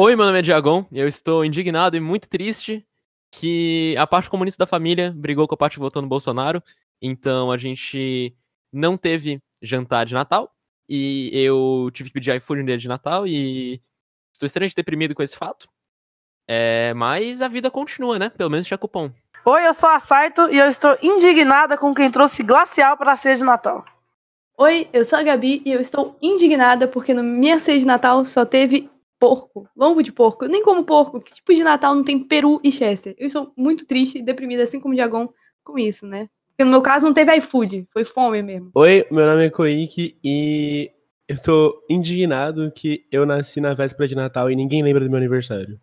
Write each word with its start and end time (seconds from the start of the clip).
Oi, 0.00 0.14
meu 0.14 0.24
nome 0.24 0.38
é 0.38 0.42
Diagon. 0.42 0.86
Eu 0.92 1.08
estou 1.08 1.44
indignado 1.44 1.96
e 1.96 2.00
muito 2.00 2.28
triste 2.28 2.86
que 3.32 3.96
a 3.98 4.06
parte 4.06 4.30
comunista 4.30 4.62
da 4.62 4.66
família 4.66 5.12
brigou 5.12 5.48
com 5.48 5.56
a 5.56 5.58
parte 5.58 5.74
que 5.74 5.80
votou 5.80 6.00
no 6.00 6.06
Bolsonaro. 6.06 6.62
Então 7.02 7.50
a 7.50 7.58
gente 7.58 8.32
não 8.72 8.96
teve 8.96 9.42
jantar 9.60 10.06
de 10.06 10.14
Natal. 10.14 10.54
E 10.88 11.30
eu 11.32 11.90
tive 11.92 12.10
que 12.10 12.14
pedir 12.14 12.36
iFood 12.36 12.60
no 12.60 12.66
dia 12.68 12.78
de 12.78 12.86
Natal 12.86 13.26
e 13.26 13.82
estou 14.32 14.46
extremamente 14.46 14.76
deprimido 14.76 15.16
com 15.16 15.22
esse 15.24 15.36
fato. 15.36 15.68
É, 16.46 16.94
mas 16.94 17.42
a 17.42 17.48
vida 17.48 17.68
continua, 17.68 18.20
né? 18.20 18.28
Pelo 18.28 18.50
menos 18.50 18.68
tinha 18.68 18.78
cupom. 18.78 19.10
Oi, 19.44 19.66
eu 19.66 19.74
sou 19.74 19.88
a 19.88 19.98
Saito 19.98 20.48
e 20.48 20.58
eu 20.58 20.70
estou 20.70 20.96
indignada 21.02 21.76
com 21.76 21.92
quem 21.92 22.08
trouxe 22.08 22.44
glacial 22.44 22.96
para 22.96 23.14
a 23.14 23.16
ceia 23.16 23.34
de 23.34 23.42
Natal. 23.42 23.84
Oi, 24.56 24.88
eu 24.92 25.04
sou 25.04 25.18
a 25.18 25.24
Gabi 25.24 25.60
e 25.66 25.72
eu 25.72 25.80
estou 25.80 26.16
indignada 26.22 26.86
porque 26.86 27.12
na 27.12 27.22
minha 27.24 27.58
ceia 27.58 27.80
de 27.80 27.84
Natal 27.84 28.24
só 28.24 28.44
teve 28.44 28.88
porco, 29.18 29.68
lombo 29.76 30.02
de 30.02 30.12
porco. 30.12 30.44
Eu 30.44 30.48
nem 30.48 30.62
como 30.62 30.84
porco, 30.84 31.20
que 31.20 31.34
tipo 31.34 31.52
de 31.52 31.64
Natal 31.64 31.94
não 31.94 32.04
tem 32.04 32.18
peru 32.18 32.60
e 32.62 32.70
chester? 32.70 33.14
Eu 33.18 33.28
sou 33.28 33.52
muito 33.56 33.84
triste 33.86 34.18
e 34.18 34.22
deprimida, 34.22 34.62
assim 34.62 34.80
como 34.80 34.92
o 34.92 34.96
Diagon, 34.96 35.28
com 35.64 35.78
isso, 35.78 36.06
né? 36.06 36.28
Porque 36.50 36.64
no 36.64 36.70
meu 36.70 36.82
caso 36.82 37.06
não 37.06 37.14
teve 37.14 37.34
iFood, 37.36 37.86
foi 37.92 38.04
fome 38.04 38.42
mesmo. 38.42 38.70
Oi, 38.74 39.06
meu 39.10 39.26
nome 39.26 39.46
é 39.46 39.50
Koiki 39.50 40.18
e 40.24 40.90
eu 41.28 41.40
tô 41.40 41.84
indignado 41.88 42.70
que 42.72 43.04
eu 43.12 43.24
nasci 43.26 43.60
na 43.60 43.74
véspera 43.74 44.08
de 44.08 44.14
Natal 44.14 44.50
e 44.50 44.56
ninguém 44.56 44.82
lembra 44.82 45.04
do 45.04 45.10
meu 45.10 45.18
aniversário. 45.18 45.80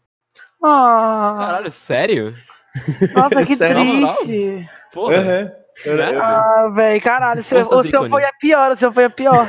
Ah, 0.62 1.36
Caralho, 1.38 1.72
sério? 1.72 2.36
nossa, 3.14 3.46
que 3.46 3.56
Sério? 3.58 3.82
triste. 3.86 4.70
Porra. 4.92 5.16
Aham. 5.18 5.65
Eu- 5.84 5.98
Né? 5.98 6.18
Ah, 6.18 6.70
velho, 6.74 7.02
caralho, 7.02 7.42
o 7.42 7.44
seu, 7.44 7.62
o 7.62 7.84
seu 7.84 8.10
foi 8.10 8.24
a 8.24 8.32
pior, 8.40 8.72
o 8.72 8.76
seu 8.76 8.92
foi 8.92 9.06
a 9.06 9.10
pior. 9.10 9.46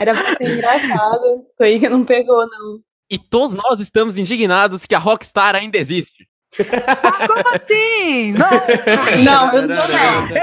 Era 0.00 0.14
pra 0.14 0.36
ser 0.36 0.52
engraçado. 0.54 1.44
Foi 1.56 1.66
aí 1.68 1.80
que 1.80 1.88
não 1.88 2.04
pegou, 2.04 2.46
não. 2.48 2.78
E 3.10 3.18
todos 3.18 3.54
nós 3.54 3.80
estamos 3.80 4.16
indignados 4.16 4.86
que 4.86 4.94
a 4.94 4.98
Rockstar 4.98 5.54
ainda 5.56 5.76
existe. 5.78 6.26
Ah, 6.86 7.26
como 7.26 7.48
assim? 7.54 8.32
Não, 8.32 8.50
Não, 9.24 9.52
eu 9.54 9.62
não 9.68 9.78
tô 9.78 9.92
não. 9.92 10.28
você. 10.28 10.42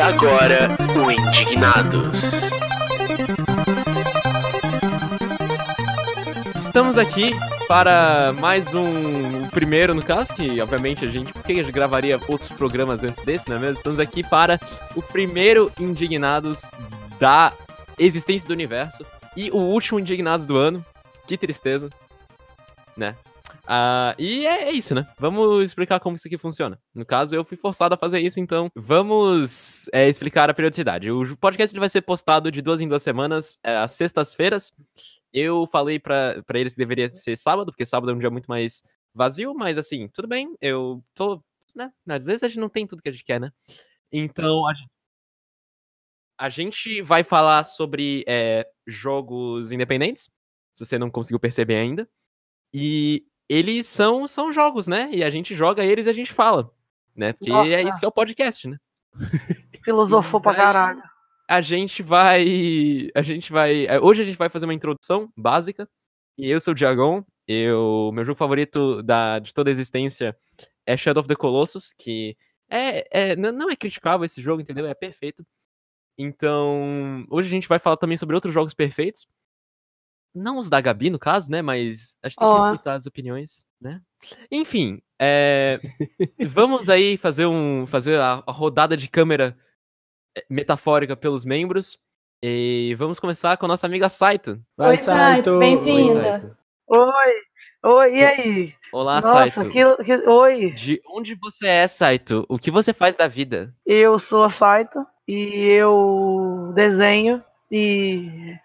Agora 0.00 0.68
o 1.04 1.10
Indignados. 1.10 2.50
Estamos 6.72 6.96
aqui 6.96 7.32
para 7.68 8.32
mais 8.32 8.72
um 8.72 9.42
o 9.42 9.50
primeiro, 9.50 9.94
no 9.94 10.02
caso, 10.02 10.32
que 10.32 10.58
obviamente 10.58 11.04
a 11.04 11.10
gente. 11.10 11.30
Por 11.30 11.42
que 11.42 11.52
a 11.52 11.56
gente 11.56 11.70
gravaria 11.70 12.18
outros 12.26 12.50
programas 12.50 13.04
antes 13.04 13.22
desse, 13.22 13.46
não 13.46 13.56
é 13.56 13.58
mesmo? 13.58 13.76
Estamos 13.76 14.00
aqui 14.00 14.22
para 14.22 14.58
o 14.96 15.02
primeiro 15.02 15.70
Indignados 15.78 16.62
da 17.20 17.52
existência 17.98 18.48
do 18.48 18.54
universo 18.54 19.04
e 19.36 19.50
o 19.50 19.58
último 19.58 20.00
Indignados 20.00 20.46
do 20.46 20.56
ano. 20.56 20.82
Que 21.26 21.36
tristeza, 21.36 21.90
né? 22.96 23.16
Ah, 23.66 24.14
e 24.18 24.46
é, 24.46 24.70
é 24.70 24.72
isso, 24.72 24.94
né? 24.94 25.06
Vamos 25.18 25.62
explicar 25.66 26.00
como 26.00 26.16
isso 26.16 26.26
aqui 26.26 26.38
funciona. 26.38 26.78
No 26.94 27.04
caso, 27.04 27.34
eu 27.34 27.44
fui 27.44 27.58
forçado 27.58 27.94
a 27.94 27.98
fazer 27.98 28.20
isso, 28.20 28.40
então 28.40 28.70
vamos 28.74 29.90
é, 29.92 30.08
explicar 30.08 30.48
a 30.48 30.54
periodicidade. 30.54 31.10
O 31.10 31.36
podcast 31.36 31.78
vai 31.78 31.90
ser 31.90 32.00
postado 32.00 32.50
de 32.50 32.62
duas 32.62 32.80
em 32.80 32.88
duas 32.88 33.02
semanas, 33.02 33.58
é, 33.62 33.76
às 33.76 33.92
sextas-feiras. 33.92 34.72
Eu 35.32 35.66
falei 35.66 35.98
pra, 35.98 36.42
pra 36.46 36.58
eles 36.58 36.74
que 36.74 36.78
deveria 36.78 37.12
ser 37.12 37.36
sábado, 37.36 37.72
porque 37.72 37.86
sábado 37.86 38.10
é 38.10 38.14
um 38.14 38.18
dia 38.18 38.30
muito 38.30 38.46
mais 38.46 38.82
vazio, 39.14 39.54
mas 39.54 39.78
assim, 39.78 40.08
tudo 40.08 40.28
bem, 40.28 40.54
eu 40.60 41.02
tô, 41.14 41.42
né? 41.74 41.92
Às 42.08 42.26
vezes 42.26 42.42
a 42.42 42.48
gente 42.48 42.60
não 42.60 42.68
tem 42.68 42.86
tudo 42.86 43.02
que 43.02 43.08
a 43.08 43.12
gente 43.12 43.24
quer, 43.24 43.40
né? 43.40 43.52
Então, 44.10 44.66
a, 44.68 44.74
gen- 44.74 44.90
a 46.38 46.48
gente 46.48 47.00
vai 47.02 47.22
falar 47.24 47.64
sobre 47.64 48.24
é, 48.26 48.66
jogos 48.86 49.72
independentes, 49.72 50.24
se 50.74 50.84
você 50.84 50.98
não 50.98 51.10
conseguiu 51.10 51.40
perceber 51.40 51.76
ainda. 51.76 52.08
E 52.74 53.26
eles 53.48 53.86
são, 53.86 54.26
são 54.26 54.52
jogos, 54.52 54.86
né? 54.86 55.10
E 55.12 55.22
a 55.22 55.30
gente 55.30 55.54
joga 55.54 55.84
eles 55.84 56.06
e 56.06 56.10
a 56.10 56.12
gente 56.14 56.32
fala, 56.32 56.70
né? 57.14 57.32
Porque 57.34 57.50
é 57.50 57.54
Nossa. 57.54 57.80
isso 57.88 57.98
que 57.98 58.04
é 58.04 58.08
o 58.08 58.12
podcast, 58.12 58.66
né? 58.68 58.78
Filosofou 59.84 60.40
pra 60.40 60.54
caralho. 60.56 61.02
A 61.52 61.60
gente 61.60 62.02
vai. 62.02 63.10
A 63.14 63.22
gente 63.22 63.52
vai. 63.52 63.86
é, 63.86 64.00
Hoje 64.00 64.22
a 64.22 64.24
gente 64.24 64.38
vai 64.38 64.48
fazer 64.48 64.64
uma 64.64 64.74
introdução 64.74 65.30
básica. 65.36 65.88
E 66.38 66.48
eu 66.48 66.60
sou 66.60 66.72
o 66.72 66.74
Diagon. 66.74 67.22
Eu, 67.46 68.10
meu 68.14 68.24
jogo 68.24 68.38
favorito 68.38 69.02
da, 69.02 69.38
de 69.38 69.52
toda 69.52 69.68
a 69.68 69.72
existência 69.72 70.34
é 70.86 70.96
Shadow 70.96 71.20
of 71.20 71.28
the 71.28 71.34
Colossus, 71.34 71.92
que 71.92 72.36
é, 72.70 73.32
é, 73.32 73.36
não 73.36 73.68
é 73.70 73.76
criticável 73.76 74.24
esse 74.24 74.40
jogo, 74.40 74.62
entendeu? 74.62 74.86
É 74.86 74.94
perfeito. 74.94 75.44
Então, 76.16 77.26
hoje 77.28 77.48
a 77.48 77.50
gente 77.50 77.68
vai 77.68 77.78
falar 77.78 77.98
também 77.98 78.16
sobre 78.16 78.34
outros 78.34 78.54
jogos 78.54 78.72
perfeitos. 78.72 79.26
Não 80.34 80.56
os 80.56 80.70
da 80.70 80.80
Gabi, 80.80 81.10
no 81.10 81.18
caso, 81.18 81.50
né? 81.50 81.60
Mas 81.60 82.16
a 82.22 82.28
gente 82.28 82.38
tem 82.38 82.48
que 82.48 82.54
Ó. 82.54 82.56
respeitar 82.56 82.94
as 82.94 83.04
opiniões, 83.04 83.66
né? 83.78 84.00
Enfim, 84.50 85.02
é, 85.20 85.78
vamos 86.48 86.88
aí 86.88 87.18
fazer, 87.18 87.44
um, 87.44 87.86
fazer 87.86 88.18
a, 88.18 88.42
a 88.46 88.52
rodada 88.52 88.96
de 88.96 89.08
câmera 89.08 89.54
metafórica 90.48 91.16
pelos 91.16 91.44
membros. 91.44 91.98
E 92.42 92.94
vamos 92.98 93.20
começar 93.20 93.56
com 93.56 93.66
a 93.66 93.68
nossa 93.68 93.86
amiga 93.86 94.08
Saito. 94.08 94.60
Vai, 94.76 94.90
Oi, 94.90 94.96
Saito, 94.96 95.58
bem-vinda. 95.58 96.56
Oi. 96.88 97.32
Oi, 97.84 98.14
e 98.16 98.24
aí? 98.24 98.74
Olá, 98.92 99.20
Nossa, 99.20 99.48
Saito. 99.48 99.70
que, 99.70 100.04
que- 100.04 100.28
oi. 100.28 100.70
De 100.72 101.00
onde 101.08 101.34
você 101.36 101.66
é, 101.66 101.86
Saito? 101.86 102.44
O 102.48 102.58
que 102.58 102.70
você 102.70 102.92
faz 102.92 103.14
da 103.16 103.28
vida? 103.28 103.74
Eu 103.86 104.18
sou 104.18 104.44
a 104.44 104.50
Saito 104.50 105.06
e 105.26 105.68
eu 105.68 106.72
desenho 106.74 107.42
e 107.70 108.56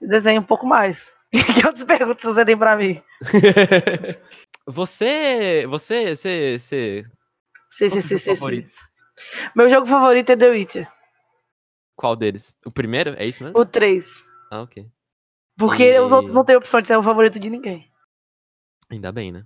desenho 0.00 0.40
um 0.40 0.44
pouco 0.44 0.66
mais. 0.66 1.12
Que 1.54 1.66
outras 1.66 1.84
perguntas 1.84 2.24
você 2.24 2.42
tem 2.42 2.56
pra 2.56 2.74
mim? 2.76 3.02
você, 4.66 5.66
você, 5.68 6.16
você, 6.16 6.58
você... 6.58 7.06
Sim, 7.68 7.88
sim, 7.88 7.90
qual 7.90 8.02
seu 8.02 8.02
sim, 8.02 8.08
jogo 8.08 8.18
sim, 8.18 8.18
sim. 8.18 8.34
favorito? 8.36 8.72
Meu 9.54 9.68
jogo 9.68 9.86
favorito 9.86 10.30
é 10.30 10.36
The 10.36 10.48
Witcher, 10.48 10.88
Qual 11.98 12.14
deles? 12.14 12.56
O 12.64 12.70
primeiro? 12.70 13.10
É 13.18 13.26
isso 13.26 13.42
mesmo? 13.42 13.58
o 13.60 13.66
3. 13.66 14.24
Ah, 14.52 14.62
ok. 14.62 14.86
Porque 15.58 15.82
E- 15.82 15.98
os 16.00 16.12
outros 16.12 16.32
não 16.32 16.44
têm 16.44 16.54
opção 16.54 16.80
de 16.80 16.86
ser 16.86 16.96
o 16.96 17.02
favorito 17.02 17.40
de 17.40 17.50
ninguém. 17.50 17.90
Ainda 18.88 19.10
bem, 19.10 19.32
né? 19.32 19.44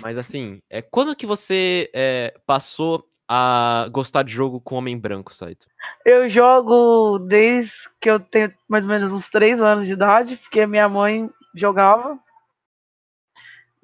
Mas 0.00 0.16
assim, 0.16 0.62
é, 0.70 0.80
quando 0.80 1.16
que 1.16 1.26
você 1.26 1.90
é, 1.92 2.32
passou 2.46 3.04
a 3.26 3.88
gostar 3.90 4.22
de 4.22 4.32
jogo 4.32 4.60
com 4.60 4.76
homem 4.76 4.96
branco, 4.96 5.34
Saito? 5.34 5.66
Eu 6.04 6.28
jogo 6.28 7.18
desde 7.18 7.88
que 8.00 8.08
eu 8.08 8.20
tenho 8.20 8.54
mais 8.68 8.84
ou 8.84 8.90
menos 8.92 9.10
uns 9.10 9.28
3 9.28 9.60
anos 9.60 9.88
de 9.88 9.94
idade, 9.94 10.36
porque 10.36 10.64
minha 10.64 10.88
mãe 10.88 11.28
jogava. 11.56 12.16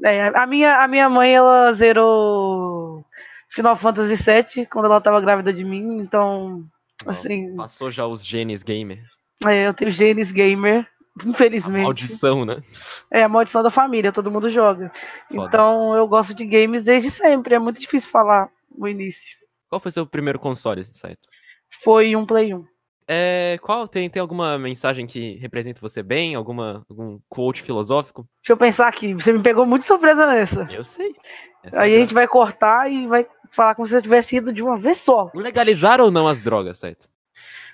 É, 0.05 0.29
a, 0.29 0.47
minha, 0.47 0.81
a 0.81 0.87
minha 0.87 1.09
mãe, 1.09 1.35
ela 1.35 1.73
zerou 1.73 3.05
Final 3.49 3.75
Fantasy 3.77 4.15
VII 4.17 4.67
quando 4.67 4.85
ela 4.85 5.01
tava 5.01 5.21
grávida 5.21 5.53
de 5.53 5.65
mim, 5.65 5.99
então, 5.99 6.65
assim, 7.07 7.55
Passou 7.57 7.91
já 7.91 8.07
os 8.07 8.25
genes 8.27 8.63
gamer. 8.63 9.03
é, 9.47 9.67
eu 9.67 9.75
tenho 9.75 9.91
genes 9.91 10.31
gamer, 10.33 10.87
A 11.25 11.29
infelizmente. 11.29 11.83
maldição, 11.85 12.45
né? 12.45 12.63
É 13.11 13.23
a 13.23 13.29
maldição 13.29 13.63
da 13.63 13.71
família, 13.71 14.13
todo 14.13 14.31
mundo 14.31 14.49
joga. 14.49 14.91
Foda. 15.29 15.47
Então 15.47 15.95
eu 15.95 16.07
gosto 16.09 16.35
de 16.35 16.45
games 16.45 16.85
desde 16.85 17.11
sempre, 17.11 17.55
é 17.55 17.59
muito 17.59 17.81
difícil 17.81 18.11
falar 18.11 18.49
o 18.77 18.89
início. 18.89 19.37
Qual 19.69 19.81
foi 19.81 19.91
seu 19.91 20.07
primeiro 20.07 20.39
console, 20.39 20.85
Saito? 20.85 21.29
Foi 21.83 22.15
um 22.15 22.25
Play 22.25 22.55
1. 22.55 22.65
É, 23.07 23.59
qual 23.61 23.87
tem, 23.87 24.09
tem 24.09 24.21
alguma 24.21 24.57
mensagem 24.59 25.07
que 25.07 25.37
representa 25.37 25.79
você 25.81 26.03
bem? 26.03 26.35
Alguma, 26.35 26.87
algum 26.89 27.19
quote 27.29 27.61
filosófico? 27.61 28.27
Deixa 28.43 28.53
eu 28.53 28.57
pensar 28.57 28.89
aqui, 28.89 29.13
você 29.13 29.31
me 29.33 29.43
pegou 29.43 29.67
muito 29.67 29.87
surpresa 29.87 30.27
nessa. 30.27 30.67
Eu 30.71 30.85
sei. 30.85 31.15
Essa 31.63 31.83
Aí 31.83 31.93
é 31.93 31.97
a 31.97 32.01
gente 32.01 32.15
vai 32.15 32.27
cortar 32.27 32.91
e 32.91 33.07
vai 33.07 33.27
falar 33.55 33.75
como 33.75 33.87
se 33.87 33.97
eu 33.97 34.03
tivesse 34.03 34.37
ido 34.37 34.53
de 34.53 34.63
uma 34.63 34.79
vez 34.79 34.99
só. 34.99 35.31
Legalizar 35.35 36.01
ou 36.01 36.11
não 36.11 36.27
as 36.27 36.41
drogas, 36.41 36.79
Saito? 36.79 37.09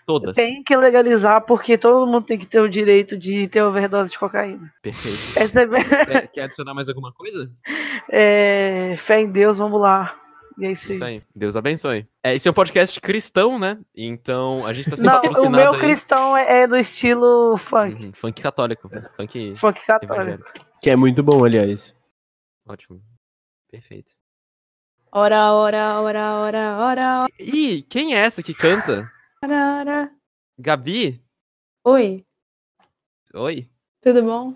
Todas. 0.07 0.35
Tem 0.35 0.63
que 0.63 0.77
legalizar 0.77 1.43
porque 1.43 1.79
todo 1.79 2.07
mundo 2.07 2.25
tem 2.25 2.39
que 2.39 2.47
ter 2.47 2.61
o 2.61 2.69
direito 2.69 3.17
de 3.17 3.47
ter 3.49 3.63
overdose 3.63 4.11
de 4.11 4.19
cocaína. 4.19 4.73
Perfeito. 4.83 5.19
Essa 5.37 5.63
é, 5.63 6.27
Quer, 6.27 6.43
adicionar 6.43 6.75
mais 6.75 6.89
alguma 6.89 7.13
coisa? 7.13 7.51
é, 8.11 8.97
fé 8.99 9.21
em 9.21 9.31
Deus, 9.31 9.59
vamos 9.59 9.81
lá. 9.81 10.17
E 10.59 10.67
é 10.67 10.73
isso 10.73 10.89
aí. 10.89 10.95
Isso 10.97 11.05
aí. 11.05 11.23
Deus 11.35 11.57
abençoe. 11.57 12.07
É, 12.23 12.35
esse 12.35 12.49
é 12.49 12.51
um 12.51 12.55
podcast 12.55 13.01
cristão, 13.01 13.59
né? 13.59 13.79
Então 13.95 14.67
a 14.67 14.73
gente 14.73 14.91
tá 14.91 14.97
sendo 14.97 15.07
Não, 15.07 15.45
o 15.45 15.51
meu 15.51 15.73
aí. 15.73 15.81
cristão 15.81 16.37
é, 16.37 16.63
é 16.63 16.67
do 16.67 16.77
estilo 16.77 17.57
funk. 17.57 18.07
Uhum, 18.07 18.13
funk 18.13 18.43
católico. 18.43 18.91
Funk 19.17 19.55
Funk 19.57 19.87
católico. 19.87 20.15
evangélico. 20.15 20.51
Que 20.83 20.91
é 20.91 20.97
muito 20.97 21.23
bom, 21.23 21.45
aliás. 21.45 21.95
Ótimo. 22.67 23.01
Perfeito. 23.71 24.20
Ora, 25.13 25.53
ora, 25.53 26.01
ora, 26.01 26.35
ora, 26.37 26.77
ora, 26.79 27.27
E 27.39 27.83
quem 27.83 28.15
é 28.15 28.19
essa 28.19 28.45
que 28.45 28.55
canta? 28.55 29.11
ora, 29.43 29.79
ora. 29.81 30.11
Gabi? 30.57 31.21
Oi, 31.85 32.25
Oi? 33.35 33.69
tudo 34.01 34.23
bom? 34.23 34.55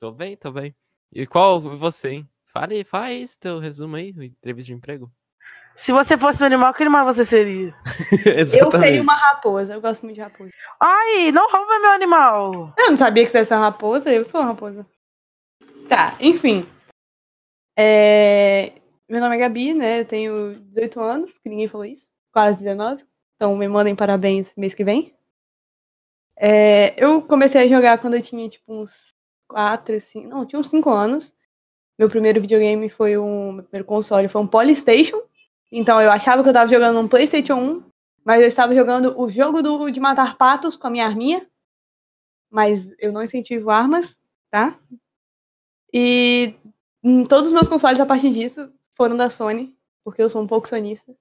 Tô 0.00 0.10
bem, 0.10 0.36
tô 0.36 0.50
bem. 0.50 0.74
E 1.12 1.24
qual 1.26 1.60
você, 1.60 2.10
hein? 2.10 2.28
Fale, 2.46 2.82
faz 2.82 3.36
teu 3.36 3.60
resumo 3.60 3.94
aí, 3.94 4.08
entrevista 4.08 4.72
de 4.72 4.76
emprego. 4.76 5.08
Se 5.76 5.92
você 5.92 6.18
fosse 6.18 6.42
um 6.42 6.46
animal, 6.46 6.74
que 6.74 6.82
animal 6.82 7.04
você 7.04 7.24
seria? 7.24 7.72
Eu 8.58 8.72
seria 8.72 9.00
uma 9.00 9.14
raposa. 9.14 9.74
Eu 9.74 9.80
gosto 9.80 10.02
muito 10.02 10.16
de 10.16 10.20
raposa. 10.20 10.50
Ai, 10.80 11.30
não 11.30 11.48
rouba 11.48 11.78
meu 11.78 11.90
animal. 11.92 12.74
Eu 12.76 12.90
não 12.90 12.96
sabia 12.96 13.24
que 13.24 13.30
você 13.30 13.38
era 13.38 13.54
uma 13.56 13.66
raposa. 13.66 14.10
Eu 14.10 14.24
sou 14.24 14.40
uma 14.40 14.48
raposa. 14.48 14.84
Tá, 15.88 16.16
enfim. 16.18 16.68
É, 17.78 18.79
Meu 19.10 19.20
nome 19.20 19.34
é 19.34 19.38
Gabi, 19.40 19.74
né? 19.74 20.00
Eu 20.02 20.04
tenho 20.04 20.60
18 20.66 21.00
anos, 21.00 21.36
que 21.36 21.48
ninguém 21.48 21.66
falou 21.66 21.84
isso. 21.84 22.12
Quase 22.32 22.62
19. 22.62 23.04
Então 23.34 23.56
me 23.56 23.66
mandem 23.66 23.96
parabéns 23.96 24.54
mês 24.56 24.72
que 24.72 24.84
vem. 24.84 25.12
É, 26.36 26.94
Eu 26.96 27.20
comecei 27.20 27.60
a 27.64 27.66
jogar 27.66 27.98
quando 27.98 28.14
eu 28.14 28.22
tinha, 28.22 28.48
tipo, 28.48 28.72
uns 28.72 29.12
4, 29.48 30.00
5... 30.00 30.28
Não, 30.28 30.46
tinha 30.46 30.60
uns 30.60 30.68
5 30.68 30.88
anos. 30.88 31.34
Meu 31.98 32.08
primeiro 32.08 32.40
videogame 32.40 32.88
foi 32.88 33.18
um... 33.18 33.50
Meu 33.50 33.64
primeiro 33.64 33.84
console 33.84 34.28
foi 34.28 34.40
um 34.42 34.46
Polystation. 34.46 35.20
Então 35.72 36.00
eu 36.00 36.12
achava 36.12 36.44
que 36.44 36.48
eu 36.48 36.52
tava 36.52 36.70
jogando 36.70 37.00
um 37.00 37.08
PlayStation 37.08 37.54
1, 37.54 37.82
mas 38.24 38.40
eu 38.40 38.46
estava 38.46 38.72
jogando 38.76 39.20
o 39.20 39.28
jogo 39.28 39.60
do, 39.60 39.90
de 39.90 39.98
matar 39.98 40.36
patos 40.36 40.76
com 40.76 40.86
a 40.86 40.90
minha 40.90 41.06
arminha. 41.06 41.44
Mas 42.48 42.94
eu 43.00 43.12
não 43.12 43.24
incentivo 43.24 43.70
armas, 43.70 44.16
tá? 44.52 44.78
E 45.92 46.54
hum, 47.02 47.24
todos 47.24 47.48
os 47.48 47.52
meus 47.52 47.68
consoles 47.68 47.98
a 47.98 48.06
partir 48.06 48.30
disso 48.30 48.72
foram 49.00 49.16
da 49.16 49.30
Sony, 49.30 49.74
porque 50.04 50.22
eu 50.22 50.28
sou 50.28 50.42
um 50.42 50.46
pouco 50.46 50.68
sonista. 50.68 51.16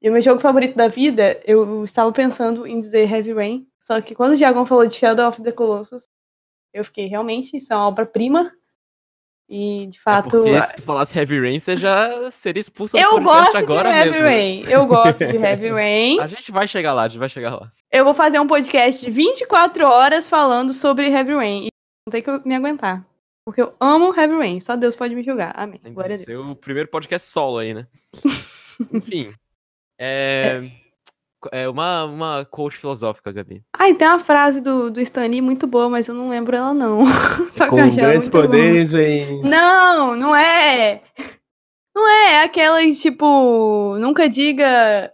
E 0.00 0.08
o 0.08 0.12
meu 0.12 0.22
jogo 0.22 0.40
favorito 0.40 0.76
da 0.76 0.86
vida, 0.86 1.40
eu 1.44 1.82
estava 1.82 2.12
pensando 2.12 2.64
em 2.68 2.78
dizer 2.78 3.12
Heavy 3.12 3.32
Rain, 3.32 3.66
só 3.76 4.00
que 4.00 4.14
quando 4.14 4.34
o 4.34 4.36
Diagon 4.36 4.64
falou 4.64 4.86
de 4.86 4.94
Shadow 4.94 5.28
of 5.28 5.42
the 5.42 5.50
Colossus, 5.50 6.04
eu 6.72 6.84
fiquei, 6.84 7.06
realmente, 7.06 7.56
isso 7.56 7.72
é 7.72 7.76
uma 7.76 7.88
obra-prima. 7.88 8.52
E, 9.48 9.88
de 9.88 9.98
É 9.98 10.00
fato, 10.00 10.30
porque 10.42 10.62
se 10.62 10.76
tu 10.76 10.82
falasse 10.82 11.18
Heavy 11.18 11.40
Rain, 11.40 11.58
você 11.58 11.76
já 11.76 12.30
seria 12.30 12.60
expulso 12.60 12.96
do 12.96 13.02
eu 13.02 13.20
gosto 13.22 13.66
de 13.66 13.72
Heavy 13.72 14.10
mesmo. 14.10 14.24
Rain. 14.24 14.60
Eu 14.68 14.86
gosto 14.86 15.26
de 15.26 15.36
Heavy 15.36 15.70
Rain. 15.70 16.20
A 16.22 16.28
gente 16.28 16.52
vai 16.52 16.68
chegar 16.68 16.92
lá, 16.92 17.02
a 17.02 17.08
gente 17.08 17.18
vai 17.18 17.28
chegar 17.28 17.56
lá. 17.56 17.72
Eu 17.90 18.04
vou 18.04 18.14
fazer 18.14 18.38
um 18.38 18.46
podcast 18.46 19.04
de 19.04 19.10
24 19.10 19.84
horas 19.84 20.28
falando 20.28 20.72
sobre 20.72 21.08
Heavy 21.08 21.34
Rain. 21.34 21.64
E 21.64 21.68
não 22.06 22.12
tem 22.12 22.22
que 22.22 22.30
me 22.46 22.54
aguentar. 22.54 23.04
Porque 23.48 23.62
eu 23.62 23.74
amo 23.80 24.14
Heavy 24.14 24.36
Rain. 24.36 24.60
Só 24.60 24.76
Deus 24.76 24.94
pode 24.94 25.14
me 25.14 25.22
julgar. 25.22 25.54
Amém. 25.56 25.80
Tem 25.82 25.90
Glória 25.94 26.16
a 26.16 26.18
que 26.18 26.26
Deus. 26.26 26.44
ser 26.44 26.50
o 26.50 26.54
primeiro 26.54 26.86
podcast 26.90 27.26
solo 27.30 27.56
aí, 27.56 27.72
né? 27.72 27.86
Enfim. 28.92 29.32
É, 29.98 30.70
é 31.50 31.66
uma, 31.66 32.04
uma 32.04 32.44
coach 32.44 32.76
filosófica, 32.76 33.32
Gabi. 33.32 33.64
Ai, 33.74 33.94
tem 33.94 34.06
uma 34.06 34.18
frase 34.18 34.60
do, 34.60 34.90
do 34.90 35.00
Stan 35.00 35.26
Lee 35.26 35.40
muito 35.40 35.66
boa, 35.66 35.88
mas 35.88 36.08
eu 36.08 36.14
não 36.14 36.28
lembro 36.28 36.54
ela, 36.54 36.74
não. 36.74 37.06
Só 37.56 37.64
que 37.64 37.70
Com 37.70 37.78
ela 37.78 37.90
grandes 37.90 38.28
poderes 38.28 38.90
vem. 38.92 39.40
Não, 39.40 40.14
não 40.14 40.36
é. 40.36 41.02
Não 41.96 42.06
é. 42.06 42.32
É 42.34 42.42
aquela, 42.42 42.82
tipo, 42.92 43.96
nunca 43.98 44.28
diga. 44.28 45.10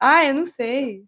Ah, 0.00 0.24
eu 0.24 0.32
não 0.32 0.46
sei. 0.46 1.02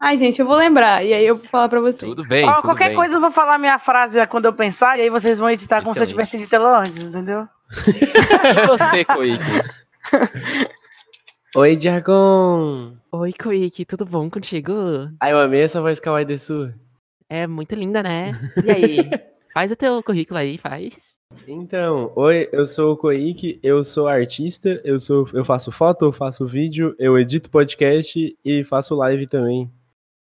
Ai, 0.00 0.16
gente, 0.16 0.38
eu 0.38 0.46
vou 0.46 0.56
lembrar. 0.56 1.04
E 1.04 1.12
aí 1.12 1.26
eu 1.26 1.36
vou 1.36 1.46
falar 1.46 1.68
pra 1.68 1.80
vocês. 1.80 2.08
Tudo 2.08 2.24
bem, 2.24 2.48
Ó, 2.48 2.54
tudo 2.54 2.62
qualquer 2.62 2.88
bem. 2.88 2.96
coisa 2.96 3.14
eu 3.16 3.20
vou 3.20 3.32
falar 3.32 3.58
minha 3.58 3.78
frase 3.78 4.24
quando 4.28 4.44
eu 4.44 4.52
pensar, 4.52 4.96
e 4.98 5.02
aí 5.02 5.10
vocês 5.10 5.38
vão 5.38 5.50
editar 5.50 5.82
como 5.82 5.94
se 5.94 6.00
eu 6.00 6.06
tivesse 6.06 6.54
ela 6.54 6.80
antes, 6.80 7.02
entendeu? 7.02 7.48
E 7.86 8.66
você, 8.66 9.04
Koiki? 9.04 9.44
Oi, 11.56 11.76
Diagon! 11.76 12.96
Oi, 13.10 13.32
Koiki, 13.32 13.84
tudo 13.84 14.06
bom 14.06 14.30
contigo? 14.30 14.72
Ai, 15.20 15.32
eu 15.32 15.40
amei 15.40 15.62
essa 15.62 15.80
voz 15.80 15.98
kawaii 15.98 16.24
de 16.24 16.38
sua. 16.38 16.74
É 17.28 17.46
muito 17.46 17.74
linda, 17.74 18.02
né? 18.02 18.32
E 18.64 18.70
aí? 18.70 19.10
faz 19.52 19.72
o 19.72 19.76
teu 19.76 20.00
currículo 20.02 20.38
aí, 20.38 20.56
faz. 20.58 21.16
Então, 21.46 22.12
oi, 22.14 22.48
eu 22.52 22.66
sou 22.66 22.92
o 22.92 22.96
Koik, 22.96 23.58
eu 23.62 23.82
sou 23.82 24.06
artista, 24.06 24.80
eu 24.84 25.00
sou, 25.00 25.28
eu 25.32 25.44
faço 25.44 25.72
foto, 25.72 26.04
eu 26.04 26.12
faço 26.12 26.46
vídeo, 26.46 26.94
eu 26.98 27.18
edito 27.18 27.50
podcast 27.50 28.36
e 28.44 28.64
faço 28.64 28.94
live 28.94 29.26
também. 29.26 29.70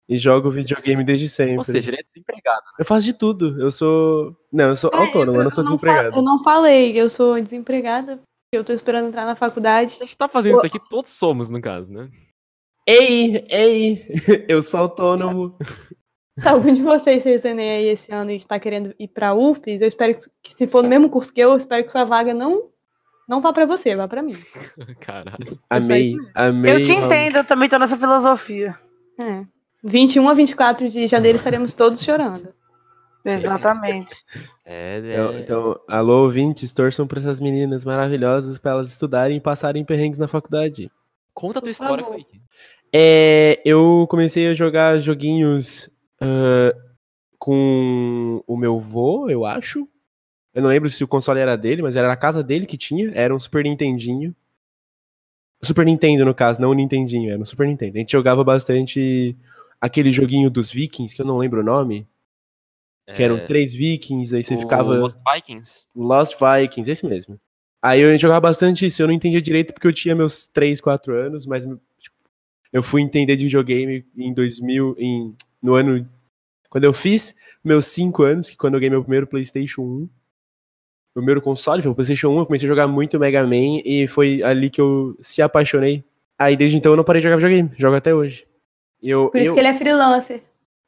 E 0.08 0.16
jogo 0.16 0.50
videogame 0.50 1.02
desde 1.02 1.28
sempre. 1.28 1.58
Ou 1.58 1.64
seja, 1.64 1.90
ele 1.90 1.98
é 1.98 2.02
desempregado. 2.02 2.62
eu 2.78 2.84
faço 2.84 3.04
de 3.04 3.12
tudo. 3.12 3.60
Eu 3.60 3.72
sou, 3.72 4.36
não, 4.52 4.66
eu 4.68 4.76
sou 4.76 4.90
Ah, 4.94 4.98
autônomo, 4.98 5.38
eu, 5.38 5.44
não 5.44 5.50
sou 5.50 5.64
fa- 5.64 5.70
desempregado. 5.70 6.16
eu 6.16 6.22
não 6.22 6.42
falei, 6.44 6.92
eu 6.96 7.10
sou 7.10 7.40
desempregada. 7.40 8.20
Eu 8.52 8.62
tô 8.62 8.72
esperando 8.72 9.08
entrar 9.08 9.26
na 9.26 9.34
faculdade. 9.34 9.96
A 10.00 10.04
gente 10.04 10.16
tá 10.16 10.28
fazendo 10.28 10.56
isso 10.56 10.66
aqui, 10.66 10.78
todos 10.88 11.10
somos, 11.10 11.50
no 11.50 11.60
caso, 11.60 11.92
né? 11.92 12.08
Ei, 12.86 13.44
ei, 13.48 14.06
eu 14.48 14.62
sou 14.62 14.80
autônomo. 14.80 15.56
Se 16.38 16.46
algum 16.48 16.72
de 16.72 16.82
vocês 16.82 17.22
fez 17.22 17.44
Enem 17.44 17.68
aí 17.70 17.86
esse 17.88 18.12
ano 18.12 18.30
e 18.30 18.38
tá 18.44 18.60
querendo 18.60 18.94
ir 19.00 19.08
pra 19.08 19.34
UFES, 19.34 19.80
eu 19.80 19.88
espero 19.88 20.14
que, 20.42 20.52
se 20.54 20.66
for 20.68 20.82
no 20.84 20.88
mesmo 20.88 21.08
curso 21.10 21.32
que 21.32 21.40
eu, 21.40 21.50
eu 21.50 21.56
espero 21.56 21.84
que 21.84 21.90
sua 21.90 22.04
vaga 22.04 22.32
não 22.32 22.70
não 23.28 23.40
vá 23.40 23.52
pra 23.52 23.66
você, 23.66 23.96
vá 23.96 24.06
pra 24.06 24.22
mim. 24.22 24.34
Caralho. 25.00 25.58
Amei, 25.68 26.14
amei. 26.34 26.74
Eu 26.74 26.84
te 26.84 26.92
entendo, 26.92 27.38
eu 27.38 27.44
também 27.44 27.68
tô 27.68 27.76
nessa 27.76 27.96
filosofia. 27.98 28.78
É. 29.18 29.44
21 29.84 30.28
a 30.28 30.34
24 30.34 30.88
de 30.88 31.06
janeiro 31.06 31.36
estaremos 31.36 31.74
todos 31.74 32.02
chorando. 32.02 32.54
Exatamente. 33.24 34.14
É, 34.64 34.98
Então, 34.98 35.32
é... 35.32 35.40
então, 35.40 35.80
alô, 35.88 36.22
ouvintes, 36.24 36.72
torçam 36.72 37.06
pra 37.06 37.18
essas 37.18 37.40
meninas 37.40 37.84
maravilhosas 37.84 38.58
pra 38.58 38.72
elas 38.72 38.88
estudarem 38.88 39.36
e 39.36 39.40
passarem 39.40 39.84
perrengues 39.84 40.18
na 40.18 40.28
faculdade. 40.28 40.90
Conta 41.34 41.58
a 41.58 41.62
tua 41.62 41.70
história. 41.70 42.04
Koiki. 42.04 42.40
É, 42.92 43.60
eu 43.64 44.06
comecei 44.08 44.48
a 44.48 44.54
jogar 44.54 45.00
joguinhos 45.00 45.90
ah, 46.20 46.74
com 47.38 48.42
o 48.46 48.56
meu 48.56 48.80
vô, 48.80 49.28
eu 49.28 49.44
acho. 49.44 49.88
Eu 50.54 50.62
não 50.62 50.70
lembro 50.70 50.88
se 50.88 51.04
o 51.04 51.08
console 51.08 51.40
era 51.40 51.56
dele, 51.56 51.82
mas 51.82 51.96
era 51.96 52.10
a 52.10 52.16
casa 52.16 52.42
dele 52.42 52.64
que 52.64 52.78
tinha. 52.78 53.12
Era 53.14 53.34
um 53.34 53.38
Super 53.38 53.64
Nintendinho. 53.64 54.34
Super 55.62 55.84
Nintendo, 55.84 56.24
no 56.24 56.34
caso, 56.34 56.60
não 56.60 56.70
o 56.70 56.74
Nintendinho, 56.74 57.30
era 57.30 57.40
um 57.40 57.44
Super 57.44 57.66
Nintendo. 57.66 57.96
A 57.96 58.00
gente 58.00 58.12
jogava 58.12 58.42
bastante 58.42 59.36
aquele 59.80 60.12
joguinho 60.12 60.50
dos 60.50 60.70
Vikings, 60.70 61.14
que 61.14 61.22
eu 61.22 61.26
não 61.26 61.38
lembro 61.38 61.60
o 61.60 61.64
nome. 61.64 62.06
Que 63.14 63.22
eram 63.22 63.38
três 63.46 63.72
Vikings, 63.72 64.34
aí 64.34 64.42
você 64.42 64.54
É, 64.54 64.56
o 64.56 64.60
ficava. 64.60 64.98
Lost 64.98 65.16
Vikings. 65.32 65.86
Lost 65.94 66.34
Vikings, 66.34 66.90
esse 66.90 67.06
mesmo. 67.06 67.38
Aí 67.80 68.00
eu 68.00 68.18
jogava 68.18 68.40
bastante 68.40 68.84
isso, 68.84 69.00
eu 69.00 69.06
não 69.06 69.14
entendia 69.14 69.40
direito 69.40 69.72
porque 69.72 69.86
eu 69.86 69.92
tinha 69.92 70.14
meus 70.14 70.48
3, 70.48 70.80
4 70.80 71.14
anos, 71.14 71.46
mas 71.46 71.62
tipo, 72.00 72.16
eu 72.72 72.82
fui 72.82 73.00
entender 73.00 73.36
de 73.36 73.44
videogame 73.44 74.04
em 74.16 74.34
2000, 74.34 74.96
em, 74.98 75.34
no 75.62 75.74
ano... 75.74 76.08
Quando 76.68 76.82
eu 76.82 76.92
fiz 76.92 77.36
meus 77.62 77.86
5 77.86 78.22
anos, 78.24 78.50
que 78.50 78.56
quando 78.56 78.74
eu 78.74 78.80
ganhei 78.80 78.90
meu 78.90 79.02
primeiro 79.02 79.26
Playstation 79.28 79.82
1, 79.82 79.98
meu 79.98 80.08
primeiro 81.14 81.40
console 81.40 81.80
foi 81.80 81.92
o 81.92 81.94
Playstation 81.94 82.30
1, 82.30 82.38
eu 82.38 82.46
comecei 82.46 82.66
a 82.66 82.72
jogar 82.72 82.88
muito 82.88 83.20
Mega 83.20 83.44
Man 83.44 83.80
e 83.84 84.08
foi 84.08 84.42
ali 84.42 84.68
que 84.68 84.80
eu 84.80 85.16
se 85.20 85.40
apaixonei. 85.40 86.04
Aí 86.36 86.56
desde 86.56 86.76
então 86.76 86.92
eu 86.92 86.96
não 86.96 87.04
parei 87.04 87.20
de 87.20 87.28
jogar 87.28 87.36
videogame, 87.36 87.70
jogo 87.76 87.94
até 87.94 88.12
hoje. 88.12 88.46
Eu, 89.06 89.30
Por 89.30 89.40
isso 89.40 89.50
eu, 89.50 89.54
que 89.54 89.60
ele 89.60 89.68
é 89.68 89.74
freelancer. 89.74 90.42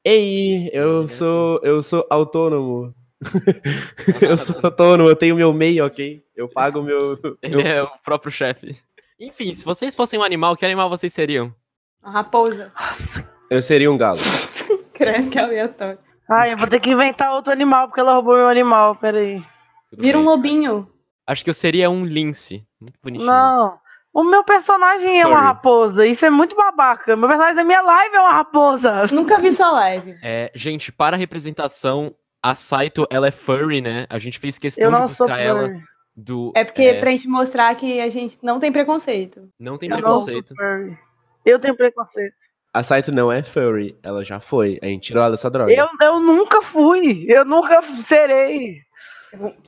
Ei, 0.04 0.70
eu 0.72 0.98
Olha 0.98 1.08
sou, 1.08 1.60
eu 1.62 1.82
sou 1.84 2.04
autônomo. 2.10 2.92
eu 4.20 4.36
sou 4.36 4.56
autônomo, 4.60 5.08
eu 5.08 5.14
tenho 5.14 5.36
meu 5.36 5.52
MEI, 5.52 5.80
ok? 5.80 6.24
Eu 6.34 6.48
pago 6.48 6.82
meu. 6.82 7.18
Ele 7.42 7.62
é 7.62 7.82
o 7.82 7.90
próprio 8.04 8.30
chefe. 8.30 8.76
Enfim, 9.20 9.54
se 9.54 9.64
vocês 9.64 9.94
fossem 9.94 10.18
um 10.18 10.22
animal, 10.22 10.56
que 10.56 10.64
animal 10.64 10.88
vocês 10.88 11.12
seriam? 11.12 11.54
Uma 12.02 12.12
raposa. 12.12 12.72
Nossa. 12.78 13.28
Eu 13.50 13.62
seria 13.62 13.90
um 13.90 13.98
galo. 13.98 14.18
Credo 14.94 15.30
que 15.30 15.38
aleatório. 15.38 15.98
Ai, 16.30 16.52
eu 16.52 16.56
vou 16.56 16.66
ter 16.66 16.80
que 16.80 16.90
inventar 16.90 17.32
outro 17.32 17.52
animal, 17.52 17.86
porque 17.86 18.00
ela 18.00 18.14
roubou 18.14 18.34
meu 18.34 18.48
animal, 18.48 18.96
peraí. 18.96 19.42
Tudo 19.90 20.02
Vira 20.02 20.18
um 20.18 20.24
lobinho. 20.24 20.88
Acho 21.26 21.42
que 21.42 21.50
eu 21.50 21.54
seria 21.54 21.88
um 21.88 22.04
lince. 22.04 22.66
Muito 22.80 22.98
bonitinho. 23.02 23.30
Não. 23.30 23.78
O 24.18 24.24
meu 24.24 24.42
personagem 24.42 25.20
é 25.20 25.24
uma 25.24 25.36
Sorry. 25.36 25.46
raposa. 25.46 26.04
Isso 26.04 26.26
é 26.26 26.30
muito 26.30 26.56
babaca. 26.56 27.14
Meu 27.14 27.28
personagem 27.28 27.54
da 27.54 27.62
minha 27.62 27.80
live 27.80 28.16
é 28.16 28.20
uma 28.20 28.32
raposa. 28.32 29.06
Nunca 29.12 29.38
vi 29.38 29.52
sua 29.52 29.70
live. 29.70 30.18
É, 30.20 30.50
gente, 30.56 30.90
para 30.90 31.14
a 31.14 31.18
representação, 31.18 32.12
a 32.42 32.56
Saito, 32.56 33.06
ela 33.10 33.28
é 33.28 33.30
furry, 33.30 33.80
né? 33.80 34.08
A 34.10 34.18
gente 34.18 34.40
fez 34.40 34.58
questão 34.58 34.86
Eu 34.86 34.90
de 34.90 34.98
não 34.98 35.06
sou 35.06 35.28
buscar 35.28 35.40
ela 35.40 35.70
do... 36.16 36.50
É 36.56 36.64
porque 36.64 36.82
é, 36.82 36.98
pra 36.98 37.12
gente 37.12 37.28
mostrar 37.28 37.72
que 37.76 38.00
a 38.00 38.08
gente 38.08 38.38
não 38.42 38.58
tem 38.58 38.72
preconceito. 38.72 39.48
Não 39.56 39.78
tem 39.78 39.88
Eu 39.88 39.98
não 39.98 40.02
preconceito. 40.02 40.52
furry. 40.56 40.98
Eu 41.46 41.60
tenho 41.60 41.76
preconceito. 41.76 42.34
A 42.74 42.82
Saito 42.82 43.12
não 43.12 43.30
é 43.30 43.44
furry, 43.44 43.96
ela 44.02 44.24
já 44.24 44.40
foi. 44.40 44.80
A 44.82 44.86
gente 44.86 45.04
tirou 45.04 45.22
ela 45.22 45.30
dessa 45.30 45.48
droga. 45.48 45.72
Eu, 45.72 45.86
eu 46.00 46.18
nunca 46.18 46.60
fui. 46.60 47.24
Eu 47.28 47.44
nunca 47.44 47.80
serei. 48.02 48.80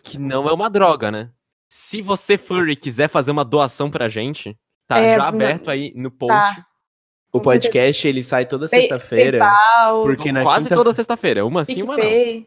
Que 0.03 0.19
não 0.19 0.49
é 0.49 0.53
uma 0.53 0.69
droga, 0.69 1.13
né? 1.13 1.31
Se 1.73 2.03
você, 2.03 2.37
furry, 2.37 2.75
quiser 2.75 3.09
fazer 3.09 3.31
uma 3.31 3.45
doação 3.45 3.89
pra 3.89 4.09
gente, 4.09 4.59
tá 4.89 4.99
É, 4.99 5.13
já 5.13 5.19
não- 5.19 5.27
aberto 5.27 5.71
aí 5.71 5.93
no 5.95 6.11
post. 6.11 6.35
Tá. 6.35 6.67
O 7.33 7.41
podcast 7.41 8.09
ele 8.09 8.25
sai 8.25 8.45
toda 8.45 8.67
sexta-feira. 8.67 9.39
Porque 10.03 10.33
na 10.33 10.43
Quase 10.43 10.65
quinta... 10.65 10.75
toda 10.75 10.93
sexta-feira. 10.93 11.47
Uma 11.47 11.65
sim, 11.65 11.83
uma 11.83 11.97
não. 11.97 12.45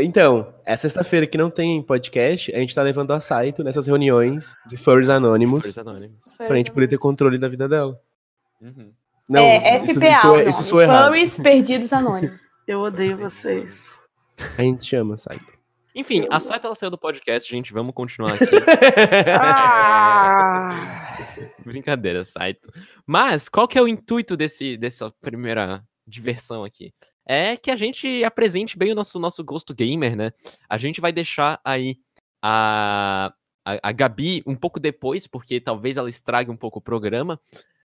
Então, 0.00 0.54
é 0.64 0.76
sexta-feira 0.76 1.26
que 1.26 1.36
não 1.36 1.50
tem 1.50 1.82
podcast, 1.82 2.54
a 2.54 2.58
gente 2.60 2.72
tá 2.72 2.82
levando 2.82 3.10
a 3.12 3.20
Saito 3.20 3.64
nessas 3.64 3.88
reuniões 3.88 4.54
de 4.68 4.76
furries 4.76 5.08
anônimos 5.08 5.60
Furries 5.62 5.78
Anonymous. 5.78 6.24
pra 6.38 6.56
gente 6.56 6.70
poder 6.70 6.86
ter 6.86 6.98
controle 6.98 7.38
da 7.38 7.48
vida 7.48 7.68
dela. 7.68 8.00
Uhum. 8.60 8.92
Não, 9.28 9.40
é 9.40 9.78
isso, 9.78 9.94
FPA, 9.94 10.08
isso, 10.12 10.30
o 10.30 10.36
é, 10.36 10.50
isso 10.50 10.80
errado. 10.80 11.06
Furries 11.06 11.38
Perdidos 11.38 11.92
Anônimos. 11.92 12.42
Eu 12.68 12.80
odeio 12.80 13.16
vocês. 13.16 13.98
A 14.56 14.62
gente 14.62 14.84
chama 14.86 15.16
Saito. 15.16 15.59
Enfim, 15.94 16.26
a 16.30 16.38
Saito 16.38 16.66
ela 16.66 16.74
saiu 16.74 16.90
do 16.90 16.98
podcast, 16.98 17.50
gente. 17.50 17.72
Vamos 17.72 17.94
continuar 17.94 18.34
aqui. 18.40 18.56
Ah! 19.28 21.18
Brincadeira, 21.64 22.24
Saito. 22.24 22.70
Mas 23.06 23.48
qual 23.48 23.66
que 23.66 23.78
é 23.78 23.82
o 23.82 23.88
intuito 23.88 24.36
desse, 24.36 24.76
dessa 24.76 25.10
primeira 25.20 25.84
diversão 26.06 26.64
aqui? 26.64 26.92
É 27.26 27.56
que 27.56 27.70
a 27.70 27.76
gente 27.76 28.24
apresente 28.24 28.78
bem 28.78 28.92
o 28.92 28.94
nosso, 28.94 29.18
nosso 29.18 29.44
gosto 29.44 29.74
gamer, 29.74 30.16
né? 30.16 30.32
A 30.68 30.78
gente 30.78 31.00
vai 31.00 31.12
deixar 31.12 31.60
aí 31.64 31.96
a, 32.42 33.32
a, 33.64 33.88
a 33.88 33.92
Gabi 33.92 34.42
um 34.46 34.56
pouco 34.56 34.80
depois, 34.80 35.26
porque 35.26 35.60
talvez 35.60 35.96
ela 35.96 36.10
estrague 36.10 36.50
um 36.50 36.56
pouco 36.56 36.78
o 36.78 36.82
programa. 36.82 37.40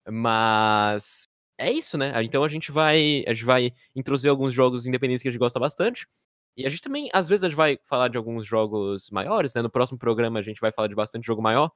Mas 0.09 1.29
é 1.59 1.71
isso, 1.71 1.99
né? 1.99 2.13
Então 2.23 2.43
a 2.45 2.49
gente 2.49 2.73
vai, 2.73 3.25
a 3.27 3.35
gente 3.35 3.45
vai 3.45 3.73
introduzir 3.95 4.31
alguns 4.31 4.55
jogos 4.55 4.87
independentes 4.87 5.23
que 5.23 5.29
a 5.29 5.33
gente 5.33 5.41
gosta 5.41 5.61
bastante. 5.61 6.07
E 6.59 6.67
a 6.67 6.69
gente 6.69 6.83
também, 6.83 7.09
às 7.13 7.29
vezes, 7.29 7.45
a 7.45 7.49
gente 7.49 7.57
vai 7.57 7.79
falar 7.85 8.09
de 8.09 8.17
alguns 8.17 8.45
jogos 8.45 9.09
maiores, 9.11 9.55
né? 9.55 9.63
No 9.63 9.71
próximo 9.71 9.97
programa 9.97 10.41
a 10.41 10.43
gente 10.43 10.61
vai 10.61 10.73
falar 10.73 10.89
de 10.89 10.95
bastante 10.95 11.25
jogo 11.25 11.41
maior. 11.41 11.71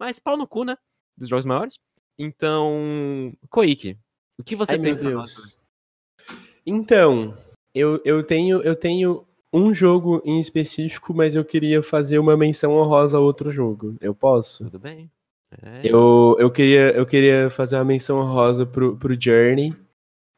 Mas 0.00 0.18
pau 0.18 0.38
no 0.38 0.46
cu, 0.46 0.64
né? 0.64 0.74
Dos 1.14 1.28
jogos 1.28 1.44
maiores. 1.44 1.78
Então, 2.18 3.30
Koike, 3.50 3.98
o 4.38 4.42
que 4.42 4.56
você 4.56 4.72
Ai, 4.72 4.78
tem 4.78 4.94
meu? 4.94 5.04
Deus. 5.04 5.58
Então, 6.64 7.36
eu, 7.74 8.00
eu, 8.06 8.24
tenho, 8.24 8.62
eu 8.62 8.74
tenho 8.74 9.26
um 9.52 9.74
jogo 9.74 10.22
em 10.24 10.40
específico, 10.40 11.12
mas 11.12 11.36
eu 11.36 11.44
queria 11.44 11.82
fazer 11.82 12.18
uma 12.18 12.34
menção 12.34 12.72
honrosa 12.72 13.18
a 13.18 13.20
outro 13.20 13.50
jogo. 13.50 13.96
Eu 14.00 14.14
posso? 14.14 14.64
Tudo 14.64 14.78
bem? 14.78 15.10
É, 15.62 15.82
Eu, 15.84 16.36
eu, 16.38 16.50
queria, 16.50 16.90
eu 16.92 17.04
queria 17.04 17.50
fazer 17.50 17.76
uma 17.76 17.84
menção 17.84 18.18
honrosa 18.18 18.64
pro, 18.64 18.96
pro 18.96 19.20
Journey, 19.20 19.76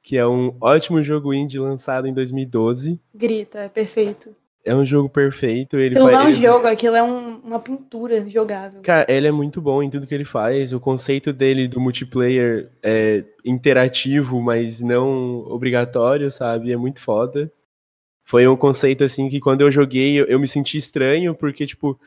que 0.05 0.19
é 0.19 0.27
um 0.27 0.55
ótimo 0.61 1.03
jogo 1.03 1.33
indie 1.33 1.59
lançado 1.59 2.07
em 2.07 2.13
2012. 2.13 3.01
Grita, 3.15 3.61
é 3.61 3.69
perfeito. 3.71 4.37
É 4.63 4.75
um 4.75 4.85
jogo 4.85 5.09
perfeito. 5.09 5.79
Ele 5.79 5.95
Aquilo 5.95 6.11
não 6.13 6.21
é 6.21 6.25
um 6.25 6.29
ele- 6.29 6.41
jogo, 6.43 6.67
aquilo 6.67 6.95
é 6.97 7.03
um- 7.03 7.39
uma 7.39 7.59
pintura 7.59 8.25
jogável. 8.29 8.81
Cara, 8.83 9.07
ele 9.11 9.27
é 9.27 9.33
muito 9.33 9.61
bom 9.63 9.83
em 9.83 9.89
tudo 9.91 10.07
que 10.07 10.15
ele 10.15 10.25
faz. 10.27 10.73
O 10.75 10.79
conceito 10.81 11.33
dele 11.33 11.67
do 11.67 11.81
multiplayer 11.81 12.71
é 12.83 13.25
interativo, 13.45 14.41
mas 14.43 14.81
não 14.83 15.39
obrigatório, 15.51 16.31
sabe? 16.31 16.71
É 16.71 16.77
muito 16.77 17.01
foda. 17.01 17.51
Foi 18.27 18.47
um 18.47 18.57
conceito 18.57 19.05
assim 19.05 19.29
que 19.29 19.41
quando 19.41 19.63
eu 19.63 19.71
joguei, 19.71 20.21
eu, 20.21 20.27
eu 20.27 20.39
me 20.39 20.49
senti 20.49 20.79
estranho, 20.79 21.35
porque, 21.35 21.67
tipo, 21.67 21.99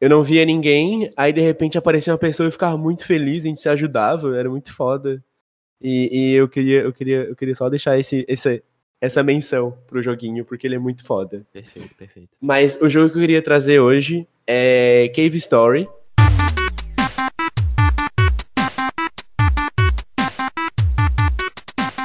eu 0.00 0.08
não 0.10 0.22
via 0.22 0.44
ninguém, 0.44 1.12
aí 1.16 1.32
de 1.32 1.40
repente 1.40 1.76
aparecia 1.78 2.12
uma 2.12 2.18
pessoa 2.18 2.46
e 2.46 2.48
eu 2.48 2.52
ficava 2.52 2.76
muito 2.76 3.04
feliz, 3.04 3.44
a 3.44 3.48
gente 3.48 3.60
se 3.60 3.68
ajudava, 3.68 4.36
era 4.36 4.48
muito 4.48 4.72
foda. 4.72 5.22
E, 5.80 6.08
e 6.12 6.34
eu 6.34 6.48
queria, 6.48 6.80
eu 6.82 6.92
queria, 6.92 7.18
eu 7.24 7.36
queria 7.36 7.54
só 7.54 7.68
deixar 7.68 7.98
esse, 7.98 8.24
esse, 8.28 8.62
essa 9.00 9.22
menção 9.22 9.76
pro 9.86 10.02
joguinho, 10.02 10.44
porque 10.44 10.66
ele 10.66 10.74
é 10.74 10.78
muito 10.78 11.04
foda. 11.04 11.46
perfeito, 11.52 11.94
perfeito. 11.94 12.28
Mas 12.40 12.76
o 12.80 12.88
jogo 12.88 13.10
que 13.10 13.16
eu 13.18 13.20
queria 13.20 13.42
trazer 13.42 13.80
hoje 13.80 14.26
é 14.46 15.10
Cave 15.14 15.36
Story. 15.38 15.88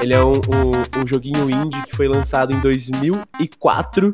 Ele 0.01 0.13
é 0.13 0.23
um, 0.23 0.33
um- 0.33 1.01
um 1.01 1.07
joguinho 1.07 1.49
indie 1.49 1.81
que 1.83 1.95
foi 1.95 2.07
lançado 2.07 2.51
em 2.51 2.59
2004. 2.59 4.11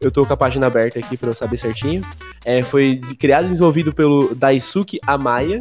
Eu 0.00 0.10
tô 0.10 0.26
com 0.26 0.32
a 0.32 0.36
página 0.36 0.66
aberta 0.66 0.98
aqui 0.98 1.16
pra 1.16 1.30
eu 1.30 1.34
saber 1.34 1.56
certinho. 1.56 2.02
É, 2.44 2.62
foi 2.62 3.00
criado 3.18 3.44
e 3.46 3.48
desenvolvido 3.48 3.92
pelo 3.92 4.34
Daisuke 4.34 4.98
Amaya. 5.06 5.60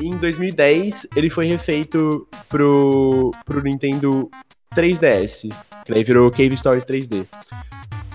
Em 0.00 0.10
2010 0.16 1.06
ele 1.14 1.30
foi 1.30 1.46
refeito 1.46 2.26
pro, 2.48 3.30
pro 3.44 3.62
Nintendo 3.62 4.30
3DS. 4.74 5.48
Que 5.84 5.92
daí 5.92 6.04
virou 6.04 6.30
Cave 6.30 6.56
Stories 6.56 6.84
3D. 6.84 7.26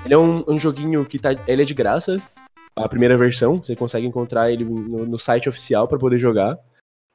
Ele 0.06 0.14
é 0.14 0.18
um, 0.18 0.44
um 0.48 0.58
joguinho 0.58 1.06
que 1.06 1.20
tá. 1.20 1.30
Ele 1.48 1.62
é 1.62 1.66
de 1.66 1.74
graça. 1.74 2.22
A 2.76 2.88
primeira 2.88 3.18
versão. 3.18 3.58
Você 3.58 3.76
consegue 3.76 4.08
encontrar 4.08 4.52
ele 4.52 4.64
no, 4.64 5.06
no 5.06 5.20
site 5.20 5.50
oficial 5.50 5.88
pra 5.88 5.98
poder 5.98 6.20
jogar. 6.20 6.58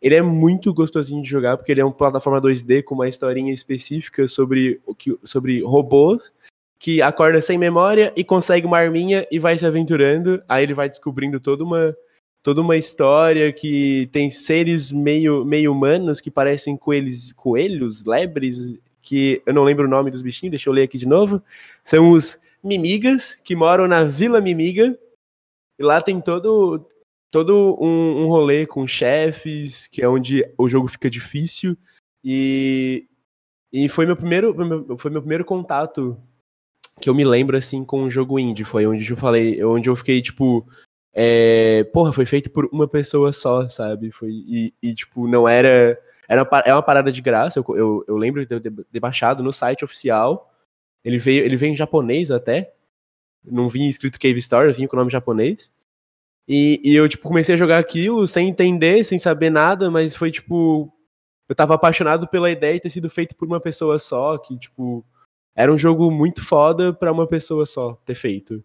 Ele 0.00 0.16
é 0.16 0.23
muito 0.23 0.75
gostosinho 0.75 1.23
de 1.23 1.31
jogar, 1.31 1.57
porque 1.57 1.71
ele 1.71 1.81
é 1.81 1.85
uma 1.85 1.92
plataforma 1.92 2.40
2D 2.40 2.83
com 2.83 2.97
uma 2.97 3.09
historinha 3.09 3.54
específica 3.54 4.26
sobre, 4.26 4.81
sobre 5.25 5.62
robôs 5.62 6.33
que 6.76 7.00
acorda 7.00 7.40
sem 7.40 7.57
memória 7.57 8.12
e 8.16 8.25
consegue 8.25 8.66
uma 8.66 8.78
arminha 8.78 9.25
e 9.31 9.38
vai 9.38 9.57
se 9.57 9.64
aventurando. 9.64 10.42
Aí 10.49 10.64
ele 10.64 10.75
vai 10.75 10.88
descobrindo 10.88 11.38
toda 11.38 11.62
uma, 11.62 11.97
toda 12.42 12.61
uma 12.61 12.76
história 12.76 13.52
que 13.52 14.08
tem 14.12 14.30
seres 14.30 14.90
meio, 14.90 15.44
meio 15.44 15.72
humanos 15.72 16.20
que 16.20 16.30
parecem 16.30 16.76
coelhos, 16.76 17.32
coelhos, 17.32 18.04
lebres, 18.04 18.78
que 19.00 19.42
eu 19.46 19.54
não 19.54 19.64
lembro 19.64 19.87
o 19.87 19.90
nome 19.90 20.11
dos 20.11 20.22
bichinhos, 20.22 20.50
deixa 20.50 20.68
eu 20.68 20.72
ler 20.72 20.82
aqui 20.82 20.99
de 20.99 21.06
novo. 21.06 21.42
São 21.84 22.12
os 22.12 22.38
Mimigas, 22.62 23.34
que 23.42 23.56
moram 23.56 23.88
na 23.88 24.04
Vila 24.04 24.40
Mimiga. 24.40 24.96
E 25.78 25.82
lá 25.82 26.00
tem 26.00 26.20
todo, 26.20 26.87
todo 27.30 27.76
um, 27.80 28.22
um 28.22 28.28
rolê 28.28 28.66
com 28.66 28.87
chefes, 28.87 29.88
que 29.88 30.02
é 30.02 30.08
onde 30.08 30.49
o 30.56 30.68
jogo 30.68 30.87
fica 30.87 31.11
difícil. 31.11 31.76
E, 32.25 33.06
e 33.72 33.88
foi, 33.88 34.06
meu 34.06 34.16
primeiro, 34.16 34.54
foi 34.96 35.11
meu 35.11 35.20
primeiro 35.20 35.44
contato 35.44 36.16
que 37.00 37.08
eu 37.08 37.14
me 37.14 37.25
lembro, 37.25 37.56
assim, 37.56 37.84
com 37.84 38.02
um 38.02 38.11
jogo 38.11 38.38
indie. 38.38 38.64
Foi 38.64 38.87
onde 38.87 39.11
eu 39.11 39.16
falei, 39.16 39.62
onde 39.64 39.88
eu 39.88 39.96
fiquei, 39.96 40.22
tipo... 40.22 40.66
é, 41.12 41.85
porra, 41.92 42.12
foi 42.12 42.25
feito 42.26 42.50
por 42.50 42.69
uma 42.73 42.88
pessoa 42.88 43.33
só, 43.33 43.69
sabe? 43.69 44.11
Foi, 44.11 44.31
e, 44.31 44.75
e, 44.83 44.95
tipo, 44.95 45.28
não 45.28 45.49
era... 45.49 45.99
era 46.28 46.42
uma, 46.42 46.59
é 46.61 46.73
uma 46.75 46.83
parada 46.83 47.12
de 47.12 47.21
graça, 47.21 47.59
eu, 47.59 47.76
eu, 47.76 48.04
eu 48.09 48.16
lembro 48.16 48.40
de 48.40 48.47
ter 48.47 48.61
de- 48.61 48.87
de 48.90 49.00
baixado 49.00 49.42
no 49.42 49.52
site 49.52 49.85
oficial. 49.85 50.50
Ele 51.04 51.19
veio, 51.19 51.45
ele 51.45 51.57
veio 51.57 51.73
em 51.73 51.76
japonês 51.76 52.31
até. 52.31 52.73
Não 53.45 53.69
vinha 53.69 53.90
escrito 53.90 54.21
Cave 54.21 54.38
Story, 54.38 54.73
vinha 54.73 54.88
com 54.88 54.97
o 54.97 54.99
nome 54.99 55.11
japonês. 55.11 55.73
E, 56.49 56.81
e 56.85 56.95
eu, 56.95 57.09
tipo, 57.09 57.28
comecei 57.28 57.54
a 57.54 57.59
jogar 57.59 57.78
aquilo 57.78 58.26
sem 58.26 58.49
entender, 58.49 59.04
sem 59.04 59.19
saber 59.19 59.50
nada, 59.50 59.90
mas 59.90 60.14
foi, 60.14 60.31
tipo... 60.31 60.92
Eu 61.49 61.54
tava 61.54 61.75
apaixonado 61.75 62.26
pela 62.28 62.50
ideia 62.50 62.75
de 62.75 62.81
ter 62.81 62.88
sido 62.90 63.11
feito 63.11 63.35
por 63.37 63.47
uma 63.47 63.61
pessoa 63.61 63.99
só, 63.99 64.38
que, 64.38 64.59
tipo... 64.59 65.04
Era 65.54 65.71
um 65.71 65.76
jogo 65.76 66.11
muito 66.11 66.42
foda 66.42 66.95
pra 66.95 67.12
uma 67.12 67.26
pessoa 67.26 67.66
só 67.66 67.95
ter 68.07 68.14
feito. 68.14 68.64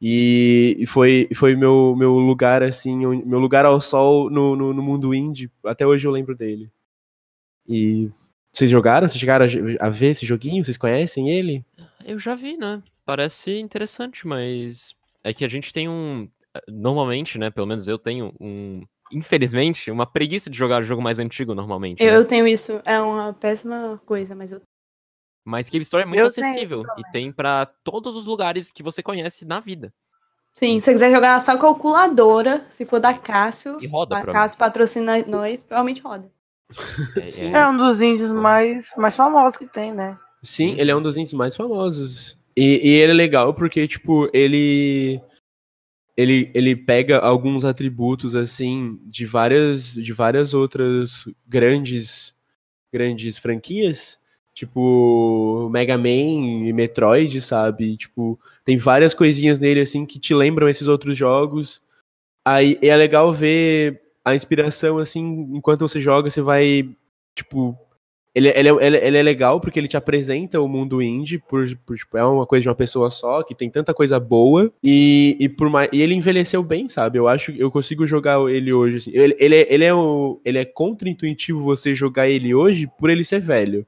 E, 0.00 0.76
e 0.78 0.86
foi, 0.86 1.28
foi 1.34 1.56
meu, 1.56 1.94
meu 1.96 2.12
lugar, 2.14 2.62
assim, 2.62 2.96
meu 2.96 3.38
lugar 3.38 3.64
ao 3.64 3.80
sol 3.80 4.30
no, 4.30 4.54
no, 4.54 4.72
no 4.72 4.82
mundo 4.82 5.14
indie. 5.14 5.50
Até 5.64 5.86
hoje 5.86 6.06
eu 6.06 6.12
lembro 6.12 6.36
dele. 6.36 6.70
E... 7.66 8.10
Vocês 8.52 8.70
jogaram? 8.70 9.06
Vocês 9.08 9.20
chegaram 9.20 9.46
a, 9.46 9.86
a 9.86 9.90
ver 9.90 10.12
esse 10.12 10.26
joguinho? 10.26 10.64
Vocês 10.64 10.76
conhecem 10.76 11.30
ele? 11.30 11.64
Eu 12.04 12.18
já 12.18 12.34
vi, 12.34 12.56
né? 12.56 12.82
Parece 13.04 13.58
interessante, 13.58 14.26
mas 14.26 14.94
é 15.22 15.32
que 15.32 15.44
a 15.44 15.48
gente 15.48 15.72
tem 15.72 15.88
um. 15.88 16.28
Normalmente, 16.66 17.38
né? 17.38 17.50
Pelo 17.50 17.66
menos 17.66 17.86
eu 17.86 17.98
tenho 17.98 18.34
um. 18.40 18.82
Infelizmente, 19.12 19.90
uma 19.90 20.06
preguiça 20.06 20.50
de 20.50 20.58
jogar 20.58 20.82
jogo 20.82 21.00
mais 21.00 21.18
antigo 21.18 21.54
normalmente. 21.54 22.02
Eu, 22.02 22.10
né? 22.10 22.16
eu 22.16 22.24
tenho 22.24 22.46
isso, 22.46 22.80
é 22.84 23.00
uma 23.00 23.32
péssima 23.32 24.00
coisa, 24.04 24.34
mas 24.34 24.52
eu. 24.52 24.60
Mas 25.48 25.70
Cave 25.70 25.82
Story 25.82 26.02
é 26.02 26.06
muito 26.06 26.20
Eu 26.20 26.26
acessível 26.26 26.84
e 26.98 27.02
tem 27.10 27.32
pra 27.32 27.64
todos 27.64 28.14
os 28.14 28.26
lugares 28.26 28.70
que 28.70 28.82
você 28.82 29.02
conhece 29.02 29.46
na 29.46 29.60
vida. 29.60 29.90
Sim, 30.52 30.78
se 30.78 30.84
você 30.84 30.92
quiser 30.92 31.10
jogar 31.10 31.40
só 31.40 31.56
calculadora, 31.56 32.66
se 32.68 32.84
for 32.84 33.00
da 33.00 33.14
Cássio, 33.14 33.78
E 33.80 33.86
roda, 33.86 34.18
a 34.18 34.26
Cássio 34.26 34.58
patrocina 34.58 35.24
nós, 35.26 35.62
provavelmente 35.62 36.02
roda. 36.02 36.30
é, 37.16 37.26
Sim. 37.26 37.54
É 37.54 37.66
um 37.66 37.74
dos 37.74 37.98
indies 38.02 38.30
mais, 38.30 38.92
mais 38.94 39.16
famosos 39.16 39.56
que 39.56 39.66
tem, 39.66 39.90
né? 39.90 40.18
Sim, 40.42 40.74
ele 40.78 40.90
é 40.90 40.96
um 40.96 41.00
dos 41.00 41.16
indies 41.16 41.32
mais 41.32 41.56
famosos. 41.56 42.36
E, 42.54 42.86
e 42.86 42.90
ele 42.96 43.12
é 43.12 43.14
legal 43.14 43.54
porque, 43.54 43.88
tipo, 43.88 44.28
ele. 44.34 45.18
Ele, 46.14 46.50
ele 46.52 46.74
pega 46.76 47.20
alguns 47.20 47.64
atributos, 47.64 48.34
assim, 48.34 48.98
de 49.06 49.24
várias, 49.24 49.94
de 49.94 50.12
várias 50.12 50.52
outras 50.52 51.24
grandes, 51.46 52.34
grandes 52.92 53.38
franquias. 53.38 54.18
Tipo, 54.58 55.68
Mega 55.70 55.96
Man 55.96 56.66
e 56.66 56.72
Metroid, 56.72 57.40
sabe? 57.40 57.96
Tipo, 57.96 58.36
tem 58.64 58.76
várias 58.76 59.14
coisinhas 59.14 59.60
nele, 59.60 59.82
assim, 59.82 60.04
que 60.04 60.18
te 60.18 60.34
lembram 60.34 60.68
esses 60.68 60.88
outros 60.88 61.16
jogos. 61.16 61.80
Aí 62.44 62.76
é 62.82 62.96
legal 62.96 63.32
ver 63.32 64.02
a 64.24 64.34
inspiração, 64.34 64.98
assim, 64.98 65.48
enquanto 65.52 65.82
você 65.82 66.00
joga, 66.00 66.28
você 66.28 66.42
vai, 66.42 66.90
tipo, 67.36 67.78
ele, 68.34 68.48
ele, 68.48 68.68
é- 68.68 68.86
ele, 68.86 68.96
ele 68.96 69.16
é 69.18 69.22
legal 69.22 69.60
porque 69.60 69.78
ele 69.78 69.86
te 69.86 69.96
apresenta 69.96 70.60
o 70.60 70.66
mundo 70.66 71.00
indie, 71.00 71.38
por, 71.38 71.64
por, 71.86 71.96
tipo, 71.96 72.18
é 72.18 72.24
uma 72.24 72.44
coisa 72.44 72.62
de 72.62 72.68
uma 72.68 72.74
pessoa 72.74 73.12
só, 73.12 73.44
que 73.44 73.54
tem 73.54 73.70
tanta 73.70 73.94
coisa 73.94 74.18
boa, 74.18 74.72
e, 74.82 75.36
e, 75.38 75.48
por 75.48 75.70
mais, 75.70 75.88
e 75.92 76.02
ele 76.02 76.14
envelheceu 76.16 76.64
bem, 76.64 76.88
sabe? 76.88 77.16
Eu 77.16 77.28
acho 77.28 77.52
que 77.52 77.60
eu 77.60 77.70
consigo 77.70 78.04
jogar 78.08 78.40
ele 78.50 78.72
hoje. 78.72 78.96
Assim. 78.96 79.10
Ele, 79.14 79.36
ele, 79.38 79.54
é, 79.54 79.72
ele, 79.72 79.84
é 79.84 79.92
ele 80.44 80.58
é 80.58 80.64
contra-intuitivo 80.64 81.62
você 81.62 81.94
jogar 81.94 82.28
ele 82.28 82.52
hoje 82.52 82.90
por 82.98 83.08
ele 83.08 83.24
ser 83.24 83.40
velho, 83.40 83.86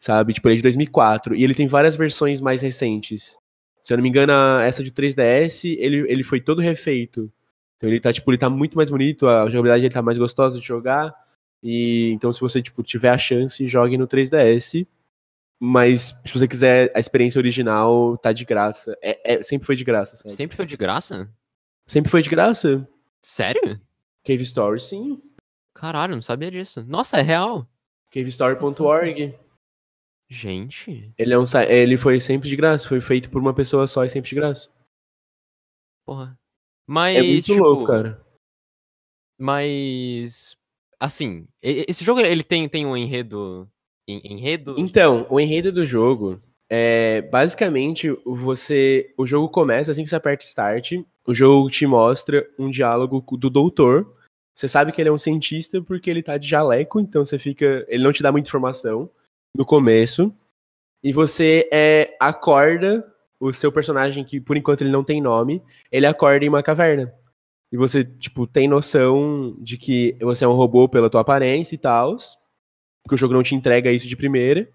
sabe? 0.00 0.32
Tipo, 0.32 0.48
ele 0.48 0.54
é 0.54 0.56
de 0.56 0.62
2004, 0.62 1.36
e 1.36 1.44
ele 1.44 1.54
tem 1.54 1.66
várias 1.66 1.94
versões 1.96 2.40
mais 2.40 2.62
recentes. 2.62 3.38
Se 3.82 3.92
eu 3.92 3.96
não 3.96 4.02
me 4.02 4.08
engano, 4.08 4.32
essa 4.60 4.82
de 4.82 4.90
3DS, 4.90 5.76
ele, 5.78 6.10
ele 6.10 6.24
foi 6.24 6.40
todo 6.40 6.60
refeito. 6.60 7.30
Então 7.76 7.88
ele 7.88 8.00
tá, 8.00 8.12
tipo, 8.12 8.30
ele 8.30 8.38
tá 8.38 8.50
muito 8.50 8.76
mais 8.76 8.90
bonito, 8.90 9.26
a 9.26 9.46
jogabilidade 9.46 9.82
dele 9.82 9.94
tá 9.94 10.02
mais 10.02 10.18
gostosa 10.18 10.58
de 10.58 10.66
jogar. 10.66 11.14
E 11.62 12.10
então, 12.10 12.32
se 12.32 12.40
você 12.40 12.60
tipo, 12.62 12.82
tiver 12.82 13.10
a 13.10 13.18
chance, 13.18 13.66
jogue 13.66 13.96
no 13.96 14.06
3DS. 14.06 14.86
Mas 15.62 16.14
se 16.26 16.32
você 16.32 16.48
quiser 16.48 16.90
a 16.94 17.00
experiência 17.00 17.38
original, 17.38 18.16
tá 18.16 18.32
de 18.32 18.46
graça. 18.46 18.96
É, 19.02 19.34
é- 19.34 19.42
sempre 19.42 19.66
foi 19.66 19.76
de 19.76 19.84
graça, 19.84 20.16
sabe? 20.16 20.34
Sempre 20.34 20.56
foi 20.56 20.64
de 20.66 20.76
graça? 20.76 21.30
Sempre 21.86 22.10
foi 22.10 22.22
de 22.22 22.30
graça. 22.30 22.88
Sério? 23.20 23.78
Cave 24.24 24.42
Story, 24.42 24.80
sim. 24.80 25.20
Caralho, 25.74 26.14
não 26.14 26.22
sabia 26.22 26.50
disso. 26.50 26.84
Nossa, 26.86 27.18
é 27.18 27.22
real. 27.22 27.66
Cavestory.org. 28.10 29.34
Gente, 30.32 31.12
Ele, 31.18 31.34
é 31.34 31.38
um, 31.38 31.44
ele 31.68 31.96
foi 31.96 32.20
sempre 32.20 32.48
de 32.48 32.54
graça. 32.54 32.88
Foi 32.88 33.00
feito 33.00 33.28
por 33.28 33.40
uma 33.40 33.52
pessoa 33.52 33.86
só 33.88 34.04
e 34.04 34.10
sempre 34.10 34.30
de 34.30 34.36
graça. 34.36 34.70
porra. 36.06 36.38
Mas, 36.86 37.18
É 37.18 37.22
muito 37.22 37.44
tipo, 37.46 37.58
louco, 37.60 37.84
cara. 37.86 38.24
Mas, 39.38 40.56
assim, 40.98 41.46
esse 41.62 42.04
jogo 42.04 42.20
ele 42.20 42.44
tem, 42.44 42.68
tem 42.68 42.86
um 42.86 42.96
enredo. 42.96 43.68
en- 44.06 44.20
Enredo? 44.24 44.74
Então, 44.78 45.26
o 45.30 45.40
enredo 45.40 45.72
do 45.72 45.82
jogo 45.82 46.40
é 46.68 47.22
basicamente 47.22 48.10
você. 48.24 49.12
O 49.16 49.26
jogo 49.26 49.48
começa 49.48 49.90
assim 49.92 50.02
que 50.04 50.10
você 50.10 50.16
aperta 50.16 50.44
Start. 50.44 50.92
O 51.26 51.34
jogo 51.34 51.70
te 51.70 51.86
mostra 51.86 52.48
um 52.58 52.70
diálogo 52.70 53.20
do 53.36 53.48
doutor. 53.50 54.16
Você 54.54 54.68
sabe 54.68 54.92
que 54.92 55.00
ele 55.00 55.08
é 55.08 55.12
um 55.12 55.18
cientista 55.18 55.80
porque 55.80 56.10
ele 56.10 56.22
tá 56.22 56.36
de 56.36 56.46
jaleco, 56.48 57.00
então 57.00 57.24
você 57.24 57.38
fica. 57.38 57.84
Ele 57.88 58.04
não 58.04 58.12
te 58.12 58.22
dá 58.22 58.30
muita 58.30 58.48
informação 58.48 59.10
no 59.56 59.64
começo. 59.64 60.34
E 61.02 61.12
você 61.12 61.68
é, 61.72 62.16
acorda 62.20 63.04
o 63.38 63.52
seu 63.52 63.72
personagem, 63.72 64.22
que 64.22 64.40
por 64.40 64.56
enquanto 64.56 64.82
ele 64.82 64.90
não 64.90 65.02
tem 65.02 65.20
nome, 65.20 65.62
ele 65.90 66.06
acorda 66.06 66.44
em 66.44 66.48
uma 66.48 66.62
caverna. 66.62 67.12
E 67.72 67.76
você, 67.76 68.04
tipo, 68.04 68.46
tem 68.46 68.68
noção 68.68 69.56
de 69.60 69.78
que 69.78 70.16
você 70.20 70.44
é 70.44 70.48
um 70.48 70.52
robô 70.52 70.88
pela 70.88 71.08
tua 71.08 71.20
aparência 71.20 71.74
e 71.74 71.78
tal. 71.78 72.16
Porque 73.02 73.14
o 73.14 73.18
jogo 73.18 73.32
não 73.32 73.42
te 73.42 73.54
entrega 73.54 73.92
isso 73.92 74.08
de 74.08 74.16
primeira. 74.16 74.68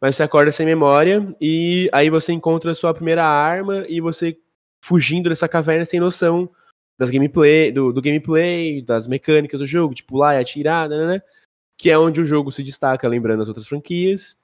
Mas 0.00 0.16
você 0.16 0.22
acorda 0.22 0.52
sem 0.52 0.66
memória 0.66 1.34
e 1.40 1.88
aí 1.92 2.10
você 2.10 2.32
encontra 2.32 2.72
a 2.72 2.74
sua 2.74 2.92
primeira 2.92 3.24
arma 3.24 3.86
e 3.88 4.00
você 4.00 4.38
fugindo 4.84 5.30
dessa 5.30 5.48
caverna 5.48 5.86
sem 5.86 5.98
noção 5.98 6.50
das 6.98 7.08
gameplay, 7.10 7.72
do, 7.72 7.92
do 7.92 8.02
gameplay, 8.02 8.82
das 8.82 9.06
mecânicas 9.06 9.58
do 9.58 9.66
jogo, 9.66 9.94
tipo 9.94 10.16
lá 10.16 10.34
e 10.34 10.38
atirar, 10.38 10.88
né, 10.88 10.96
né, 10.96 11.06
né, 11.06 11.22
que 11.76 11.90
é 11.90 11.98
onde 11.98 12.20
o 12.20 12.24
jogo 12.24 12.50
se 12.52 12.62
destaca, 12.62 13.08
lembrando 13.08 13.42
as 13.42 13.48
outras 13.48 13.66
franquias. 13.66 14.36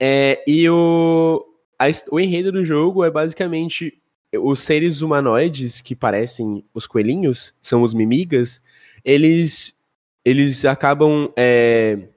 É, 0.00 0.42
e 0.46 0.68
o, 0.68 1.44
a 1.78 1.84
o 2.10 2.18
enredo 2.18 2.50
do 2.50 2.64
jogo 2.64 3.04
é 3.04 3.10
basicamente 3.10 4.00
os 4.40 4.60
seres 4.60 5.02
humanoides 5.02 5.80
que 5.80 5.94
parecem 5.94 6.64
os 6.72 6.86
coelhinhos, 6.86 7.54
são 7.60 7.82
os 7.82 7.92
mimigas, 7.92 8.60
eles, 9.04 9.78
eles 10.24 10.64
acabam 10.64 11.30
é, 11.36 12.08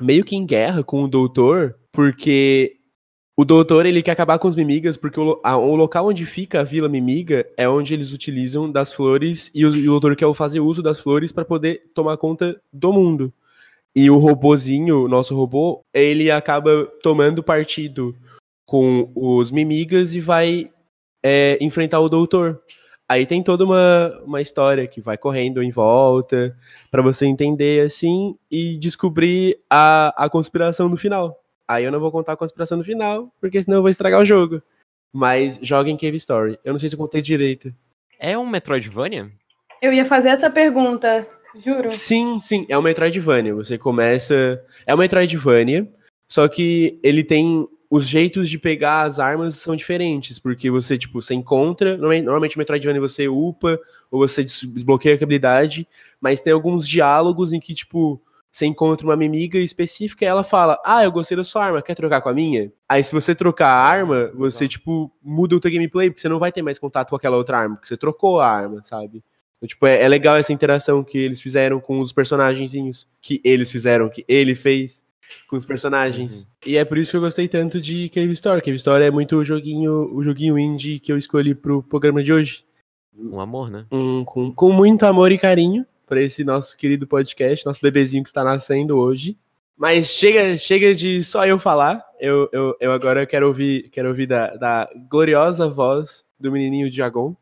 meio 0.00 0.24
que 0.24 0.34
em 0.34 0.44
guerra 0.44 0.82
com 0.82 1.04
o 1.04 1.08
doutor, 1.08 1.78
porque 1.92 2.76
o 3.36 3.44
doutor 3.44 3.86
ele 3.86 4.02
quer 4.02 4.10
acabar 4.10 4.38
com 4.38 4.48
os 4.48 4.56
mimigas, 4.56 4.96
porque 4.96 5.20
o, 5.20 5.40
a- 5.44 5.56
o 5.56 5.76
local 5.76 6.08
onde 6.08 6.26
fica 6.26 6.60
a 6.60 6.64
vila 6.64 6.88
mimiga 6.88 7.46
é 7.56 7.68
onde 7.68 7.94
eles 7.94 8.12
utilizam 8.12 8.70
das 8.70 8.92
flores, 8.92 9.50
e 9.54 9.64
o, 9.64 9.74
e 9.74 9.88
o 9.88 9.92
doutor 9.92 10.16
quer 10.16 10.34
fazer 10.34 10.60
uso 10.60 10.82
das 10.82 10.98
flores 10.98 11.30
para 11.30 11.44
poder 11.44 11.84
tomar 11.94 12.16
conta 12.16 12.60
do 12.72 12.92
mundo. 12.92 13.32
E 13.94 14.10
o 14.10 14.18
robozinho, 14.18 15.04
o 15.04 15.08
nosso 15.08 15.34
robô, 15.34 15.82
ele 15.92 16.30
acaba 16.30 16.86
tomando 17.02 17.42
partido 17.42 18.16
com 18.64 19.10
os 19.14 19.50
mimigas 19.50 20.14
e 20.14 20.20
vai 20.20 20.70
é, 21.24 21.58
enfrentar 21.60 22.00
o 22.00 22.08
doutor. 22.08 22.62
Aí 23.08 23.26
tem 23.26 23.42
toda 23.42 23.64
uma, 23.64 24.22
uma 24.24 24.40
história 24.40 24.86
que 24.86 25.00
vai 25.00 25.18
correndo 25.18 25.60
em 25.60 25.70
volta 25.72 26.56
para 26.92 27.02
você 27.02 27.26
entender 27.26 27.84
assim 27.84 28.36
e 28.48 28.78
descobrir 28.78 29.58
a, 29.68 30.14
a 30.16 30.30
conspiração 30.30 30.88
no 30.88 30.96
final. 30.96 31.42
Aí 31.66 31.84
eu 31.84 31.90
não 31.90 31.98
vou 31.98 32.12
contar 32.12 32.34
a 32.34 32.36
conspiração 32.36 32.78
no 32.78 32.84
final, 32.84 33.32
porque 33.40 33.60
senão 33.60 33.78
eu 33.78 33.82
vou 33.82 33.90
estragar 33.90 34.20
o 34.20 34.24
jogo. 34.24 34.62
Mas 35.12 35.58
joga 35.60 35.90
em 35.90 35.96
Cave 35.96 36.16
Story. 36.18 36.56
Eu 36.64 36.72
não 36.72 36.78
sei 36.78 36.88
se 36.88 36.94
eu 36.94 36.98
contei 37.00 37.20
direito. 37.20 37.74
É 38.16 38.38
um 38.38 38.46
Metroidvania? 38.46 39.28
Eu 39.82 39.92
ia 39.92 40.04
fazer 40.04 40.28
essa 40.28 40.48
pergunta, 40.48 41.26
juro. 41.58 41.90
Sim, 41.90 42.40
sim, 42.40 42.66
é 42.68 42.78
um 42.78 42.82
Metroidvania. 42.82 43.54
Você 43.54 43.76
começa. 43.78 44.62
É 44.86 44.94
um 44.94 44.98
Metroidvania, 44.98 45.88
só 46.28 46.46
que 46.48 46.98
ele 47.02 47.24
tem. 47.24 47.68
Os 47.92 48.06
jeitos 48.06 48.48
de 48.48 48.56
pegar 48.56 49.02
as 49.02 49.18
armas 49.18 49.56
são 49.56 49.74
diferentes, 49.74 50.38
porque 50.38 50.70
você, 50.70 50.96
tipo, 50.96 51.20
você 51.20 51.34
encontra. 51.34 51.96
Normalmente, 51.96 52.24
normalmente 52.24 52.56
no 52.56 52.60
Metroidvania 52.60 53.00
você 53.00 53.26
upa, 53.26 53.76
ou 54.08 54.20
você 54.20 54.44
des- 54.44 54.60
desbloqueia 54.62 55.16
a 55.16 55.24
habilidade, 55.24 55.88
mas 56.20 56.40
tem 56.40 56.52
alguns 56.52 56.86
diálogos 56.86 57.52
em 57.52 57.58
que, 57.58 57.74
tipo, 57.74 58.22
você 58.52 58.64
encontra 58.66 59.04
uma 59.04 59.14
inimiga 59.14 59.58
específica 59.58 60.24
e 60.24 60.28
ela 60.28 60.44
fala: 60.44 60.80
Ah, 60.84 61.02
eu 61.02 61.10
gostei 61.10 61.36
da 61.36 61.42
sua 61.42 61.64
arma, 61.64 61.82
quer 61.82 61.96
trocar 61.96 62.20
com 62.20 62.28
a 62.28 62.34
minha? 62.34 62.72
Aí, 62.88 63.02
se 63.02 63.12
você 63.12 63.34
trocar 63.34 63.68
a 63.68 63.82
arma, 63.84 64.30
você, 64.34 64.68
tipo, 64.68 65.10
muda 65.20 65.56
o 65.56 65.60
teu 65.60 65.70
gameplay, 65.70 66.10
porque 66.10 66.20
você 66.20 66.28
não 66.28 66.38
vai 66.38 66.52
ter 66.52 66.62
mais 66.62 66.78
contato 66.78 67.10
com 67.10 67.16
aquela 67.16 67.36
outra 67.36 67.58
arma, 67.58 67.74
porque 67.74 67.88
você 67.88 67.96
trocou 67.96 68.40
a 68.40 68.48
arma, 68.48 68.82
sabe? 68.84 69.20
Então, 69.60 69.68
tipo, 69.68 69.86
é, 69.86 70.02
é 70.02 70.08
legal 70.08 70.36
essa 70.36 70.54
interação 70.54 71.04
que 71.04 71.18
eles 71.18 71.38
fizeram 71.38 71.78
com 71.80 72.00
os 72.00 72.12
personagenzinhos. 72.14 73.06
Que 73.20 73.42
eles 73.44 73.70
fizeram, 73.70 74.08
que 74.08 74.24
ele 74.26 74.54
fez 74.54 75.04
com 75.46 75.56
os 75.56 75.66
personagens. 75.66 76.48
E 76.66 76.76
é 76.78 76.84
por 76.84 76.96
isso 76.96 77.10
que 77.10 77.16
eu 77.18 77.20
gostei 77.20 77.46
tanto 77.46 77.78
de 77.80 78.08
Cave 78.08 78.32
Story. 78.32 78.62
Cave 78.62 78.76
Story 78.76 79.04
é 79.04 79.10
muito 79.10 79.36
o 79.36 79.44
joguinho, 79.44 80.10
o 80.14 80.24
joguinho 80.24 80.58
indie 80.58 80.98
que 80.98 81.12
eu 81.12 81.18
escolhi 81.18 81.54
pro 81.54 81.82
programa 81.82 82.22
de 82.22 82.32
hoje. 82.32 82.64
Um 83.16 83.38
amor, 83.38 83.70
né? 83.70 83.84
Um- 83.92 84.24
com, 84.24 84.50
com 84.50 84.72
muito 84.72 85.04
amor 85.04 85.30
e 85.30 85.36
carinho 85.38 85.84
para 86.06 86.22
esse 86.22 86.42
nosso 86.42 86.76
querido 86.76 87.06
podcast, 87.06 87.64
nosso 87.66 87.80
bebezinho 87.82 88.22
que 88.22 88.30
está 88.30 88.42
nascendo 88.42 88.96
hoje. 88.98 89.36
Mas 89.76 90.08
chega, 90.08 90.56
chega 90.56 90.94
de 90.94 91.22
só 91.22 91.46
eu 91.46 91.58
falar. 91.58 92.04
Eu, 92.18 92.48
eu, 92.52 92.76
eu 92.80 92.92
agora 92.92 93.24
quero 93.26 93.46
ouvir, 93.46 93.88
quero 93.90 94.08
ouvir 94.08 94.26
da, 94.26 94.56
da 94.56 94.90
gloriosa 95.08 95.68
voz 95.68 96.24
do 96.38 96.50
menininho 96.50 96.90
Diagon. 96.90 97.34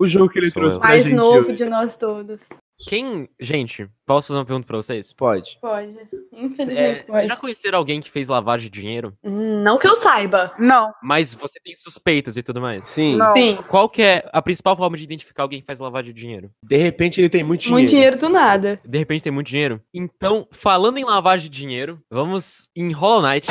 O 0.00 0.08
jogo 0.08 0.28
que 0.30 0.38
ele 0.38 0.46
Sou 0.46 0.54
trouxe 0.54 0.76
eu. 0.76 0.80
pra 0.80 0.88
Mais 0.88 1.04
gente 1.04 1.14
novo 1.14 1.48
hoje. 1.48 1.56
de 1.56 1.64
nós 1.66 1.96
todos. 1.96 2.40
Quem. 2.88 3.28
Gente, 3.38 3.86
posso 4.06 4.28
fazer 4.28 4.38
uma 4.38 4.46
pergunta 4.46 4.66
pra 4.66 4.78
vocês? 4.78 5.12
Pode. 5.12 5.58
Pode. 5.60 5.94
É, 5.98 6.06
Infelizmente 6.32 6.94
vocês 6.94 7.04
pode. 7.04 7.26
já 7.28 7.36
conheceram 7.36 7.78
alguém 7.78 8.00
que 8.00 8.10
fez 8.10 8.26
lavagem 8.28 8.70
de 8.70 8.80
dinheiro? 8.80 9.12
Não 9.22 9.76
que 9.76 9.86
eu 9.86 9.94
saiba. 9.96 10.54
Não, 10.58 10.90
Mas 11.02 11.34
você 11.34 11.60
tem 11.62 11.74
suspeitas 11.74 12.38
e 12.38 12.42
tudo 12.42 12.58
mais? 12.62 12.86
Sim. 12.86 13.16
Não. 13.16 13.34
Sim. 13.34 13.58
Qual 13.68 13.86
que 13.90 14.00
é 14.00 14.26
a 14.32 14.40
principal 14.40 14.74
forma 14.74 14.96
de 14.96 15.04
identificar 15.04 15.42
alguém 15.42 15.60
que 15.60 15.66
faz 15.66 15.78
lavagem 15.78 16.14
de 16.14 16.20
dinheiro? 16.22 16.50
De 16.64 16.78
repente 16.78 17.20
ele 17.20 17.28
tem 17.28 17.44
muito 17.44 17.60
dinheiro. 17.60 17.78
Muito 17.80 17.90
dinheiro 17.90 18.16
do 18.16 18.30
nada. 18.30 18.80
De 18.82 18.96
repente 18.98 19.22
tem 19.24 19.32
muito 19.32 19.48
dinheiro. 19.48 19.78
Então, 19.92 20.48
falando 20.50 20.96
em 20.96 21.04
lavagem 21.04 21.50
de 21.50 21.58
dinheiro, 21.58 22.00
vamos 22.10 22.70
em 22.74 22.90
Hollow 22.92 23.20
Knight. 23.20 23.46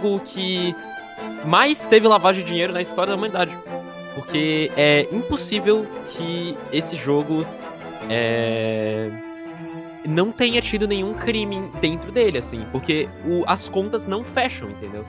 Jogo 0.00 0.20
que 0.20 0.74
mais 1.44 1.82
teve 1.82 2.08
lavagem 2.08 2.42
de 2.42 2.50
dinheiro 2.50 2.72
na 2.72 2.80
história 2.82 3.10
da 3.12 3.16
humanidade. 3.16 3.56
Porque 4.14 4.70
é 4.76 5.06
impossível 5.12 5.86
que 6.08 6.56
esse 6.72 6.96
jogo 6.96 7.46
é, 8.08 9.08
não 10.04 10.32
tenha 10.32 10.60
tido 10.60 10.88
nenhum 10.88 11.14
crime 11.14 11.62
dentro 11.80 12.10
dele, 12.10 12.38
assim. 12.38 12.64
Porque 12.72 13.08
o- 13.24 13.44
as 13.46 13.68
contas 13.68 14.04
não 14.06 14.24
fecham, 14.24 14.68
entendeu? 14.70 15.04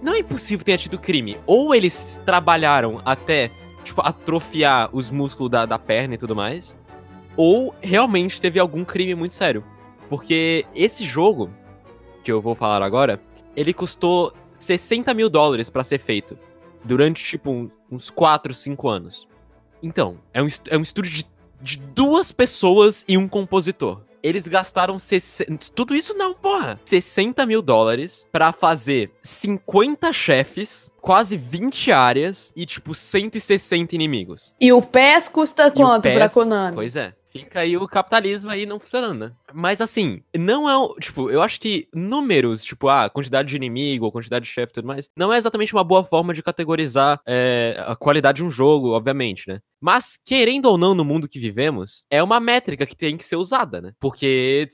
Não 0.00 0.14
é 0.14 0.20
impossível 0.20 0.64
ter 0.64 0.78
tido 0.78 0.98
crime. 0.98 1.36
Ou 1.46 1.74
eles 1.74 2.20
trabalharam 2.24 3.00
até, 3.04 3.50
tipo, 3.84 4.00
atrofiar 4.00 4.88
os 4.92 5.10
músculos 5.10 5.50
da, 5.50 5.66
da 5.66 5.78
perna 5.78 6.14
e 6.14 6.18
tudo 6.18 6.34
mais. 6.34 6.76
Ou 7.36 7.74
realmente 7.82 8.40
teve 8.40 8.58
algum 8.58 8.84
crime 8.84 9.14
muito 9.14 9.34
sério. 9.34 9.62
Porque 10.08 10.64
esse 10.74 11.04
jogo, 11.04 11.50
que 12.24 12.32
eu 12.32 12.40
vou 12.40 12.54
falar 12.54 12.82
agora, 12.82 13.20
ele 13.56 13.72
custou 13.72 14.32
60 14.58 15.12
mil 15.14 15.28
dólares 15.28 15.68
pra 15.70 15.84
ser 15.84 15.98
feito. 15.98 16.38
Durante, 16.84 17.22
tipo, 17.24 17.50
um- 17.50 17.70
uns 17.90 18.10
4, 18.10 18.54
5 18.54 18.88
anos. 18.88 19.26
Então, 19.82 20.18
é 20.32 20.42
um, 20.42 20.48
é 20.68 20.76
um 20.78 20.82
estúdio 20.82 21.12
de, 21.12 21.26
de 21.60 21.78
duas 21.78 22.30
pessoas 22.32 23.04
e 23.06 23.16
um 23.18 23.28
compositor. 23.28 24.00
Eles 24.20 24.48
gastaram 24.48 24.98
60, 24.98 25.70
tudo 25.74 25.94
isso 25.94 26.12
não, 26.14 26.34
porra! 26.34 26.80
60 26.84 27.46
mil 27.46 27.62
dólares 27.62 28.26
pra 28.32 28.52
fazer 28.52 29.12
50 29.22 30.12
chefes, 30.12 30.90
quase 31.00 31.36
20 31.36 31.92
áreas 31.92 32.52
e, 32.56 32.66
tipo, 32.66 32.94
160 32.94 33.94
inimigos. 33.94 34.54
E 34.60 34.72
o 34.72 34.82
PES 34.82 35.28
custa 35.28 35.68
E 35.68 35.70
quanto 35.70 36.02
pra 36.02 36.26
PES 36.26 36.34
Konami? 36.34 36.74
Pois 36.74 36.96
é. 36.96 37.14
Fica 37.44 37.60
aí 37.60 37.76
o 37.76 37.86
capitalismo 37.86 38.50
aí 38.50 38.66
não 38.66 38.78
funcionando, 38.78 39.18
né? 39.18 39.32
Mas 39.52 39.80
assim, 39.80 40.22
não 40.34 40.68
é. 40.68 41.00
Tipo, 41.00 41.30
eu 41.30 41.42
acho 41.42 41.60
que 41.60 41.88
números, 41.94 42.62
tipo, 42.64 42.88
ah, 42.88 43.08
quantidade 43.08 43.48
de 43.48 43.56
inimigo, 43.56 44.04
ou 44.04 44.12
quantidade 44.12 44.44
de 44.44 44.50
chefe 44.50 44.70
e 44.70 44.74
tudo 44.74 44.86
mais, 44.88 45.10
não 45.16 45.32
é 45.32 45.36
exatamente 45.36 45.74
uma 45.74 45.84
boa 45.84 46.04
forma 46.04 46.34
de 46.34 46.42
categorizar 46.42 47.20
é, 47.26 47.76
a 47.86 47.96
qualidade 47.96 48.36
de 48.36 48.44
um 48.44 48.50
jogo, 48.50 48.90
obviamente, 48.90 49.48
né? 49.48 49.60
Mas, 49.80 50.18
querendo 50.24 50.66
ou 50.66 50.76
não, 50.76 50.94
no 50.94 51.04
mundo 51.04 51.28
que 51.28 51.38
vivemos, 51.38 52.04
é 52.10 52.22
uma 52.22 52.40
métrica 52.40 52.86
que 52.86 52.96
tem 52.96 53.16
que 53.16 53.24
ser 53.24 53.36
usada, 53.36 53.80
né? 53.80 53.92
Porque 54.00 54.68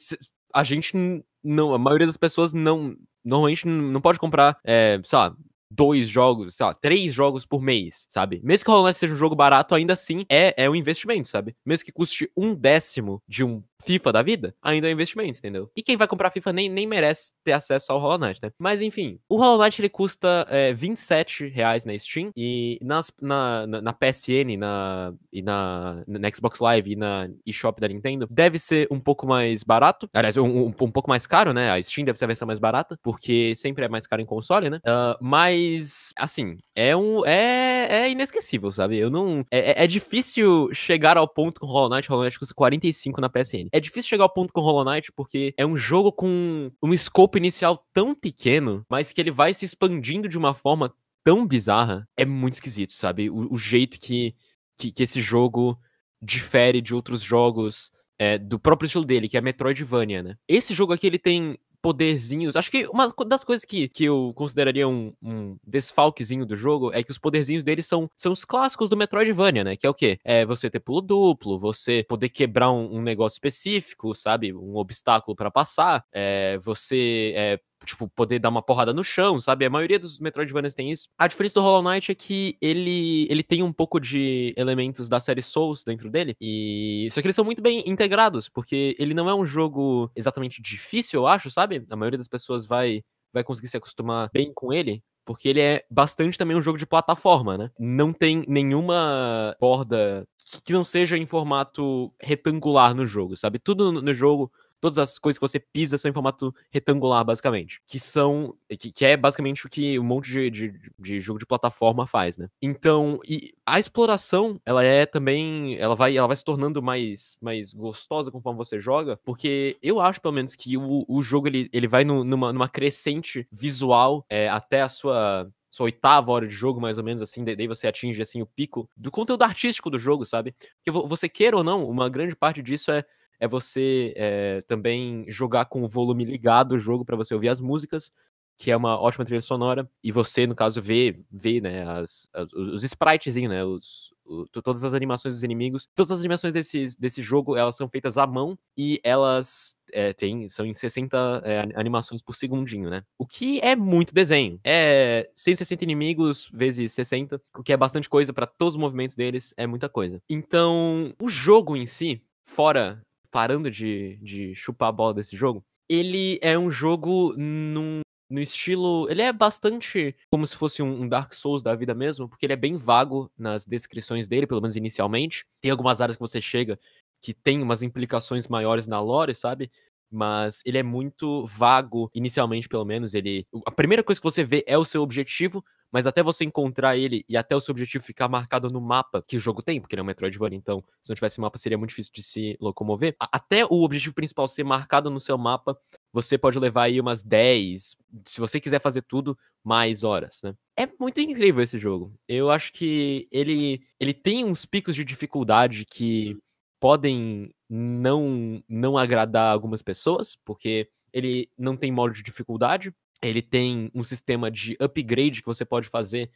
a 0.55 0.64
gente 0.64 0.96
não, 1.42 1.74
a 1.74 1.79
maioria 1.79 2.07
das 2.07 2.16
pessoas 2.16 2.53
não. 2.53 2.96
Normalmente 3.24 3.66
não 3.66 3.90
não 3.90 4.00
pode 4.03 4.18
comprar, 4.18 4.59
é, 4.62 5.00
sei 5.03 5.18
lá, 5.18 5.35
dois 5.75 6.09
jogos, 6.09 6.57
sei 6.57 6.67
lá, 6.67 6.75
três 6.75 7.13
jogos 7.13 7.45
por 7.45 7.61
mês, 7.61 8.07
sabe? 8.09 8.41
Mesmo 8.45 8.65
que 8.65 8.71
o 8.71 8.73
Hollow 8.73 8.87
Knight 8.87 8.99
seja 8.99 9.15
um 9.15 9.19
jogo 9.19 9.35
barato, 9.35 9.75
ainda 9.75 9.93
assim 9.93 10.25
é, 10.29 10.55
é 10.57 10.71
um 10.71 10.75
investimento, 10.75 11.29
sabe? 11.29 11.57
Mesmo 11.65 11.85
que 11.85 11.93
custe 11.93 12.31
um 12.37 12.55
décimo 12.55 13.23
de 13.29 13.45
um 13.45 13.63
FIFA 13.85 14.12
da 14.12 14.23
vida, 14.23 14.55
ainda 14.62 14.87
é 14.88 14.90
um 14.90 14.92
investimento, 14.94 15.38
entendeu? 15.38 15.70
E 15.77 15.83
quem 15.83 15.97
vai 15.97 16.07
comprar 16.07 16.31
FIFA 16.31 16.53
nem, 16.53 16.68
nem 16.68 16.87
merece 16.87 17.33
ter 17.44 17.53
acesso 17.53 17.92
ao 17.92 18.01
Hollow 18.01 18.18
Knight, 18.18 18.40
né? 18.42 18.51
Mas 18.59 18.81
enfim, 18.83 19.18
o 19.29 19.37
Hollow 19.37 19.62
Knight 19.62 19.81
ele 19.81 19.88
custa 19.88 20.47
é, 20.49 20.73
27 20.73 21.49
reais 21.49 21.85
na 21.85 21.99
Steam 21.99 22.31
e 22.37 22.79
nas, 22.83 23.12
na, 23.20 23.66
na, 23.66 23.83
na 23.83 23.92
PSN 23.92 24.57
na, 24.59 25.12
e 25.33 25.42
na, 25.42 26.03
na 26.07 26.31
Xbox 26.31 26.61
Live 26.61 26.92
e 26.92 26.97
na 26.97 27.29
eShop 27.47 27.81
da 27.81 27.88
Nintendo 27.88 28.27
deve 28.31 28.59
ser 28.59 28.88
um 28.90 29.01
pouco 29.01 29.27
mais 29.27 29.62
barato. 29.62 30.09
Aliás, 30.12 30.37
um, 30.37 30.44
um, 30.47 30.66
um 30.66 30.90
pouco 30.90 31.09
mais 31.09 31.27
caro, 31.27 31.53
né? 31.53 31.70
A 31.70 31.83
Steam 31.83 32.05
deve 32.05 32.18
ser 32.18 32.25
a 32.25 32.29
versão 32.29 32.47
mais 32.47 32.59
barata, 32.59 32.99
porque 33.03 33.55
sempre 33.57 33.85
é 33.85 33.88
mais 33.88 34.07
caro 34.07 34.23
em 34.23 34.27
console, 34.27 34.70
né? 34.70 34.81
Ah, 34.87 35.16
mas, 35.20 36.12
assim, 36.16 36.59
é 36.75 36.97
um. 36.97 37.25
É, 37.27 38.05
é 38.05 38.11
inesquecível, 38.11 38.73
sabe? 38.73 38.99
Eu 38.99 39.11
não. 39.11 39.44
É, 39.51 39.73
é- 39.73 39.85
é 39.85 39.87
difícil 39.87 40.70
chegar 40.73 41.16
ao 41.16 41.29
ponto 41.29 41.61
com 41.61 41.66
Hollow 41.66 41.90
Knight. 41.90 42.09
Hollow 42.09 42.25
Knight 42.25 42.38
custa 42.38 42.55
45 42.55 43.20
na 43.20 43.29
PSN. 43.29 43.68
É 43.75 43.81
difícil 43.81 44.09
chegar 44.09 44.23
ao 44.23 44.33
ponto 44.33 44.53
com 44.53 44.61
Hollow 44.61 44.85
Knight 44.85 45.11
porque 45.11 45.53
é 45.57 45.67
um 45.67 45.77
jogo 45.77 46.13
com 46.13 46.71
um 46.81 46.97
scope 46.97 47.37
inicial 47.37 47.85
tão 47.93 48.15
pequeno, 48.15 48.87
mas 48.89 49.13
que 49.13 49.21
ele 49.21 49.33
vai 49.33 49.53
se 49.53 49.65
expandindo 49.65 50.29
de 50.29 50.39
uma 50.39 50.55
forma 50.55 50.95
tão 51.25 51.45
bizarra. 51.45 52.09
É 52.17 52.25
muito 52.25 52.55
esquisito, 52.55 52.93
sabe? 52.93 53.29
O, 53.29 53.53
o 53.53 53.59
jeito 53.59 53.99
que, 53.99 54.33
que, 54.79 54.93
que 54.93 55.03
esse 55.03 55.21
jogo 55.21 55.77
difere 56.23 56.81
de 56.81 56.95
outros 56.95 57.21
jogos 57.21 57.91
é, 58.17 58.39
do 58.39 58.61
próprio 58.61 58.87
estilo 58.87 59.05
dele, 59.05 59.29
que 59.29 59.37
é 59.37 59.41
Metroidvania, 59.41 60.23
né? 60.23 60.37
Esse 60.47 60.73
jogo 60.73 60.93
aqui, 60.93 61.09
ele 61.09 61.19
tem 61.19 61.59
poderzinhos. 61.85 62.57
Acho 62.57 62.70
que 62.70 62.87
uma 62.87 63.12
das 63.27 63.44
coisas 63.44 63.62
que, 63.62 63.90
que 63.90 64.05
eu 64.05 64.33
consideraria 64.35 64.88
um, 64.88 65.12
um 65.23 65.59
desfalquezinho 65.66 66.47
do 66.47 66.57
jogo 66.57 66.90
é 66.94 67.05
que 67.05 67.11
os 67.11 67.18
poderzinhos 67.18 67.62
dele 67.62 67.83
são, 67.83 68.11
são 68.16 68.33
os 68.33 68.42
clássicos 68.42 68.88
do 68.88 68.97
Metroidvania, 68.97 69.62
né? 69.62 69.77
Que 69.77 69.87
é 69.87 69.90
o 69.90 69.92
quê? 69.92 70.18
É 70.25 70.47
você 70.47 70.70
ter 70.70 70.81
pulo 70.81 71.03
duplo, 71.03 71.59
você 71.59 72.03
poder 72.09 72.31
quebrar 72.31 72.73
um, 72.73 72.97
um 72.97 73.03
negócio 73.03 73.37
específico, 73.37 74.14
sabe? 74.14 74.55
Um 74.55 74.77
obstáculo 74.77 75.37
pra 75.37 75.51
passar, 75.51 76.03
é, 76.11 76.57
você 76.62 77.35
é, 77.37 77.61
tipo, 77.85 78.09
poder 78.09 78.38
dar 78.38 78.49
uma 78.49 78.62
porrada 78.62 78.92
no 78.92 79.05
chão, 79.05 79.40
sabe? 79.40 79.64
A 79.66 79.70
maioria 79.70 79.99
dos 79.99 80.18
Metroidvanias 80.18 80.75
tem 80.75 80.90
isso. 80.90 81.09
A 81.18 81.27
diferença 81.29 81.55
do 81.55 81.62
Hollow 81.62 81.83
Knight 81.83 82.11
é 82.11 82.14
que 82.14 82.57
ele, 82.61 83.27
ele 83.31 83.42
tem 83.42 83.62
um 83.62 83.73
pouco 83.73 84.01
de 84.01 84.55
elementos 84.57 85.09
da 85.09 85.20
série 85.20 85.42
Souls 85.42 85.85
dentro 85.85 86.11
dele, 86.11 86.35
e 86.40 87.09
só 87.12 87.20
que 87.20 87.27
eles 87.27 87.37
são 87.37 87.44
muito 87.44 87.62
bem 87.62 87.83
integrados, 87.87 88.49
porque 88.49 88.97
ele 88.99 89.14
não 89.14 89.29
é 89.29 89.35
um 89.35 89.47
jogo 89.47 90.11
exatamente 90.16 90.61
difícil, 90.62 91.20
eu 91.20 91.27
acho, 91.27 91.51
sabe? 91.51 91.85
A 91.90 91.97
maioria 91.97 92.18
das 92.18 92.29
pessoas 92.29 92.66
vai, 92.66 93.03
vai 93.33 93.44
conseguir 93.44 93.68
se 93.68 93.77
acostumar 93.77 94.31
bem 94.33 94.53
com 94.55 94.73
ele, 94.73 95.03
porque 95.25 95.49
ele 95.49 95.61
é 95.61 95.85
bastante 95.90 96.37
também 96.37 96.57
um 96.57 96.62
jogo 96.62 96.79
de 96.79 96.87
plataforma, 96.87 97.57
né? 97.57 97.70
Não 97.79 98.12
tem 98.12 98.44
nenhuma 98.47 99.57
borda 99.61 100.27
que 100.64 100.73
não 100.73 100.85
seja 100.85 101.16
em 101.16 101.27
formato 101.27 102.12
retangular 102.20 102.94
no 102.94 103.07
jogo, 103.07 103.37
sabe? 103.37 103.59
Tudo 103.59 103.90
no- 103.90 104.03
no 104.03 104.14
jogo 104.14 104.53
todas 104.85 104.99
as 104.99 105.18
coisas 105.18 105.38
que 105.38 105.47
você 105.49 105.59
pisa 105.59 105.97
são 105.97 106.11
em 106.11 106.14
formato 106.14 106.55
retangular, 106.70 107.25
basicamente. 107.25 107.81
Que 107.87 107.99
são. 107.99 108.55
Que, 108.79 108.92
que 108.92 109.05
é 109.05 109.16
basicamente 109.16 109.66
o 109.66 109.70
que 109.70 109.99
um 109.99 110.05
monte 110.05 110.31
de, 110.31 110.51
de, 110.51 110.75
de 110.99 111.20
jogo 111.20 111.38
de 111.38 111.47
plataforma 111.47 112.07
faz, 112.07 112.37
né? 112.37 112.49
Então, 112.61 113.18
e 113.27 113.55
a 113.64 113.79
exploração, 113.79 114.61
ela 114.66 114.85
é 114.85 115.07
também. 115.07 115.77
Ela 115.79 115.94
vai, 115.97 116.16
ela 116.16 116.27
vai 116.27 116.37
se 116.37 116.44
tornando 116.44 116.83
mais, 116.83 117.37
mais 117.40 117.73
gostosa 117.73 118.31
conforme 118.31 118.59
você 118.59 118.79
joga. 118.79 119.18
Porque 119.25 119.79
eu 119.83 120.01
acho, 120.01 120.20
pelo 120.20 120.35
menos, 120.35 120.55
que 120.55 120.77
o, 120.77 121.05
o 121.09 121.23
jogo 121.23 121.49
ele, 121.49 121.70
ele 121.73 121.88
vai 121.88 122.05
no- 122.05 122.23
numa, 122.25 122.53
numa 122.53 122.68
crescente 122.68 123.47
visual 123.51 124.25
é, 124.29 124.49
até 124.49 124.83
a 124.83 124.88
sua 124.88 125.49
sua 125.70 125.87
oitava 125.87 126.31
hora 126.31 126.47
de 126.47 126.55
jogo, 126.55 126.81
mais 126.81 126.99
ou 126.99 127.03
menos, 127.05 127.20
assim, 127.20 127.42
daí 127.42 127.66
você 127.66 127.88
atinge, 127.88 128.23
assim, 128.23 128.40
o 128.40 128.47
pico 128.47 128.88
do 128.97 129.11
conteúdo 129.11 129.42
artístico 129.42 129.90
do 129.90 129.99
jogo, 129.99 130.25
sabe? 130.25 130.53
Porque 130.77 130.92
vo- 130.92 131.09
você 131.09 131.29
queira 131.29 131.57
ou 131.57 131.64
não, 131.64 131.88
uma 131.90 132.09
grande 132.09 132.37
parte 132.37 132.62
disso 132.62 132.92
é, 132.92 133.05
é 133.40 133.49
você 133.49 134.12
é, 134.16 134.62
também 134.62 135.25
jogar 135.29 135.66
com 135.66 135.83
o 135.83 135.88
volume 135.88 136.25
ligado 136.25 136.73
o 136.73 136.79
jogo 136.79 137.05
para 137.05 137.16
você 137.16 137.35
ouvir 137.35 137.49
as 137.49 137.61
músicas, 137.61 138.11
que 138.57 138.70
é 138.70 138.77
uma 138.77 138.97
ótima 139.01 139.25
trilha 139.25 139.40
sonora, 139.42 139.90
e 140.03 140.12
você, 140.12 140.47
no 140.47 140.55
caso, 140.55 140.81
vê, 140.81 141.20
vê 141.31 141.61
né, 141.61 141.83
as, 141.88 142.31
as- 142.33 142.53
os 142.53 142.85
spritezinhos, 142.85 143.51
né, 143.51 143.64
os, 143.64 144.14
o- 144.25 144.47
to- 144.47 144.62
todas 144.62 144.85
as 144.85 144.94
animações 144.94 145.35
dos 145.35 145.42
inimigos. 145.42 145.88
Todas 145.92 146.12
as 146.12 146.20
animações 146.20 146.55
desse, 146.55 146.85
desse 146.99 147.20
jogo, 147.20 147.57
elas 147.57 147.77
são 147.77 147.88
feitas 147.88 148.16
à 148.16 148.27
mão, 148.29 148.57
e 148.77 149.01
elas 149.03 149.75
é, 149.92 150.12
tem, 150.12 150.49
são 150.49 150.64
em 150.64 150.73
60 150.73 151.42
é, 151.44 151.62
an- 151.62 151.73
animações 151.75 152.23
por 152.23 152.35
segundinho, 152.37 152.88
né? 152.88 153.03
O 153.18 153.27
que 153.27 153.59
é 153.61 153.75
muito 153.75 154.14
desenho. 154.14 154.61
É 154.62 155.29
160 155.35 155.83
inimigos 155.83 156.49
vezes 156.53 156.92
60, 156.92 157.42
o 157.59 157.62
que 157.62 157.73
é 157.73 157.77
bastante 157.77 158.09
coisa 158.09 158.33
para 158.33 158.47
todos 158.47 158.75
os 158.77 158.81
movimentos 158.81 159.16
deles, 159.16 159.53
é 159.57 159.66
muita 159.66 159.88
coisa. 159.88 160.23
Então, 160.31 161.12
o 161.20 161.29
jogo 161.29 161.77
em 161.77 161.88
si, 161.88 162.23
fora 162.42 163.03
parando 163.35 163.68
de, 163.68 164.16
de 164.23 164.55
chupar 164.55 164.90
a 164.90 164.92
bola 164.92 165.12
desse 165.12 165.37
jogo, 165.37 165.64
ele 165.88 166.38
é 166.40 166.57
um 166.57 166.70
jogo 166.70 167.35
num, 167.37 168.01
no 168.31 168.40
estilo. 168.40 169.11
Ele 169.11 169.23
é 169.23 169.33
bastante 169.33 170.14
como 170.31 170.47
se 170.47 170.55
fosse 170.55 170.81
um, 170.85 171.09
Dark 171.09 171.35
Souls 171.35 171.61
da 171.61 171.75
vida 171.75 171.97
mesmo, 171.97 172.29
porque 172.29 172.47
ele 172.47 172.53
é 172.53 172.57
bem 172.57 172.77
vago 172.77 173.29
nas 173.37 173.66
descrições 173.66 174.29
dele, 174.29 174.47
pelo 174.47 174.61
menos 174.61 174.77
inicialmente. 174.77 175.44
Tem 175.61 175.73
algumas 175.73 176.01
áreas 176.01 176.14
que 176.14 176.20
você 176.20 176.40
chega 176.40 176.79
que 177.20 177.35
tem 177.35 177.61
umas 177.61 177.83
implicações 177.83 178.47
maiores 178.47 178.87
na 178.87 179.01
lore, 179.01 179.35
sabe? 179.35 179.68
Mas 180.09 180.62
ele 180.64 180.79
é 180.79 180.85
muito 180.85 181.44
vago, 181.44 182.09
inicialmente, 182.14 182.68
pelo 182.68 182.85
menos. 182.85 183.14
Ele. 183.14 183.44
A 183.66 183.73
primeira 183.73 184.05
coisa 184.05 184.20
que 184.20 184.25
você 184.25 184.44
vê 184.44 184.62
é 184.64 184.79
o 184.79 184.85
seu 184.85 185.03
objetivo, 185.03 185.64
mas 185.95 186.09
até 186.09 186.25
você 186.25 186.45
encontrar 186.45 186.97
ele 186.97 187.25
e 187.29 187.37
até 187.37 187.55
o 187.55 187.61
seu 187.61 187.71
objetivo 187.71 188.03
ficar 188.03 188.27
marcado 188.27 188.69
no 188.69 188.81
mapa 188.81 189.23
que 189.23 189.37
o 189.37 189.39
jogo 189.39 189.63
tem, 189.63 189.81
porque 189.81 189.95
ele 189.95 190.01
é 190.01 190.03
um 190.03 190.07
Metroidvania, 190.07 190.59
então 190.59 190.83
se 191.01 191.09
não 191.09 191.15
tivesse 191.15 191.41
mapa 191.41 191.57
seria 191.57 191.79
muito 191.79 191.91
difícil 191.91 192.13
de 192.13 192.21
se 192.21 192.57
locomover. 192.61 193.15
Até 193.21 193.65
o 193.65 193.81
objetivo 193.81 194.13
principal 194.13 194.49
ser 194.49 194.65
marcado 194.65 195.09
no 195.09 195.21
seu 195.21 195.39
mapa, 195.39 195.79
você 196.13 196.37
pode 196.37 196.59
levar 196.59 196.83
aí 196.87 197.01
umas 197.01 197.23
10, 197.23 197.97
se 198.25 198.41
você 198.41 198.59
quiser 198.59 198.81
fazer 198.81 199.03
tudo, 199.03 199.39
mais 199.63 200.03
horas, 200.03 200.41
né? 200.43 200.57
É 200.77 200.89
muito 200.99 201.21
incrível 201.21 201.63
esse 201.63 201.79
jogo. 201.79 202.13
Eu 202.27 202.51
acho 202.51 202.73
que 202.73 203.29
ele, 203.31 203.81
ele 204.01 204.13
tem 204.13 204.45
uns 204.45 204.67
picos 204.67 204.97
de 204.97 205.05
dificuldade 205.05 205.85
que 205.85 206.37
podem 206.81 207.55
não, 207.71 208.61
não 208.69 208.99
agradar 208.99 209.53
algumas 209.53 209.81
pessoas, 209.81 210.37
porque 210.45 210.89
ele 211.13 211.49
não 211.57 211.77
tem 211.77 211.93
modo 211.93 212.13
de 212.13 212.23
dificuldade, 212.25 212.93
ele 213.29 213.43
tem 213.43 213.91
um 213.95 214.05
sistema 214.05 214.51
de 214.51 214.77
upgrade 214.81 215.41
que 215.41 215.47
você 215.47 215.65
pode 215.65 215.89
fazer 215.89 216.31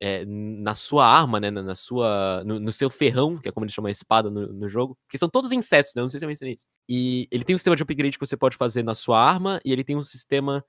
é, 0.00 0.24
na 0.24 0.74
sua 0.74 1.06
arma, 1.06 1.40
né? 1.40 1.50
Na 1.50 1.74
sua. 1.74 2.42
No, 2.44 2.58
no 2.58 2.72
seu 2.72 2.90
ferrão, 2.90 3.38
que 3.38 3.48
é 3.48 3.52
como 3.52 3.64
eles 3.64 3.74
chamam 3.74 3.88
a 3.88 3.92
espada 3.92 4.30
no, 4.30 4.52
no 4.52 4.68
jogo. 4.68 4.98
Que 5.08 5.16
são 5.18 5.28
todos 5.28 5.52
insetos, 5.52 5.92
né? 5.94 6.02
Não 6.02 6.08
sei 6.08 6.18
se 6.18 6.24
eu 6.24 6.28
mencionei 6.28 6.54
isso. 6.54 6.66
E 6.88 7.28
ele 7.30 7.44
tem 7.44 7.54
um 7.54 7.58
sistema 7.58 7.76
de 7.76 7.82
upgrade 7.82 8.18
que 8.18 8.26
você 8.26 8.36
pode 8.36 8.56
fazer 8.56 8.82
na 8.82 8.94
sua 8.94 9.20
arma, 9.20 9.60
e 9.64 9.72
ele 9.72 9.84
tem 9.84 9.96
um 9.96 10.02
sistema 10.02 10.64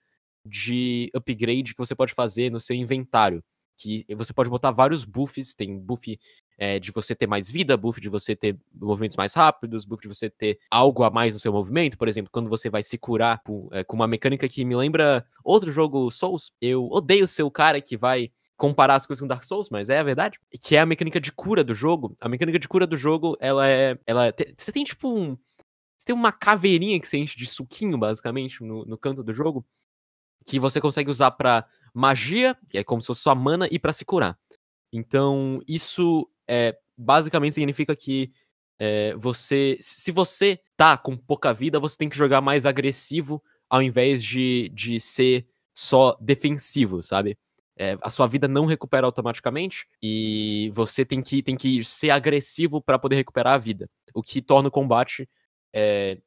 de 0.45 1.09
upgrade 1.13 1.73
que 1.73 1.79
você 1.79 1.95
pode 1.95 2.13
fazer 2.13 2.51
no 2.51 2.61
seu 2.61 2.75
inventário. 2.75 3.43
Que 3.77 4.05
você 4.15 4.33
pode 4.33 4.49
botar 4.49 4.71
vários 4.71 5.03
buffs, 5.03 5.53
tem 5.53 5.77
buff 5.77 6.17
é, 6.57 6.79
de 6.79 6.91
você 6.91 7.13
ter 7.15 7.27
mais 7.27 7.49
vida, 7.49 7.75
buff 7.75 7.99
de 7.99 8.09
você 8.09 8.35
ter 8.35 8.57
movimentos 8.73 9.15
mais 9.17 9.33
rápidos, 9.33 9.85
buff 9.85 10.01
de 10.01 10.07
você 10.07 10.29
ter 10.29 10.59
algo 10.71 11.03
a 11.03 11.09
mais 11.09 11.33
no 11.33 11.39
seu 11.39 11.51
movimento. 11.51 11.97
Por 11.97 12.07
exemplo, 12.07 12.31
quando 12.31 12.49
você 12.49 12.69
vai 12.69 12.83
se 12.83 12.97
curar 12.97 13.41
com, 13.43 13.67
é, 13.71 13.83
com 13.83 13.95
uma 13.95 14.07
mecânica 14.07 14.47
que 14.47 14.63
me 14.63 14.75
lembra 14.75 15.25
outro 15.43 15.71
jogo 15.71 16.09
Souls. 16.11 16.51
Eu 16.61 16.87
odeio 16.89 17.27
ser 17.27 17.43
o 17.43 17.51
cara 17.51 17.81
que 17.81 17.97
vai 17.97 18.31
comparar 18.57 18.95
as 18.95 19.05
coisas 19.05 19.21
com 19.21 19.27
Dark 19.27 19.43
Souls, 19.43 19.69
mas 19.69 19.89
é 19.89 19.99
a 19.99 20.03
verdade. 20.03 20.39
Que 20.61 20.75
é 20.77 20.79
a 20.79 20.85
mecânica 20.85 21.19
de 21.19 21.31
cura 21.31 21.63
do 21.63 21.75
jogo. 21.75 22.15
A 22.21 22.29
mecânica 22.29 22.57
de 22.57 22.67
cura 22.67 22.87
do 22.87 22.95
jogo, 22.97 23.35
ela 23.39 23.67
é. 23.67 23.97
Ela 24.07 24.31
te- 24.31 24.53
Você 24.57 24.71
tem 24.71 24.83
tipo 24.83 25.09
um. 25.09 25.37
Você 25.97 26.05
tem 26.05 26.15
uma 26.15 26.31
caveirinha 26.31 26.99
que 26.99 27.07
você 27.07 27.17
enche 27.17 27.37
de 27.37 27.45
suquinho, 27.47 27.97
basicamente, 27.97 28.63
no, 28.63 28.85
no 28.85 28.97
canto 28.97 29.23
do 29.23 29.33
jogo. 29.33 29.65
Que 30.45 30.59
você 30.59 30.79
consegue 30.79 31.09
usar 31.09 31.31
pra 31.31 31.65
magia, 31.93 32.55
que 32.69 32.77
é 32.77 32.83
como 32.83 33.01
se 33.01 33.07
fosse 33.07 33.21
sua 33.21 33.33
mana, 33.33 33.67
e 33.71 33.79
pra 33.79 33.91
se 33.91 34.05
curar. 34.05 34.37
Então, 34.95 35.61
isso 35.67 36.29
é, 36.47 36.77
basicamente 36.97 37.55
significa 37.55 37.93
que 37.95 38.31
é, 38.79 39.13
você. 39.15 39.77
Se 39.81 40.11
você 40.11 40.59
tá 40.77 40.97
com 40.97 41.17
pouca 41.17 41.53
vida, 41.53 41.79
você 41.79 41.97
tem 41.97 42.07
que 42.09 42.15
jogar 42.17 42.39
mais 42.41 42.65
agressivo 42.65 43.43
ao 43.69 43.81
invés 43.81 44.23
de, 44.23 44.69
de 44.73 44.99
ser 44.99 45.47
só 45.73 46.17
defensivo, 46.21 47.03
sabe? 47.03 47.37
É, 47.77 47.97
a 48.01 48.09
sua 48.09 48.25
vida 48.25 48.47
não 48.47 48.65
recupera 48.65 49.05
automaticamente 49.05 49.85
e 50.01 50.71
você 50.73 51.03
tem 51.03 51.21
que, 51.21 51.43
tem 51.43 51.57
que 51.57 51.83
ser 51.83 52.09
agressivo 52.09 52.81
para 52.81 52.97
poder 52.97 53.17
recuperar 53.17 53.55
a 53.55 53.57
vida. 53.57 53.89
O 54.13 54.21
que 54.21 54.41
torna 54.41 54.69
o 54.69 54.71
combate. 54.71 55.27
é, 55.73 56.17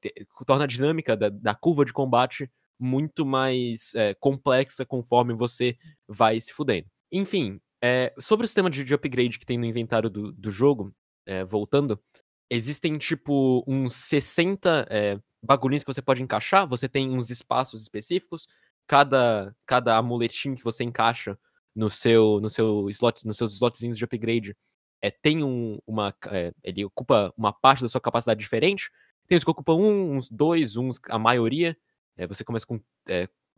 torna 0.47 0.65
a 0.65 0.67
dinâmica 0.67 1.17
da, 1.17 1.31
da 1.31 1.55
curva 1.55 1.87
de 1.87 1.93
combate 1.93 2.51
muito 2.79 3.25
mais 3.25 3.95
é, 3.95 4.15
complexa 4.15 4.85
conforme 4.85 5.33
você 5.35 5.77
vai 6.07 6.39
se 6.41 6.53
fudendo. 6.53 6.87
Enfim, 7.11 7.59
é, 7.83 8.13
sobre 8.19 8.45
o 8.45 8.49
sistema 8.49 8.69
de, 8.69 8.85
de 8.85 8.95
upgrade 8.95 9.39
que 9.39 9.47
tem 9.47 9.59
no 9.59 9.65
inventário 9.65 10.11
do, 10.11 10.33
do 10.33 10.51
jogo, 10.51 10.95
é, 11.27 11.45
voltando, 11.45 12.01
existem 12.51 12.99
tipo 12.99 13.63
uns 13.67 13.95
60 13.95 14.87
é, 14.91 15.19
bagulhinhos 15.43 15.85
que 15.85 15.93
você 15.93 16.03
pode 16.03 16.23
encaixar, 16.23 16.67
você 16.67 16.89
tem 16.89 17.11
uns 17.11 17.31
espaços 17.31 17.83
específicos, 17.83 18.49
cada, 18.87 19.55
cada 19.67 19.97
amuletinho 19.97 20.57
que 20.57 20.65
você 20.65 20.83
encaixa 20.83 21.39
no 21.75 21.89
seu, 21.89 22.41
no 22.41 22.51
seu 22.51 22.89
slot, 22.91 23.27
nos 23.27 23.37
seus 23.37 23.55
slotzinhos 23.55 23.99
de 23.99 24.05
upgrade, 24.05 24.57
é, 25.01 25.11
tem 25.11 25.45
um, 25.45 25.79
uma. 25.87 26.13
Ele 26.65 26.85
ocupa 26.85 27.33
uma 27.37 27.53
parte 27.53 27.83
da 27.83 27.89
sua 27.89 28.01
capacidade 28.01 28.41
diferente. 28.41 28.91
Tem 29.29 29.39
os 29.39 29.45
que 29.45 29.51
ocupam 29.51 29.75
um, 29.75 30.17
uns 30.17 30.29
dois, 30.29 30.77
uns, 30.77 30.99
a 31.09 31.19
maioria. 31.19 31.77
Você 32.29 32.43
começa 32.43 32.67
com 32.67 32.81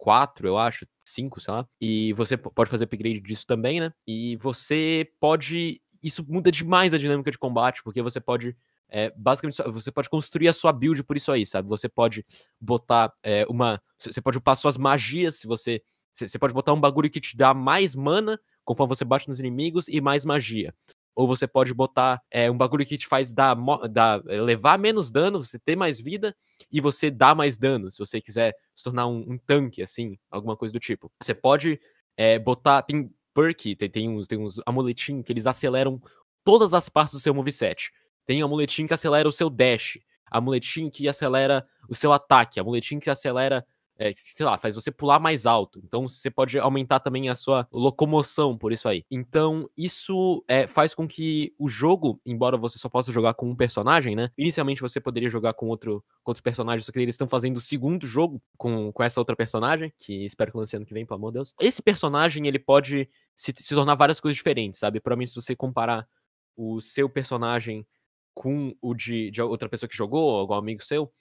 quatro, 0.00 0.48
eu 0.48 0.56
acho, 0.56 0.86
cinco, 1.12 1.40
sei 1.40 1.52
lá. 1.52 1.66
E 1.80 2.12
você 2.14 2.36
pode 2.36 2.70
fazer 2.70 2.84
upgrade 2.84 3.20
disso 3.20 3.46
também, 3.46 3.80
né? 3.80 3.92
E 4.06 4.36
você 4.36 5.10
pode. 5.20 5.80
Isso 6.02 6.24
muda 6.26 6.50
demais 6.50 6.94
a 6.94 6.98
dinâmica 6.98 7.30
de 7.30 7.38
combate, 7.38 7.82
porque 7.82 8.02
você 8.02 8.20
pode. 8.20 8.56
É, 8.88 9.12
basicamente, 9.16 9.62
você 9.70 9.92
pode 9.92 10.10
construir 10.10 10.48
a 10.48 10.52
sua 10.52 10.72
build 10.72 11.04
por 11.04 11.16
isso 11.16 11.30
aí, 11.30 11.46
sabe? 11.46 11.68
Você 11.68 11.88
pode 11.88 12.24
botar 12.60 13.12
é, 13.22 13.46
uma. 13.48 13.80
Você 13.98 14.20
pode 14.20 14.38
upar 14.38 14.56
suas 14.56 14.76
magias, 14.76 15.36
se 15.36 15.46
você. 15.46 15.82
Você 16.12 16.38
pode 16.38 16.52
botar 16.52 16.72
um 16.72 16.80
bagulho 16.80 17.08
que 17.08 17.20
te 17.20 17.36
dá 17.36 17.54
mais 17.54 17.94
mana 17.94 18.38
conforme 18.64 18.94
você 18.94 19.04
bate 19.04 19.28
nos 19.28 19.40
inimigos 19.40 19.88
e 19.88 20.00
mais 20.00 20.24
magia. 20.24 20.74
Ou 21.14 21.26
você 21.26 21.46
pode 21.46 21.72
botar 21.74 22.20
é, 22.30 22.50
um 22.50 22.56
bagulho 22.56 22.86
que 22.86 22.98
te 22.98 23.06
faz 23.06 23.32
dar, 23.32 23.56
dar, 23.90 24.22
levar 24.24 24.78
menos 24.78 25.10
dano, 25.10 25.42
você 25.42 25.58
ter 25.58 25.76
mais 25.76 26.00
vida 26.00 26.34
e 26.72 26.80
você 26.80 27.10
dá 27.10 27.34
mais 27.34 27.58
dano, 27.58 27.90
se 27.90 27.98
você 27.98 28.20
quiser 28.20 28.54
se 28.74 28.84
tornar 28.84 29.06
um, 29.06 29.32
um 29.32 29.38
tanque, 29.38 29.82
assim, 29.82 30.18
alguma 30.30 30.56
coisa 30.56 30.72
do 30.72 30.80
tipo. 30.80 31.10
Você 31.20 31.34
pode 31.34 31.80
é, 32.16 32.38
botar. 32.38 32.82
Tem 32.82 33.10
perk, 33.34 33.76
tem, 33.76 33.90
tem, 33.90 34.08
uns, 34.08 34.26
tem 34.26 34.38
uns 34.38 34.60
amuletinhos 34.66 35.24
que 35.24 35.32
eles 35.32 35.46
aceleram 35.46 36.00
todas 36.44 36.74
as 36.74 36.88
partes 36.88 37.14
do 37.14 37.20
seu 37.20 37.34
moveset. 37.34 37.90
Tem 38.26 38.42
amuletinho 38.42 38.86
que 38.86 38.94
acelera 38.94 39.28
o 39.28 39.32
seu 39.32 39.50
dash, 39.50 39.98
amuletinho 40.30 40.90
que 40.90 41.08
acelera 41.08 41.66
o 41.88 41.94
seu 41.94 42.12
ataque, 42.12 42.60
amuletinho 42.60 43.00
que 43.00 43.10
acelera 43.10 43.66
é, 44.00 44.14
sei 44.16 44.46
lá, 44.46 44.56
faz 44.56 44.74
você 44.74 44.90
pular 44.90 45.20
mais 45.20 45.44
alto. 45.44 45.78
Então 45.84 46.08
você 46.08 46.30
pode 46.30 46.58
aumentar 46.58 47.00
também 47.00 47.28
a 47.28 47.34
sua 47.34 47.68
locomoção 47.70 48.56
por 48.56 48.72
isso 48.72 48.88
aí. 48.88 49.04
Então 49.10 49.68
isso 49.76 50.42
é, 50.48 50.66
faz 50.66 50.94
com 50.94 51.06
que 51.06 51.54
o 51.58 51.68
jogo, 51.68 52.18
embora 52.24 52.56
você 52.56 52.78
só 52.78 52.88
possa 52.88 53.12
jogar 53.12 53.34
com 53.34 53.50
um 53.50 53.54
personagem, 53.54 54.16
né? 54.16 54.30
Inicialmente 54.38 54.80
você 54.80 54.98
poderia 54.98 55.28
jogar 55.28 55.52
com 55.52 55.68
outro, 55.68 56.02
com 56.24 56.30
outro 56.30 56.42
personagem, 56.42 56.82
só 56.82 56.90
que 56.90 56.98
eles 56.98 57.14
estão 57.14 57.28
fazendo 57.28 57.58
o 57.58 57.60
segundo 57.60 58.06
jogo 58.06 58.40
com, 58.56 58.90
com 58.90 59.02
essa 59.02 59.20
outra 59.20 59.36
personagem, 59.36 59.92
que 59.98 60.24
espero 60.24 60.50
que 60.50 60.56
lance 60.56 60.74
ano 60.74 60.86
que 60.86 60.94
vem, 60.94 61.04
pelo 61.04 61.18
amor 61.18 61.32
de 61.32 61.34
Deus. 61.34 61.54
Esse 61.60 61.82
personagem, 61.82 62.46
ele 62.46 62.58
pode 62.58 63.06
se, 63.36 63.52
se 63.54 63.74
tornar 63.74 63.96
várias 63.96 64.18
coisas 64.18 64.36
diferentes, 64.36 64.80
sabe? 64.80 64.98
Provavelmente 64.98 65.32
se 65.32 65.36
você 65.42 65.54
comparar 65.54 66.08
o 66.56 66.80
seu 66.80 67.06
personagem 67.06 67.86
com 68.32 68.74
o 68.80 68.94
de, 68.94 69.30
de 69.30 69.42
outra 69.42 69.68
pessoa 69.68 69.88
que 69.88 69.96
jogou, 69.96 70.38
algum 70.38 70.54
amigo 70.54 70.82
seu, 70.82 71.12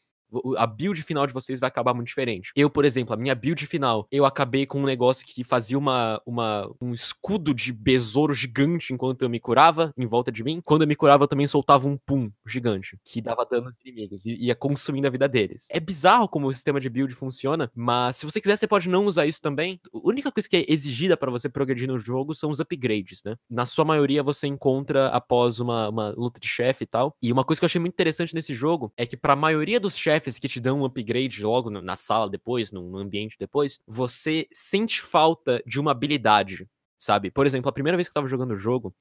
a 0.58 0.68
build 0.68 1.02
final 1.04 1.26
de 1.26 1.34
vocês 1.34 1.60
vai 1.60 1.68
acabar 1.68 1.94
muito 1.94 2.08
diferente. 2.08 2.52
Eu, 2.56 2.70
por 2.70 2.86
exemplo, 2.86 3.14
a 3.14 3.18
minha 3.18 3.36
build 3.36 3.66
final, 3.66 4.08
eu 4.12 4.26
acabei 4.26 4.66
com 4.66 4.80
um 4.80 4.86
negócio 4.86 5.26
que 5.26 5.44
fazia 5.44 5.78
uma, 5.78 6.22
uma, 6.26 6.70
um 6.82 6.94
escudo 6.94 7.54
de 7.54 7.72
besouro 7.72 8.34
gigante 8.34 8.94
enquanto 8.94 9.22
eu 9.22 9.30
me 9.30 9.40
curava 9.40 9.94
em 9.98 10.06
volta 10.06 10.32
de 10.32 10.44
mim. 10.44 10.62
Quando 10.64 10.84
eu 10.84 10.88
me 10.88 10.96
curava, 10.96 11.24
eu 11.24 11.28
também 11.28 11.48
soltava 11.48 11.88
um 11.88 11.98
pum 11.98 12.32
gigante, 12.46 12.98
que 13.04 13.22
dava 13.22 13.46
dano 13.46 13.68
aos 13.68 13.78
inimigos 13.84 14.26
e 14.26 14.34
ia 14.36 14.56
consumindo 14.56 15.08
a 15.08 15.10
vida 15.10 15.28
deles. 15.28 15.66
É 15.70 15.80
bizarro 15.80 16.28
como 16.28 16.48
o 16.48 16.54
sistema 16.54 16.80
de 16.80 16.90
build 16.90 17.14
funciona, 17.14 17.72
mas 17.76 18.18
se 18.18 18.26
você 18.26 18.40
quiser, 18.42 18.58
você 18.58 18.68
pode 18.68 18.90
não 18.90 19.06
usar 19.06 19.26
isso 19.26 19.42
também. 19.42 19.80
A 19.94 20.08
única 20.08 20.32
coisa 20.32 20.50
que 20.50 20.58
é 20.58 20.66
exigida 20.68 21.18
para 21.18 21.32
você 21.32 21.50
progredir 21.50 21.88
no 21.88 22.00
jogo 22.00 22.34
são 22.34 22.50
os 22.50 22.60
upgrades, 22.60 23.22
né? 23.24 23.36
Na 23.50 23.66
sua 23.66 23.86
maioria, 23.86 24.24
você 24.24 24.48
encontra 24.48 25.08
após 25.08 25.60
uma, 25.60 25.90
uma 25.90 26.10
luta 26.10 26.40
de 26.40 26.48
chefe 26.48 26.84
e 26.84 26.88
tal. 26.88 27.16
E 27.22 27.32
uma 27.32 27.44
coisa 27.44 27.60
que 27.60 27.66
eu 27.66 27.68
achei 27.68 27.80
muito 27.80 27.94
interessante 27.94 28.36
nesse 28.36 28.54
jogo 28.54 28.92
é 28.98 29.06
que, 29.06 29.18
para 29.18 29.34
a 29.34 29.36
maioria 29.36 29.80
dos 29.80 29.98
chefes, 29.98 30.19
chefes 30.20 30.38
que 30.38 30.50
te 30.50 30.60
dão 30.60 30.82
um 30.82 30.86
upgrade 30.86 31.44
logo 31.44 31.70
na 31.70 31.96
sala 31.96 32.30
depois, 32.30 32.72
no 32.72 32.98
ambiente 32.98 33.38
depois, 33.40 33.80
você 33.88 34.48
sente 34.52 35.02
falta 35.02 35.64
de 35.66 35.80
uma 35.80 35.92
habilidade, 35.92 36.68
sabe? 36.98 37.32
Por 37.32 37.46
exemplo, 37.46 37.70
a 37.70 37.74
primeira 37.74 37.98
vez 37.98 38.08
que 38.08 38.12
eu 38.12 38.16
tava 38.16 38.28
jogando 38.28 38.52
o 38.52 38.58
jogo, 38.58 38.94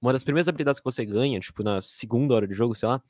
uma 0.00 0.12
das 0.12 0.22
primeiras 0.22 0.48
habilidades 0.48 0.78
que 0.78 0.84
você 0.84 1.04
ganha, 1.04 1.40
tipo, 1.40 1.62
na 1.62 1.82
segunda 1.82 2.34
hora 2.34 2.46
de 2.46 2.54
jogo, 2.54 2.74
sei 2.74 2.88
lá, 2.88 3.02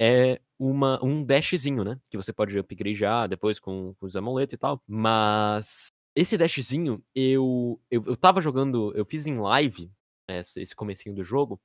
é 0.00 0.40
uma, 0.58 0.98
um 1.04 1.22
dashzinho, 1.24 1.84
né? 1.84 2.00
Que 2.10 2.16
você 2.16 2.32
pode 2.32 2.58
upgradear 2.58 3.28
depois 3.28 3.60
com, 3.60 3.94
com 3.94 4.06
os 4.06 4.16
amuletos 4.16 4.54
e 4.54 4.56
tal. 4.56 4.82
Mas 4.86 5.88
esse 6.16 6.36
dashzinho, 6.38 7.04
eu, 7.14 7.80
eu, 7.90 8.02
eu 8.06 8.16
tava 8.16 8.40
jogando, 8.40 8.92
eu 8.96 9.04
fiz 9.04 9.26
em 9.26 9.38
live 9.38 9.90
esse, 10.28 10.62
esse 10.62 10.74
comecinho 10.74 11.14
do 11.14 11.22
jogo, 11.22 11.60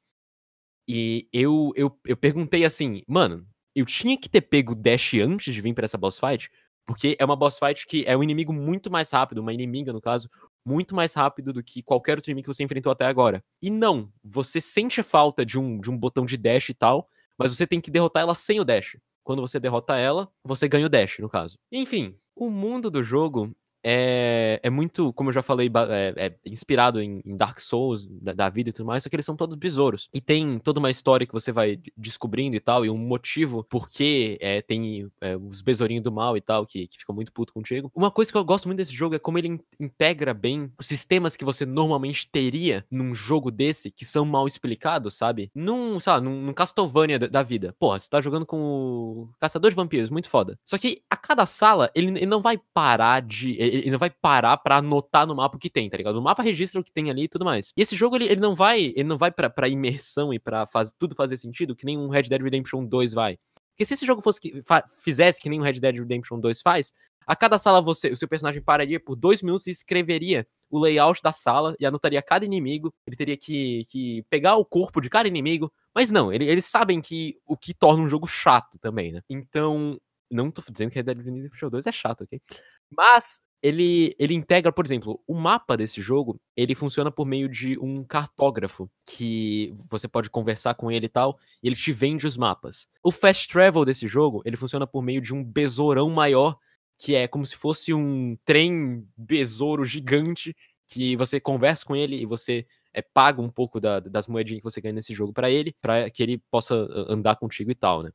e 0.87 1.27
eu, 1.33 1.71
eu, 1.75 1.99
eu 2.05 2.15
perguntei 2.15 2.63
assim, 2.63 3.03
mano, 3.07 3.45
eu 3.77 3.85
tinha 3.85 4.17
que 4.17 4.27
ter 4.27 4.41
pego 4.41 4.71
o 4.71 4.75
dash 4.75 5.13
antes 5.13 5.53
de 5.53 5.61
vir 5.61 5.71
para 5.71 5.85
essa 5.85 5.99
boss 5.99 6.19
fight, 6.19 6.49
porque 6.83 7.15
é 7.19 7.23
uma 7.23 7.35
boss 7.35 7.59
fight 7.59 7.85
que 7.85 8.03
é 8.07 8.17
um 8.17 8.23
inimigo 8.23 8.51
muito 8.51 8.89
mais 8.89 9.11
rápido, 9.11 9.37
uma 9.37 9.53
inimiga 9.53 9.93
no 9.93 10.01
caso, 10.01 10.27
muito 10.65 10.95
mais 10.95 11.13
rápido 11.13 11.53
do 11.53 11.63
que 11.63 11.83
qualquer 11.83 12.17
outro 12.17 12.31
inimigo 12.31 12.49
que 12.49 12.55
você 12.55 12.63
enfrentou 12.63 12.91
até 12.91 13.05
agora. 13.05 13.43
E 13.61 13.69
não, 13.69 14.11
você 14.23 14.59
sente 14.59 15.03
falta 15.03 15.45
de 15.45 15.59
um, 15.59 15.79
de 15.79 15.91
um 15.91 15.97
botão 15.97 16.25
de 16.25 16.37
dash 16.37 16.69
e 16.69 16.73
tal, 16.73 17.07
mas 17.37 17.55
você 17.55 17.67
tem 17.67 17.79
que 17.79 17.91
derrotar 17.91 18.23
ela 18.23 18.33
sem 18.33 18.59
o 18.59 18.65
dash. 18.65 18.97
Quando 19.23 19.43
você 19.43 19.59
derrota 19.59 19.95
ela, 19.95 20.27
você 20.43 20.67
ganha 20.67 20.87
o 20.87 20.89
dash, 20.89 21.19
no 21.19 21.29
caso. 21.29 21.59
Enfim, 21.71 22.17
o 22.35 22.49
mundo 22.49 22.89
do 22.89 23.03
jogo 23.03 23.55
é, 23.83 24.59
é 24.63 24.69
muito, 24.69 25.13
como 25.13 25.29
eu 25.29 25.33
já 25.33 25.41
falei, 25.41 25.69
é, 25.89 26.13
é 26.25 26.35
inspirado 26.45 27.01
em, 27.01 27.21
em, 27.25 27.35
Dark 27.35 27.59
Souls, 27.59 28.07
da, 28.07 28.33
da, 28.33 28.49
vida 28.49 28.69
e 28.69 28.73
tudo 28.73 28.85
mais, 28.85 29.03
só 29.03 29.09
que 29.09 29.15
eles 29.15 29.25
são 29.25 29.35
todos 29.35 29.55
besouros. 29.55 30.09
E 30.13 30.21
tem 30.21 30.59
toda 30.59 30.79
uma 30.79 30.89
história 30.89 31.25
que 31.25 31.33
você 31.33 31.51
vai 31.51 31.79
descobrindo 31.95 32.55
e 32.55 32.59
tal, 32.59 32.85
e 32.85 32.89
um 32.89 32.97
motivo 32.97 33.63
por 33.63 33.89
que 33.89 34.37
é, 34.41 34.61
tem 34.61 35.09
é, 35.21 35.35
os 35.35 35.61
besourinhos 35.61 36.03
do 36.03 36.11
mal 36.11 36.35
e 36.35 36.41
tal, 36.41 36.65
que, 36.65 36.87
que 36.87 36.97
ficam 36.97 37.15
muito 37.15 37.31
puto 37.31 37.53
contigo. 37.53 37.91
Uma 37.95 38.11
coisa 38.11 38.31
que 38.31 38.37
eu 38.37 38.45
gosto 38.45 38.67
muito 38.67 38.77
desse 38.77 38.93
jogo 38.93 39.15
é 39.15 39.19
como 39.19 39.37
ele 39.37 39.47
in 39.47 39.59
integra 39.79 40.33
bem 40.33 40.71
os 40.77 40.87
sistemas 40.87 41.35
que 41.35 41.45
você 41.45 41.65
normalmente 41.65 42.29
teria 42.29 42.85
num 42.89 43.13
jogo 43.13 43.51
desse, 43.51 43.91
que 43.91 44.05
são 44.05 44.25
mal 44.25 44.47
explicados, 44.47 45.15
sabe? 45.15 45.51
Num, 45.53 45.97
lá, 46.05 46.19
num, 46.19 46.41
num 46.41 46.53
Castlevania 46.53 47.19
da, 47.19 47.27
da, 47.27 47.43
vida. 47.43 47.75
Porra, 47.79 47.99
você 47.99 48.09
tá 48.09 48.21
jogando 48.21 48.45
com 48.45 48.57
o 48.57 49.29
Caçador 49.39 49.69
de 49.69 49.75
Vampiros, 49.75 50.09
muito 50.09 50.29
foda. 50.29 50.57
Só 50.65 50.77
que 50.77 51.01
a 51.09 51.15
cada 51.15 51.45
sala, 51.45 51.91
ele, 51.95 52.09
ele 52.09 52.25
não 52.25 52.41
vai 52.41 52.59
parar 52.73 53.21
de. 53.21 53.55
Ele, 53.67 53.91
não 53.91 53.99
vai 53.99 54.09
parar 54.09 54.57
para 54.57 54.77
anotar 54.77 55.25
no 55.27 55.35
mapa 55.35 55.57
o 55.57 55.59
que 55.59 55.69
tem, 55.69 55.89
tá 55.89 55.97
ligado? 55.97 56.17
O 56.17 56.21
mapa 56.21 56.41
registra 56.43 56.79
o 56.79 56.83
que 56.83 56.91
tem 56.91 57.09
ali 57.09 57.23
e 57.23 57.27
tudo 57.27 57.45
mais. 57.45 57.71
E 57.75 57.81
esse 57.81 57.95
jogo, 57.95 58.15
ele, 58.15 58.25
ele 58.25 58.41
não 58.41 58.55
vai, 58.55 58.93
ele 58.95 59.03
não 59.03 59.17
vai 59.17 59.31
pra, 59.31 59.49
pra 59.49 59.67
imersão 59.67 60.33
e 60.33 60.39
pra 60.39 60.65
faz, 60.67 60.93
tudo 60.97 61.15
fazer 61.15 61.37
sentido, 61.37 61.75
que 61.75 61.85
nem 61.85 61.97
um 61.97 62.09
Red 62.09 62.23
Dead 62.23 62.41
Redemption 62.41 62.85
2 62.85 63.13
vai. 63.13 63.37
Porque 63.71 63.85
se 63.85 63.93
esse 63.93 64.05
jogo 64.05 64.21
fosse 64.21 64.41
que, 64.41 64.63
fizesse 64.97 65.39
que 65.39 65.49
nem 65.49 65.59
um 65.59 65.63
Red 65.63 65.73
Dead 65.73 65.95
Redemption 65.95 66.39
2 66.39 66.61
faz, 66.61 66.91
a 67.27 67.35
cada 67.35 67.59
sala 67.59 67.81
você, 67.81 68.09
o 68.09 68.15
seu 68.15 68.27
personagem 68.27 68.61
pararia 68.61 68.99
por 68.99 69.15
dois 69.15 69.41
minutos 69.41 69.67
e 69.67 69.71
escreveria 69.71 70.47
o 70.69 70.79
layout 70.79 71.21
da 71.21 71.33
sala 71.33 71.75
e 71.77 71.85
anotaria 71.85 72.21
cada 72.21 72.45
inimigo. 72.45 72.93
Ele 73.05 73.17
teria 73.17 73.35
que, 73.35 73.85
que 73.89 74.23
pegar 74.29 74.55
o 74.55 74.63
corpo 74.63 75.01
de 75.01 75.09
cada 75.09 75.27
inimigo. 75.27 75.71
Mas 75.93 76.09
não, 76.09 76.31
ele, 76.31 76.45
eles 76.45 76.65
sabem 76.65 77.01
que 77.01 77.37
o 77.45 77.57
que 77.57 77.73
torna 77.73 78.01
um 78.01 78.07
jogo 78.07 78.25
chato 78.25 78.79
também, 78.79 79.11
né? 79.11 79.21
Então, 79.29 79.99
não 80.31 80.49
tô 80.49 80.63
dizendo 80.71 80.89
que 80.89 80.95
Red 80.95 81.03
Dead 81.03 81.17
Redemption 81.17 81.69
2 81.69 81.85
é 81.85 81.91
chato, 81.91 82.23
ok? 82.23 82.41
Mas 82.89 83.41
ele, 83.61 84.15
ele 84.19 84.33
integra, 84.33 84.71
por 84.71 84.85
exemplo, 84.85 85.21
o 85.27 85.33
mapa 85.33 85.75
desse 85.75 86.01
jogo, 86.01 86.39
ele 86.55 86.75
funciona 86.75 87.11
por 87.11 87.25
meio 87.25 87.49
de 87.49 87.77
um 87.79 88.03
cartógrafo, 88.03 88.89
que 89.05 89.73
você 89.89 90.07
pode 90.07 90.29
conversar 90.29 90.75
com 90.75 90.91
ele 90.91 91.07
e 91.07 91.09
tal, 91.09 91.39
e 91.61 91.67
ele 91.67 91.75
te 91.75 91.91
vende 91.91 92.27
os 92.27 92.37
mapas. 92.37 92.87
O 93.03 93.11
fast 93.11 93.47
travel 93.47 93.83
desse 93.83 94.07
jogo, 94.07 94.41
ele 94.45 94.57
funciona 94.57 94.85
por 94.85 95.01
meio 95.01 95.21
de 95.21 95.33
um 95.33 95.43
besourão 95.43 96.09
maior, 96.09 96.57
que 96.99 97.15
é 97.15 97.27
como 97.27 97.45
se 97.45 97.55
fosse 97.55 97.93
um 97.93 98.37
trem 98.45 99.07
besouro 99.15 99.85
gigante, 99.85 100.55
que 100.87 101.15
você 101.15 101.39
conversa 101.39 101.85
com 101.85 101.95
ele 101.95 102.15
e 102.15 102.25
você 102.25 102.65
é, 102.93 103.01
paga 103.01 103.41
um 103.41 103.49
pouco 103.49 103.79
da, 103.79 103.99
das 103.99 104.27
moedinhas 104.27 104.61
que 104.61 104.63
você 104.63 104.81
ganha 104.81 104.93
nesse 104.93 105.13
jogo 105.13 105.33
para 105.33 105.49
ele, 105.51 105.75
para 105.81 106.09
que 106.09 106.23
ele 106.23 106.37
possa 106.49 106.75
andar 107.09 107.35
contigo 107.35 107.71
e 107.71 107.75
tal, 107.75 108.03
né? 108.03 108.11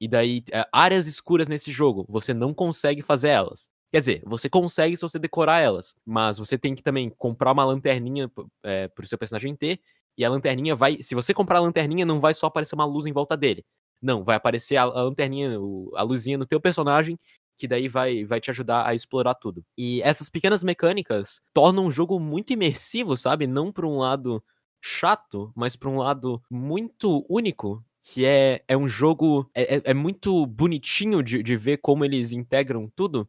E 0.00 0.08
daí, 0.08 0.42
é, 0.52 0.66
áreas 0.72 1.06
escuras 1.06 1.48
nesse 1.48 1.70
jogo, 1.70 2.04
você 2.08 2.34
não 2.34 2.52
consegue 2.52 3.02
fazer 3.02 3.28
elas. 3.28 3.68
Quer 3.92 4.00
dizer, 4.00 4.22
você 4.24 4.48
consegue 4.48 4.96
se 4.96 5.02
você 5.02 5.18
decorar 5.18 5.60
elas, 5.60 5.94
mas 6.04 6.38
você 6.38 6.56
tem 6.56 6.74
que 6.74 6.82
também 6.82 7.10
comprar 7.10 7.52
uma 7.52 7.64
lanterninha 7.64 8.30
é, 8.62 8.88
pro 8.88 9.06
seu 9.06 9.18
personagem 9.18 9.54
ter, 9.54 9.80
e 10.16 10.24
a 10.24 10.30
lanterninha 10.30 10.74
vai. 10.74 11.02
Se 11.02 11.14
você 11.14 11.34
comprar 11.34 11.58
a 11.58 11.62
lanterninha, 11.62 12.04
não 12.06 12.20
vai 12.20 12.34
só 12.34 12.46
aparecer 12.46 12.74
uma 12.74 12.84
luz 12.84 13.06
em 13.06 13.12
volta 13.12 13.36
dele. 13.36 13.64
Não, 14.00 14.24
vai 14.24 14.36
aparecer 14.36 14.76
a, 14.76 14.82
a 14.82 15.02
lanterninha, 15.04 15.58
a 15.94 16.02
luzinha 16.02 16.38
no 16.38 16.46
teu 16.46 16.60
personagem, 16.60 17.18
que 17.58 17.68
daí 17.68 17.88
vai, 17.88 18.24
vai 18.24 18.40
te 18.40 18.50
ajudar 18.50 18.86
a 18.86 18.94
explorar 18.94 19.34
tudo. 19.34 19.64
E 19.78 20.02
essas 20.02 20.28
pequenas 20.28 20.62
mecânicas 20.64 21.40
tornam 21.54 21.86
o 21.86 21.92
jogo 21.92 22.18
muito 22.18 22.52
imersivo, 22.52 23.16
sabe? 23.16 23.46
Não 23.46 23.70
por 23.70 23.84
um 23.84 23.98
lado 23.98 24.42
chato, 24.82 25.52
mas 25.54 25.76
por 25.76 25.88
um 25.88 25.98
lado 25.98 26.42
muito 26.50 27.24
único. 27.28 27.84
Que 28.04 28.24
é, 28.24 28.64
é 28.66 28.76
um 28.76 28.88
jogo. 28.88 29.48
É, 29.54 29.76
é, 29.76 29.82
é 29.84 29.94
muito 29.94 30.44
bonitinho 30.46 31.22
de, 31.22 31.40
de 31.42 31.56
ver 31.56 31.76
como 31.78 32.04
eles 32.04 32.32
integram 32.32 32.90
tudo. 32.96 33.28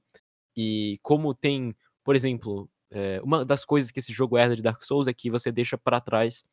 E 0.55 0.99
como 1.01 1.33
tem, 1.33 1.75
por 2.03 2.15
exemplo, 2.15 2.69
é, 2.91 3.21
uma 3.23 3.43
das 3.43 3.65
coisas 3.65 3.91
que 3.91 3.99
esse 3.99 4.13
jogo 4.13 4.37
herda 4.37 4.55
de 4.55 4.61
Dark 4.61 4.81
Souls 4.83 5.07
é 5.07 5.13
que 5.13 5.29
você 5.29 5.51
deixa 5.51 5.77
para 5.77 5.99
trás 5.99 6.43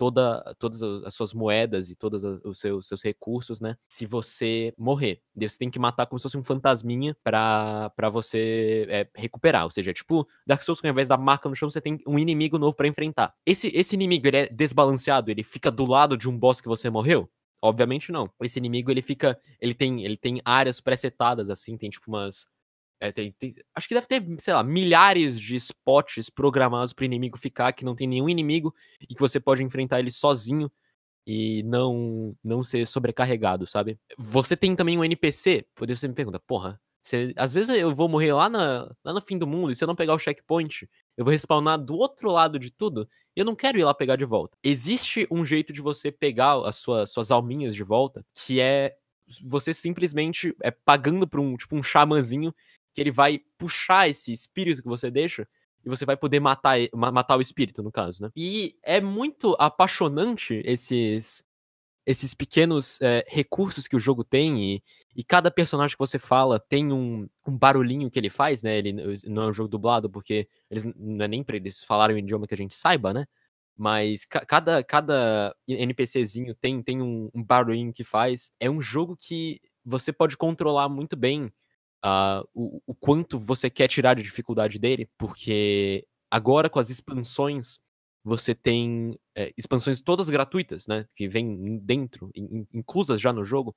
toda, 0.00 0.42
todas 0.58 0.82
as 0.82 1.04
as 1.04 1.14
suas 1.14 1.34
moedas 1.34 1.90
e 1.90 1.94
todos 1.94 2.24
os 2.24 2.58
seus, 2.58 2.88
seus 2.88 3.02
recursos, 3.02 3.60
né? 3.60 3.76
Se 3.86 4.06
você 4.06 4.72
morrer. 4.78 5.20
Você 5.36 5.58
tem 5.58 5.70
que 5.70 5.78
matar 5.78 6.06
como 6.06 6.18
se 6.18 6.22
fosse 6.22 6.38
um 6.38 6.42
fantasminha 6.42 7.14
pra, 7.22 7.92
você 8.10 8.86
é, 8.88 9.06
recuperar. 9.14 9.64
Ou 9.64 9.70
seja, 9.70 9.92
tipo, 9.92 10.26
Dark 10.46 10.62
Souls, 10.62 10.80
ao 10.82 10.90
invés 10.90 11.08
da 11.08 11.18
marca 11.18 11.50
no 11.50 11.54
chão, 11.54 11.68
você 11.68 11.82
tem 11.82 11.98
um 12.06 12.18
inimigo 12.18 12.58
novo 12.58 12.74
pra 12.74 12.88
enfrentar. 12.88 13.34
Esse, 13.44 13.68
esse 13.74 13.94
inimigo, 13.94 14.26
ele 14.26 14.38
é 14.38 14.48
desbalanceado? 14.48 15.30
Ele 15.30 15.42
fica 15.42 15.70
do 15.70 15.84
lado 15.84 16.16
de 16.16 16.28
um 16.30 16.38
boss 16.38 16.62
que 16.62 16.68
você 16.68 16.88
morreu? 16.88 17.28
Obviamente 17.62 18.10
não. 18.10 18.30
Esse 18.40 18.58
inimigo, 18.58 18.90
ele 18.90 19.02
fica. 19.02 19.38
Ele 19.60 19.74
tem, 19.74 20.02
ele 20.02 20.16
tem 20.16 20.40
áreas 20.46 20.80
pré-setadas, 20.80 21.50
assim, 21.50 21.76
tem 21.76 21.90
tipo 21.90 22.08
umas. 22.08 22.46
É, 23.00 23.10
tem- 23.12 23.32
tem- 23.38 23.54
acho 23.74 23.88
que 23.88 23.94
deve 23.94 24.06
ter, 24.06 24.22
sei 24.40 24.54
lá, 24.54 24.62
milhares 24.62 25.40
de 25.40 25.56
spots 25.56 26.28
programados 26.30 26.92
pro 26.92 27.04
inimigo 27.04 27.38
ficar, 27.38 27.72
que 27.72 27.84
não 27.84 27.94
tem 27.96 28.06
nenhum 28.06 28.28
inimigo 28.28 28.74
e 29.00 29.14
que 29.14 29.20
você 29.20 29.40
pode 29.40 29.62
enfrentar 29.64 29.98
ele 30.00 30.10
sozinho 30.10 30.70
e 31.26 31.62
não 31.64 32.36
não 32.42 32.62
ser 32.64 32.86
sobrecarregado, 32.86 33.66
sabe? 33.66 33.98
Você 34.18 34.56
tem 34.56 34.74
também 34.76 34.98
um 34.98 35.04
NPC, 35.04 35.66
poder 35.74 35.96
você 35.96 36.08
me 36.08 36.14
pergunta, 36.14 36.40
porra, 36.40 36.80
você- 37.02 37.32
às 37.36 37.52
vezes 37.52 37.74
eu 37.76 37.94
vou 37.94 38.08
morrer 38.08 38.32
lá, 38.32 38.48
na, 38.48 38.90
lá 39.04 39.12
no 39.12 39.20
fim 39.22 39.38
do 39.38 39.46
mundo 39.46 39.70
e 39.72 39.76
se 39.76 39.84
eu 39.84 39.88
não 39.88 39.96
pegar 39.96 40.14
o 40.14 40.18
checkpoint, 40.18 40.88
eu 41.16 41.24
vou 41.24 41.32
respawnar 41.32 41.78
do 41.78 41.94
outro 41.96 42.30
lado 42.30 42.58
de 42.58 42.70
tudo 42.72 43.08
e 43.36 43.40
eu 43.40 43.44
não 43.44 43.54
quero 43.56 43.78
ir 43.78 43.84
lá 43.84 43.94
pegar 43.94 44.16
de 44.16 44.24
volta. 44.24 44.56
Existe 44.62 45.26
um 45.30 45.44
jeito 45.44 45.72
de 45.72 45.80
você 45.80 46.10
pegar 46.10 46.58
as 46.66 46.76
suas, 46.76 47.10
suas 47.12 47.30
alminhas 47.30 47.74
de 47.74 47.82
volta, 47.84 48.24
que 48.34 48.60
é 48.60 48.96
você 49.42 49.72
simplesmente 49.72 50.54
é 50.62 50.70
pagando 50.72 51.26
pra 51.28 51.40
um, 51.40 51.56
tipo, 51.56 51.76
um 51.76 51.82
xamãzinho 51.82 52.52
que 53.00 53.04
ele 53.04 53.10
vai 53.12 53.40
puxar 53.58 54.08
esse 54.08 54.32
espírito 54.32 54.82
que 54.82 54.88
você 54.88 55.10
deixa 55.10 55.48
e 55.84 55.88
você 55.88 56.04
vai 56.04 56.16
poder 56.16 56.40
matar, 56.40 56.78
ma- 56.94 57.12
matar 57.12 57.38
o 57.38 57.40
espírito, 57.40 57.82
no 57.82 57.90
caso, 57.92 58.22
né? 58.22 58.30
E 58.36 58.76
é 58.82 59.00
muito 59.00 59.56
apaixonante 59.58 60.62
esses 60.64 61.44
esses 62.06 62.34
pequenos 62.34 62.98
é, 63.02 63.24
recursos 63.28 63.86
que 63.86 63.94
o 63.94 64.00
jogo 64.00 64.24
tem 64.24 64.74
e, 64.76 64.82
e 65.14 65.22
cada 65.22 65.50
personagem 65.50 65.94
que 65.96 65.98
você 65.98 66.18
fala 66.18 66.58
tem 66.58 66.92
um, 66.92 67.28
um 67.46 67.56
barulhinho 67.56 68.10
que 68.10 68.18
ele 68.18 68.30
faz, 68.30 68.62
né? 68.62 68.76
Ele 68.78 68.92
não 69.28 69.44
é 69.44 69.46
um 69.48 69.52
jogo 69.52 69.68
dublado 69.68 70.10
porque 70.10 70.48
eles 70.70 70.84
não 70.96 71.24
é 71.24 71.28
nem 71.28 71.44
pra 71.44 71.56
eles 71.56 71.84
falarem 71.84 72.16
o 72.16 72.18
idioma 72.18 72.46
que 72.46 72.54
a 72.54 72.56
gente 72.56 72.74
saiba, 72.74 73.12
né? 73.12 73.26
Mas 73.76 74.24
ca- 74.24 74.44
cada, 74.44 74.82
cada 74.84 75.54
NPCzinho 75.68 76.54
tem, 76.54 76.82
tem 76.82 77.00
um, 77.02 77.30
um 77.34 77.42
barulhinho 77.42 77.92
que 77.92 78.04
faz. 78.04 78.52
É 78.60 78.68
um 78.70 78.80
jogo 78.82 79.16
que 79.16 79.60
você 79.84 80.12
pode 80.12 80.36
controlar 80.36 80.88
muito 80.88 81.16
bem 81.16 81.50
ah, 82.02 82.42
o, 82.54 82.80
o 82.86 82.94
quanto 82.94 83.38
você 83.38 83.68
quer 83.70 83.88
tirar 83.88 84.14
de 84.14 84.22
dificuldade 84.22 84.78
dele, 84.78 85.08
porque 85.18 86.06
agora 86.30 86.70
com 86.70 86.78
as 86.78 86.90
expansões 86.90 87.78
você 88.22 88.54
tem 88.54 89.18
é, 89.34 89.52
expansões 89.56 90.00
todas 90.00 90.28
gratuitas, 90.28 90.86
né? 90.86 91.06
Que 91.14 91.26
vêm 91.28 91.78
dentro, 91.78 92.30
in- 92.34 92.60
in- 92.60 92.66
inclusas 92.74 93.20
já 93.20 93.32
no 93.32 93.44
jogo. 93.44 93.74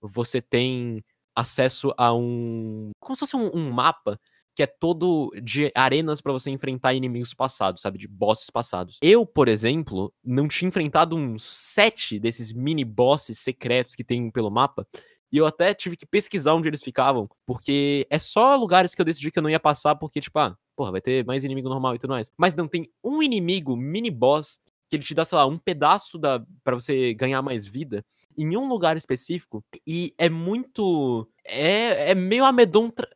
Você 0.00 0.40
tem 0.42 1.02
acesso 1.34 1.92
a 1.96 2.14
um. 2.14 2.90
Como 3.00 3.16
se 3.16 3.20
fosse 3.20 3.36
um, 3.36 3.50
um 3.56 3.70
mapa 3.70 4.20
que 4.54 4.62
é 4.64 4.66
todo 4.66 5.30
de 5.40 5.70
arenas 5.72 6.20
pra 6.20 6.32
você 6.32 6.50
enfrentar 6.50 6.92
inimigos 6.92 7.32
passados, 7.32 7.80
sabe? 7.80 7.96
De 7.96 8.08
bosses 8.08 8.50
passados. 8.50 8.98
Eu, 9.00 9.24
por 9.24 9.46
exemplo, 9.46 10.12
não 10.22 10.48
tinha 10.48 10.68
enfrentado 10.68 11.14
uns 11.14 11.44
sete 11.44 12.18
desses 12.18 12.52
mini 12.52 12.84
bosses 12.84 13.38
secretos 13.38 13.94
que 13.94 14.02
tem 14.02 14.30
pelo 14.32 14.50
mapa. 14.50 14.84
E 15.32 15.36
eu 15.36 15.46
até 15.46 15.74
tive 15.74 15.96
que 15.96 16.06
pesquisar 16.06 16.54
onde 16.54 16.68
eles 16.68 16.82
ficavam, 16.82 17.28
porque 17.46 18.06
é 18.10 18.18
só 18.18 18.56
lugares 18.56 18.94
que 18.94 19.00
eu 19.00 19.04
decidi 19.04 19.30
que 19.30 19.38
eu 19.38 19.42
não 19.42 19.50
ia 19.50 19.60
passar, 19.60 19.94
porque, 19.96 20.20
tipo, 20.20 20.38
ah, 20.38 20.56
porra, 20.76 20.92
vai 20.92 21.00
ter 21.00 21.24
mais 21.26 21.44
inimigo 21.44 21.68
normal 21.68 21.94
e 21.94 21.98
tudo 21.98 22.10
mais. 22.10 22.30
Mas 22.36 22.54
não, 22.56 22.66
tem 22.68 22.88
um 23.04 23.22
inimigo 23.22 23.76
mini 23.76 24.10
boss 24.10 24.58
que 24.88 24.96
ele 24.96 25.04
te 25.04 25.14
dá, 25.14 25.24
sei 25.24 25.36
lá, 25.36 25.46
um 25.46 25.58
pedaço 25.58 26.18
da 26.18 26.42
para 26.64 26.74
você 26.74 27.12
ganhar 27.14 27.42
mais 27.42 27.66
vida 27.66 28.04
em 28.36 28.56
um 28.56 28.68
lugar 28.68 28.96
específico 28.96 29.64
e 29.86 30.14
é 30.16 30.30
muito 30.30 31.28
é, 31.44 32.12
é 32.12 32.14
meio 32.14 32.44
amedronta, 32.44 33.06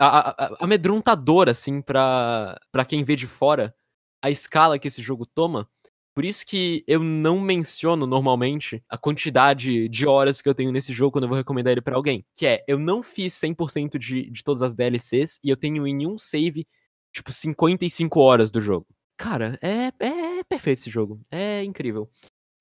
amedrontador 0.61 1.49
assim 1.49 1.81
pra 1.81 2.59
para 2.73 2.85
quem 2.85 3.05
vê 3.05 3.15
de 3.15 3.27
fora 3.27 3.75
a 4.21 4.31
escala 4.31 4.79
que 4.79 4.89
esse 4.89 5.01
jogo 5.03 5.25
toma. 5.27 5.69
Por 6.15 6.25
isso 6.25 6.45
que 6.45 6.85
eu 6.87 7.03
não 7.03 7.41
menciono 7.41 8.07
normalmente 8.07 8.83
a 8.89 8.99
quantidade 8.99 9.89
de 9.89 10.07
horas 10.07 10.43
que 10.43 10.49
eu 10.49 10.55
tenho 10.55 10.71
nesse 10.71 10.93
jogo 10.93 11.13
quando 11.13 11.25
eu 11.25 11.29
vou 11.29 11.39
recomendar 11.39 11.73
ele 11.73 11.81
pra 11.81 11.97
alguém. 11.97 12.25
Que 12.37 12.47
é, 12.47 12.65
eu 12.69 12.79
não 12.79 13.03
fiz 13.03 13.35
100% 13.35 13.99
de, 13.99 14.31
de 14.31 14.45
todas 14.45 14.61
as 14.63 14.75
DLCs 14.75 15.39
e 15.43 15.49
eu 15.49 15.57
tenho 15.57 15.87
em 15.87 16.07
um 16.07 16.19
save, 16.19 16.67
tipo, 17.15 17.33
55 17.33 18.21
horas 18.21 18.51
do 18.51 18.61
jogo. 18.61 18.87
Cara, 19.17 19.59
é, 19.63 19.87
é 20.01 20.45
perfeito 20.45 20.81
esse 20.81 20.91
jogo. 20.91 21.19
É 21.31 21.65
incrível. 21.65 22.11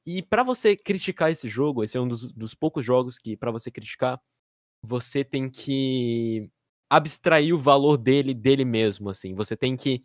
E 0.06 0.22
pra 0.22 0.44
você 0.44 0.76
criticar 0.76 1.32
esse 1.32 1.50
jogo, 1.50 1.84
esse 1.84 1.98
é 1.98 2.02
um 2.02 2.08
dos, 2.08 2.32
dos 2.34 2.56
poucos 2.56 2.86
jogos 2.86 3.18
que 3.18 3.36
pra 3.36 3.52
você 3.52 3.70
criticar, 3.70 4.20
você 4.82 5.24
tem 5.24 5.50
que 5.50 6.50
abstrair 6.90 7.54
o 7.54 7.60
valor 7.60 7.98
dele 7.98 8.34
dele 8.34 8.66
mesmo, 8.66 9.10
assim. 9.10 9.36
Você 9.36 9.58
tem 9.58 9.78
que 9.78 10.04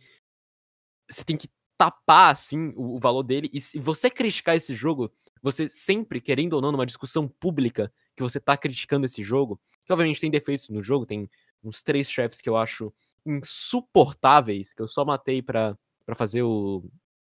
você 1.09 1.25
tem 1.25 1.37
que 1.37 1.49
tapar 1.79 2.33
assim 2.33 2.73
o, 2.77 2.97
o 2.97 2.99
valor 2.99 3.23
dele 3.23 3.51
e 3.53 3.61
se 3.61 3.79
você 3.79 4.11
criticar 4.11 4.57
esse 4.57 4.75
jogo, 4.75 5.13
você 5.43 5.69
sempre, 5.69 6.21
querendo 6.21 6.55
ou 6.55 6.63
não, 6.63 6.73
numa 6.73 6.87
discussão 6.87 7.29
pública 7.29 7.93
que 8.17 8.23
você 8.23 8.41
tá 8.41 8.57
criticando 8.57 9.07
esse 9.07 9.23
jogo, 9.23 9.61
que 9.85 9.93
obviamente 9.93 10.21
tem 10.21 10.31
defeitos 10.31 10.69
no 10.71 10.83
jogo, 10.83 11.07
tem 11.07 11.29
uns 11.63 11.83
três 11.83 12.11
chefes 12.11 12.41
que 12.41 12.49
eu 12.49 12.57
acho 12.57 12.93
insuportáveis, 13.25 14.73
que 14.73 14.83
eu 14.83 14.89
só 14.89 15.05
matei 15.05 15.43
pra 15.43 15.77
fazer 16.17 16.43
o 16.43 16.85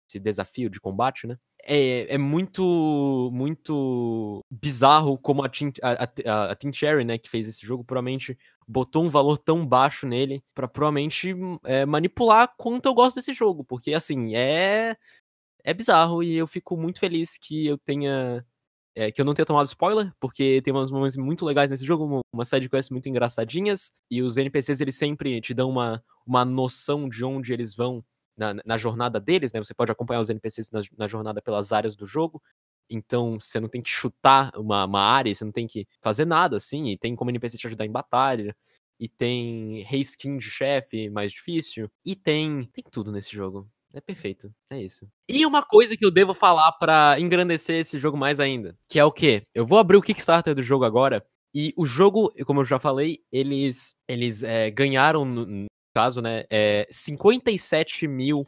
esse 0.09 0.19
desafio 0.19 0.69
de 0.69 0.79
combate, 0.79 1.25
né? 1.25 1.37
É, 1.63 2.15
é 2.15 2.17
muito 2.17 3.29
muito 3.31 4.43
bizarro 4.49 5.17
como 5.17 5.43
a 5.43 5.49
Team, 5.49 5.71
a, 5.83 6.05
a, 6.05 6.51
a 6.53 6.71
Cherry, 6.73 7.03
né, 7.05 7.17
que 7.19 7.29
fez 7.29 7.47
esse 7.47 7.65
jogo, 7.65 7.83
provavelmente 7.83 8.37
botou 8.67 9.03
um 9.03 9.09
valor 9.09 9.37
tão 9.37 9.65
baixo 9.65 10.07
nele 10.07 10.43
pra 10.55 10.67
provavelmente 10.67 11.35
é, 11.63 11.85
manipular 11.85 12.51
quanto 12.57 12.87
eu 12.87 12.93
gosto 12.95 13.15
desse 13.17 13.33
jogo, 13.33 13.63
porque 13.63 13.93
assim, 13.93 14.35
é 14.35 14.95
é 15.63 15.73
bizarro 15.73 16.23
e 16.23 16.35
eu 16.35 16.47
fico 16.47 16.77
muito 16.77 16.99
feliz 16.99 17.37
que 17.37 17.67
eu 17.67 17.77
tenha 17.79 18.45
é, 18.95 19.11
que 19.11 19.21
eu 19.21 19.25
não 19.25 19.33
tenha 19.33 19.45
tomado 19.45 19.67
spoiler, 19.67 20.11
porque 20.19 20.61
tem 20.63 20.73
uns 20.73 20.91
momentos 20.91 21.17
muito 21.17 21.45
legais 21.45 21.69
nesse 21.69 21.85
jogo, 21.85 22.05
uma- 22.05 22.21
umas 22.33 22.49
sidequests 22.49 22.89
muito 22.89 23.07
engraçadinhas, 23.09 23.91
e 24.09 24.21
os 24.21 24.37
NPCs 24.37 24.81
eles 24.81 24.95
sempre 24.95 25.39
te 25.41 25.53
dão 25.53 25.69
uma, 25.69 26.03
uma 26.25 26.43
noção 26.45 27.07
de 27.09 27.23
onde 27.23 27.53
eles 27.53 27.75
vão 27.75 28.03
na, 28.41 28.55
na 28.65 28.77
jornada 28.77 29.19
deles, 29.19 29.53
né? 29.53 29.63
Você 29.63 29.73
pode 29.73 29.91
acompanhar 29.91 30.19
os 30.19 30.29
NPCs 30.29 30.71
na, 30.71 30.81
na 30.97 31.07
jornada 31.07 31.41
pelas 31.41 31.71
áreas 31.71 31.95
do 31.95 32.07
jogo. 32.07 32.41
Então 32.89 33.39
você 33.39 33.59
não 33.59 33.69
tem 33.69 33.81
que 33.81 33.89
chutar 33.89 34.51
uma, 34.57 34.83
uma 34.85 35.01
área, 35.01 35.33
você 35.33 35.45
não 35.45 35.51
tem 35.51 35.67
que 35.67 35.87
fazer 36.01 36.25
nada, 36.25 36.57
assim, 36.57 36.89
e 36.89 36.97
tem 36.97 37.15
como 37.15 37.29
NPC 37.29 37.57
te 37.57 37.67
ajudar 37.67 37.85
em 37.85 37.91
batalha, 37.91 38.53
e 38.99 39.07
tem 39.07 39.83
reskin 39.83 40.37
de 40.37 40.49
chefe 40.49 41.09
mais 41.09 41.31
difícil, 41.31 41.89
e 42.03 42.15
tem. 42.15 42.65
Tem 42.73 42.83
tudo 42.91 43.11
nesse 43.11 43.31
jogo. 43.31 43.69
É 43.93 44.01
perfeito. 44.01 44.53
É 44.69 44.81
isso. 44.81 45.07
E 45.29 45.45
uma 45.45 45.63
coisa 45.63 45.95
que 45.95 46.05
eu 46.05 46.11
devo 46.11 46.33
falar 46.33 46.71
pra 46.73 47.15
engrandecer 47.19 47.79
esse 47.79 47.97
jogo 47.99 48.17
mais 48.17 48.39
ainda, 48.39 48.77
que 48.89 48.99
é 48.99 49.05
o 49.05 49.11
quê? 49.11 49.43
Eu 49.53 49.65
vou 49.65 49.77
abrir 49.77 49.97
o 49.97 50.01
Kickstarter 50.01 50.53
do 50.53 50.63
jogo 50.63 50.83
agora, 50.83 51.25
e 51.53 51.73
o 51.77 51.85
jogo, 51.85 52.33
como 52.45 52.61
eu 52.61 52.65
já 52.65 52.79
falei, 52.79 53.19
eles, 53.31 53.93
eles 54.07 54.43
é, 54.43 54.69
ganharam, 54.71 55.25
no 55.25 55.65
caso, 55.93 56.21
né, 56.21 56.43
é, 56.49 56.87
57 56.91 58.07
mil 58.07 58.47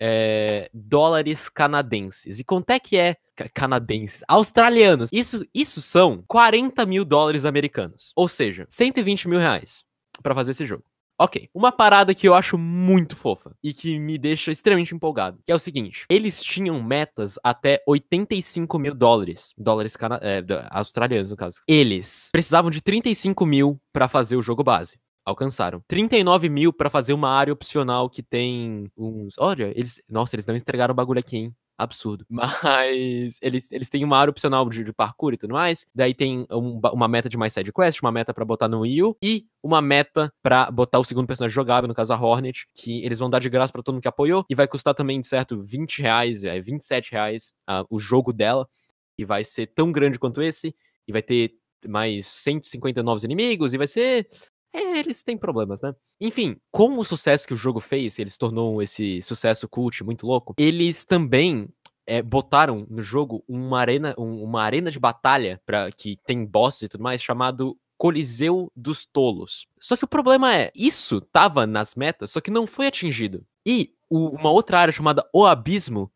é, 0.00 0.70
dólares 0.72 1.48
canadenses. 1.48 2.38
E 2.38 2.44
quanto 2.44 2.70
é 2.70 2.80
que 2.80 2.96
é 2.96 3.16
ca- 3.36 3.48
canadenses? 3.54 4.22
Australianos. 4.26 5.10
Isso, 5.12 5.44
isso 5.54 5.82
são 5.82 6.24
40 6.26 6.84
mil 6.86 7.04
dólares 7.04 7.44
americanos. 7.44 8.12
Ou 8.16 8.26
seja, 8.28 8.66
120 8.70 9.28
mil 9.28 9.38
reais 9.38 9.84
pra 10.22 10.34
fazer 10.34 10.52
esse 10.52 10.66
jogo. 10.66 10.84
Ok, 11.22 11.50
uma 11.52 11.70
parada 11.70 12.14
que 12.14 12.26
eu 12.26 12.32
acho 12.32 12.56
muito 12.56 13.14
fofa 13.14 13.54
e 13.62 13.74
que 13.74 13.98
me 13.98 14.16
deixa 14.16 14.50
extremamente 14.50 14.94
empolgado, 14.94 15.38
que 15.44 15.52
é 15.52 15.54
o 15.54 15.58
seguinte: 15.58 16.06
eles 16.08 16.42
tinham 16.42 16.82
metas 16.82 17.38
até 17.44 17.82
85 17.86 18.78
mil 18.78 18.94
dólares, 18.94 19.52
dólares 19.58 19.94
é, 20.22 20.42
australianos 20.70 21.30
no 21.30 21.36
caso. 21.36 21.60
Eles 21.68 22.30
precisavam 22.32 22.70
de 22.70 22.80
35 22.80 23.44
mil 23.44 23.78
pra 23.92 24.08
fazer 24.08 24.36
o 24.36 24.42
jogo 24.42 24.64
base. 24.64 24.98
Alcançaram. 25.30 25.80
39 25.86 26.48
mil 26.48 26.72
pra 26.72 26.90
fazer 26.90 27.12
uma 27.12 27.30
área 27.30 27.52
opcional 27.52 28.10
que 28.10 28.20
tem 28.22 28.90
uns. 28.96 29.36
Olha, 29.38 29.72
eles. 29.76 30.02
Nossa, 30.08 30.34
eles 30.34 30.44
não 30.44 30.56
entregaram 30.56 30.92
o 30.92 30.96
bagulho 30.96 31.20
aqui, 31.20 31.36
hein? 31.36 31.54
Absurdo. 31.78 32.26
Mas 32.28 33.38
eles, 33.40 33.70
eles 33.70 33.88
têm 33.88 34.04
uma 34.04 34.18
área 34.18 34.30
opcional 34.30 34.68
de, 34.68 34.82
de 34.82 34.92
parkour 34.92 35.32
e 35.32 35.36
tudo 35.36 35.54
mais. 35.54 35.86
Daí 35.94 36.12
tem 36.12 36.46
um 36.50 36.80
uma 36.92 37.06
meta 37.06 37.28
de 37.28 37.36
mais 37.36 37.52
side 37.52 37.72
quest, 37.72 38.02
uma 38.02 38.10
meta 38.10 38.34
pra 38.34 38.44
botar 38.44 38.66
no 38.66 38.80
Wii 38.80 39.14
e 39.22 39.46
uma 39.62 39.80
meta 39.80 40.32
pra 40.42 40.68
botar 40.68 40.98
o 40.98 41.04
segundo 41.04 41.28
personagem 41.28 41.54
jogável, 41.54 41.86
no 41.86 41.94
caso 41.94 42.12
a 42.12 42.20
Hornet, 42.20 42.66
que 42.74 43.04
eles 43.04 43.20
vão 43.20 43.30
dar 43.30 43.38
de 43.38 43.48
graça 43.48 43.72
pra 43.72 43.82
todo 43.82 43.94
mundo 43.94 44.02
que 44.02 44.08
apoiou. 44.08 44.44
E 44.50 44.54
vai 44.56 44.66
custar 44.66 44.94
também, 44.94 45.20
de 45.20 45.28
certo, 45.28 45.56
20 45.56 46.02
reais, 46.02 46.42
é, 46.42 46.60
27 46.60 47.12
reais 47.12 47.54
ah, 47.68 47.84
o 47.88 48.00
jogo 48.00 48.32
dela. 48.32 48.68
E 49.16 49.24
vai 49.24 49.44
ser 49.44 49.68
tão 49.68 49.92
grande 49.92 50.18
quanto 50.18 50.42
esse. 50.42 50.74
E 51.06 51.12
vai 51.12 51.22
ter 51.22 51.52
mais 51.86 52.26
150 52.26 53.02
novos 53.02 53.24
inimigos. 53.24 53.72
E 53.72 53.78
vai 53.78 53.86
ser. 53.86 54.28
É, 54.72 54.98
eles 54.98 55.22
têm 55.22 55.36
problemas, 55.36 55.82
né? 55.82 55.94
Enfim, 56.20 56.56
com 56.70 56.96
o 56.96 57.04
sucesso 57.04 57.46
que 57.46 57.54
o 57.54 57.56
jogo 57.56 57.80
fez, 57.80 58.18
ele 58.18 58.30
se 58.30 58.38
tornou 58.38 58.80
esse 58.82 59.20
sucesso 59.22 59.68
cult 59.68 60.04
muito 60.04 60.26
louco, 60.26 60.54
eles 60.56 61.04
também 61.04 61.68
é, 62.06 62.22
botaram 62.22 62.86
no 62.90 63.02
jogo 63.02 63.44
uma 63.48 63.78
arena, 63.80 64.14
um- 64.18 64.42
uma 64.42 64.62
arena 64.62 64.90
de 64.90 64.98
batalha 64.98 65.60
para 65.64 65.90
que 65.92 66.16
tem 66.26 66.44
bosses 66.44 66.82
e 66.82 66.88
tudo 66.88 67.02
mais, 67.04 67.22
chamado 67.22 67.76
Coliseu 67.96 68.70
dos 68.74 69.06
Tolos. 69.06 69.68
Só 69.78 69.96
que 69.96 70.04
o 70.04 70.08
problema 70.08 70.56
é, 70.56 70.72
isso 70.74 71.20
tava 71.20 71.66
nas 71.66 71.94
metas, 71.94 72.30
só 72.32 72.40
que 72.40 72.50
não 72.50 72.66
foi 72.66 72.86
atingido. 72.86 73.44
E 73.66 73.92
o- 74.08 74.30
uma 74.30 74.50
outra 74.50 74.80
área 74.80 74.90
chamada 74.92 75.28
O 75.32 75.44
Abismo 75.46 76.10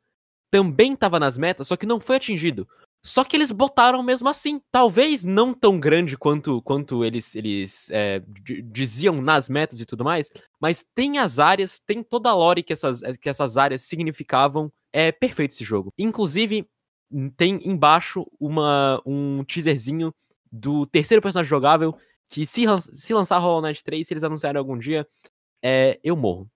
também 0.50 0.96
tava 0.96 1.20
nas 1.20 1.36
metas, 1.36 1.68
só 1.68 1.76
que 1.76 1.86
não 1.86 2.00
foi 2.00 2.16
atingido. 2.16 2.66
Só 3.06 3.22
que 3.22 3.36
eles 3.36 3.52
botaram 3.52 4.02
mesmo 4.02 4.28
assim. 4.30 4.60
Talvez 4.72 5.22
não 5.22 5.52
tão 5.52 5.78
grande 5.78 6.16
quanto, 6.16 6.62
quanto 6.62 7.04
eles, 7.04 7.34
eles 7.36 7.90
é, 7.90 8.22
di- 8.42 8.62
diziam 8.62 9.20
nas 9.20 9.48
metas 9.50 9.78
e 9.78 9.84
tudo 9.84 10.02
mais, 10.02 10.30
mas 10.58 10.84
tem 10.94 11.18
as 11.18 11.38
áreas, 11.38 11.78
tem 11.78 12.02
toda 12.02 12.30
a 12.30 12.34
lore 12.34 12.62
que 12.62 12.72
essas, 12.72 13.02
que 13.20 13.28
essas 13.28 13.58
áreas 13.58 13.82
significavam. 13.82 14.72
É 14.90 15.12
perfeito 15.12 15.52
esse 15.52 15.64
jogo. 15.64 15.92
Inclusive, 15.98 16.66
tem 17.36 17.60
embaixo 17.64 18.24
uma, 18.40 19.02
um 19.04 19.44
teaserzinho 19.44 20.14
do 20.50 20.86
terceiro 20.86 21.20
personagem 21.20 21.50
jogável 21.50 21.94
que 22.28 22.46
se, 22.46 22.64
se 22.92 23.12
lançar 23.12 23.38
Hollow 23.38 23.60
Knight 23.60 23.84
3, 23.84 24.06
se 24.06 24.14
eles 24.14 24.24
anunciarem 24.24 24.58
algum 24.58 24.78
dia, 24.78 25.06
é, 25.62 26.00
eu 26.02 26.16
morro. 26.16 26.48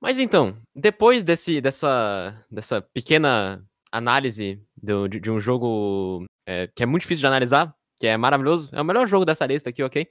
Mas 0.00 0.18
então, 0.18 0.56
depois 0.74 1.22
desse, 1.22 1.60
dessa, 1.60 2.42
dessa 2.50 2.80
pequena 2.80 3.62
análise 3.92 4.60
do- 4.76 5.08
de, 5.08 5.20
de 5.20 5.30
um 5.30 5.40
jogo 5.40 6.24
é, 6.46 6.68
que 6.74 6.82
é 6.82 6.86
muito 6.86 7.02
difícil 7.02 7.20
de 7.22 7.26
analisar, 7.26 7.74
que 7.98 8.06
é 8.06 8.16
maravilhoso, 8.16 8.70
é 8.72 8.80
o 8.80 8.84
melhor 8.84 9.06
jogo 9.06 9.24
dessa 9.24 9.46
lista 9.46 9.70
aqui, 9.70 9.82
ok? 9.82 10.06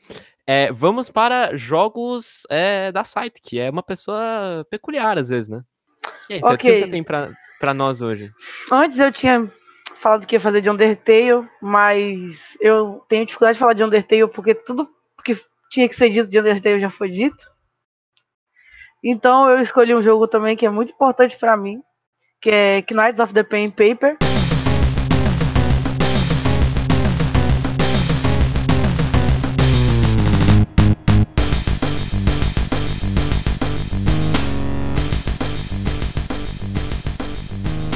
É, 0.45 0.71
vamos 0.71 1.09
para 1.09 1.55
jogos 1.55 2.43
é, 2.49 2.91
da 2.91 3.03
site, 3.03 3.41
que 3.41 3.59
é 3.59 3.69
uma 3.69 3.84
pessoa 3.84 4.65
peculiar 4.69 5.17
às 5.17 5.30
vezes, 5.30 5.47
né? 5.49 5.63
E 6.30 6.34
aí, 6.36 6.41
Seth, 6.41 6.53
o 6.53 6.57
que 6.57 6.75
você 6.75 6.88
tem 6.88 7.03
pra 7.03 7.73
nós 7.73 8.01
hoje? 8.01 8.32
Antes 8.71 8.99
eu 8.99 9.11
tinha 9.11 9.51
falado 9.95 10.25
que 10.25 10.36
ia 10.36 10.39
fazer 10.39 10.61
de 10.61 10.69
Undertale, 10.69 11.47
mas 11.61 12.57
eu 12.61 13.03
tenho 13.09 13.25
dificuldade 13.25 13.55
de 13.55 13.59
falar 13.59 13.73
de 13.73 13.84
Undertale 13.84 14.27
porque 14.27 14.53
tudo 14.55 14.88
que 15.25 15.38
tinha 15.69 15.88
que 15.89 15.95
ser 15.95 16.09
dito 16.09 16.30
de 16.30 16.39
Undertale 16.39 16.80
já 16.80 16.89
foi 16.89 17.09
dito. 17.09 17.45
Então 19.03 19.49
eu 19.49 19.59
escolhi 19.59 19.93
um 19.95 20.03
jogo 20.03 20.27
também 20.27 20.55
que 20.55 20.65
é 20.65 20.69
muito 20.69 20.91
importante 20.91 21.38
pra 21.38 21.55
mim, 21.55 21.82
que 22.41 22.49
é 22.49 22.85
Knights 22.89 23.19
of 23.19 23.33
the 23.33 23.43
Pen 23.43 23.67
and 23.67 23.71
Paper. 23.71 24.17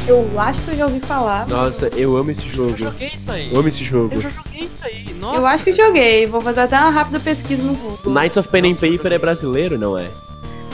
Eu 0.06 0.40
acho 0.40 0.62
que 0.64 0.72
eu 0.72 0.76
já 0.76 0.86
ouvi 0.86 1.00
falar. 1.00 1.48
Nossa, 1.48 1.88
eu 1.96 2.18
amo 2.18 2.32
esse 2.32 2.46
jogo. 2.50 2.76
joguei 2.76 3.12
isso 3.16 3.32
aí. 3.32 3.50
Eu 3.54 3.60
amo 3.60 3.68
esse 3.70 3.84
jogo. 3.84 4.14
Eu 4.14 4.22
já 4.22 4.30
joguei 4.30 4.66
isso 4.66 4.78
aí. 4.82 5.14
Nossa. 5.14 5.38
Eu 5.38 5.46
acho 5.46 5.64
que 5.64 5.74
joguei. 5.74 6.28
Vou 6.28 6.42
fazer 6.42 6.62
até 6.62 6.78
uma 6.78 6.90
rápida 6.90 7.20
pesquisa 7.22 7.64
no 7.64 7.74
Google. 7.76 8.14
Knights 8.14 8.36
of 8.36 8.50
Pen 8.50 8.70
and 8.70 8.76
Paper 8.76 9.14
é 9.14 9.18
brasileiro, 9.18 9.78
não 9.78 9.98
é? 9.98 10.10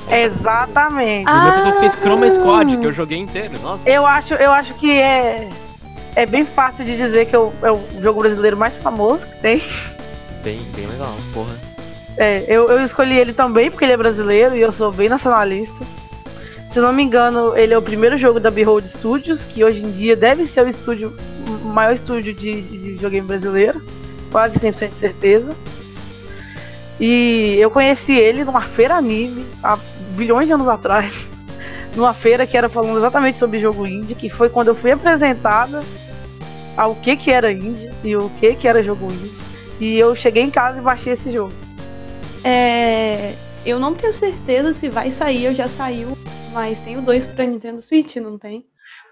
Exatamente. 0.09 1.27
A 1.27 1.41
minha 1.41 1.53
pessoa 1.53 1.73
que 1.73 1.79
fez 1.79 1.93
Chroma 1.93 2.25
Ah. 2.25 2.31
Squad, 2.31 2.77
que 2.77 2.85
eu 2.85 2.93
joguei 2.93 3.17
inteiro. 3.17 3.59
Nossa. 3.61 3.89
Eu 3.89 4.05
acho, 4.05 4.33
eu 4.33 4.51
acho 4.51 4.73
que 4.75 4.91
é 4.91 5.49
é 6.15 6.25
bem 6.25 6.43
fácil 6.45 6.83
de 6.83 6.97
dizer 6.97 7.27
que 7.27 7.35
é 7.35 7.39
o, 7.39 7.53
é 7.61 7.71
o 7.71 7.79
jogo 8.01 8.21
brasileiro 8.21 8.57
mais 8.57 8.75
famoso 8.75 9.25
que 9.25 9.41
tem. 9.41 9.63
Bem, 10.43 10.59
bem 10.75 10.87
legal, 10.87 11.13
porra. 11.33 11.53
É, 12.17 12.43
eu, 12.47 12.69
eu 12.69 12.83
escolhi 12.83 13.17
ele 13.17 13.31
também 13.31 13.69
porque 13.71 13.85
ele 13.85 13.93
é 13.93 13.97
brasileiro 13.97 14.55
e 14.55 14.61
eu 14.61 14.71
sou 14.71 14.91
bem 14.91 15.07
nacionalista. 15.07 15.85
Se 16.67 16.79
não 16.79 16.91
me 16.91 17.01
engano, 17.03 17.57
ele 17.57 17.73
é 17.73 17.77
o 17.77 17.81
primeiro 17.81 18.17
jogo 18.17 18.39
da 18.39 18.51
Behold 18.51 18.85
Studios, 18.85 19.43
que 19.43 19.63
hoje 19.63 19.83
em 19.83 19.91
dia 19.91 20.15
deve 20.15 20.45
ser 20.45 20.65
o 20.65 20.69
estúdio, 20.69 21.17
o 21.63 21.67
maior 21.67 21.93
estúdio 21.93 22.33
de, 22.33 22.61
de 22.61 22.77
videogame 22.77 23.25
brasileiro, 23.25 23.81
quase 24.31 24.59
100% 24.59 24.89
de 24.89 24.95
certeza. 24.95 25.55
E 26.99 27.55
eu 27.59 27.71
conheci 27.71 28.13
ele 28.13 28.43
numa 28.43 28.61
feira 28.61 28.95
anime, 28.95 29.45
há 29.63 29.77
bilhões 30.19 30.47
de 30.47 30.53
anos 30.53 30.67
atrás, 30.67 31.27
numa 31.95 32.13
feira 32.13 32.45
que 32.45 32.57
era 32.57 32.69
falando 32.69 32.97
exatamente 32.97 33.37
sobre 33.37 33.59
jogo 33.59 33.87
indie, 33.87 34.13
que 34.13 34.29
foi 34.29 34.49
quando 34.49 34.67
eu 34.67 34.75
fui 34.75 34.91
apresentada 34.91 35.79
ao 36.77 36.95
que 36.95 37.15
que 37.15 37.31
era 37.31 37.51
indie 37.51 37.91
e 38.03 38.15
o 38.15 38.29
que 38.39 38.55
que 38.55 38.67
era 38.67 38.83
jogo 38.83 39.05
indie. 39.05 39.31
E 39.79 39.97
eu 39.97 40.13
cheguei 40.13 40.43
em 40.43 40.51
casa 40.51 40.79
e 40.79 40.81
baixei 40.81 41.13
esse 41.13 41.31
jogo. 41.31 41.53
É, 42.43 43.33
eu 43.65 43.79
não 43.79 43.93
tenho 43.93 44.13
certeza 44.13 44.73
se 44.73 44.89
vai 44.89 45.11
sair 45.11 45.47
ou 45.47 45.53
já 45.53 45.67
saiu, 45.67 46.17
mas 46.53 46.79
tem 46.79 46.97
o 46.97 47.01
2 47.01 47.25
pra 47.27 47.45
Nintendo 47.45 47.81
Switch, 47.81 48.17
não 48.17 48.37
tem? 48.37 48.65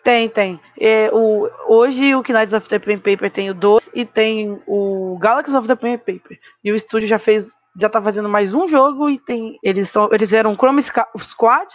Tem, 0.03 0.29
tem. 0.29 0.59
É, 0.79 1.09
o, 1.11 1.49
hoje 1.67 2.15
o 2.15 2.23
Knights 2.23 2.53
of 2.53 2.69
the 2.69 2.79
Pen 2.79 2.97
Paper 2.97 3.29
tem 3.29 3.49
o 3.49 3.53
2 3.53 3.89
e 3.93 4.05
tem 4.05 4.57
o 4.65 5.17
Galaxy 5.19 5.53
of 5.55 5.67
the 5.67 5.75
Pen 5.75 5.97
Paper. 5.97 6.39
E 6.63 6.71
o 6.71 6.75
estúdio 6.75 7.09
já 7.09 7.19
fez, 7.19 7.57
já 7.77 7.87
tá 7.87 8.01
fazendo 8.01 8.27
mais 8.27 8.53
um 8.53 8.67
jogo 8.67 9.09
e 9.09 9.19
tem, 9.19 9.59
eles 9.61 9.89
são, 9.89 10.09
eles 10.11 10.33
eram 10.33 10.55
Chrome 10.55 10.81
Squad, 10.81 11.67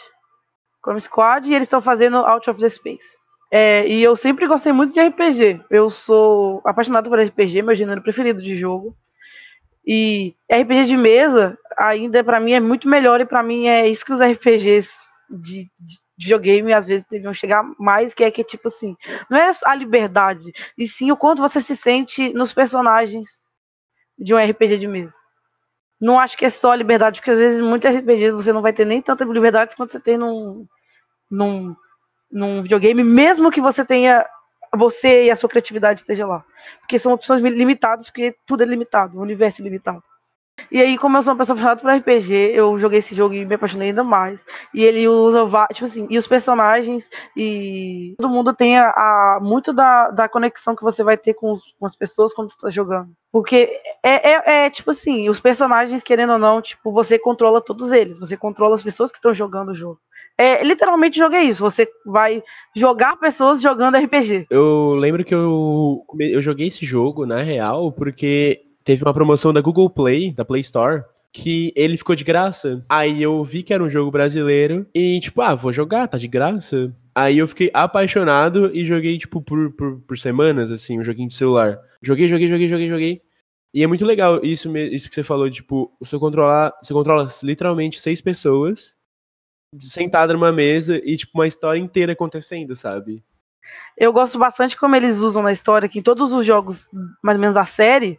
Chrome 0.84 1.00
Squad 1.00 1.48
e 1.48 1.54
eles 1.54 1.66
estão 1.66 1.80
fazendo 1.80 2.16
Out 2.16 2.50
of 2.50 2.60
the 2.60 2.68
Space. 2.68 3.16
É, 3.52 3.86
e 3.86 4.02
eu 4.02 4.16
sempre 4.16 4.46
gostei 4.46 4.72
muito 4.72 4.94
de 4.94 5.00
RPG. 5.00 5.60
Eu 5.70 5.90
sou 5.90 6.60
apaixonado 6.64 7.08
por 7.08 7.20
RPG, 7.20 7.62
meu 7.62 7.74
gênero 7.74 8.02
preferido 8.02 8.42
de 8.42 8.56
jogo. 8.56 8.96
E 9.86 10.34
RPG 10.50 10.86
de 10.86 10.96
mesa 10.96 11.58
ainda 11.76 12.24
pra 12.24 12.40
mim 12.40 12.52
é 12.52 12.60
muito 12.60 12.88
melhor 12.88 13.20
e 13.20 13.26
pra 13.26 13.42
mim 13.42 13.66
é 13.66 13.86
isso 13.86 14.04
que 14.04 14.12
os 14.12 14.20
RPGs 14.20 14.90
de, 15.30 15.70
de 15.78 15.98
videogame 16.18 16.72
às 16.72 16.86
vezes 16.86 17.06
deviam 17.08 17.34
chegar 17.34 17.64
mais, 17.78 18.14
que 18.14 18.24
é 18.24 18.30
que 18.30 18.44
tipo 18.44 18.68
assim, 18.68 18.96
não 19.28 19.38
é 19.38 19.52
a 19.64 19.74
liberdade, 19.74 20.52
e 20.78 20.86
sim 20.86 21.10
o 21.10 21.16
quanto 21.16 21.42
você 21.42 21.60
se 21.60 21.74
sente 21.74 22.32
nos 22.32 22.52
personagens 22.52 23.42
de 24.16 24.32
um 24.32 24.38
RPG 24.38 24.78
de 24.78 24.86
mesa. 24.86 25.21
Não 26.02 26.18
acho 26.18 26.36
que 26.36 26.44
é 26.44 26.50
só 26.50 26.74
liberdade, 26.74 27.20
porque 27.20 27.30
às 27.30 27.38
vezes 27.38 27.60
muitos 27.60 27.88
RPGs 27.88 28.32
você 28.32 28.52
não 28.52 28.60
vai 28.60 28.72
ter 28.72 28.84
nem 28.84 29.00
tanta 29.00 29.24
liberdade 29.24 29.76
quanto 29.76 29.92
você 29.92 30.00
tem 30.00 30.18
num, 30.18 30.66
num, 31.30 31.76
num 32.28 32.60
videogame, 32.60 33.04
mesmo 33.04 33.52
que 33.52 33.60
você 33.60 33.84
tenha 33.84 34.26
você 34.74 35.26
e 35.26 35.30
a 35.30 35.36
sua 35.36 35.48
criatividade 35.48 36.00
esteja 36.00 36.26
lá. 36.26 36.44
Porque 36.80 36.98
são 36.98 37.12
opções 37.12 37.40
limitadas, 37.40 38.06
porque 38.06 38.34
tudo 38.44 38.64
é 38.64 38.66
limitado, 38.66 39.16
o 39.16 39.22
universo 39.22 39.62
é 39.62 39.64
limitado. 39.64 40.02
E 40.70 40.80
aí, 40.80 40.96
como 40.98 41.16
eu 41.16 41.22
sou 41.22 41.32
uma 41.32 41.38
pessoa 41.38 41.58
apaixonada 41.58 41.80
por 41.80 42.10
RPG, 42.12 42.34
eu 42.54 42.78
joguei 42.78 42.98
esse 42.98 43.14
jogo 43.14 43.34
e 43.34 43.44
me 43.44 43.54
apaixonei 43.54 43.88
ainda 43.88 44.04
mais. 44.04 44.44
E 44.74 44.84
ele 44.84 45.08
usa, 45.08 45.40
tipo 45.72 45.84
assim, 45.86 46.06
e 46.10 46.18
os 46.18 46.26
personagens, 46.26 47.08
e 47.36 48.14
todo 48.18 48.30
mundo 48.30 48.54
tem 48.54 48.78
a, 48.78 48.88
a- 48.90 49.38
muito 49.42 49.72
da, 49.72 50.10
da 50.10 50.28
conexão 50.28 50.76
que 50.76 50.82
você 50.82 51.02
vai 51.02 51.16
ter 51.16 51.34
com, 51.34 51.52
os- 51.52 51.74
com 51.78 51.86
as 51.86 51.96
pessoas 51.96 52.32
quando 52.34 52.48
tu 52.50 52.58
tá 52.58 52.70
jogando. 52.70 53.10
Porque 53.30 53.68
é, 54.02 54.30
é, 54.32 54.64
é, 54.66 54.70
tipo 54.70 54.90
assim, 54.90 55.28
os 55.28 55.40
personagens, 55.40 56.02
querendo 56.02 56.34
ou 56.34 56.38
não, 56.38 56.60
tipo, 56.60 56.92
você 56.92 57.18
controla 57.18 57.60
todos 57.60 57.90
eles, 57.90 58.18
você 58.18 58.36
controla 58.36 58.74
as 58.74 58.82
pessoas 58.82 59.10
que 59.10 59.18
estão 59.18 59.32
jogando 59.34 59.70
o 59.70 59.74
jogo. 59.74 59.98
É, 60.38 60.62
literalmente 60.64 61.18
jogo 61.18 61.34
é 61.34 61.42
isso, 61.44 61.62
você 61.62 61.86
vai 62.06 62.42
jogar 62.74 63.16
pessoas 63.16 63.60
jogando 63.60 63.96
RPG. 63.96 64.46
Eu 64.50 64.94
lembro 64.94 65.24
que 65.24 65.34
eu, 65.34 66.02
eu 66.18 66.40
joguei 66.42 66.68
esse 66.68 66.84
jogo, 66.86 67.26
na 67.26 67.42
real, 67.42 67.92
porque 67.92 68.62
teve 68.84 69.02
uma 69.02 69.14
promoção 69.14 69.52
da 69.52 69.60
Google 69.60 69.88
Play, 69.88 70.32
da 70.32 70.44
Play 70.44 70.60
Store, 70.60 71.04
que 71.32 71.72
ele 71.74 71.96
ficou 71.96 72.14
de 72.14 72.24
graça. 72.24 72.84
Aí 72.88 73.22
eu 73.22 73.42
vi 73.42 73.62
que 73.62 73.72
era 73.72 73.82
um 73.82 73.88
jogo 73.88 74.10
brasileiro 74.10 74.86
e, 74.94 75.18
tipo, 75.20 75.40
ah, 75.40 75.54
vou 75.54 75.72
jogar, 75.72 76.08
tá 76.08 76.18
de 76.18 76.28
graça. 76.28 76.94
Aí 77.14 77.38
eu 77.38 77.48
fiquei 77.48 77.70
apaixonado 77.72 78.70
e 78.74 78.84
joguei, 78.84 79.18
tipo, 79.18 79.40
por, 79.40 79.72
por, 79.72 80.00
por 80.00 80.18
semanas, 80.18 80.70
assim, 80.70 80.98
um 80.98 81.04
joguinho 81.04 81.28
de 81.28 81.36
celular. 81.36 81.78
Joguei, 82.02 82.28
joguei, 82.28 82.48
joguei, 82.48 82.68
joguei, 82.68 82.88
joguei. 82.88 83.22
E 83.74 83.82
é 83.82 83.86
muito 83.86 84.04
legal 84.04 84.40
isso, 84.44 84.76
isso 84.76 85.08
que 85.08 85.14
você 85.14 85.22
falou, 85.22 85.50
tipo, 85.50 85.90
você 85.98 86.18
controlar, 86.18 86.74
você 86.82 86.92
controla 86.92 87.26
literalmente 87.42 87.98
seis 87.98 88.20
pessoas 88.20 88.98
sentada 89.80 90.34
numa 90.34 90.52
mesa 90.52 91.00
e, 91.02 91.16
tipo, 91.16 91.32
uma 91.38 91.46
história 91.46 91.80
inteira 91.80 92.12
acontecendo, 92.12 92.76
sabe? 92.76 93.24
Eu 93.96 94.12
gosto 94.12 94.38
bastante 94.38 94.76
como 94.76 94.96
eles 94.96 95.18
usam 95.18 95.42
na 95.42 95.52
história 95.52 95.88
que 95.88 95.98
em 95.98 96.02
todos 96.02 96.32
os 96.32 96.46
jogos, 96.46 96.88
mais 97.22 97.36
ou 97.36 97.40
menos 97.40 97.54
da 97.54 97.64
série, 97.64 98.18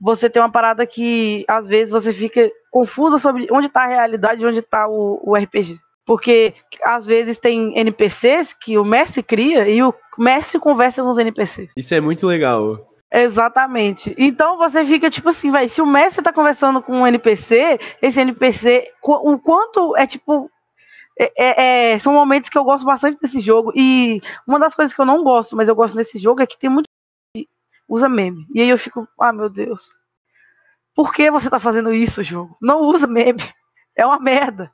você 0.00 0.28
tem 0.28 0.40
uma 0.40 0.50
parada 0.50 0.86
que 0.86 1.44
às 1.48 1.66
vezes 1.66 1.90
você 1.90 2.12
fica 2.12 2.50
confusa 2.70 3.18
sobre 3.18 3.48
onde 3.50 3.68
tá 3.68 3.84
a 3.84 3.88
realidade 3.88 4.42
e 4.42 4.46
onde 4.46 4.62
tá 4.62 4.86
o, 4.88 5.20
o 5.22 5.34
RPG. 5.34 5.78
Porque 6.04 6.54
às 6.82 7.04
vezes 7.04 7.38
tem 7.38 7.78
NPCs 7.78 8.54
que 8.54 8.78
o 8.78 8.84
mestre 8.84 9.22
cria 9.22 9.68
e 9.68 9.82
o 9.82 9.92
mestre 10.16 10.58
conversa 10.58 11.02
com 11.02 11.10
os 11.10 11.18
NPCs. 11.18 11.72
Isso 11.76 11.94
é 11.94 12.00
muito 12.00 12.26
legal. 12.26 12.88
Exatamente. 13.12 14.14
Então 14.18 14.58
você 14.58 14.84
fica 14.84 15.10
tipo 15.10 15.30
assim, 15.30 15.50
vai, 15.50 15.68
se 15.68 15.80
o 15.80 15.86
mestre 15.86 16.22
tá 16.22 16.32
conversando 16.32 16.82
com 16.82 17.00
um 17.00 17.06
NPC, 17.06 17.78
esse 18.02 18.20
NPC, 18.20 18.90
o 19.02 19.38
quanto 19.38 19.96
é 19.96 20.06
tipo. 20.06 20.50
É- 21.18 21.32
é- 21.36 21.92
é- 21.92 21.98
são 21.98 22.12
momentos 22.12 22.48
que 22.48 22.56
eu 22.58 22.64
gosto 22.64 22.84
bastante 22.84 23.20
desse 23.20 23.40
jogo. 23.40 23.72
E 23.74 24.20
uma 24.46 24.58
das 24.58 24.74
coisas 24.74 24.94
que 24.94 25.00
eu 25.00 25.06
não 25.06 25.22
gosto, 25.24 25.56
mas 25.56 25.68
eu 25.68 25.74
gosto 25.74 25.96
desse 25.96 26.18
jogo, 26.18 26.42
é 26.42 26.46
que 26.46 26.58
tem 26.58 26.70
muito. 26.70 26.88
que 27.34 27.48
usa 27.88 28.08
meme. 28.08 28.46
E 28.54 28.60
aí 28.60 28.68
eu 28.68 28.78
fico, 28.78 29.08
ah, 29.20 29.32
meu 29.32 29.48
Deus. 29.48 29.90
Por 30.94 31.12
que 31.12 31.30
você 31.30 31.48
tá 31.50 31.60
fazendo 31.60 31.92
isso, 31.92 32.22
jogo? 32.22 32.56
Não 32.60 32.80
usa 32.82 33.06
meme. 33.06 33.42
É 33.96 34.06
uma 34.06 34.20
merda. 34.20 34.70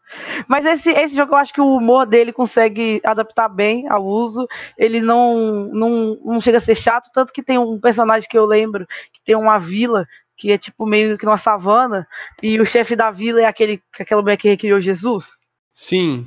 Mas 0.47 0.67
esse, 0.67 0.91
esse 0.91 1.17
jogo 1.17 1.33
eu 1.33 1.39
acho 1.39 1.53
que 1.53 1.61
o 1.61 1.77
humor 1.77 2.05
dele 2.07 2.31
consegue 2.31 3.01
adaptar 3.05 3.49
bem 3.49 3.89
ao 3.89 4.05
uso. 4.05 4.47
Ele 4.77 5.01
não, 5.01 5.71
não, 5.73 6.19
não 6.23 6.41
chega 6.43 6.59
a 6.59 6.61
ser 6.61 6.75
chato, 6.75 7.11
tanto 7.13 7.33
que 7.33 7.43
tem 7.43 7.57
um 7.59 7.81
personagem 7.81 8.29
que 8.29 8.37
eu 8.37 8.45
lembro, 8.45 8.87
que 8.87 9.23
tem 9.25 9.35
uma 9.35 9.59
vila, 9.59 10.07
que 10.37 10.53
é 10.53 10.59
tipo 10.59 10.85
meio 10.85 11.17
que 11.17 11.25
uma 11.25 11.39
savana, 11.39 12.07
e 12.43 12.61
o 12.61 12.67
chefe 12.67 12.95
da 12.95 13.11
vila 13.11 13.41
é 13.41 13.47
aquele, 13.47 13.83
aquela 13.99 14.21
mulher 14.21 14.37
que 14.37 14.49
recriou 14.49 14.81
Jesus. 14.81 15.31
Sim. 15.75 16.27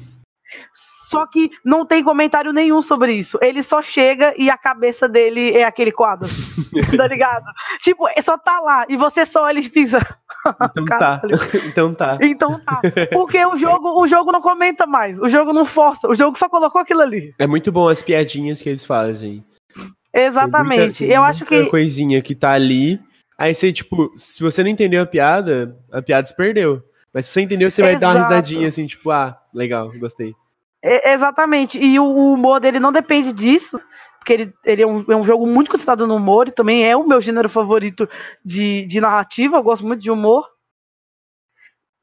Só 1.10 1.26
que 1.26 1.50
não 1.64 1.86
tem 1.86 2.04
comentário 2.04 2.52
nenhum 2.52 2.82
sobre 2.82 3.14
isso. 3.14 3.40
Ele 3.42 3.64
só 3.64 3.82
chega 3.82 4.34
e 4.38 4.50
a 4.50 4.58
cabeça 4.58 5.08
dele 5.08 5.52
é 5.52 5.64
aquele 5.64 5.92
quadro. 5.92 6.28
tá 6.98 7.08
ligado? 7.08 7.46
Tipo, 7.82 8.10
é 8.10 8.22
só 8.22 8.38
tá 8.38 8.60
lá. 8.60 8.86
E 8.90 8.98
você 8.98 9.26
só 9.26 9.44
olha 9.44 9.60
e 9.60 9.70
pensa. 9.70 10.00
Então 10.72 10.86
tá. 10.86 11.22
Então 11.66 11.94
tá. 11.94 12.18
Então 12.22 12.60
tá. 12.60 12.82
Porque 13.14 13.44
o 13.46 13.56
jogo, 13.56 14.02
o 14.02 14.06
jogo 14.06 14.34
não 14.34 14.42
comenta 14.42 14.86
mais. 14.86 15.18
O 15.20 15.30
jogo 15.30 15.54
não 15.54 15.66
força. 15.66 16.10
O 16.10 16.14
jogo 16.14 16.38
só 16.38 16.50
colocou 16.50 16.82
aquilo 16.82 17.02
ali. 17.02 17.34
É 17.40 17.48
muito 17.48 17.72
bom 17.72 17.88
as 17.88 18.02
piadinhas 18.04 18.62
que 18.62 18.68
eles 18.68 18.84
fazem. 18.84 19.46
Exatamente. 20.14 21.04
Muita- 21.06 21.16
eu 21.16 21.24
acho 21.24 21.46
que. 21.46 21.66
coisinha 21.70 22.22
que 22.22 22.36
tá 22.36 22.52
ali. 22.52 23.00
Aí 23.38 23.54
você, 23.56 23.72
tipo, 23.72 24.12
se 24.18 24.42
você 24.42 24.62
não 24.64 24.70
entendeu 24.70 25.02
a 25.04 25.06
piada, 25.06 25.78
a 25.92 26.02
piada 26.02 26.28
se 26.28 26.36
perdeu. 26.36 26.82
Mas 27.14 27.26
se 27.26 27.32
você 27.34 27.42
entendeu, 27.42 27.72
você 27.72 27.82
vai 27.82 27.96
dar 27.96 28.10
uma 28.10 28.20
Exato. 28.20 28.30
risadinha 28.34 28.68
assim, 28.68 28.86
tipo, 28.86 29.10
ah, 29.12 29.40
legal, 29.54 29.92
gostei. 29.98 30.36
é- 30.84 31.14
exatamente. 31.14 31.78
E 31.80 32.00
o, 32.00 32.06
humor 32.34 32.60
dele 32.60 32.80
não 32.80 32.92
depende 32.92 33.32
disso. 33.34 33.80
Porque 34.20 34.34
ele, 34.34 34.54
ele 34.66 34.82
é, 34.84 34.88
um, 34.88 35.06
é 35.10 35.16
um 35.16 35.24
jogo 35.24 35.48
muito 35.48 35.72
concentrado 35.72 36.06
no 36.06 36.16
humor. 36.18 36.48
E 36.48 36.52
também 36.52 36.86
é 36.88 36.96
o 36.98 37.08
meu 37.08 37.22
gênero 37.22 37.48
favorito 37.50 38.08
de, 38.44 38.86
de 38.86 39.00
narrativa. 39.02 39.58
Eu 39.58 39.64
gosto 39.64 39.86
muito 39.86 40.02
de 40.04 40.12
humor. 40.12 40.46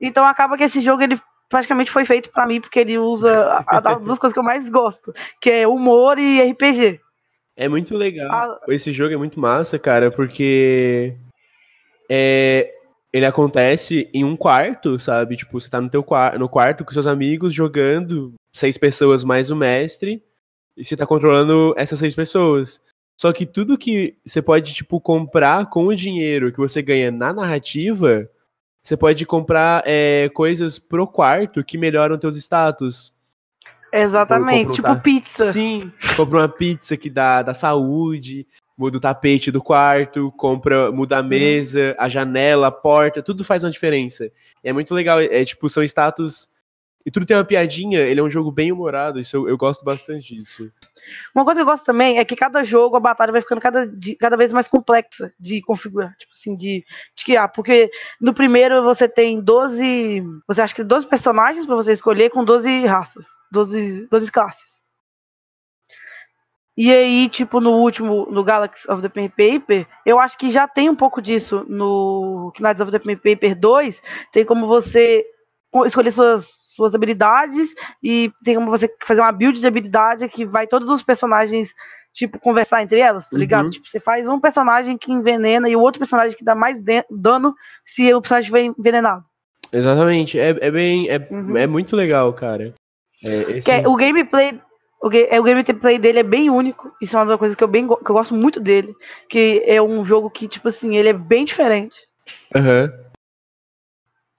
Então 0.01 0.25
acaba 0.27 0.57
que 0.57 0.65
esse 0.65 0.81
jogo 0.81 1.03
ele 1.03 1.21
praticamente 1.49 1.91
foi 1.91 2.05
feito 2.05 2.31
pra 2.31 2.47
mim. 2.47 2.61
Porque 2.61 2.81
ele 2.81 2.99
usa 2.99 3.63
a- 3.67 3.93
as 3.93 4.01
duas 4.01 4.19
coisas 4.19 4.33
que 4.33 4.39
eu 4.39 4.43
mais 4.45 4.69
gosto. 4.69 5.13
Que 5.41 5.51
é 5.51 5.69
humor 5.69 6.19
e 6.19 6.41
RPG. 6.51 7.01
É 7.57 7.69
muito 7.69 7.95
legal. 7.97 8.31
Ah. 8.33 8.59
Esse 8.69 8.93
jogo 8.93 9.15
é 9.15 9.17
muito 9.17 9.39
massa, 9.39 9.79
cara, 9.79 10.11
porque 10.11 11.15
é, 12.11 12.73
ele 13.15 13.25
acontece 13.25 14.11
em 14.13 14.25
um 14.25 14.37
quarto, 14.37 14.99
sabe? 14.99 15.37
Tipo, 15.37 15.61
você 15.61 15.71
tá 15.71 15.81
no 15.81 15.89
teu 15.89 16.03
quarto, 16.03 16.37
no 16.37 16.49
quarto 16.49 16.85
com 16.85 16.91
seus 16.91 17.07
amigos 17.07 17.55
jogando, 17.55 18.35
seis 18.53 18.77
pessoas 18.77 19.23
mais 19.23 19.53
o 19.53 19.57
mestre, 19.57 20.21
e 20.77 20.85
você 20.85 20.97
tá 20.97 21.07
controlando 21.07 21.73
essas 21.77 22.01
seis 22.01 22.13
pessoas. 22.13 22.81
Só 23.17 23.33
que 23.33 23.47
tudo 23.47 23.79
que 23.79 24.17
você 24.27 24.43
pode, 24.43 24.75
tipo, 24.75 25.01
comprar 25.01 25.71
com 25.71 25.87
o 25.87 25.95
dinheiro 25.95 26.51
que 26.51 26.59
você 26.59 26.83
ganha 26.83 27.13
na 27.13 27.33
narrativa, 27.33 28.29
você 28.83 28.97
pode 28.97 29.25
comprar 29.25 29.85
é, 29.87 30.29
coisas 30.31 30.81
pro 30.81 31.07
quarto 31.07 31.63
que 31.63 31.79
melhoram 31.79 32.19
teus 32.19 32.37
status. 32.37 33.15
Exatamente. 33.93 34.73
Tipo 34.73 34.89
tá? 34.89 34.97
pizza. 34.97 35.53
Sim, 35.53 35.93
compra 36.17 36.41
uma 36.41 36.49
pizza 36.49 36.97
que 36.97 37.09
dá, 37.09 37.43
dá 37.43 37.55
saúde, 37.55 38.45
muda 38.77 38.99
o 38.99 39.01
tapete 39.01 39.51
do 39.51 39.63
quarto, 39.63 40.33
compra, 40.33 40.91
muda 40.91 41.19
a 41.19 41.23
mesa, 41.23 41.95
a 41.99 42.09
janela, 42.09 42.69
a 42.69 42.73
porta, 42.73 43.23
tudo 43.23 43.45
faz 43.45 43.63
uma 43.63 43.71
diferença. 43.71 44.31
É 44.63 44.73
muito 44.73 44.95
legal, 44.95 45.21
é 45.21 45.45
tipo, 45.45 45.69
são 45.69 45.83
status. 45.83 46.49
E 47.07 47.11
tudo 47.11 47.27
tem 47.27 47.37
uma 47.37 47.45
piadinha, 47.45 48.01
ele 48.01 48.19
é 48.19 48.23
um 48.23 48.31
jogo 48.31 48.51
bem 48.51 48.73
humorado, 48.73 49.21
isso 49.21 49.37
eu, 49.37 49.47
eu 49.47 49.59
gosto 49.59 49.85
bastante 49.85 50.35
disso. 50.35 50.73
Uma 51.35 51.45
coisa 51.45 51.59
que 51.59 51.63
eu 51.63 51.67
gosto 51.67 51.85
também 51.85 52.19
é 52.19 52.25
que 52.25 52.35
cada 52.35 52.65
jogo, 52.65 52.97
a 52.97 53.01
batalha 53.01 53.31
vai 53.31 53.43
ficando 53.43 53.61
cada, 53.61 53.87
cada 54.19 54.39
vez 54.39 54.51
mais 54.55 54.67
complexa 54.67 55.31
de 55.39 55.61
configurar, 55.61 56.17
tipo 56.17 56.33
assim, 56.33 56.57
de, 56.57 56.83
de 57.15 57.25
criar. 57.25 57.49
Porque 57.49 57.91
no 58.19 58.33
primeiro 58.33 58.83
você 58.83 59.07
tem 59.07 59.39
12. 59.39 60.25
Você 60.49 60.63
acha 60.63 60.75
que 60.75 60.83
12 60.83 61.07
personagens 61.07 61.67
pra 61.67 61.75
você 61.75 61.93
escolher 61.93 62.31
com 62.31 62.43
12 62.43 62.87
raças, 62.87 63.27
12, 63.53 64.09
12 64.11 64.33
classes. 64.33 64.84
E 66.77 66.91
aí, 66.93 67.29
tipo, 67.29 67.61
no 67.61 67.71
último, 67.73 68.27
no 68.31 68.43
Galaxy 68.43 68.91
of 68.91 69.01
the 69.01 69.09
Pen 69.09 69.29
Paper, 69.29 69.87
eu 70.05 70.19
acho 70.19 70.37
que 70.37 70.51
já 70.51 70.67
tem 70.67 70.91
um 70.91 70.97
pouco 70.97 71.23
disso 71.23 71.65
no 71.69 72.53
Knights 72.59 72.81
of 72.81 72.91
the 72.91 72.99
Pen 72.99 73.17
Paper 73.17 73.55
2. 73.55 74.03
Tem 74.33 74.45
como 74.45 74.67
você 74.67 75.25
escolher 75.87 76.11
suas, 76.11 76.47
suas 76.75 76.95
habilidades 76.95 77.75
e 78.03 78.33
tem 78.45 78.57
como 78.57 78.71
você 78.71 78.93
fazer 79.05 79.21
uma 79.21 79.31
build 79.33 79.61
de 79.61 79.67
habilidade 79.67 80.29
que 80.29 80.45
vai 80.45 80.67
todos 80.67 80.91
os 80.91 81.03
personagens, 81.03 81.73
tipo, 82.13 82.41
conversar 82.41 82.83
entre 82.83 82.99
elas, 83.01 83.29
tá 83.29 83.39
ligado? 83.39 83.65
Uhum. 83.67 83.71
Tipo, 83.71 83.87
você 83.89 84.01
faz 84.01 84.27
um 84.27 84.41
personagem 84.41 84.99
que 84.99 85.13
envenena 85.13 85.69
e 85.69 85.77
o 85.77 85.81
outro 85.81 86.01
personagem 86.01 86.37
que 86.37 86.45
dá 86.45 86.55
mais 86.57 86.81
dano 87.09 87.55
se 87.85 88.13
o 88.13 88.21
personagem 88.21 88.49
estiver 88.49 88.75
envenenado. 88.77 89.25
Exatamente, 89.73 90.39
é, 90.39 90.51
é 90.61 90.71
bem. 90.71 91.09
É, 91.09 91.19
Uhum. 91.31 91.57
é 91.57 91.67
muito 91.67 91.95
legal, 91.97 92.33
cara. 92.33 92.73
É, 93.25 93.57
esse- 93.59 93.71
é- 93.71 93.89
o 93.89 93.97
gameplay. 93.97 94.61
O, 95.05 95.11
é, 95.13 95.39
o 95.39 95.43
gameplay 95.43 95.99
dele 95.99 96.21
é 96.21 96.23
bem 96.23 96.49
único. 96.49 96.91
Isso 96.99 97.15
é 97.15 97.21
uma 97.21 97.27
das 97.27 97.39
coisas 97.39 97.55
que 97.55 97.63
eu, 97.63 97.69
bem, 97.69 97.87
que 97.87 97.93
eu 98.11 98.15
gosto 98.15 98.35
muito 98.35 98.59
dele. 98.59 98.95
Que 99.29 99.63
é 99.67 99.83
um 99.83 100.03
jogo 100.03 100.31
que, 100.31 100.49
tipo 100.49 100.69
assim, 100.69 100.97
ele 100.97 101.11
é 101.11 101.13
bem 101.13 101.45
diferente. 101.45 101.99
Aham. 102.57 102.91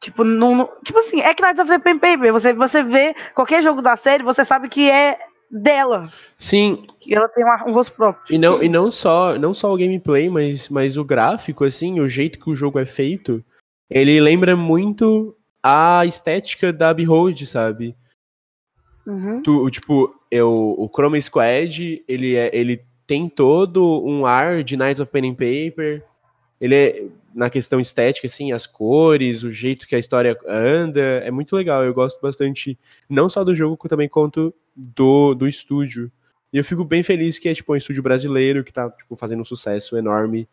Tipo, 0.01 0.23
não, 0.23 0.67
tipo 0.83 0.97
assim, 0.99 1.21
é 1.21 1.33
Knights 1.39 1.59
of 1.59 1.67
the 1.69 1.77
Pen 1.79 1.99
Paper. 1.99 2.31
Você, 2.33 2.51
você 2.53 2.81
vê 2.81 3.15
qualquer 3.35 3.61
jogo 3.61 3.81
da 3.81 3.95
série, 3.95 4.23
você 4.23 4.43
sabe 4.43 4.67
que 4.67 4.89
é 4.89 5.17
dela. 5.51 6.11
Sim, 6.37 6.83
Que 6.99 7.15
ela 7.15 7.29
tem 7.29 7.43
uma- 7.43 7.63
um 7.67 7.71
rosto 7.71 7.93
próprio. 7.93 8.35
E 8.35 8.37
não, 8.39 8.61
e 8.63 8.67
não 8.67 8.89
só 8.91 9.37
não 9.37 9.53
só 9.53 9.71
o 9.71 9.77
gameplay, 9.77 10.29
mas, 10.29 10.67
mas 10.69 10.97
o 10.97 11.03
gráfico, 11.05 11.63
assim, 11.63 11.99
o 11.99 12.07
jeito 12.07 12.39
que 12.39 12.49
o 12.49 12.55
jogo 12.55 12.79
é 12.79 12.85
feito, 12.87 13.43
ele 13.87 14.19
lembra 14.19 14.55
muito 14.55 15.35
a 15.63 16.03
estética 16.05 16.73
da 16.73 16.91
Behold, 16.93 17.43
sabe? 17.45 17.95
Uhum. 19.05 19.41
Tu, 19.41 19.69
tipo, 19.69 20.15
eu, 20.31 20.75
o 20.77 20.89
Chroma 20.93 21.19
Squad, 21.21 22.03
ele, 22.07 22.35
é, 22.35 22.49
ele 22.53 22.83
tem 23.05 23.29
todo 23.29 24.03
um 24.05 24.25
ar 24.25 24.63
de 24.63 24.75
Knights 24.75 24.99
of 24.99 25.11
Pen 25.11 25.29
and 25.29 25.35
Paper. 25.35 26.03
Ele 26.59 26.75
é, 26.75 27.05
na 27.33 27.49
questão 27.49 27.79
estética, 27.79 28.25
assim, 28.27 28.51
as 28.51 28.65
cores, 28.65 29.43
o 29.43 29.51
jeito 29.51 29.87
que 29.87 29.95
a 29.95 29.99
história 29.99 30.37
anda, 30.47 31.01
é 31.01 31.29
muito 31.29 31.55
legal. 31.55 31.83
Eu 31.83 31.93
gosto 31.93 32.19
bastante, 32.21 32.77
não 33.09 33.29
só 33.29 33.43
do 33.43 33.53
jogo, 33.53 33.77
como 33.77 33.89
também 33.89 34.09
quanto 34.09 34.53
do, 34.75 35.35
do 35.35 35.47
estúdio. 35.47 36.11
E 36.51 36.57
eu 36.57 36.63
fico 36.63 36.83
bem 36.83 37.03
feliz 37.03 37.37
que 37.37 37.49
é, 37.49 37.53
tipo, 37.53 37.73
um 37.73 37.75
estúdio 37.75 38.01
brasileiro 38.01 38.63
que 38.63 38.71
tá, 38.71 38.89
tipo, 38.89 39.15
fazendo 39.15 39.41
um 39.41 39.45
sucesso 39.45 39.97
enorme. 39.97 40.47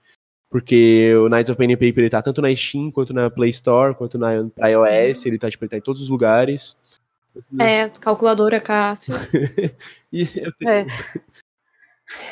Porque 0.51 1.15
o 1.17 1.31
Knights 1.31 1.49
of 1.49 1.57
Pen 1.57 1.73
and 1.73 1.77
Paper, 1.77 2.01
ele 2.01 2.11
tá 2.11 2.21
tanto 2.21 2.43
na 2.43 2.55
Steam, 2.55 2.91
quanto 2.91 3.15
na 3.15 3.31
Play 3.31 3.51
Store, 3.51 3.95
quanto 3.95 4.19
na 4.19 4.45
pra 4.55 4.69
iOS, 4.69 5.25
ele 5.25 5.39
tá, 5.39 5.49
tipo, 5.49 5.65
ele 5.65 5.71
tá 5.71 5.79
em 5.79 5.81
todos 5.81 6.03
os 6.03 6.11
lugares. 6.11 6.77
É, 7.59 7.89
calculadora, 8.01 8.61
Cássio. 8.61 9.15
E 10.13 10.23
eu 10.37 10.53
tenho- 10.59 10.71
É. 10.71 10.87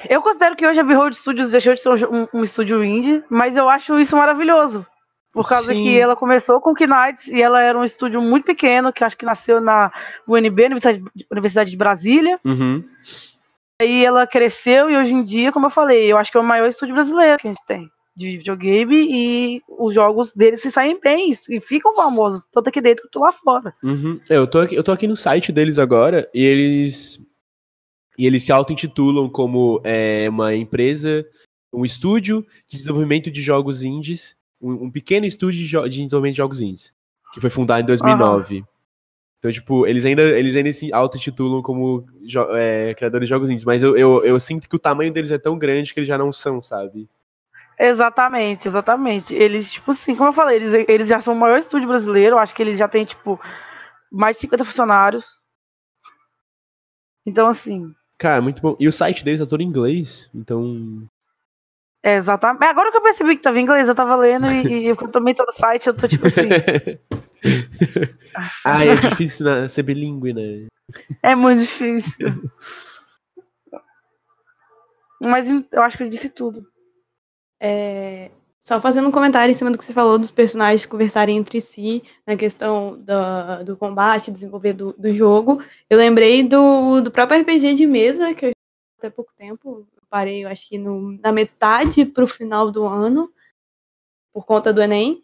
Eu 0.09 0.21
considero 0.21 0.55
que 0.55 0.67
hoje 0.67 0.79
a 0.79 0.85
Behold 0.85 1.15
Studios 1.15 1.51
deixou 1.51 1.75
de 1.75 1.81
ser 1.81 1.89
um, 2.07 2.27
um- 2.35 2.43
estúdio 2.45 2.85
indie, 2.85 3.25
mas 3.31 3.57
eu 3.57 3.69
acho 3.69 3.99
isso 3.99 4.15
maravilhoso. 4.17 4.87
Por 5.33 5.49
causa 5.49 5.73
Sim. 5.73 5.83
que 5.85 5.99
ela 5.99 6.15
começou 6.17 6.61
com 6.61 6.75
Knights 6.75 7.29
e 7.29 7.41
ela 7.41 7.63
era 7.63 7.79
um 7.79 7.85
estúdio 7.85 8.21
muito 8.21 8.45
pequeno, 8.45 8.93
que 8.93 9.03
acho 9.05 9.17
que 9.17 9.25
nasceu 9.25 9.61
na 9.61 9.91
UNB, 10.29 10.65
Universidade, 10.67 11.03
Universidade 11.31 11.71
de 11.71 11.77
Brasília. 11.77 12.39
Uhum. 12.45 12.85
Aí 13.81 14.05
ela 14.05 14.27
cresceu 14.27 14.91
e 14.91 14.97
hoje 14.97 15.15
em 15.15 15.23
dia, 15.23 15.53
como 15.53 15.67
eu 15.67 15.71
falei, 15.71 16.13
eu 16.13 16.19
acho 16.19 16.31
que 16.31 16.37
é 16.37 16.41
o 16.41 16.45
maior 16.45 16.69
estúdio 16.69 16.95
brasileiro 16.95 17.39
que 17.39 17.47
a 17.47 17.51
gente 17.51 17.65
tem 17.65 17.91
de 18.21 18.37
videogame 18.37 18.97
e 19.11 19.63
os 19.67 19.95
jogos 19.95 20.33
deles 20.35 20.61
se 20.61 20.71
saem 20.71 21.01
bem 21.01 21.33
e 21.49 21.61
ficam 21.61 21.95
famosos, 21.95 22.47
tanto 22.53 22.69
aqui 22.69 22.81
dentro 22.81 23.05
quanto 23.05 23.19
lá 23.19 23.33
fora. 23.33 23.75
Uhum. 23.83 24.21
Eu, 24.29 24.47
tô 24.47 24.59
aqui, 24.59 24.75
eu 24.75 24.85
tô 24.85 24.93
aqui 24.93 25.07
no 25.07 25.17
site 25.17 25.51
deles 25.51 25.79
agora 25.79 26.29
e 26.35 26.45
eles. 26.45 27.27
E 28.19 28.27
eles 28.27 28.45
se 28.45 28.53
auto-intitulam 28.53 29.31
como 29.31 29.81
é, 29.83 30.29
uma 30.29 30.55
empresa, 30.55 31.27
um 31.73 31.87
estúdio 31.87 32.45
de 32.69 32.77
desenvolvimento 32.77 33.31
de 33.31 33.41
jogos 33.41 33.83
indies, 33.83 34.37
um, 34.61 34.85
um 34.85 34.91
pequeno 34.91 35.25
estúdio 35.25 35.59
de, 35.59 35.89
de 35.89 36.05
desenvolvimento 36.05 36.35
de 36.35 36.39
jogos 36.39 36.61
indies, 36.61 36.93
que 37.33 37.41
foi 37.41 37.49
fundado 37.49 37.81
em 37.81 37.87
2009. 37.87 38.63
Então, 39.39 39.51
tipo, 39.51 39.87
eles 39.87 40.05
ainda, 40.05 40.23
eles 40.39 40.55
ainda 40.55 40.71
se 40.71 40.93
auto-intitulam 40.93 41.63
como 41.63 42.05
é, 42.57 42.93
criadores 42.93 43.27
de 43.27 43.31
jogos 43.31 43.49
indies, 43.49 43.65
mas 43.65 43.83
eu, 43.83 43.97
eu, 43.97 44.23
eu 44.23 44.39
sinto 44.39 44.69
que 44.69 44.77
o 44.77 44.79
tamanho 44.79 45.11
deles 45.11 45.31
é 45.31 45.39
tão 45.39 45.59
grande 45.59 45.95
que 45.95 46.01
eles 46.01 46.09
já 46.09 46.19
não 46.19 46.31
são, 46.31 46.61
sabe? 46.61 47.09
Exatamente, 47.83 48.69
exatamente. 48.69 49.35
Eles, 49.35 49.71
tipo 49.71 49.93
assim, 49.93 50.15
como 50.15 50.29
eu 50.29 50.35
falei, 50.35 50.57
eles, 50.57 50.87
eles 50.87 51.09
já 51.09 51.21
são 51.21 51.35
o 51.35 51.39
maior 51.39 51.59
estúdio 51.59 51.89
brasileiro, 51.89 52.39
acho 52.39 52.55
que 52.55 52.63
eles 52.63 52.79
já 52.79 52.87
têm, 52.87 53.05
tipo, 53.05 53.41
mais 54.13 54.37
de 54.37 54.43
50 54.43 54.65
funcionários. 54.65 55.41
Então, 57.25 57.49
assim, 57.49 57.95
Cara, 58.21 58.43
muito 58.43 58.61
bom. 58.61 58.77
E 58.79 58.87
o 58.87 58.93
site 58.93 59.25
deles 59.25 59.41
é 59.41 59.47
todo 59.47 59.63
em 59.63 59.67
inglês, 59.67 60.29
então. 60.35 61.09
é 62.03 62.17
exatamente. 62.17 62.65
Agora 62.65 62.91
que 62.91 62.99
eu 62.99 63.03
percebi 63.03 63.35
que 63.35 63.43
tava 63.43 63.59
em 63.59 63.63
inglês, 63.63 63.89
eu 63.89 63.95
tava 63.95 64.15
lendo 64.15 64.47
e, 64.47 64.83
e 64.83 64.87
eu 64.89 64.97
também 65.09 65.35
tô 65.35 65.43
no 65.43 65.51
site, 65.51 65.87
eu 65.87 65.95
tô 65.95 66.07
tipo 66.07 66.27
assim. 66.27 66.51
ah, 68.63 68.85
é 68.85 68.95
difícil 68.95 69.47
ser 69.71 69.85
bilíngue, 69.85 70.35
né? 70.35 70.67
é 71.23 71.35
muito 71.35 71.61
difícil. 71.61 72.43
Mas 75.19 75.47
eu 75.73 75.83
acho 75.83 75.97
que 75.97 76.03
eu 76.03 76.11
disse 76.11 76.29
tudo. 76.29 76.70
É, 77.61 78.31
Só 78.59 78.81
fazendo 78.81 79.09
um 79.09 79.13
comentário 79.13 79.51
em 79.53 79.55
cima 79.55 79.71
do 79.71 79.79
que 79.79 79.85
você 79.85 79.93
falou 79.95 80.19
dos 80.19 80.31
personagens 80.31 80.85
conversarem 80.87 81.37
entre 81.39 81.61
si 81.63 82.03
na 82.27 82.37
questão 82.37 82.99
da- 83.03 83.63
do 83.63 83.77
combate, 83.77 84.31
desenvolver 84.31 84.75
do, 84.75 84.93
do 84.99 85.13
jogo. 85.15 85.63
Eu 85.89 85.97
lembrei 85.99 86.43
do, 86.43 87.01
do 87.01 87.11
próprio 87.11 87.41
RPG 87.41 87.75
de 87.75 87.87
mesa, 87.87 88.35
que 88.35 88.47
eu 88.47 88.53
até 88.99 89.11
pouco 89.11 89.33
tempo. 89.37 89.87
Parei, 90.11 90.45
eu 90.45 90.49
acho 90.49 90.69
que 90.69 90.77
no, 90.79 91.13
na 91.23 91.33
metade 91.33 92.05
pro 92.05 92.27
final 92.27 92.71
do 92.71 92.85
ano, 92.85 93.33
por 94.33 94.45
conta 94.47 94.73
do 94.73 94.83
Enem. 94.83 95.23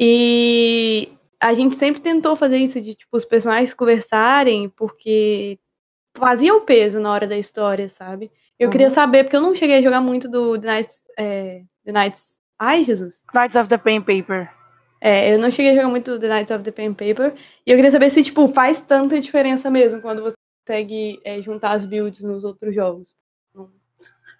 E 0.00 1.10
a 1.40 1.54
gente 1.54 1.76
sempre 1.76 2.00
tentou 2.02 2.36
fazer 2.36 2.58
isso, 2.58 2.80
de 2.80 2.94
tipo, 2.94 3.16
os 3.16 3.24
personagens 3.24 3.74
conversarem, 3.74 4.68
porque 4.70 5.58
fazia 6.16 6.54
o 6.54 6.62
peso 6.62 7.00
na 7.00 7.12
hora 7.12 7.26
da 7.26 7.38
história, 7.38 7.88
sabe? 7.88 8.30
Eu 8.58 8.70
queria 8.70 8.88
Uhum. 8.88 8.92
saber, 8.94 9.24
porque 9.24 9.36
eu 9.36 9.40
não 9.40 9.54
cheguei 9.54 9.78
a 9.78 9.82
jogar 9.82 10.00
muito 10.00 10.28
do 10.28 10.58
The 10.58 10.66
Knights. 10.74 11.04
É, 11.18 11.62
The 11.84 11.92
Knights. 11.92 12.38
Ai, 12.58 12.82
Jesus. 12.82 13.22
Knights 13.32 13.54
of 13.56 13.68
the 13.68 13.78
Pen 13.78 14.00
Paper. 14.00 14.50
É, 15.00 15.32
eu 15.32 15.38
não 15.38 15.50
cheguei 15.50 15.72
a 15.72 15.74
jogar 15.76 15.88
muito 15.88 16.18
The 16.18 16.28
Knights 16.28 16.50
of 16.50 16.64
the 16.64 16.72
Pen 16.72 16.92
Paper. 16.92 17.34
E 17.64 17.70
eu 17.70 17.76
queria 17.76 17.90
saber 17.90 18.10
se, 18.10 18.24
tipo, 18.24 18.48
faz 18.48 18.80
tanta 18.80 19.20
diferença 19.20 19.70
mesmo 19.70 20.00
quando 20.00 20.22
você 20.22 20.34
consegue 20.66 21.20
é, 21.24 21.40
juntar 21.40 21.70
as 21.72 21.84
builds 21.84 22.22
nos 22.22 22.42
outros 22.44 22.74
jogos. 22.74 23.14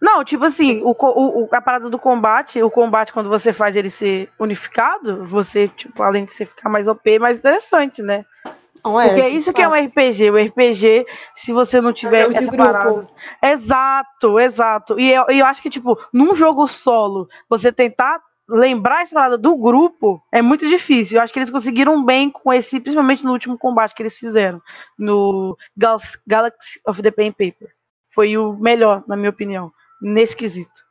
Não, 0.00 0.22
tipo 0.24 0.44
assim, 0.44 0.80
o- 0.84 0.94
o- 1.00 1.48
a 1.50 1.60
parada 1.60 1.90
do 1.90 1.98
combate, 1.98 2.62
o 2.62 2.70
combate, 2.70 3.12
quando 3.12 3.28
você 3.28 3.52
faz 3.52 3.74
ele 3.74 3.90
ser 3.90 4.30
unificado, 4.38 5.24
você, 5.26 5.66
tipo, 5.68 6.00
além 6.04 6.24
de 6.24 6.32
você 6.32 6.46
ficar 6.46 6.68
mais 6.68 6.86
OP, 6.86 7.14
é 7.14 7.18
mais 7.18 7.38
interessante, 7.40 8.00
né? 8.00 8.24
Não 8.92 9.02
Porque 9.06 9.20
é 9.20 9.28
isso 9.28 9.52
que 9.52 9.62
é 9.62 9.68
um 9.68 9.74
RPG. 9.74 10.30
O 10.30 10.36
RPG, 10.36 11.06
se 11.34 11.52
você 11.52 11.80
não 11.80 11.92
tiver 11.92 12.28
de 12.28 12.36
essa 12.38 12.50
grupo. 12.50 12.64
parada. 12.72 13.08
Exato, 13.42 14.38
exato. 14.40 14.98
E 15.00 15.12
eu, 15.12 15.24
eu 15.28 15.46
acho 15.46 15.60
que, 15.62 15.70
tipo, 15.70 15.98
num 16.12 16.34
jogo 16.34 16.66
solo, 16.66 17.28
você 17.48 17.72
tentar 17.72 18.20
lembrar 18.48 19.02
essa 19.02 19.14
parada 19.14 19.36
do 19.36 19.54
grupo 19.56 20.22
é 20.32 20.40
muito 20.40 20.66
difícil. 20.68 21.18
Eu 21.18 21.22
acho 21.22 21.32
que 21.32 21.38
eles 21.38 21.50
conseguiram 21.50 22.02
bem 22.04 22.30
com 22.30 22.52
esse, 22.52 22.80
principalmente 22.80 23.24
no 23.24 23.32
último 23.32 23.58
combate 23.58 23.94
que 23.94 24.02
eles 24.02 24.16
fizeram, 24.16 24.60
no 24.98 25.56
Gal- 25.76 25.98
Galaxy 26.26 26.80
of 26.86 27.02
the 27.02 27.10
Pen 27.10 27.30
Paper. 27.32 27.68
Foi 28.14 28.36
o 28.38 28.54
melhor, 28.54 29.04
na 29.06 29.16
minha 29.16 29.30
opinião, 29.30 29.70
nesse 30.00 30.34
quesito. 30.36 30.82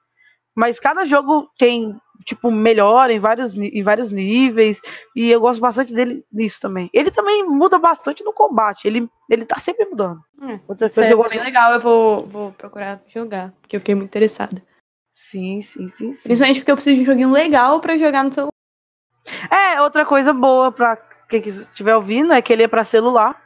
Mas 0.56 0.80
cada 0.80 1.04
jogo 1.06 1.50
tem, 1.58 1.96
tipo, 2.26 2.52
melhor 2.52 3.10
em 3.10 3.20
vários, 3.20 3.58
em 3.58 3.82
vários 3.82 4.12
níveis. 4.12 4.80
E 5.16 5.30
eu 5.30 5.40
gosto 5.40 5.60
bastante 5.60 5.94
dele 5.94 6.24
nisso 6.32 6.60
também. 6.60 6.90
Ele 6.94 7.12
também 7.12 7.44
muda 7.46 7.78
bastante 7.78 8.24
no 8.24 8.34
combate. 8.34 8.88
Ele, 8.88 9.08
ele 9.30 9.46
tá 9.46 9.60
sempre 9.60 9.86
mudando. 9.86 10.20
É, 10.42 10.60
Outra 10.68 10.90
coisa 10.90 11.02
é 11.02 11.08
que 11.08 11.14
eu 11.14 11.18
gosto. 11.18 11.30
bem 11.32 11.44
legal, 11.44 11.74
eu 11.74 11.80
vou, 11.80 12.26
vou 12.26 12.52
procurar 12.52 13.02
jogar, 13.08 13.54
porque 13.62 13.76
eu 13.76 13.80
fiquei 13.80 13.96
muito 13.96 14.10
interessada. 14.10 14.62
Sim, 15.14 15.62
sim, 15.62 15.88
sim, 15.88 16.12
sim. 16.12 16.24
Principalmente 16.24 16.60
porque 16.60 16.72
eu 16.72 16.76
preciso 16.76 16.96
de 16.96 17.02
um 17.02 17.06
joguinho 17.06 17.32
legal 17.32 17.80
pra 17.80 17.98
jogar 17.98 18.24
no 18.24 18.32
celular. 18.32 18.52
É, 19.50 19.82
outra 19.82 20.06
coisa 20.06 20.32
boa 20.32 20.72
pra 20.72 20.96
quem 21.28 21.42
estiver 21.42 21.96
ouvindo 21.96 22.34
é 22.34 22.42
que 22.42 22.54
ele 22.54 22.64
é 22.64 22.68
pra 22.68 22.84
celular. 22.84 23.42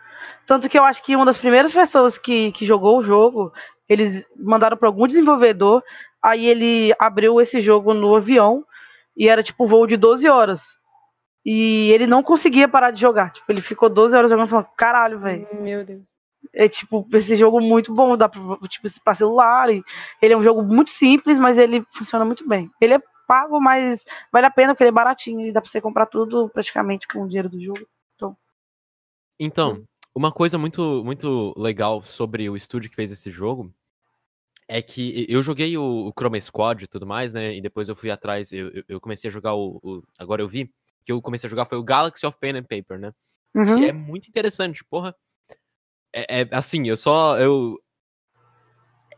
Tanto 0.45 0.67
que 0.67 0.77
eu 0.77 0.83
acho 0.83 1.03
que 1.03 1.15
uma 1.15 1.25
das 1.25 1.37
primeiras 1.37 1.73
pessoas 1.73 2.17
que, 2.17 2.51
que 2.51 2.65
jogou 2.65 2.97
o 2.97 3.03
jogo, 3.03 3.53
eles 3.87 4.27
mandaram 4.35 4.75
pra 4.77 4.89
algum 4.89 5.07
desenvolvedor, 5.07 5.81
aí 6.21 6.45
ele 6.45 6.93
abriu 6.99 7.39
esse 7.41 7.59
jogo 7.59 7.93
no 7.93 8.15
avião 8.15 8.65
e 9.15 9.27
era 9.27 9.43
tipo 9.43 9.63
um 9.63 9.67
voo 9.67 9.87
de 9.87 9.97
12 9.97 10.27
horas. 10.27 10.77
E 11.45 11.91
ele 11.91 12.05
não 12.05 12.21
conseguia 12.21 12.67
parar 12.67 12.91
de 12.91 13.01
jogar. 13.01 13.31
Tipo, 13.31 13.51
ele 13.51 13.61
ficou 13.61 13.89
12 13.89 14.15
horas 14.15 14.29
jogando 14.29 14.47
falando, 14.47 14.67
caralho, 14.77 15.19
velho. 15.19 15.47
Meu 15.59 15.83
Deus. 15.83 16.01
É 16.53 16.67
tipo, 16.67 17.07
esse 17.13 17.35
jogo 17.35 17.59
muito 17.61 17.93
bom, 17.93 18.15
dá 18.15 18.29
pra, 18.29 18.41
tipo, 18.67 18.87
pra 19.03 19.13
celular. 19.13 19.69
E 19.71 19.83
ele 20.21 20.33
é 20.33 20.37
um 20.37 20.43
jogo 20.43 20.61
muito 20.61 20.91
simples, 20.91 21.39
mas 21.39 21.57
ele 21.57 21.83
funciona 21.93 22.23
muito 22.23 22.47
bem. 22.47 22.69
Ele 22.79 22.95
é 22.95 23.01
pago, 23.27 23.59
mas 23.59 24.05
vale 24.31 24.45
a 24.45 24.51
pena 24.51 24.73
porque 24.73 24.83
ele 24.83 24.89
é 24.89 24.91
baratinho 24.93 25.47
e 25.47 25.51
dá 25.51 25.61
pra 25.61 25.69
você 25.69 25.81
comprar 25.81 26.05
tudo 26.05 26.49
praticamente 26.49 27.07
com 27.07 27.23
o 27.23 27.27
dinheiro 27.27 27.49
do 27.49 27.59
jogo. 27.59 27.87
Então, 29.43 29.83
uma 30.13 30.31
coisa 30.31 30.55
muito, 30.55 31.03
muito 31.03 31.51
legal 31.57 32.03
sobre 32.03 32.47
o 32.47 32.55
estúdio 32.55 32.91
que 32.91 32.95
fez 32.95 33.11
esse 33.11 33.31
jogo 33.31 33.73
é 34.67 34.81
que 34.81 35.25
eu 35.27 35.41
joguei 35.41 35.77
o, 35.77 36.07
o 36.07 36.13
Chroma 36.17 36.39
Squad 36.39 36.83
e 36.83 36.87
tudo 36.87 37.05
mais, 37.05 37.33
né? 37.33 37.55
E 37.55 37.61
depois 37.61 37.89
eu 37.89 37.95
fui 37.95 38.09
atrás, 38.09 38.51
eu, 38.53 38.71
eu- 38.87 39.01
comecei 39.01 39.29
a 39.29 39.31
jogar 39.33 39.53
o, 39.53 39.79
o- 39.83 40.03
Agora 40.17 40.41
eu 40.41 40.47
vi 40.47 40.71
que 41.03 41.11
eu 41.11 41.21
comecei 41.21 41.47
a 41.47 41.49
jogar 41.49 41.65
foi 41.65 41.77
o 41.77 41.83
Galaxy 41.83 42.25
of 42.25 42.37
Pen 42.39 42.57
and 42.57 42.63
Paper, 42.63 42.99
né? 42.99 43.11
Uhum. 43.55 43.77
Que 43.79 43.85
é 43.85 43.91
muito 43.91 44.27
interessante, 44.29 44.83
porra. 44.85 45.15
É, 46.13 46.41
é, 46.41 46.47
assim, 46.51 46.87
eu 46.87 46.95
só. 46.95 47.37
Eu, 47.37 47.77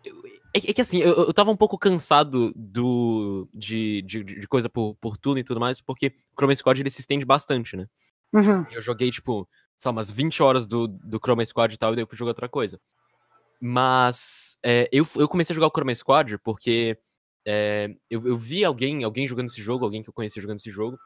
eu- 0.04 0.22
é, 0.54 0.60
que- 0.60 0.70
é 0.72 0.74
que 0.74 0.82
assim, 0.82 0.98
eu, 1.00 1.14
eu 1.14 1.34
tava 1.34 1.52
um 1.52 1.58
pouco 1.58 1.78
cansado 1.78 2.52
do, 2.56 3.48
de, 3.54 4.02
de, 4.04 4.24
de 4.24 4.48
coisa 4.48 4.70
por, 4.70 4.96
por 4.96 5.18
turno 5.18 5.40
e 5.40 5.44
tudo 5.44 5.60
mais, 5.60 5.80
porque 5.82 6.08
o 6.32 6.36
Chroma 6.40 6.56
Squad 6.56 6.80
ele 6.82 6.90
se 6.90 7.02
estende 7.02 7.26
bastante, 7.26 7.76
né? 7.76 7.88
Uhum. 8.34 8.66
Eu 8.72 8.82
joguei, 8.82 9.12
tipo, 9.12 9.48
lá, 9.86 9.92
umas 9.92 10.10
20 10.10 10.42
horas 10.42 10.66
do, 10.66 10.88
do 10.88 11.20
Chroma 11.20 11.46
Squad 11.46 11.74
e 11.74 11.78
tal, 11.78 11.94
e 11.94 11.96
daí 11.96 12.04
eu 12.04 12.08
fui 12.08 12.18
jogar 12.18 12.32
outra 12.32 12.50
coisa. 12.50 12.80
Mas 13.66 14.58
é, 14.62 14.90
eu, 14.92 15.08
eu 15.16 15.26
comecei 15.26 15.54
a 15.54 15.56
jogar 15.56 15.68
o 15.68 15.72
Chroma 15.74 15.96
Squad 15.96 16.38
porque 16.40 16.98
é, 17.48 17.90
eu, 18.10 18.28
eu 18.28 18.36
vi 18.36 18.66
alguém, 18.66 19.06
alguém 19.06 19.26
jogando 19.26 19.48
esse 19.48 19.62
jogo, 19.62 19.86
alguém 19.86 20.04
que 20.04 20.10
eu 20.10 20.14
conheci 20.14 20.42
jogando 20.42 20.58
esse 20.60 20.70
jogo. 20.70 21.00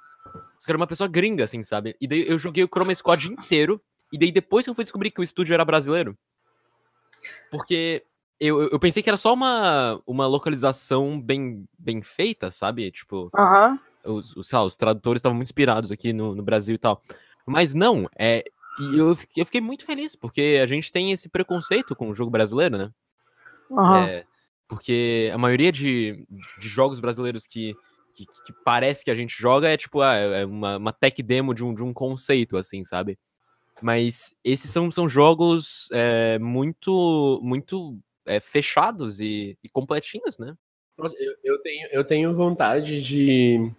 Só 0.57 0.65
que 0.65 0.71
era 0.71 0.77
uma 0.77 0.87
pessoa 0.87 1.07
gringa, 1.07 1.43
assim, 1.43 1.63
sabe? 1.63 1.95
E 2.01 2.07
daí 2.07 2.27
eu 2.27 2.39
joguei 2.39 2.63
o 2.63 2.67
Chroma 2.67 2.95
Squad 2.95 3.27
inteiro, 3.31 3.79
e 4.11 4.17
daí 4.17 4.31
depois 4.31 4.65
que 4.65 4.71
eu 4.71 4.73
fui 4.73 4.83
descobrir 4.83 5.11
que 5.11 5.21
o 5.21 5.23
estúdio 5.23 5.53
era 5.53 5.63
brasileiro. 5.63 6.17
Porque 7.51 8.03
eu, 8.39 8.59
eu- 8.71 8.79
pensei 8.79 9.03
que 9.03 9.09
era 9.09 9.17
só 9.17 9.33
uma, 9.35 10.01
uma 10.07 10.25
localização 10.25 11.21
bem, 11.21 11.63
bem 11.77 12.01
feita, 12.01 12.49
sabe? 12.49 12.89
Tipo, 12.89 13.29
Aham. 13.35 13.79
os, 14.03 14.35
os, 14.35 14.51
lá, 14.51 14.63
os 14.63 14.75
tradutores 14.75 15.19
estavam 15.19 15.35
muito 15.35 15.47
inspirados 15.47 15.91
aqui 15.91 16.11
no, 16.11 16.33
no 16.33 16.41
Brasil 16.41 16.73
e 16.73 16.79
tal. 16.79 17.03
Mas 17.45 17.75
não, 17.75 18.09
é. 18.17 18.43
E 18.79 18.97
eu, 18.97 19.17
eu 19.35 19.45
fiquei 19.45 19.61
muito 19.61 19.85
feliz, 19.85 20.15
porque 20.15 20.59
a 20.61 20.67
gente 20.67 20.91
tem 20.91 21.11
esse 21.11 21.27
preconceito 21.27 21.95
com 21.95 22.09
o 22.09 22.15
jogo 22.15 22.29
brasileiro, 22.29 22.77
né? 22.77 22.91
Aham. 23.71 24.05
É, 24.05 24.25
porque 24.67 25.31
a 25.33 25.37
maioria 25.37 25.71
de, 25.71 26.25
de 26.59 26.67
jogos 26.67 26.99
brasileiros 26.99 27.47
que, 27.47 27.75
que, 28.13 28.25
que 28.25 28.53
parece 28.63 29.03
que 29.03 29.11
a 29.11 29.15
gente 29.15 29.35
joga 29.35 29.69
é 29.69 29.77
tipo, 29.77 30.01
ah, 30.01 30.15
é 30.15 30.45
uma, 30.45 30.77
uma 30.77 30.93
tech 30.93 31.21
demo 31.23 31.53
de 31.53 31.63
um, 31.63 31.73
de 31.73 31.83
um 31.83 31.93
conceito, 31.93 32.57
assim, 32.57 32.83
sabe? 32.85 33.17
Mas 33.81 34.35
esses 34.43 34.69
são, 34.71 34.91
são 34.91 35.07
jogos 35.07 35.87
é, 35.91 36.37
muito, 36.39 37.39
muito 37.43 37.97
é, 38.25 38.39
fechados 38.39 39.19
e, 39.19 39.57
e 39.63 39.69
completinhos, 39.69 40.37
né? 40.37 40.55
Nossa, 40.97 41.15
eu, 41.19 41.33
eu 41.43 41.61
tenho, 41.61 41.89
eu 41.91 42.03
tenho 42.03 42.35
vontade 42.35 43.01
de, 43.03 43.71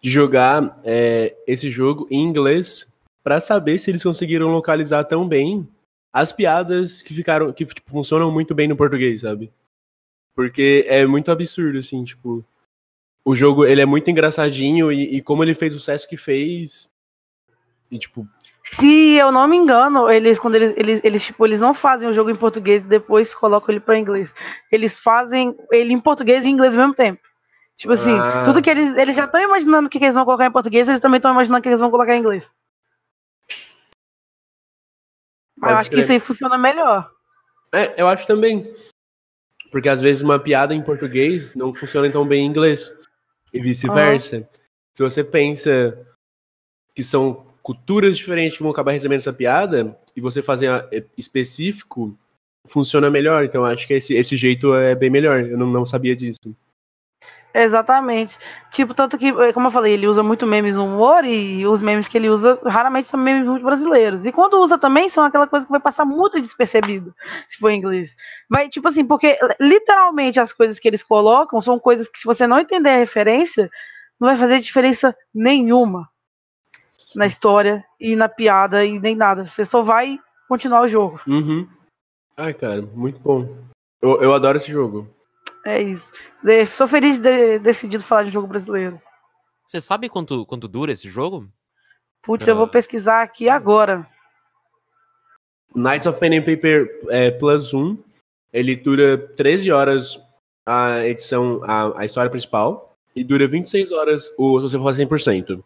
de 0.00 0.10
jogar 0.10 0.80
é, 0.84 1.36
esse 1.46 1.68
jogo 1.68 2.06
em 2.10 2.22
inglês 2.22 2.86
pra 3.24 3.40
saber 3.40 3.78
se 3.78 3.90
eles 3.90 4.02
conseguiram 4.02 4.48
localizar 4.52 5.02
tão 5.04 5.26
bem 5.26 5.66
as 6.12 6.30
piadas 6.30 7.02
que 7.02 7.12
ficaram 7.14 7.52
que 7.52 7.64
tipo, 7.64 7.90
funcionam 7.90 8.30
muito 8.30 8.54
bem 8.54 8.68
no 8.68 8.76
português, 8.76 9.22
sabe? 9.22 9.50
Porque 10.36 10.84
é 10.88 11.04
muito 11.06 11.30
absurdo 11.32 11.78
assim, 11.78 12.04
tipo, 12.04 12.44
o 13.24 13.34
jogo 13.34 13.64
ele 13.64 13.80
é 13.80 13.86
muito 13.86 14.10
engraçadinho 14.10 14.92
e, 14.92 15.16
e 15.16 15.22
como 15.22 15.42
ele 15.42 15.54
fez 15.54 15.74
o 15.74 15.78
sucesso 15.78 16.08
que 16.08 16.16
fez 16.16 16.88
e 17.90 17.98
tipo, 17.98 18.28
Se 18.62 19.12
eu 19.14 19.32
não 19.32 19.46
me 19.48 19.56
engano, 19.56 20.10
eles 20.10 20.38
quando 20.38 20.56
eles, 20.56 20.74
eles, 20.76 21.00
eles, 21.02 21.22
tipo, 21.24 21.46
eles 21.46 21.60
não 21.60 21.72
fazem 21.74 22.08
o 22.08 22.12
jogo 22.12 22.30
em 22.30 22.36
português 22.36 22.82
e 22.82 22.86
depois 22.86 23.34
colocam 23.34 23.72
ele 23.72 23.80
pra 23.80 23.98
inglês. 23.98 24.34
Eles 24.70 24.98
fazem 24.98 25.56
ele 25.72 25.92
em 25.92 26.00
português 26.00 26.44
e 26.44 26.48
inglês 26.50 26.74
ao 26.74 26.80
mesmo 26.80 26.94
tempo. 26.94 27.20
Tipo 27.76 27.92
assim, 27.92 28.12
Ah. 28.18 28.42
tudo 28.44 28.62
que 28.62 28.70
eles. 28.70 28.96
Eles 28.96 29.16
já 29.16 29.24
estão 29.24 29.40
imaginando 29.40 29.86
o 29.86 29.90
que, 29.90 29.98
que 29.98 30.04
eles 30.04 30.14
vão 30.14 30.24
colocar 30.24 30.46
em 30.46 30.52
português, 30.52 30.88
eles 30.88 31.00
também 31.00 31.16
estão 31.16 31.32
imaginando 31.32 31.58
o 31.58 31.62
que 31.62 31.68
eles 31.68 31.80
vão 31.80 31.90
colocar 31.90 32.14
em 32.14 32.20
inglês. 32.20 32.48
Mas 35.64 35.72
eu 35.72 35.78
acho 35.78 35.90
que 35.90 35.96
crer. 35.96 36.02
isso 36.02 36.12
aí 36.12 36.20
funciona 36.20 36.58
melhor. 36.58 37.10
É, 37.72 38.00
eu 38.00 38.06
acho 38.06 38.26
também. 38.26 38.72
Porque 39.70 39.88
às 39.88 40.00
vezes 40.00 40.22
uma 40.22 40.38
piada 40.38 40.74
em 40.74 40.82
português 40.82 41.54
não 41.54 41.74
funciona 41.74 42.08
tão 42.10 42.26
bem 42.26 42.44
em 42.44 42.48
inglês. 42.48 42.92
E 43.52 43.60
vice-versa. 43.60 44.48
Se 44.92 45.02
você 45.02 45.24
pensa 45.24 45.98
que 46.94 47.02
são 47.02 47.46
culturas 47.62 48.16
diferentes 48.16 48.56
que 48.56 48.62
vão 48.62 48.72
acabar 48.72 48.92
recebendo 48.92 49.18
essa 49.18 49.32
piada, 49.32 49.98
e 50.16 50.20
você 50.20 50.42
fazer 50.42 50.68
é, 50.92 51.04
específico, 51.16 52.16
funciona 52.66 53.10
melhor. 53.10 53.44
Então 53.44 53.62
eu 53.62 53.66
acho 53.66 53.86
que 53.86 53.94
esse, 53.94 54.14
esse 54.14 54.36
jeito 54.36 54.74
é 54.74 54.94
bem 54.94 55.10
melhor. 55.10 55.40
Eu 55.40 55.58
não, 55.58 55.66
não 55.66 55.86
sabia 55.86 56.14
disso. 56.14 56.54
Exatamente. 57.54 58.36
Tipo, 58.72 58.92
tanto 58.92 59.16
que, 59.16 59.28
eh, 59.28 59.52
como 59.52 59.68
eu 59.68 59.70
falei, 59.70 59.92
ele 59.92 60.08
usa 60.08 60.24
muito 60.24 60.44
memes 60.44 60.74
no 60.74 60.86
humor 60.86 61.24
e 61.24 61.64
os 61.64 61.80
memes 61.80 62.08
que 62.08 62.18
ele 62.18 62.28
usa 62.28 62.58
raramente 62.66 63.06
são 63.06 63.18
memes 63.18 63.46
muito 63.46 63.64
brasileiros. 63.64 64.26
E 64.26 64.32
quando 64.32 64.60
usa 64.60 64.76
também 64.76 65.08
são 65.08 65.24
aquela 65.24 65.46
coisa 65.46 65.64
que 65.64 65.70
vai 65.70 65.80
passar 65.80 66.04
muito 66.04 66.40
despercebido, 66.40 67.14
se 67.46 67.56
for 67.56 67.70
em 67.70 67.78
inglês. 67.78 68.16
Vai, 68.50 68.68
tipo 68.68 68.88
assim, 68.88 69.04
porque 69.04 69.38
literalmente 69.60 70.40
as 70.40 70.52
coisas 70.52 70.80
que 70.80 70.88
eles 70.88 71.04
colocam 71.04 71.62
são 71.62 71.78
coisas 71.78 72.08
que 72.08 72.18
se 72.18 72.24
você 72.24 72.44
não 72.44 72.58
entender 72.58 72.90
a 72.90 72.98
referência, 72.98 73.70
não 74.20 74.26
vai 74.26 74.36
fazer 74.36 74.58
diferença 74.58 75.16
nenhuma 75.32 76.08
na 77.14 77.26
história 77.26 77.84
e 78.00 78.16
na 78.16 78.28
piada 78.28 78.84
e 78.84 78.98
nem 78.98 79.14
nada. 79.14 79.44
Você 79.44 79.64
só 79.64 79.80
vai 79.80 80.18
continuar 80.48 80.82
o 80.82 80.88
jogo. 80.88 81.20
Uhum. 81.24 81.68
Ai, 82.36 82.52
cara, 82.52 82.82
muito 82.82 83.20
bom. 83.20 83.48
Eu, 84.02 84.20
eu 84.20 84.34
adoro 84.34 84.58
esse 84.58 84.72
jogo. 84.72 85.08
É 85.64 85.80
isso. 85.82 86.12
De- 86.42 86.66
sou 86.66 86.86
feliz 86.86 87.16
de 87.18 87.22
ter 87.22 87.58
decidido 87.58 88.02
falar 88.04 88.24
de 88.24 88.30
jogo 88.30 88.46
brasileiro. 88.46 89.00
Você 89.66 89.80
sabe 89.80 90.08
quanto, 90.08 90.44
quanto 90.46 90.68
dura 90.68 90.92
esse 90.92 91.08
jogo? 91.08 91.48
Putz, 92.22 92.46
eu 92.46 92.54
vou 92.56 92.66
Ah. 92.66 92.68
pesquisar 92.68 93.22
aqui 93.22 93.48
agora. 93.48 94.06
Knights 95.74 96.06
of 96.06 96.18
Pen 96.20 96.38
and 96.38 96.42
Paper 96.42 96.88
é, 97.10 97.30
Plus 97.30 97.74
1, 97.74 97.98
ele 98.52 98.76
dura 98.76 99.18
13 99.18 99.70
horas 99.72 100.20
a 100.66 101.04
edição, 101.06 101.60
a, 101.64 102.00
a 102.00 102.04
história 102.04 102.30
principal, 102.30 102.96
e 103.14 103.22
dura 103.24 103.46
26 103.46 103.90
horas 103.92 104.30
o, 104.38 104.68
se 104.68 104.76
você 104.76 105.06
for 105.06 105.18
100%. 105.18 105.62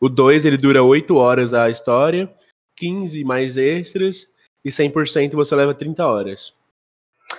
O 0.00 0.08
2, 0.08 0.44
ele 0.44 0.56
dura 0.56 0.82
8 0.82 1.14
horas 1.16 1.54
a 1.54 1.68
história, 1.70 2.32
15 2.76 3.22
mais 3.24 3.56
extras, 3.56 4.26
e 4.64 4.70
100% 4.70 5.32
você 5.34 5.54
leva 5.54 5.74
30 5.74 6.04
horas. 6.06 6.54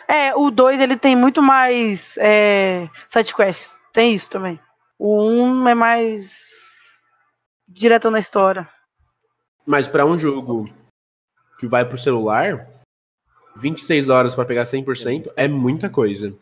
É, 0.08 0.36
o 0.36 0.50
2 0.52 0.80
ele 0.80 0.98
tem 0.98 1.16
muito 1.16 1.42
mais 1.42 2.16
é, 2.18 2.90
sidequests. 3.08 3.78
Tem 3.94 4.14
isso 4.14 4.30
também. 4.30 4.60
O 4.98 5.22
1 5.22 5.44
um 5.44 5.68
é 5.68 5.76
mais 5.76 6.50
direto 7.68 8.10
na 8.12 8.20
história. 8.20 8.68
Mas 9.66 9.88
pra 9.88 10.06
um 10.06 10.18
jogo 10.20 10.70
que 11.60 11.68
vai 11.68 11.86
pro 11.86 11.98
celular, 11.98 12.68
26 13.56 14.10
horas 14.10 14.36
pra 14.36 14.46
pegar 14.46 14.66
100% 14.66 15.32
é 15.36 15.48
muita 15.48 15.90
coisa. 15.90 16.36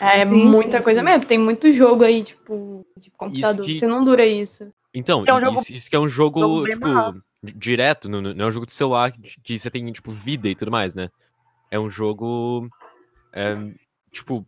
É 0.00 0.24
Sim, 0.26 0.46
muita 0.46 0.78
sim, 0.78 0.84
coisa 0.84 1.00
sim. 1.00 1.04
mesmo. 1.04 1.24
Tem 1.26 1.38
muito 1.38 1.70
jogo 1.72 2.02
aí, 2.04 2.22
tipo, 2.24 2.84
de 2.96 3.10
computador. 3.10 3.64
que- 3.64 3.78
Você 3.78 3.86
não 3.86 4.04
dura 4.04 4.26
isso. 4.26 4.70
Então, 4.92 5.24
É 5.26 5.32
um 5.32 5.40
jogo- 5.40 5.60
isso, 5.60 5.72
isso 5.72 5.90
que 5.90 5.96
é 5.96 5.98
um 6.00 6.08
jogo, 6.08 6.66
tipo, 6.66 7.22
direto, 7.42 8.08
não, 8.08 8.20
não 8.20 8.44
é 8.46 8.48
um 8.48 8.52
jogo 8.52 8.66
de 8.66 8.72
celular 8.72 9.12
que, 9.12 9.20
que 9.40 9.58
você 9.58 9.70
tem, 9.70 9.90
tipo, 9.92 10.10
vida 10.10 10.48
e 10.48 10.54
tudo 10.54 10.70
mais, 10.70 10.94
né? 10.94 11.08
É 11.70 11.78
um 11.78 11.88
jogo, 11.90 12.68
é, 13.36 13.74
tipo, 14.10 14.46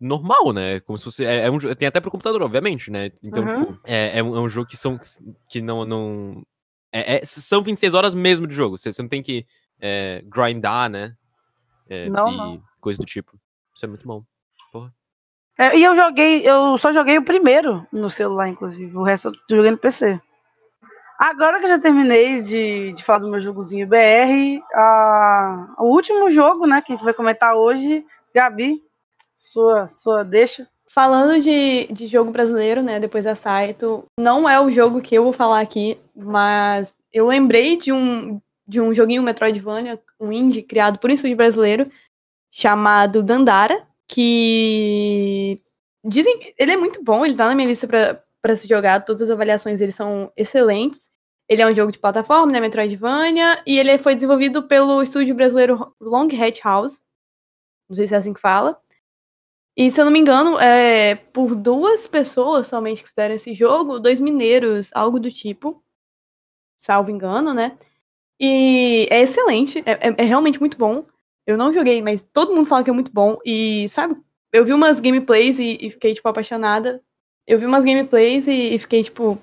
normal, 0.00 0.52
né? 0.52 0.80
Como 0.80 0.96
se 0.98 1.04
fosse, 1.04 1.24
é, 1.24 1.46
é 1.46 1.50
um, 1.50 1.58
tem 1.58 1.88
até 1.88 2.00
pro 2.00 2.10
computador, 2.10 2.42
obviamente, 2.42 2.90
né? 2.90 3.10
Então, 3.22 3.42
Uhum. 3.44 3.48
tipo, 3.48 3.80
é, 3.84 4.18
é, 4.18 4.22
um, 4.22 4.36
é 4.36 4.40
um 4.40 4.48
jogo 4.48 4.68
que 4.68 4.76
são, 4.76 4.98
que 5.48 5.60
não, 5.60 5.84
não, 5.84 6.42
é, 6.92 7.16
é- 7.16 7.24
são 7.24 7.62
26 7.62 7.92
horas 7.94 8.14
mesmo 8.14 8.46
de 8.46 8.54
jogo, 8.54 8.78
você, 8.78 8.92
você 8.92 9.02
não 9.02 9.08
tem 9.08 9.22
que 9.22 9.46
é, 9.80 10.22
grindar, 10.26 10.88
né? 10.88 11.14
É, 11.88 12.08
Não, 12.08 12.28
e 12.32 12.36
não. 12.36 12.62
coisa 12.80 12.98
do 13.00 13.06
tipo. 13.06 13.32
Isso 13.74 13.84
é 13.84 13.88
muito 13.88 14.06
bom. 14.06 14.24
É, 15.58 15.76
e 15.76 15.82
eu 15.84 15.94
joguei, 15.94 16.48
eu 16.48 16.78
só 16.78 16.90
joguei 16.92 17.18
o 17.18 17.24
primeiro 17.24 17.86
no 17.92 18.08
celular, 18.08 18.48
inclusive. 18.48 18.96
O 18.96 19.02
resto 19.02 19.28
eu 19.28 19.56
joguei 19.56 19.70
no 19.70 19.76
PC. 19.78 20.18
Agora 21.18 21.58
que 21.58 21.66
eu 21.66 21.68
já 21.68 21.78
terminei 21.78 22.40
de, 22.40 22.92
de 22.94 23.04
falar 23.04 23.18
do 23.18 23.28
meu 23.30 23.42
jogozinho 23.42 23.86
BR, 23.86 24.62
a- 24.74 25.74
o 25.78 25.88
último 25.94 26.30
jogo, 26.30 26.66
né, 26.66 26.80
que 26.80 26.92
a 26.92 26.96
gente 26.96 27.04
vai 27.04 27.12
comentar 27.12 27.54
hoje, 27.56 28.06
Gabi, 28.34 28.82
sua, 29.36 29.86
sua 29.86 30.22
deixa. 30.22 30.68
Falando 30.92 31.40
de, 31.40 31.86
de 31.86 32.06
jogo 32.06 32.32
brasileiro, 32.32 32.82
né? 32.82 32.98
Depois 32.98 33.24
da 33.24 33.34
Saito, 33.34 34.04
não 34.18 34.48
é 34.48 34.60
o 34.60 34.70
jogo 34.70 35.00
que 35.00 35.14
eu 35.14 35.22
vou 35.22 35.32
falar 35.32 35.60
aqui, 35.60 35.96
mas 36.14 37.00
eu 37.12 37.28
lembrei 37.28 37.76
de 37.76 37.92
um, 37.92 38.40
de 38.66 38.80
um 38.80 38.92
joguinho 38.92 39.22
Metroidvania, 39.22 40.00
um 40.18 40.32
indie 40.32 40.62
criado 40.62 40.98
por 40.98 41.08
um 41.08 41.14
estúdio 41.14 41.36
brasileiro, 41.36 41.90
chamado 42.50 43.22
Dandara, 43.22 43.86
que 44.08 45.60
dizem. 46.04 46.54
Ele 46.58 46.72
é 46.72 46.76
muito 46.76 47.02
bom, 47.04 47.24
ele 47.24 47.36
tá 47.36 47.46
na 47.46 47.54
minha 47.54 47.68
lista 47.68 47.86
pra, 47.86 48.20
pra 48.42 48.56
se 48.56 48.66
jogar, 48.68 49.04
todas 49.04 49.22
as 49.22 49.30
avaliações 49.30 49.78
dele 49.78 49.92
são 49.92 50.32
excelentes. 50.36 51.08
Ele 51.48 51.62
é 51.62 51.66
um 51.66 51.74
jogo 51.74 51.92
de 51.92 51.98
plataforma, 51.98 52.52
né? 52.52 52.60
Metroidvania, 52.60 53.62
e 53.66 53.78
ele 53.78 53.96
foi 53.98 54.14
desenvolvido 54.14 54.64
pelo 54.64 55.02
estúdio 55.02 55.34
brasileiro 55.34 55.94
Long 56.00 56.26
Hat 56.26 56.60
House. 56.64 57.02
Não 57.90 57.96
sei 57.96 58.08
se 58.08 58.14
é 58.14 58.18
assim 58.18 58.32
que 58.34 58.40
fala. 58.40 58.80
E 59.76 59.90
se 59.90 60.00
eu 60.00 60.04
não 60.04 60.12
me 60.12 60.18
engano, 60.18 60.58
é 60.60 61.14
por 61.14 61.54
duas 61.54 62.06
pessoas 62.06 62.68
somente 62.68 63.02
que 63.02 63.08
fizeram 63.08 63.34
esse 63.34 63.54
jogo, 63.54 63.98
dois 64.00 64.20
mineiros, 64.20 64.90
algo 64.94 65.18
do 65.20 65.30
tipo. 65.32 65.82
Salvo 66.78 67.10
engano, 67.10 67.54
né? 67.54 67.78
E 68.40 69.08
é 69.10 69.22
excelente, 69.22 69.80
é, 69.86 69.92
é- 70.10 70.16
é 70.18 70.24
realmente 70.24 70.60
muito 70.60 70.78
bom. 70.78 71.04
Eu 71.46 71.58
não 71.58 71.72
joguei, 71.72 72.02
mas 72.02 72.22
todo 72.22 72.54
mundo 72.54 72.68
fala 72.68 72.84
que 72.84 72.90
é 72.90 72.94
muito 72.94 73.12
bom. 73.12 73.38
E, 73.46 73.88
sabe, 73.90 74.16
eu 74.52 74.64
vi 74.66 74.74
umas 74.74 75.00
gameplays 75.00 75.58
e, 75.60 75.78
e 75.80 75.90
fiquei, 75.90 76.14
tipo, 76.14 76.28
apaixonada. 76.28 77.02
Eu 77.46 77.58
vi 77.60 77.66
umas 77.66 77.84
gameplays 77.84 78.48
e, 78.48 78.74
e 78.76 78.80
fiquei, 78.80 79.04
tipo, 79.04 79.38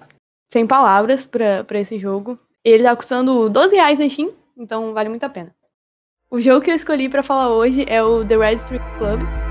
sem 0.52 0.68
palavras 0.68 1.26
pra, 1.26 1.64
pra 1.66 1.80
esse 1.80 2.00
jogo. 2.00 2.39
Ele 2.64 2.84
tá 2.84 2.95
custando 2.95 3.50
12 3.50 3.76
reais 3.76 4.00
na 4.00 4.10
Steam, 4.10 4.34
então 4.58 4.93
vale 4.93 5.10
muito 5.10 5.26
a 5.26 5.30
pena. 5.30 5.56
O 6.30 6.42
jogo 6.42 6.60
que 6.60 6.70
eu 6.70 6.76
escolhi 6.76 7.08
pra 7.08 7.24
falar 7.24 7.50
hoje 7.50 7.86
é 7.88 8.04
o 8.04 8.26
The 8.26 8.36
Red 8.36 8.56
Street 8.56 8.82
Club. 8.98 9.47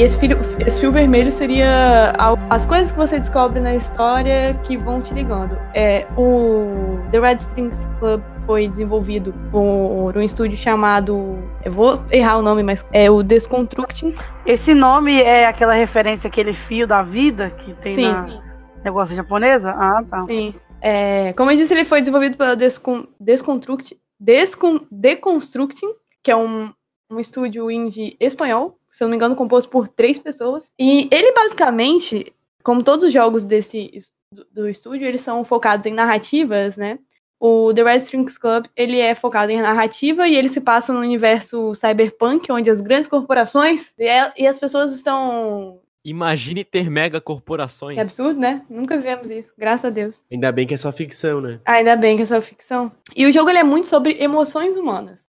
E 0.00 0.02
esse 0.02 0.18
fio, 0.18 0.38
esse 0.66 0.80
fio 0.80 0.90
vermelho 0.90 1.30
seria 1.30 2.14
as 2.48 2.64
coisas 2.64 2.90
que 2.90 2.96
você 2.96 3.18
descobre 3.18 3.60
na 3.60 3.74
história 3.74 4.58
que 4.64 4.74
vão 4.74 5.02
te 5.02 5.12
ligando. 5.12 5.58
É, 5.74 6.06
o 6.16 6.98
The 7.12 7.20
Red 7.20 7.34
Strings 7.34 7.86
Club 7.98 8.22
foi 8.46 8.66
desenvolvido 8.66 9.34
por 9.50 10.16
um 10.16 10.22
estúdio 10.22 10.56
chamado. 10.56 11.38
Eu 11.62 11.72
vou 11.72 12.02
errar 12.10 12.38
o 12.38 12.42
nome, 12.42 12.62
mas 12.62 12.88
é 12.94 13.10
o 13.10 13.22
Desconstructing. 13.22 14.14
Esse 14.46 14.72
nome 14.72 15.20
é 15.20 15.44
aquela 15.44 15.74
referência 15.74 16.28
àquele 16.28 16.54
fio 16.54 16.86
da 16.86 17.02
vida 17.02 17.50
que 17.50 17.74
tem 17.74 17.94
Sim, 17.94 18.10
na 18.10 18.42
negócio 18.82 19.14
japonesa? 19.14 19.72
Ah, 19.72 20.02
tá. 20.08 20.20
sim. 20.20 20.54
É, 20.80 21.34
como 21.34 21.50
eu 21.50 21.56
disse, 21.58 21.74
ele 21.74 21.84
foi 21.84 22.00
desenvolvido 22.00 22.38
pela 22.38 22.56
Descon, 22.56 23.06
Desconstruct, 23.20 24.00
Descon, 24.18 24.80
Deconstructing, 24.90 25.92
que 26.22 26.30
é 26.30 26.36
um, 26.36 26.72
um 27.12 27.20
estúdio 27.20 27.70
indie 27.70 28.16
espanhol, 28.18 28.79
se 29.00 29.04
eu 29.04 29.06
não 29.06 29.12
me 29.12 29.16
engano, 29.16 29.34
composto 29.34 29.70
por 29.70 29.88
três 29.88 30.18
pessoas. 30.18 30.74
E 30.78 31.08
ele 31.10 31.32
basicamente, 31.32 32.30
como 32.62 32.82
todos 32.82 33.06
os 33.06 33.12
jogos 33.14 33.42
desse 33.44 33.88
es- 33.94 34.12
do, 34.52 34.68
estúdio, 34.68 35.06
eles 35.06 35.22
são 35.22 35.42
focados 35.42 35.86
em 35.86 35.94
narrativas, 35.94 36.76
né? 36.76 36.98
O 37.40 37.72
The 37.72 37.82
Red 37.82 37.96
Strings 37.96 38.36
Club, 38.36 38.66
ele 38.76 38.98
é 39.00 39.14
focado 39.14 39.50
em 39.50 39.62
narrativa 39.62 40.28
e 40.28 40.36
ele 40.36 40.50
se 40.50 40.60
passa 40.60 40.92
no 40.92 41.00
universo 41.00 41.72
cyberpunk, 41.74 42.52
onde 42.52 42.70
as 42.70 42.82
grandes 42.82 43.08
corporações 43.08 43.94
e, 43.98 44.04
é- 44.06 44.30
e 44.36 44.46
as 44.46 44.58
pessoas 44.60 44.92
estão... 44.92 45.80
Imagine 46.04 46.62
ter 46.62 46.90
mega 46.90 47.20
corporações. 47.22 47.94
Que 47.94 48.00
absurdo, 48.02 48.38
né? 48.38 48.62
Nunca 48.68 48.96
vivemos 48.98 49.30
isso, 49.30 49.54
graças 49.56 49.86
a 49.86 49.90
Deus. 49.90 50.22
Ainda 50.30 50.52
bem 50.52 50.66
que 50.66 50.74
é 50.74 50.76
só 50.76 50.92
ficção, 50.92 51.40
né? 51.40 51.58
Ainda 51.64 51.96
bem 51.96 52.16
que 52.16 52.22
é 52.22 52.26
só 52.26 52.40
ficção. 52.42 52.92
E 53.16 53.24
o 53.26 53.32
jogo 53.32 53.48
ele 53.48 53.58
é 53.60 53.64
muito 53.64 53.88
sobre 53.88 54.22
emoções 54.22 54.76
humanas. 54.76 55.26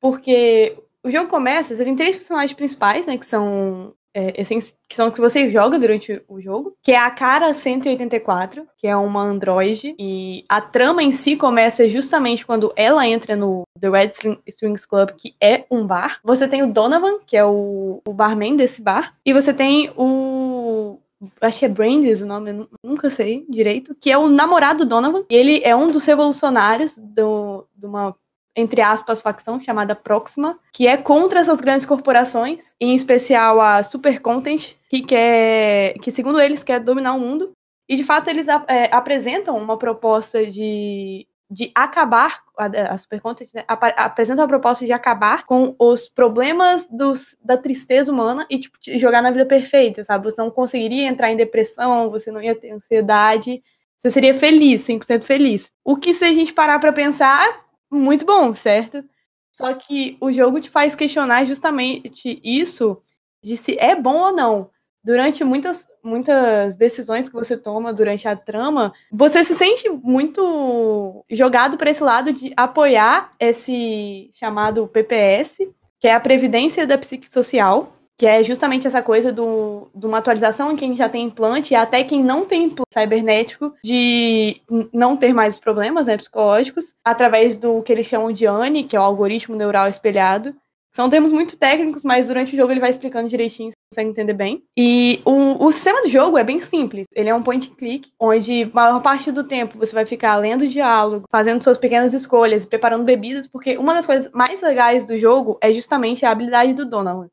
Porque 0.00 0.76
o 1.04 1.10
jogo 1.10 1.28
começa, 1.30 1.74
você 1.74 1.84
tem 1.84 1.96
três 1.96 2.16
personagens 2.16 2.52
principais, 2.52 3.06
né? 3.06 3.16
Que 3.16 3.26
são. 3.26 3.92
é, 4.14 4.32
que 4.32 4.94
são 4.96 5.10
que 5.10 5.20
você 5.20 5.48
joga 5.48 5.78
durante 5.78 6.22
o 6.28 6.40
jogo. 6.40 6.74
Que 6.82 6.92
é 6.92 6.98
a 6.98 7.10
Cara 7.10 7.54
184, 7.54 8.66
que 8.76 8.86
é 8.86 8.96
uma 8.96 9.22
androide. 9.22 9.94
E 9.98 10.44
a 10.48 10.60
trama 10.60 11.02
em 11.02 11.12
si 11.12 11.36
começa 11.36 11.88
justamente 11.88 12.44
quando 12.44 12.72
ela 12.76 13.06
entra 13.06 13.36
no 13.36 13.62
The 13.80 13.88
Red 13.88 14.08
String- 14.08 14.40
Strings 14.46 14.84
Club, 14.86 15.10
que 15.16 15.34
é 15.40 15.64
um 15.70 15.86
bar. 15.86 16.18
Você 16.24 16.46
tem 16.48 16.62
o 16.62 16.72
Donovan, 16.72 17.18
que 17.26 17.36
é 17.36 17.44
o, 17.44 18.00
o 18.06 18.12
barman 18.12 18.56
desse 18.56 18.82
bar. 18.82 19.14
E 19.24 19.32
você 19.32 19.52
tem 19.54 19.90
o 19.96 20.98
acho 21.42 21.58
que 21.58 21.66
é 21.66 21.68
Brandes 21.68 22.22
o 22.22 22.26
nome, 22.26 22.50
eu 22.50 22.54
nu- 22.54 22.68
nunca 22.82 23.10
sei 23.10 23.44
direito, 23.46 23.94
que 23.94 24.10
é 24.10 24.16
o 24.16 24.26
namorado 24.28 24.84
do 24.86 24.88
Donovan. 24.88 25.24
E 25.30 25.34
ele 25.36 25.60
é 25.62 25.76
um 25.76 25.90
dos 25.90 26.06
revolucionários 26.06 26.96
do, 26.96 27.66
de 27.76 27.84
uma, 27.86 28.16
entre 28.56 28.80
aspas, 28.80 29.20
facção 29.20 29.60
chamada 29.60 29.94
Proxima, 29.94 30.58
que 30.72 30.86
é 30.86 30.96
contra 30.96 31.40
essas 31.40 31.60
grandes 31.60 31.86
corporações, 31.86 32.74
em 32.80 32.94
especial 32.94 33.60
a 33.60 33.82
Super 33.82 34.20
Content, 34.20 34.74
que 34.88 35.02
quer, 35.02 35.94
que 36.02 36.10
segundo 36.10 36.40
eles 36.40 36.62
quer 36.64 36.80
dominar 36.80 37.14
o 37.14 37.20
mundo. 37.20 37.52
E 37.88 37.96
de 37.96 38.04
fato 38.04 38.28
eles 38.28 38.48
ap- 38.48 38.70
é, 38.70 38.88
apresentam 38.92 39.56
uma 39.56 39.76
proposta 39.78 40.46
de 40.46 41.26
de 41.52 41.68
acabar, 41.74 42.42
a, 42.56 42.66
a 42.94 42.96
Super 42.96 43.20
Content 43.20 43.48
né, 43.52 43.64
apresenta 43.66 44.40
uma 44.42 44.46
proposta 44.46 44.86
de 44.86 44.92
acabar 44.92 45.44
com 45.46 45.74
os 45.80 46.08
problemas 46.08 46.86
dos, 46.88 47.36
da 47.44 47.56
tristeza 47.56 48.12
humana 48.12 48.46
e 48.48 48.60
tipo, 48.60 48.78
jogar 48.96 49.20
na 49.20 49.32
vida 49.32 49.44
perfeita, 49.44 50.04
sabe? 50.04 50.22
Você 50.30 50.40
não 50.40 50.48
conseguiria 50.48 51.08
entrar 51.08 51.28
em 51.32 51.36
depressão, 51.36 52.08
você 52.08 52.30
não 52.30 52.40
ia 52.40 52.54
ter 52.54 52.70
ansiedade, 52.70 53.60
você 53.98 54.12
seria 54.12 54.32
feliz, 54.32 54.82
100% 54.82 55.24
feliz. 55.24 55.72
O 55.84 55.96
que 55.96 56.14
se 56.14 56.24
a 56.24 56.32
gente 56.32 56.52
parar 56.52 56.78
pra 56.78 56.92
pensar, 56.92 57.44
muito 57.90 58.24
bom, 58.24 58.54
certo? 58.54 59.04
Só 59.50 59.74
que 59.74 60.16
o 60.20 60.30
jogo 60.30 60.60
te 60.60 60.70
faz 60.70 60.94
questionar 60.94 61.44
justamente 61.44 62.40
isso 62.44 63.02
de 63.42 63.56
se 63.56 63.76
é 63.78 63.94
bom 63.94 64.20
ou 64.20 64.32
não. 64.32 64.70
Durante 65.02 65.42
muitas, 65.42 65.88
muitas 66.04 66.76
decisões 66.76 67.28
que 67.28 67.34
você 67.34 67.56
toma 67.56 67.92
durante 67.92 68.28
a 68.28 68.36
trama, 68.36 68.92
você 69.10 69.42
se 69.42 69.54
sente 69.54 69.88
muito 69.88 71.24
jogado 71.30 71.78
para 71.78 71.90
esse 71.90 72.02
lado 72.02 72.32
de 72.32 72.52
apoiar 72.56 73.30
esse 73.40 74.28
chamado 74.32 74.86
PPS, 74.86 75.58
que 75.98 76.06
é 76.06 76.14
a 76.14 76.20
Previdência 76.20 76.86
da 76.86 76.98
Psicossocial, 76.98 77.96
que 78.20 78.26
é 78.26 78.44
justamente 78.44 78.86
essa 78.86 79.00
coisa 79.00 79.32
do, 79.32 79.88
de 79.94 80.04
uma 80.04 80.18
atualização 80.18 80.70
em 80.70 80.76
quem 80.76 80.94
já 80.94 81.08
tem 81.08 81.24
implante 81.24 81.72
e 81.72 81.74
até 81.74 82.04
quem 82.04 82.22
não 82.22 82.44
tem 82.44 82.64
implante 82.64 82.90
cibernético 82.92 83.72
de 83.82 84.60
não 84.92 85.16
ter 85.16 85.32
mais 85.32 85.54
os 85.54 85.58
problemas 85.58 86.06
né, 86.06 86.18
psicológicos, 86.18 86.94
através 87.02 87.56
do 87.56 87.82
que 87.82 87.90
eles 87.90 88.06
chamam 88.06 88.30
de 88.30 88.46
ANI, 88.46 88.84
que 88.84 88.94
é 88.94 89.00
o 89.00 89.02
algoritmo 89.02 89.56
neural 89.56 89.88
espelhado. 89.88 90.54
São 90.94 91.08
termos 91.08 91.32
muito 91.32 91.56
técnicos, 91.56 92.04
mas 92.04 92.28
durante 92.28 92.52
o 92.52 92.56
jogo 92.58 92.70
ele 92.70 92.80
vai 92.80 92.90
explicando 92.90 93.26
direitinho, 93.26 93.70
você 93.70 93.76
consegue 93.90 94.10
entender 94.10 94.34
bem. 94.34 94.62
E 94.76 95.22
o, 95.24 95.64
o 95.64 95.72
sistema 95.72 96.02
do 96.02 96.08
jogo 96.08 96.36
é 96.36 96.44
bem 96.44 96.60
simples. 96.60 97.06
Ele 97.14 97.30
é 97.30 97.34
um 97.34 97.42
point 97.42 97.70
and 97.70 97.74
click, 97.76 98.10
onde 98.20 98.64
a 98.64 98.70
maior 98.74 99.00
parte 99.00 99.32
do 99.32 99.44
tempo 99.44 99.78
você 99.78 99.94
vai 99.94 100.04
ficar 100.04 100.36
lendo 100.36 100.68
diálogo, 100.68 101.24
fazendo 101.32 101.64
suas 101.64 101.78
pequenas 101.78 102.12
escolhas, 102.12 102.66
preparando 102.66 103.02
bebidas, 103.02 103.48
porque 103.48 103.78
uma 103.78 103.94
das 103.94 104.04
coisas 104.04 104.30
mais 104.34 104.60
legais 104.60 105.06
do 105.06 105.16
jogo 105.16 105.56
é 105.62 105.72
justamente 105.72 106.26
a 106.26 106.30
habilidade 106.30 106.74
do 106.74 106.84
Donovan. 106.84 107.30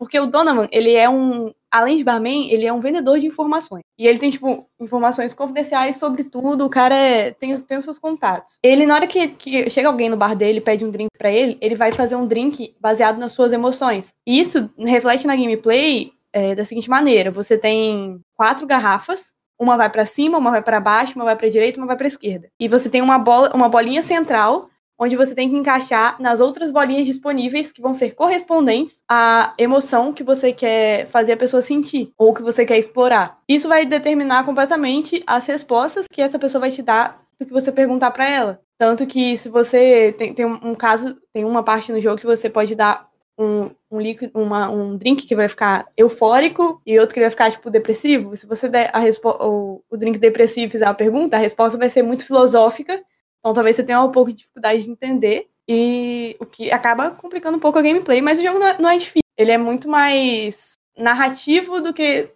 Porque 0.00 0.18
o 0.18 0.24
Donovan, 0.24 0.66
ele 0.72 0.94
é 0.94 1.10
um. 1.10 1.52
Além 1.70 1.98
de 1.98 2.02
barman, 2.02 2.50
ele 2.50 2.64
é 2.64 2.72
um 2.72 2.80
vendedor 2.80 3.20
de 3.20 3.26
informações. 3.26 3.82
E 3.98 4.08
ele 4.08 4.18
tem, 4.18 4.30
tipo, 4.30 4.66
informações 4.80 5.34
confidenciais 5.34 5.96
sobre 5.96 6.24
tudo. 6.24 6.64
O 6.64 6.70
cara 6.70 6.96
é, 6.96 7.32
tem, 7.32 7.56
tem 7.60 7.76
os 7.76 7.84
seus 7.84 7.98
contatos. 7.98 8.54
Ele, 8.62 8.86
na 8.86 8.94
hora 8.94 9.06
que, 9.06 9.28
que 9.28 9.68
chega 9.68 9.86
alguém 9.86 10.08
no 10.08 10.16
bar 10.16 10.34
dele 10.34 10.58
pede 10.58 10.86
um 10.86 10.90
drink 10.90 11.10
para 11.18 11.30
ele, 11.30 11.58
ele 11.60 11.74
vai 11.74 11.92
fazer 11.92 12.16
um 12.16 12.26
drink 12.26 12.74
baseado 12.80 13.18
nas 13.18 13.32
suas 13.32 13.52
emoções. 13.52 14.14
E 14.26 14.40
isso 14.40 14.70
reflete 14.78 15.26
na 15.26 15.36
gameplay 15.36 16.12
é, 16.32 16.54
da 16.54 16.64
seguinte 16.64 16.88
maneira: 16.88 17.30
você 17.30 17.58
tem 17.58 18.18
quatro 18.34 18.66
garrafas 18.66 19.34
uma 19.60 19.76
vai 19.76 19.90
para 19.90 20.06
cima, 20.06 20.38
uma 20.38 20.50
vai 20.50 20.62
para 20.62 20.80
baixo, 20.80 21.14
uma 21.16 21.26
vai 21.26 21.36
para 21.36 21.50
direita, 21.50 21.78
uma 21.78 21.86
vai 21.86 21.96
para 21.96 22.06
esquerda. 22.06 22.48
E 22.58 22.66
você 22.66 22.88
tem 22.88 23.02
uma 23.02 23.18
bola, 23.18 23.52
uma 23.54 23.68
bolinha 23.68 24.02
central 24.02 24.69
onde 25.00 25.16
você 25.16 25.34
tem 25.34 25.48
que 25.48 25.56
encaixar 25.56 26.20
nas 26.20 26.40
outras 26.40 26.70
bolinhas 26.70 27.06
disponíveis 27.06 27.72
que 27.72 27.80
vão 27.80 27.94
ser 27.94 28.14
correspondentes 28.14 29.02
à 29.08 29.54
emoção 29.56 30.12
que 30.12 30.22
você 30.22 30.52
quer 30.52 31.08
fazer 31.08 31.32
a 31.32 31.36
pessoa 31.38 31.62
sentir 31.62 32.12
ou 32.18 32.34
que 32.34 32.42
você 32.42 32.66
quer 32.66 32.78
explorar. 32.78 33.38
Isso 33.48 33.66
vai 33.66 33.86
determinar 33.86 34.44
completamente 34.44 35.24
as 35.26 35.46
respostas 35.46 36.06
que 36.06 36.20
essa 36.20 36.38
pessoa 36.38 36.60
vai 36.60 36.70
te 36.70 36.82
dar 36.82 37.22
do 37.38 37.46
que 37.46 37.52
você 37.52 37.72
perguntar 37.72 38.10
para 38.10 38.28
ela. 38.28 38.60
Tanto 38.76 39.06
que 39.06 39.36
se 39.38 39.48
você 39.48 40.14
tem, 40.18 40.34
tem 40.34 40.44
um, 40.44 40.74
caso, 40.74 41.16
tem 41.32 41.44
uma 41.44 41.62
parte 41.62 41.90
no 41.90 42.00
jogo 42.00 42.20
que 42.20 42.26
você 42.26 42.50
pode 42.50 42.74
dar 42.74 43.08
um, 43.38 43.70
um 43.90 43.98
líquido, 43.98 44.38
uma, 44.38 44.70
um 44.70 44.96
drink 44.98 45.26
que 45.26 45.34
vai 45.34 45.48
ficar 45.48 45.86
eufórico 45.96 46.80
e 46.86 46.98
outro 46.98 47.14
que 47.14 47.20
vai 47.20 47.30
ficar, 47.30 47.50
tipo, 47.50 47.70
depressivo. 47.70 48.36
Se 48.36 48.46
você 48.46 48.68
der 48.68 48.90
a 48.92 49.00
o, 49.46 49.82
o 49.90 49.96
drink 49.96 50.18
depressivo 50.18 50.66
e 50.66 50.70
fizer 50.70 50.86
a 50.86 50.92
pergunta, 50.92 51.36
a 51.36 51.40
resposta 51.40 51.78
vai 51.78 51.88
ser 51.88 52.02
muito 52.02 52.26
filosófica 52.26 53.02
então 53.40 53.54
talvez 53.54 53.76
você 53.76 53.82
tenha 53.82 54.00
um 54.02 54.12
pouco 54.12 54.30
de 54.30 54.38
dificuldade 54.38 54.84
de 54.84 54.90
entender. 54.90 55.48
E 55.66 56.36
o 56.40 56.46
que 56.46 56.70
acaba 56.70 57.10
complicando 57.10 57.56
um 57.56 57.60
pouco 57.60 57.78
a 57.78 57.82
gameplay, 57.82 58.20
mas 58.20 58.38
o 58.38 58.42
jogo 58.42 58.58
não 58.58 58.66
é, 58.66 58.78
não 58.78 58.90
é 58.90 58.96
difícil. 58.96 59.20
Ele 59.36 59.52
é 59.52 59.58
muito 59.58 59.88
mais 59.88 60.76
narrativo 60.96 61.80
do 61.80 61.92
que. 61.92 62.30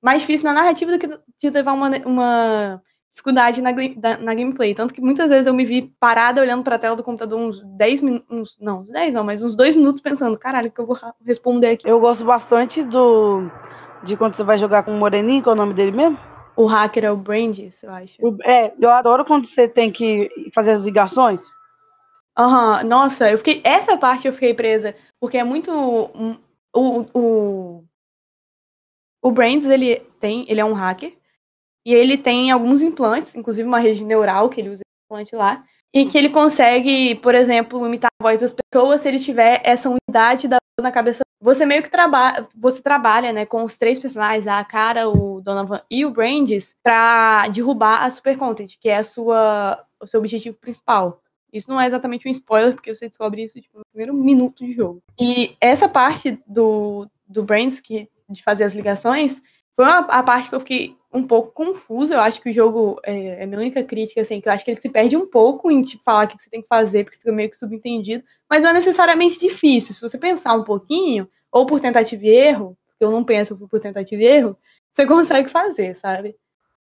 Mais 0.00 0.20
difícil 0.20 0.44
na 0.44 0.54
narrativa 0.54 0.92
do 0.92 0.98
que 0.98 1.08
de 1.08 1.50
levar 1.50 1.72
uma, 1.72 1.90
uma 2.06 2.82
dificuldade 3.12 3.60
na, 3.60 3.72
na 3.72 4.34
gameplay. 4.34 4.74
Tanto 4.74 4.94
que 4.94 5.00
muitas 5.00 5.28
vezes 5.28 5.48
eu 5.48 5.54
me 5.54 5.64
vi 5.64 5.92
parada 5.98 6.40
olhando 6.40 6.62
para 6.62 6.76
a 6.76 6.78
tela 6.78 6.94
do 6.94 7.02
computador 7.02 7.38
uns 7.38 7.60
10 7.64 8.02
minutos. 8.02 8.56
Não, 8.60 8.82
uns 8.82 8.90
10 8.92 9.12
não, 9.12 9.24
mas 9.24 9.42
uns 9.42 9.56
2 9.56 9.74
minutos 9.74 10.00
pensando, 10.00 10.38
caralho, 10.38 10.68
o 10.68 10.72
que 10.72 10.80
eu 10.80 10.86
vou 10.86 10.96
responder 11.26 11.70
aqui? 11.70 11.88
Eu 11.88 11.98
gosto 11.98 12.24
bastante 12.24 12.82
do. 12.84 13.50
De 14.04 14.16
quando 14.16 14.34
você 14.34 14.44
vai 14.44 14.56
jogar 14.56 14.84
com 14.84 14.92
o 14.92 14.96
Moreninho, 14.96 15.42
qual 15.42 15.56
é 15.56 15.58
o 15.58 15.60
nome 15.60 15.74
dele 15.74 15.90
mesmo? 15.90 16.16
O 16.58 16.66
hacker 16.66 17.04
é 17.04 17.10
o 17.12 17.16
Brandis, 17.16 17.84
eu 17.84 17.90
acho. 17.92 18.16
É, 18.44 18.74
eu 18.80 18.90
adoro 18.90 19.24
quando 19.24 19.46
você 19.46 19.68
tem 19.68 19.92
que 19.92 20.28
fazer 20.52 20.72
as 20.72 20.84
ligações. 20.84 21.40
Aham, 22.36 22.82
uhum. 22.82 22.88
nossa, 22.88 23.30
eu 23.30 23.38
fiquei. 23.38 23.60
Essa 23.62 23.96
parte 23.96 24.26
eu 24.26 24.32
fiquei 24.32 24.52
presa, 24.52 24.92
porque 25.20 25.38
é 25.38 25.44
muito. 25.44 25.70
Um, 25.70 26.36
o, 26.74 27.06
o, 27.14 27.84
o 29.22 29.30
Brands, 29.30 29.66
ele 29.66 30.00
tem. 30.18 30.46
Ele 30.48 30.58
é 30.58 30.64
um 30.64 30.72
hacker. 30.72 31.16
E 31.86 31.94
ele 31.94 32.18
tem 32.18 32.50
alguns 32.50 32.82
implantes, 32.82 33.36
inclusive 33.36 33.66
uma 33.66 33.78
rede 33.78 34.04
neural 34.04 34.48
que 34.48 34.60
ele 34.60 34.70
usa 34.70 34.82
implante 35.04 35.36
lá. 35.36 35.60
E 35.92 36.04
que 36.06 36.18
ele 36.18 36.28
consegue, 36.28 37.14
por 37.16 37.34
exemplo, 37.34 37.86
imitar 37.86 38.10
a 38.20 38.22
voz 38.22 38.40
das 38.40 38.52
pessoas 38.52 39.00
se 39.00 39.08
ele 39.08 39.18
tiver 39.18 39.60
essa 39.64 39.88
unidade 39.88 40.46
da 40.46 40.58
na 40.80 40.92
cabeça 40.92 41.22
você 41.40 41.64
meio 41.64 41.82
que 41.82 41.90
trabalha, 41.90 42.48
você 42.56 42.82
trabalha, 42.82 43.32
né, 43.32 43.46
com 43.46 43.64
os 43.64 43.78
três 43.78 43.98
personagens, 43.98 44.46
a 44.46 44.62
Cara, 44.64 45.08
o 45.08 45.40
Donovan 45.40 45.80
e 45.88 46.04
o 46.04 46.10
Brandis, 46.10 46.74
para 46.82 47.46
derrubar 47.48 48.04
a 48.04 48.10
Super 48.10 48.36
Content, 48.36 48.74
que 48.80 48.88
é 48.88 48.96
a 48.96 49.04
sua, 49.04 49.84
o 50.00 50.06
seu 50.06 50.18
objetivo 50.18 50.58
principal. 50.58 51.22
Isso 51.52 51.70
não 51.70 51.80
é 51.80 51.86
exatamente 51.86 52.26
um 52.26 52.30
spoiler, 52.30 52.74
porque 52.74 52.92
você 52.92 53.08
descobre 53.08 53.44
isso 53.44 53.60
tipo, 53.60 53.78
no 53.78 53.84
primeiro 53.92 54.12
minuto 54.12 54.64
de 54.64 54.72
jogo. 54.72 55.00
E 55.18 55.56
essa 55.60 55.88
parte 55.88 56.42
do, 56.46 57.08
do 57.26 57.44
Brands, 57.44 57.80
que, 57.80 58.08
de 58.28 58.42
fazer 58.42 58.64
as 58.64 58.74
ligações, 58.74 59.40
foi 59.76 59.84
uma, 59.84 59.98
a 60.00 60.22
parte 60.24 60.48
que 60.48 60.54
eu 60.56 60.60
fiquei 60.60 60.96
um 61.12 61.26
pouco 61.26 61.52
confusa. 61.52 62.14
Eu 62.14 62.20
acho 62.20 62.40
que 62.40 62.50
o 62.50 62.52
jogo, 62.52 63.00
é, 63.04 63.42
é 63.42 63.46
minha 63.46 63.60
única 63.60 63.82
crítica, 63.82 64.20
assim, 64.20 64.40
que 64.40 64.48
eu 64.48 64.52
acho 64.52 64.64
que 64.64 64.70
ele 64.70 64.80
se 64.80 64.88
perde 64.88 65.16
um 65.16 65.26
pouco 65.26 65.70
em 65.70 65.82
te 65.82 65.98
falar 66.04 66.24
o 66.24 66.28
que 66.28 66.42
você 66.42 66.50
tem 66.50 66.62
que 66.62 66.68
fazer, 66.68 67.04
porque 67.04 67.18
fica 67.18 67.32
meio 67.32 67.50
que 67.50 67.56
subentendido 67.56 68.24
mas 68.48 68.62
não 68.62 68.70
é 68.70 68.72
necessariamente 68.72 69.38
difícil. 69.38 69.94
Se 69.94 70.00
você 70.00 70.16
pensar 70.16 70.54
um 70.54 70.64
pouquinho, 70.64 71.28
ou 71.52 71.66
por 71.66 71.80
tentativa 71.80 72.24
e 72.24 72.30
erro, 72.30 72.76
eu 72.98 73.10
não 73.10 73.22
penso 73.22 73.56
por 73.56 73.80
tentativa 73.80 74.22
e 74.22 74.26
erro, 74.26 74.56
você 74.92 75.04
consegue 75.06 75.48
fazer, 75.48 75.94
sabe? 75.94 76.34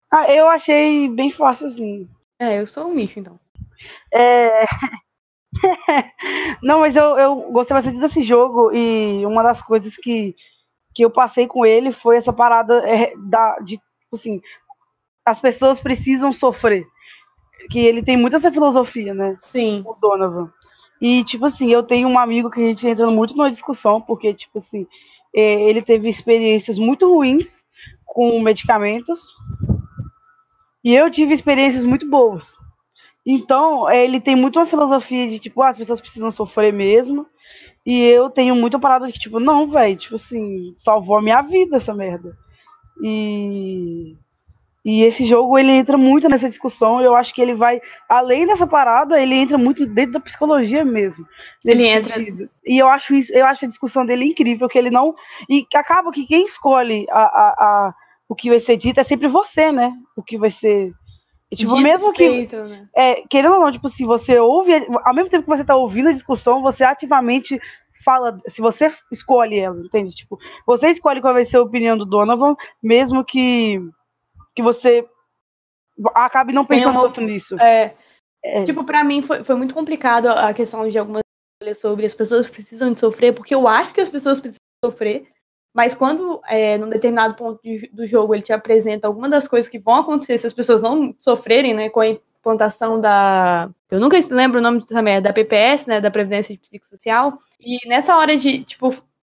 Ah, 0.09 0.31
eu 0.33 0.47
achei 0.47 1.09
bem 1.09 1.29
fácil, 1.29 1.69
sim. 1.69 2.07
É, 2.39 2.61
eu 2.61 2.67
sou 2.67 2.87
um 2.87 2.95
lixo, 2.95 3.19
então. 3.19 3.37
É... 4.13 4.65
não, 6.63 6.79
mas 6.79 6.95
eu, 6.95 7.17
eu 7.17 7.35
gostei 7.51 7.75
bastante 7.75 7.99
desse 7.99 8.21
jogo 8.21 8.71
e 8.73 9.25
uma 9.25 9.43
das 9.43 9.61
coisas 9.61 9.97
que, 9.97 10.35
que 10.93 11.03
eu 11.03 11.09
passei 11.09 11.47
com 11.47 11.65
ele 11.65 11.91
foi 11.91 12.15
essa 12.15 12.31
parada 12.31 12.81
é, 12.87 13.13
da, 13.17 13.57
de, 13.59 13.81
assim, 14.15 14.41
as 15.25 15.39
pessoas 15.39 15.79
precisam 15.79 16.31
sofrer. 16.31 16.85
Que 17.69 17.79
ele 17.79 18.03
tem 18.03 18.15
muito 18.15 18.35
essa 18.35 18.51
filosofia, 18.51 19.13
né? 19.13 19.35
Sim. 19.41 19.83
O 19.85 19.93
Donovan. 19.95 20.51
E, 21.01 21.23
tipo 21.23 21.45
assim, 21.45 21.71
eu 21.71 21.83
tenho 21.83 22.07
um 22.07 22.17
amigo 22.17 22.49
que 22.49 22.59
a 22.59 22.67
gente 22.67 22.87
entra 22.87 23.09
muito 23.09 23.35
numa 23.35 23.51
discussão, 23.51 24.01
porque, 24.01 24.33
tipo 24.33 24.57
assim, 24.57 24.87
é, 25.35 25.69
ele 25.69 25.81
teve 25.81 26.09
experiências 26.09 26.77
muito 26.77 27.13
ruins 27.13 27.65
com 28.05 28.39
medicamentos. 28.41 29.21
E 30.83 30.95
eu 30.95 31.09
tive 31.11 31.33
experiências 31.33 31.83
muito 31.83 32.09
boas. 32.09 32.55
Então, 33.25 33.89
é, 33.89 34.03
ele 34.05 34.21
tem 34.21 34.35
muito 34.35 34.57
uma 34.57 34.65
filosofia 34.65 35.29
de, 35.29 35.39
tipo, 35.39 35.61
ah, 35.61 35.69
as 35.69 35.77
pessoas 35.77 35.99
precisam 35.99 36.31
sofrer 36.31 36.71
mesmo. 36.71 37.27
E 37.85 38.01
eu 38.03 38.29
tenho 38.29 38.55
muita 38.55 38.79
parada 38.79 39.11
de, 39.11 39.19
tipo, 39.19 39.39
não, 39.39 39.67
velho, 39.67 39.97
tipo 39.97 40.15
assim, 40.15 40.71
salvou 40.73 41.17
a 41.17 41.21
minha 41.21 41.41
vida 41.41 41.77
essa 41.77 41.93
merda. 41.93 42.37
E 43.01 44.15
e 44.87 45.03
esse 45.03 45.25
jogo 45.25 45.59
ele 45.59 45.73
entra 45.73 45.97
muito 45.97 46.29
nessa 46.29 46.47
discussão. 46.47 47.01
Eu 47.01 47.13
acho 47.13 47.35
que 47.35 47.41
ele 47.41 47.53
vai 47.53 47.81
além 48.07 48.47
dessa 48.47 48.65
parada, 48.65 49.21
ele 49.21 49.35
entra 49.35 49.57
muito 49.57 49.85
dentro 49.85 50.13
da 50.13 50.19
psicologia 50.21 50.85
mesmo. 50.85 51.27
Ele 51.65 51.85
entra. 51.85 52.13
Sentido. 52.13 52.49
E 52.65 52.77
eu 52.77 52.87
acho 52.87 53.13
isso, 53.13 53.33
eu 53.33 53.45
acho 53.45 53.65
a 53.65 53.67
discussão 53.67 54.05
dele 54.05 54.23
incrível, 54.23 54.69
que 54.69 54.77
ele 54.77 54.89
não 54.89 55.13
e 55.49 55.67
acaba 55.75 56.09
que 56.09 56.25
quem 56.25 56.45
escolhe 56.45 57.05
a, 57.09 57.19
a, 57.19 57.49
a 57.59 57.93
o 58.29 58.35
que 58.35 58.49
vai 58.49 58.61
ser 58.61 58.77
dito 58.77 58.97
é 59.01 59.03
sempre 59.03 59.27
você, 59.27 59.73
né? 59.73 59.91
O 60.15 60.23
que 60.23 60.37
vai 60.37 60.49
ser 60.49 60.93
Tipo, 61.55 61.75
Dito 61.75 61.81
mesmo 61.81 62.13
feito, 62.13 62.57
que. 62.57 62.63
Né? 62.63 62.87
É, 62.93 63.23
querendo 63.29 63.53
ou 63.53 63.59
não, 63.61 63.71
tipo, 63.71 63.87
se 63.87 64.03
você 64.03 64.37
ouve, 64.37 64.73
ao 65.05 65.15
mesmo 65.15 65.29
tempo 65.29 65.43
que 65.43 65.57
você 65.57 65.63
tá 65.63 65.77
ouvindo 65.77 66.09
a 66.09 66.13
discussão, 66.13 66.61
você 66.61 66.83
ativamente 66.83 67.57
fala, 68.03 68.39
se 68.45 68.61
você 68.61 68.91
escolhe 69.11 69.59
ela, 69.59 69.79
entende? 69.79 70.15
Tipo, 70.15 70.37
você 70.65 70.87
escolhe 70.87 71.21
qual 71.21 71.33
vai 71.33 71.45
ser 71.45 71.57
a 71.57 71.61
opinião 71.61 71.97
do 71.97 72.05
Donovan, 72.05 72.55
mesmo 72.81 73.23
que 73.23 73.81
que 74.55 74.63
você 74.63 75.07
acabe 76.15 76.51
não 76.51 76.65
pensando 76.65 76.97
uma, 76.97 77.03
tanto 77.03 77.21
nisso. 77.21 77.55
É, 77.61 77.93
é. 78.43 78.63
Tipo, 78.63 78.83
para 78.83 79.03
mim 79.03 79.21
foi, 79.21 79.43
foi 79.43 79.55
muito 79.55 79.73
complicado 79.73 80.27
a 80.27 80.53
questão 80.53 80.87
de 80.87 80.97
algumas 80.97 81.21
sobre 81.75 82.05
as 82.05 82.13
pessoas 82.13 82.47
precisam 82.47 82.93
de 82.93 82.99
sofrer, 82.99 83.33
porque 83.33 83.53
eu 83.53 83.67
acho 83.67 83.93
que 83.93 84.01
as 84.01 84.09
pessoas 84.09 84.39
precisam 84.39 84.61
sofrer, 84.83 85.27
mas 85.73 85.95
quando, 85.95 86.41
é, 86.47 86.77
num 86.77 86.89
determinado 86.89 87.35
ponto 87.35 87.59
de, 87.63 87.89
do 87.93 88.05
jogo, 88.05 88.33
ele 88.33 88.43
te 88.43 88.53
apresenta 88.53 89.07
algumas 89.07 89.31
das 89.31 89.47
coisas 89.47 89.69
que 89.69 89.79
vão 89.79 89.95
acontecer 89.95 90.37
se 90.37 90.47
as 90.47 90.53
pessoas 90.53 90.81
não 90.81 91.15
sofrerem, 91.19 91.73
né, 91.73 91.89
com 91.89 92.01
a 92.01 92.07
implantação 92.47 92.99
da. 92.99 93.69
Eu 93.91 93.99
nunca 93.99 94.17
lembro 94.29 94.59
o 94.59 94.61
nome 94.61 94.79
dessa 94.79 95.01
merda, 95.01 95.29
da 95.29 95.33
PPS, 95.33 95.87
né, 95.87 95.99
da 96.01 96.09
Previdência 96.11 96.57
Psicossocial, 96.57 97.39
e 97.59 97.87
nessa 97.87 98.15
hora 98.17 98.37
de, 98.37 98.63
tipo, 98.63 98.91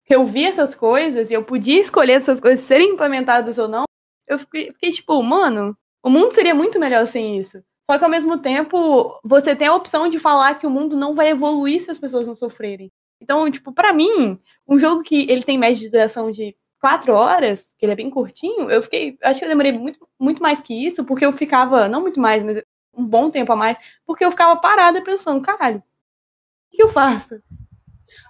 que 0.05 0.16
eu 0.16 0.26
vi 0.26 0.45
essas 0.45 0.76
coisas 0.76 1.32
e 1.32 1.34
eu 1.34 1.43
podia 1.43 1.80
escolher 1.80 2.14
essas 2.14 2.39
coisas 2.39 2.66
serem 2.66 2.91
implementadas 2.91 3.57
ou 3.57 3.68
não, 3.68 3.86
eu 4.28 4.38
fiquei, 4.39 4.72
fiquei 4.74 4.91
tipo, 4.91 5.22
mano, 5.24 5.78
o 6.03 6.10
mundo 6.10 6.34
seria 6.34 6.53
muito 6.53 6.80
melhor 6.80 7.05
sem 7.07 7.38
isso. 7.39 7.64
Só 7.86 7.97
que 7.97 8.03
ao 8.03 8.10
mesmo 8.10 8.38
tempo, 8.38 9.20
você 9.24 9.55
tem 9.55 9.68
a 9.68 9.76
opção 9.76 10.07
de 10.07 10.20
falar 10.20 10.55
que 10.55 10.68
o 10.68 10.70
mundo 10.70 10.95
não 10.95 11.16
vai 11.16 11.30
evoluir 11.30 11.82
se 11.82 11.89
as 11.89 11.97
pessoas 11.97 12.28
não 12.28 12.36
sofrerem. 12.36 12.91
Então, 13.20 13.49
tipo, 13.49 13.74
pra 13.74 13.91
mim, 13.91 14.39
um 14.68 14.78
jogo 14.78 15.01
que 15.01 15.26
ele 15.30 15.43
tem 15.43 15.57
média 15.57 15.80
de 15.80 15.89
duração 15.89 16.32
de 16.32 16.55
quatro 16.80 17.14
horas, 17.14 17.74
que 17.78 17.86
ele 17.86 17.93
é 17.93 17.95
bem 17.95 18.10
curtinho, 18.10 18.70
eu 18.70 18.82
fiquei. 18.82 19.18
Acho 19.24 19.39
que 19.39 19.45
eu 19.45 19.49
demorei 19.49 19.72
muito, 19.72 20.07
muito 20.20 20.41
mais 20.41 20.60
que 20.60 20.74
isso, 20.74 21.03
porque 21.03 21.26
eu 21.26 21.34
ficava, 21.34 21.89
não 21.89 22.01
muito 22.01 22.20
mais, 22.20 22.43
mas 22.43 22.62
um 23.00 23.06
bom 23.06 23.30
tempo 23.30 23.52
a 23.54 23.56
mais, 23.56 23.78
porque 24.06 24.24
eu 24.26 24.32
ficava 24.32 24.60
parada 24.60 25.02
pensando, 25.02 25.41
caralho, 25.41 25.78
o 25.78 26.76
que 26.76 26.84
eu 26.84 26.89
faço? 26.89 27.41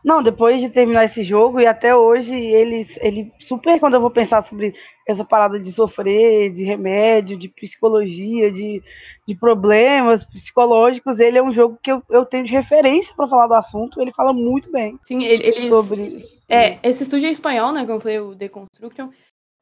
Não, 0.03 0.21
depois 0.21 0.61
de 0.61 0.69
terminar 0.69 1.05
esse 1.05 1.23
jogo, 1.23 1.59
e 1.59 1.65
até 1.65 1.95
hoje, 1.95 2.33
ele, 2.35 2.85
ele 3.01 3.33
super, 3.39 3.79
quando 3.79 3.95
eu 3.95 4.01
vou 4.01 4.11
pensar 4.11 4.41
sobre 4.41 4.73
essa 5.07 5.25
parada 5.25 5.59
de 5.59 5.71
sofrer, 5.71 6.51
de 6.51 6.63
remédio, 6.63 7.37
de 7.37 7.49
psicologia, 7.49 8.51
de, 8.51 8.81
de 9.27 9.35
problemas 9.35 10.23
psicológicos, 10.23 11.19
ele 11.19 11.37
é 11.37 11.43
um 11.43 11.51
jogo 11.51 11.79
que 11.81 11.91
eu, 11.91 12.03
eu 12.09 12.25
tenho 12.25 12.45
de 12.45 12.53
referência 12.53 13.13
para 13.15 13.27
falar 13.27 13.47
do 13.47 13.55
assunto, 13.55 14.01
ele 14.01 14.11
fala 14.11 14.33
muito 14.33 14.71
bem 14.71 14.99
Sim, 15.03 15.23
ele, 15.23 15.47
eles, 15.47 15.67
sobre 15.67 16.01
isso. 16.07 16.43
É, 16.47 16.77
esse 16.83 17.03
estúdio 17.03 17.27
é 17.27 17.31
espanhol, 17.31 17.71
né? 17.71 17.81
Como 17.81 17.93
eu 17.93 18.01
falei, 18.01 18.19
o 18.19 18.35
Deconstruction. 18.35 19.09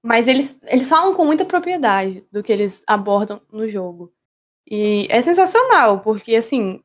Mas 0.04 0.28
eles, 0.28 0.58
eles 0.68 0.88
falam 0.88 1.16
com 1.16 1.26
muita 1.26 1.46
propriedade 1.46 2.26
do 2.32 2.44
que 2.44 2.52
eles 2.52 2.84
abordam 2.88 3.42
no 3.52 3.68
jogo. 3.68 4.14
E 4.70 5.08
é 5.10 5.22
sensacional, 5.22 6.00
porque 6.02 6.36
assim, 6.36 6.82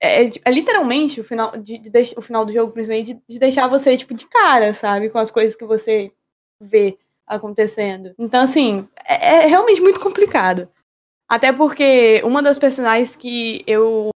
é, 0.00 0.26
é 0.44 0.50
literalmente 0.52 1.20
o 1.20 1.24
final, 1.24 1.50
de, 1.56 1.78
de 1.78 1.90
deix- 1.90 2.14
o 2.16 2.22
final 2.22 2.44
do 2.44 2.52
jogo, 2.52 2.72
principalmente, 2.72 3.14
de, 3.14 3.22
de 3.28 3.38
deixar 3.38 3.66
você, 3.66 3.96
tipo, 3.96 4.14
de 4.14 4.26
cara, 4.26 4.72
sabe? 4.74 5.10
Com 5.10 5.18
as 5.18 5.30
coisas 5.30 5.56
que 5.56 5.64
você 5.64 6.12
vê 6.60 6.98
acontecendo. 7.26 8.14
Então, 8.18 8.42
assim, 8.42 8.86
é, 9.04 9.44
é 9.44 9.46
realmente 9.46 9.80
muito 9.80 9.98
complicado. 10.00 10.68
Até 11.28 11.52
porque 11.52 12.20
uma 12.24 12.42
das 12.42 12.58
personagens 12.58 13.16
que 13.16 13.64
eu 13.66 14.10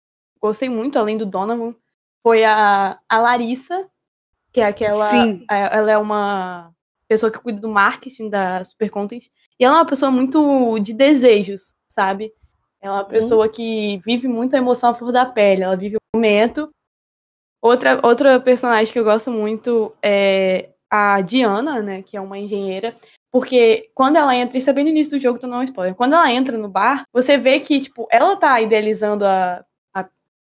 gostei 0.42 0.68
muito, 0.70 0.98
além 1.00 1.18
do 1.18 1.26
Donovan, 1.26 1.74
foi 2.24 2.44
a, 2.44 3.00
a 3.08 3.20
Larissa, 3.20 3.88
que 4.52 4.60
é 4.60 4.66
aquela. 4.66 5.10
Sim. 5.12 5.46
é- 5.50 5.78
Ela 5.78 5.92
é 5.92 5.98
uma 5.98 6.72
pessoa 7.08 7.32
que 7.32 7.40
cuida 7.40 7.62
do 7.62 7.70
marketing 7.70 8.30
da 8.30 8.66
Super 8.66 8.90
Content. 8.90 9.28
E 9.60 9.64
ela 9.64 9.76
é 9.76 9.80
uma 9.80 9.86
pessoa 9.86 10.10
muito 10.12 10.80
de 10.80 10.92
desejos, 10.94 11.76
sabe? 11.88 12.34
É 12.82 12.90
uma 12.90 13.04
pessoa 13.04 13.50
que 13.50 13.98
vive 14.06 14.28
muito 14.28 14.54
a 14.56 14.60
emoção 14.60 14.92
à 14.92 14.94
flor 14.94 15.12
da 15.12 15.26
pele. 15.26 15.64
Ela 15.64 15.76
vive 15.76 15.96
o 15.98 16.18
momento. 16.18 16.70
Outra, 17.62 18.00
outra 18.06 18.40
personagem 18.40 18.94
que 18.94 19.00
eu 19.00 19.04
gosto 19.04 19.32
muito 19.32 19.96
é 20.04 20.70
a 20.90 21.20
Diana, 21.22 21.82
né? 21.82 22.04
Que 22.04 22.16
é 22.16 22.22
uma 22.22 22.38
engenheira. 22.38 22.96
Porque 23.32 23.90
quando 23.94 24.18
ela 24.18 24.36
entra, 24.36 24.58
isso 24.58 24.70
é 24.70 24.74
bem 24.74 24.84
no 24.84 24.92
início 24.92 25.18
do 25.18 25.22
jogo, 25.22 25.38
então 25.38 25.50
não 25.50 25.58
é 25.58 25.60
um 25.62 25.64
spoiler. 25.64 25.96
Quando 25.96 26.14
ela 26.14 26.32
entra 26.32 26.58
no 26.58 26.70
bar, 26.70 27.04
você 27.12 27.38
vê 27.38 27.60
que, 27.60 27.82
tipo, 27.82 28.08
ela 28.12 28.36
tá 28.38 28.62
idealizando 28.62 29.26
a, 29.26 29.66
a, 29.94 30.08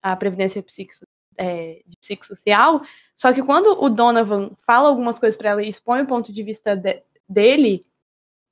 a 0.02 0.16
previdência 0.16 0.64
psico, 0.64 0.94
é, 1.38 1.82
psicossocial, 2.00 2.82
só 3.18 3.34
que 3.34 3.42
quando 3.44 3.84
o 3.84 3.90
Donovan 3.90 4.52
fala 4.66 4.88
algumas 4.88 5.20
coisas 5.20 5.36
pra 5.36 5.50
ela 5.50 5.64
e 5.64 5.68
expõe 5.68 6.02
o 6.02 6.08
ponto 6.08 6.32
de 6.32 6.42
vista 6.44 6.74
de- 6.74 7.04
dele, 7.28 7.86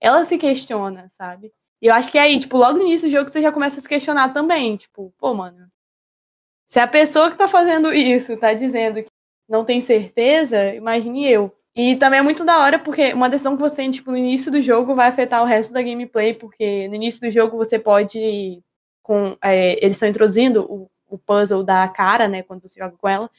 ela 0.02 0.26
se 0.26 0.38
questiona, 0.38 1.08
sabe? 1.10 1.54
E 1.82 1.88
eu 1.88 1.94
acho 1.94 2.12
que 2.12 2.18
é 2.18 2.22
aí, 2.22 2.40
tipo, 2.40 2.58
logo 2.58 2.78
no 2.78 2.86
início 2.86 3.08
do 3.08 3.12
jogo 3.12 3.30
você 3.30 3.42
já 3.42 3.52
começa 3.52 3.80
a 3.80 3.82
se 3.82 3.88
questionar 3.88 4.34
também. 4.34 4.76
Tipo, 4.78 5.14
pô, 5.18 5.34
mano, 5.34 5.70
se 6.68 6.80
a 6.80 6.88
pessoa 6.88 7.32
que 7.32 7.38
tá 7.38 7.48
fazendo 7.48 7.94
isso 7.94 8.36
tá 8.38 8.54
dizendo 8.54 9.02
que 9.02 9.10
não 9.48 9.64
tem 9.64 9.80
certeza, 9.82 10.74
imagine 10.76 11.26
eu. 11.30 11.56
E 11.76 11.96
também 11.96 12.20
é 12.20 12.24
muito 12.24 12.44
da 12.44 12.60
hora, 12.60 12.80
porque 12.80 13.14
uma 13.14 13.30
decisão 13.30 13.56
que 13.56 13.62
você 13.62 13.76
tem, 13.76 13.92
tipo, 13.92 14.12
no 14.12 14.18
início 14.18 14.52
do 14.52 14.62
jogo 14.62 14.96
vai 14.96 15.08
afetar 15.10 15.44
o 15.44 15.46
resto 15.46 15.72
da 15.74 15.82
gameplay, 15.82 16.34
porque 16.34 16.88
no 16.88 16.96
início 16.96 17.22
do 17.22 17.32
jogo 17.32 17.56
você 17.56 17.78
pode. 17.80 18.64
Com, 19.04 19.38
é, 19.42 19.74
eles 19.84 19.96
estão 19.96 20.10
introduzindo 20.10 20.66
o, 20.70 20.90
o 21.08 21.18
puzzle 21.18 21.64
da 21.64 21.88
cara, 21.88 22.28
né? 22.28 22.44
Quando 22.44 22.62
você 22.68 22.80
joga 22.80 22.98
com 22.98 23.08
ela. 23.08 23.30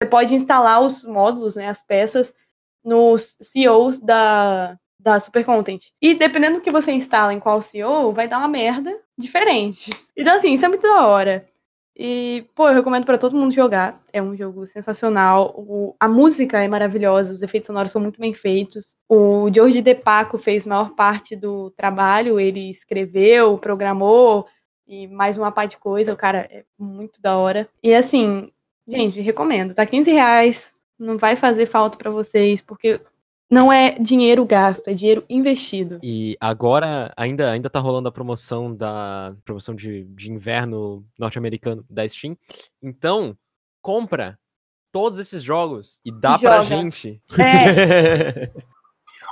Você 0.00 0.08
pode 0.08 0.34
instalar 0.34 0.80
os 0.80 1.04
módulos, 1.04 1.56
né? 1.56 1.68
As 1.68 1.82
peças 1.82 2.32
nos 2.84 3.36
CEOs 3.40 3.98
da, 3.98 4.78
da 5.12 5.20
Super 5.20 5.44
Content. 5.44 5.86
E 6.00 6.14
dependendo 6.14 6.56
do 6.56 6.62
que 6.62 6.70
você 6.70 6.92
instala 6.92 7.32
em 7.32 7.40
qual 7.40 7.60
CEO, 7.62 8.12
vai 8.12 8.28
dar 8.28 8.38
uma 8.38 8.48
merda 8.48 8.96
diferente. 9.16 9.90
Então, 10.16 10.36
assim, 10.36 10.52
isso 10.54 10.64
é 10.64 10.68
muito 10.68 10.82
da 10.82 11.06
hora. 11.06 11.46
E, 12.00 12.46
pô, 12.54 12.68
eu 12.68 12.74
recomendo 12.74 13.04
pra 13.04 13.18
todo 13.18 13.36
mundo 13.36 13.52
jogar. 13.52 14.00
É 14.12 14.22
um 14.22 14.36
jogo 14.36 14.66
sensacional. 14.68 15.52
O- 15.56 15.96
a 15.98 16.06
música 16.08 16.62
é 16.62 16.68
maravilhosa, 16.68 17.32
os 17.32 17.42
efeitos 17.42 17.66
sonoros 17.66 17.90
são 17.90 18.00
muito 18.00 18.20
bem 18.20 18.32
feitos. 18.32 18.94
O 19.08 19.50
George 19.52 19.82
De 19.82 19.94
Paco 19.96 20.38
fez 20.38 20.64
maior 20.64 20.90
parte 20.94 21.34
do 21.34 21.70
trabalho. 21.72 22.38
Ele 22.38 22.70
escreveu, 22.70 23.58
programou 23.58 24.46
e 24.86 25.08
mais 25.08 25.36
uma 25.36 25.50
parte 25.50 25.72
de 25.72 25.78
coisa. 25.78 26.12
O 26.12 26.16
cara 26.16 26.46
é 26.50 26.64
muito 26.78 27.20
da 27.20 27.36
hora. 27.36 27.68
E, 27.82 27.92
assim, 27.92 28.52
gente, 28.86 29.20
recomendo. 29.20 29.74
Tá 29.74 29.84
15 29.84 30.12
reais. 30.12 30.72
Não 30.96 31.18
vai 31.18 31.34
fazer 31.34 31.66
falta 31.66 31.98
pra 31.98 32.10
vocês, 32.12 32.62
porque 32.62 33.00
não 33.50 33.72
é 33.72 33.98
dinheiro 33.98 34.44
gasto, 34.44 34.88
é 34.88 34.94
dinheiro 34.94 35.24
investido. 35.28 35.98
E 36.02 36.36
agora 36.40 37.12
ainda, 37.16 37.50
ainda 37.50 37.70
tá 37.70 37.78
rolando 37.78 38.08
a 38.08 38.12
promoção 38.12 38.74
da 38.74 39.34
promoção 39.44 39.74
de, 39.74 40.04
de 40.04 40.30
inverno 40.30 41.04
norte-americano 41.18 41.84
da 41.88 42.06
Steam. 42.06 42.36
Então, 42.82 43.36
compra 43.82 44.38
todos 44.92 45.18
esses 45.18 45.42
jogos 45.42 45.98
e 46.04 46.10
dá 46.10 46.38
pra 46.38 46.62
Joga. 46.62 46.76
gente. 46.76 47.22
É, 47.38 48.50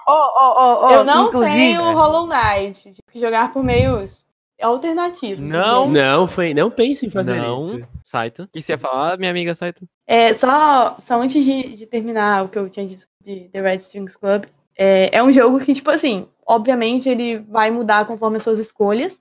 Ó, 0.07 0.13
ó, 0.13 0.55
ó, 0.57 0.87
ó, 0.87 0.91
eu 0.93 1.05
não 1.05 1.27
inclusive, 1.29 1.53
tenho 1.53 1.83
Hollow 1.93 2.29
Knight. 2.29 2.81
Tive 2.81 2.99
que 3.11 3.19
jogar 3.19 3.53
por 3.53 3.65
meios 3.65 4.25
alternativos. 4.63 5.41
Não. 5.43 5.85
entendeu? 5.87 6.03
Não, 6.03 6.29
foi, 6.29 6.55
não 6.55 6.71
pense 6.71 7.07
em 7.07 7.11
fazer 7.11 7.41
Não, 7.41 7.79
isso. 7.79 7.89
Saito. 8.05 8.45
O 8.45 8.49
que 8.49 8.63
você 8.63 8.73
ia 8.73 8.79
falar, 8.79 9.19
minha 9.19 9.33
amiga 9.33 9.53
Saito? 9.55 9.85
É, 10.07 10.33
só, 10.33 10.97
só 11.01 11.21
antes 11.21 11.45
de, 11.45 11.75
de 11.75 11.87
terminar 11.87 12.45
o 12.45 12.49
que 12.49 12.57
eu 12.57 12.71
tinha 12.71 12.87
dito 12.87 13.05
de 13.27 13.49
The 13.49 13.61
Red 13.61 13.77
Strings 13.77 14.17
Club, 14.17 14.45
é, 14.79 15.17
é 15.17 15.23
um 15.23 15.33
jogo 15.33 15.59
que, 15.59 15.75
tipo 15.75 15.91
assim, 15.91 16.29
obviamente 16.47 17.09
ele 17.09 17.39
vai 17.39 17.71
mudar 17.71 18.07
conforme 18.07 18.37
as 18.37 18.43
suas 18.43 18.59
escolhas. 18.59 19.21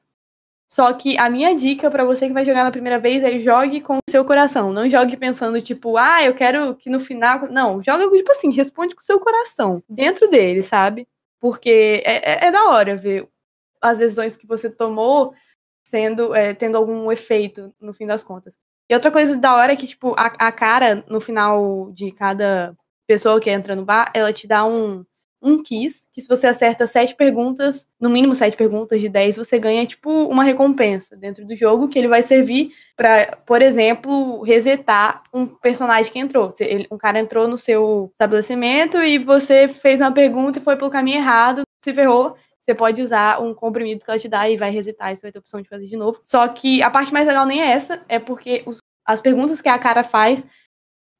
Só 0.67 0.91
que 0.93 1.17
a 1.17 1.29
minha 1.29 1.55
dica 1.55 1.91
pra 1.91 2.03
você 2.03 2.27
que 2.27 2.33
vai 2.33 2.43
jogar 2.43 2.63
na 2.63 2.71
primeira 2.71 2.97
vez 2.99 3.23
é 3.23 3.39
jogue 3.39 3.81
com 3.81 3.97
o 3.97 4.09
seu 4.09 4.25
coração. 4.25 4.73
Não 4.73 4.89
jogue 4.89 5.15
pensando, 5.15 5.61
tipo, 5.61 5.95
ah, 5.97 6.23
eu 6.23 6.33
quero 6.33 6.75
que 6.75 6.89
no 6.89 6.99
final. 6.99 7.47
Não, 7.51 7.81
joga, 7.83 8.09
tipo 8.09 8.31
assim, 8.31 8.51
responde 8.51 8.95
com 8.95 9.01
o 9.01 9.05
seu 9.05 9.19
coração. 9.19 9.81
Dentro 9.87 10.27
dele, 10.27 10.63
sabe? 10.63 11.07
Porque 11.39 12.01
é, 12.05 12.45
é- 12.45 12.47
é 12.47 12.51
da 12.51 12.65
hora 12.69 12.95
ver 12.97 13.27
as 13.81 13.99
decisões 13.99 14.35
que 14.35 14.47
você 14.47 14.69
tomou 14.69 15.33
sendo 15.87 16.33
é, 16.33 16.53
tendo 16.53 16.77
algum 16.77 17.11
efeito 17.11 17.73
no 17.79 17.93
fim 17.93 18.07
das 18.07 18.23
contas. 18.23 18.57
E 18.89 18.93
outra 18.95 19.11
coisa 19.11 19.35
da 19.37 19.55
hora 19.55 19.73
é 19.73 19.75
que, 19.75 19.87
tipo, 19.87 20.13
a, 20.17 20.25
a 20.47 20.51
cara, 20.51 21.03
no 21.07 21.21
final 21.21 21.91
de 21.91 22.11
cada 22.11 22.75
pessoa 23.07 23.39
que 23.39 23.49
entra 23.49 23.75
no 23.75 23.85
bar, 23.85 24.11
ela 24.13 24.31
te 24.33 24.47
dá 24.47 24.65
um, 24.65 25.05
um 25.41 25.61
quiz, 25.61 26.07
que 26.13 26.21
se 26.21 26.27
você 26.27 26.47
acerta 26.47 26.87
sete 26.87 27.15
perguntas, 27.15 27.87
no 27.99 28.09
mínimo 28.09 28.33
sete 28.35 28.57
perguntas 28.57 28.99
de 28.99 29.07
dez, 29.09 29.37
você 29.37 29.59
ganha, 29.59 29.85
tipo, 29.85 30.09
uma 30.09 30.43
recompensa 30.43 31.15
dentro 31.15 31.45
do 31.45 31.55
jogo, 31.55 31.87
que 31.87 31.99
ele 31.99 32.07
vai 32.07 32.23
servir 32.23 32.71
pra, 32.97 33.37
por 33.45 33.61
exemplo, 33.61 34.41
resetar 34.41 35.21
um 35.33 35.45
personagem 35.45 36.11
que 36.11 36.19
entrou. 36.19 36.53
Um 36.91 36.97
cara 36.97 37.19
entrou 37.19 37.47
no 37.47 37.57
seu 37.57 38.09
estabelecimento 38.11 38.97
e 39.03 39.19
você 39.19 39.67
fez 39.67 40.01
uma 40.01 40.11
pergunta 40.11 40.59
e 40.59 40.61
foi 40.63 40.75
pelo 40.75 40.89
caminho 40.89 41.17
errado, 41.17 41.61
se 41.83 41.93
ferrou, 41.93 42.35
você 42.67 42.73
pode 42.73 42.99
usar 43.03 43.39
um 43.39 43.53
comprimido 43.53 44.03
que 44.03 44.09
ela 44.09 44.19
te 44.19 44.27
dá 44.27 44.49
e 44.49 44.57
vai 44.57 44.71
resetar 44.71 45.11
e 45.11 45.15
você 45.15 45.21
vai 45.21 45.31
ter 45.31 45.37
a 45.37 45.41
opção 45.41 45.61
de 45.61 45.69
fazer 45.69 45.85
de 45.85 45.95
novo. 45.95 46.19
Só 46.23 46.47
que 46.47 46.81
a 46.81 46.89
parte 46.89 47.13
mais 47.13 47.27
legal 47.27 47.45
nem 47.45 47.61
é 47.61 47.67
essa, 47.67 48.01
é 48.09 48.17
porque 48.17 48.63
os- 48.65 48.79
as 49.05 49.21
perguntas 49.21 49.61
que 49.61 49.69
a 49.69 49.77
cara 49.77 50.03
faz 50.03 50.43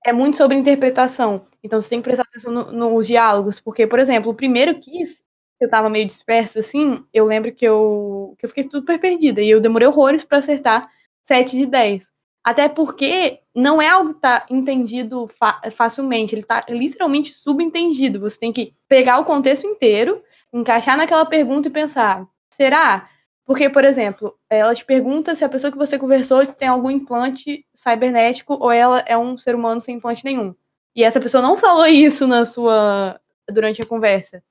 é 0.06 0.14
muito 0.14 0.38
sobre 0.38 0.56
interpretação. 0.58 1.46
Então 1.66 1.82
você 1.82 1.90
tem 1.90 2.00
que 2.00 2.06
prestar 2.06 2.24
atenção 2.24 2.52
no- 2.52 2.72
nos 2.72 3.08
diálogos, 3.08 3.60
porque, 3.60 3.88
por 3.88 4.00
exemplo, 4.00 4.32
o 4.32 4.36
primeiro 4.36 4.76
quiz, 4.80 5.24
eu 5.60 5.70
tava 5.70 5.90
meio 5.90 6.06
dispersa 6.06 6.60
assim, 6.60 7.04
eu 7.14 7.26
lembro 7.26 7.52
que 7.54 7.66
eu, 7.66 8.36
que 8.40 8.46
eu 8.46 8.50
fiquei 8.50 8.64
super 8.64 9.00
perdida 9.00 9.42
e 9.42 9.50
eu 9.50 9.62
demorei 9.62 9.88
horrores 9.88 10.24
pra 10.24 10.38
acertar 10.40 10.90
7 11.24 11.58
de 11.58 11.66
10. 11.66 12.12
Até 12.44 12.70
porque 12.70 13.40
não 13.56 13.82
é 13.82 13.88
algo 13.90 14.14
que 14.14 14.22
tá 14.22 14.46
entendido 14.52 15.28
fa- 15.28 15.60
facilmente, 15.72 16.36
ele 16.36 16.44
tá 16.44 16.64
literalmente 16.70 17.34
subentendido. 17.34 18.20
Você 18.20 18.38
tem 18.40 18.54
que 18.54 18.74
pegar 18.88 19.18
o 19.20 19.26
contexto 19.26 19.66
inteiro, 19.66 20.22
encaixar 20.54 20.96
naquela 20.98 21.26
pergunta 21.26 21.68
e 21.68 21.72
pensar: 21.72 22.28
será? 22.54 23.10
Porque, 23.46 23.70
por 23.70 23.84
exemplo, 23.84 24.36
ela 24.50 24.74
te 24.76 24.84
pergunta 24.86 25.36
se 25.36 25.44
a 25.46 25.50
pessoa 25.50 25.72
que 25.72 25.78
você 25.78 25.98
conversou 26.00 26.46
tem 26.46 26.68
algum 26.68 26.90
implante 26.92 27.66
cibernético 27.74 28.54
ou 28.60 28.72
ela 28.72 29.00
é 29.08 29.18
um 29.18 29.38
ser 29.38 29.56
humano 29.56 29.82
sem 29.82 29.96
implante 29.98 30.24
nenhum. 30.26 30.54
E 30.96 31.04
essa 31.04 31.20
pessoa 31.20 31.42
não 31.42 31.58
falou 31.58 31.86
isso 31.86 32.26
na 32.28 32.46
sua 32.46 33.20
durante 33.50 33.82
a 33.82 33.86
conversa. 33.86 34.42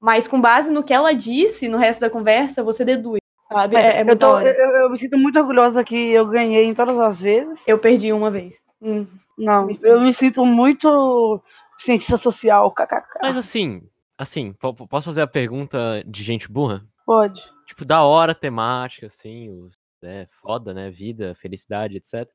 Mas 0.00 0.28
com 0.28 0.40
base 0.40 0.70
no 0.70 0.84
que 0.84 0.92
ela 0.92 1.12
disse 1.14 1.68
no 1.68 1.78
resto 1.78 2.00
da 2.00 2.10
conversa, 2.10 2.62
você 2.62 2.84
deduz, 2.84 3.18
sabe? 3.48 3.76
É, 3.76 3.98
é 3.98 4.00
eu, 4.02 4.06
muito 4.06 4.18
tô- 4.20 4.38
eu, 4.40 4.76
eu 4.82 4.90
me 4.90 4.98
sinto 4.98 5.16
muito 5.16 5.38
orgulhosa 5.38 5.82
que 5.82 5.96
eu 6.12 6.26
ganhei 6.26 6.64
em 6.66 6.74
todas 6.74 6.98
as 6.98 7.20
vezes. 7.20 7.62
Eu 7.66 7.78
perdi 7.78 8.12
uma 8.12 8.30
vez. 8.30 8.56
Hum. 8.80 9.06
Não, 9.38 9.66
Me 9.66 9.78
eu 9.82 10.00
me 10.00 10.12
sinto 10.12 10.44
muito 10.44 11.40
cientista 11.78 12.16
social, 12.16 12.70
kkk. 12.72 13.18
Mas 13.22 13.36
assim, 13.36 13.82
assim, 14.18 14.52
po- 14.52 14.74
po- 14.74 14.86
posso 14.86 15.06
fazer 15.08 15.22
a 15.22 15.26
pergunta 15.26 16.02
de 16.06 16.22
gente 16.22 16.50
burra? 16.50 16.84
Pode. 17.04 17.42
Tipo, 17.66 17.84
da 17.84 18.02
hora 18.02 18.34
temática, 18.34 19.06
assim, 19.06 19.50
os, 19.50 19.74
é, 20.04 20.26
foda, 20.42 20.72
né? 20.74 20.90
Vida, 20.90 21.34
felicidade, 21.34 21.96
etc. 21.96 22.28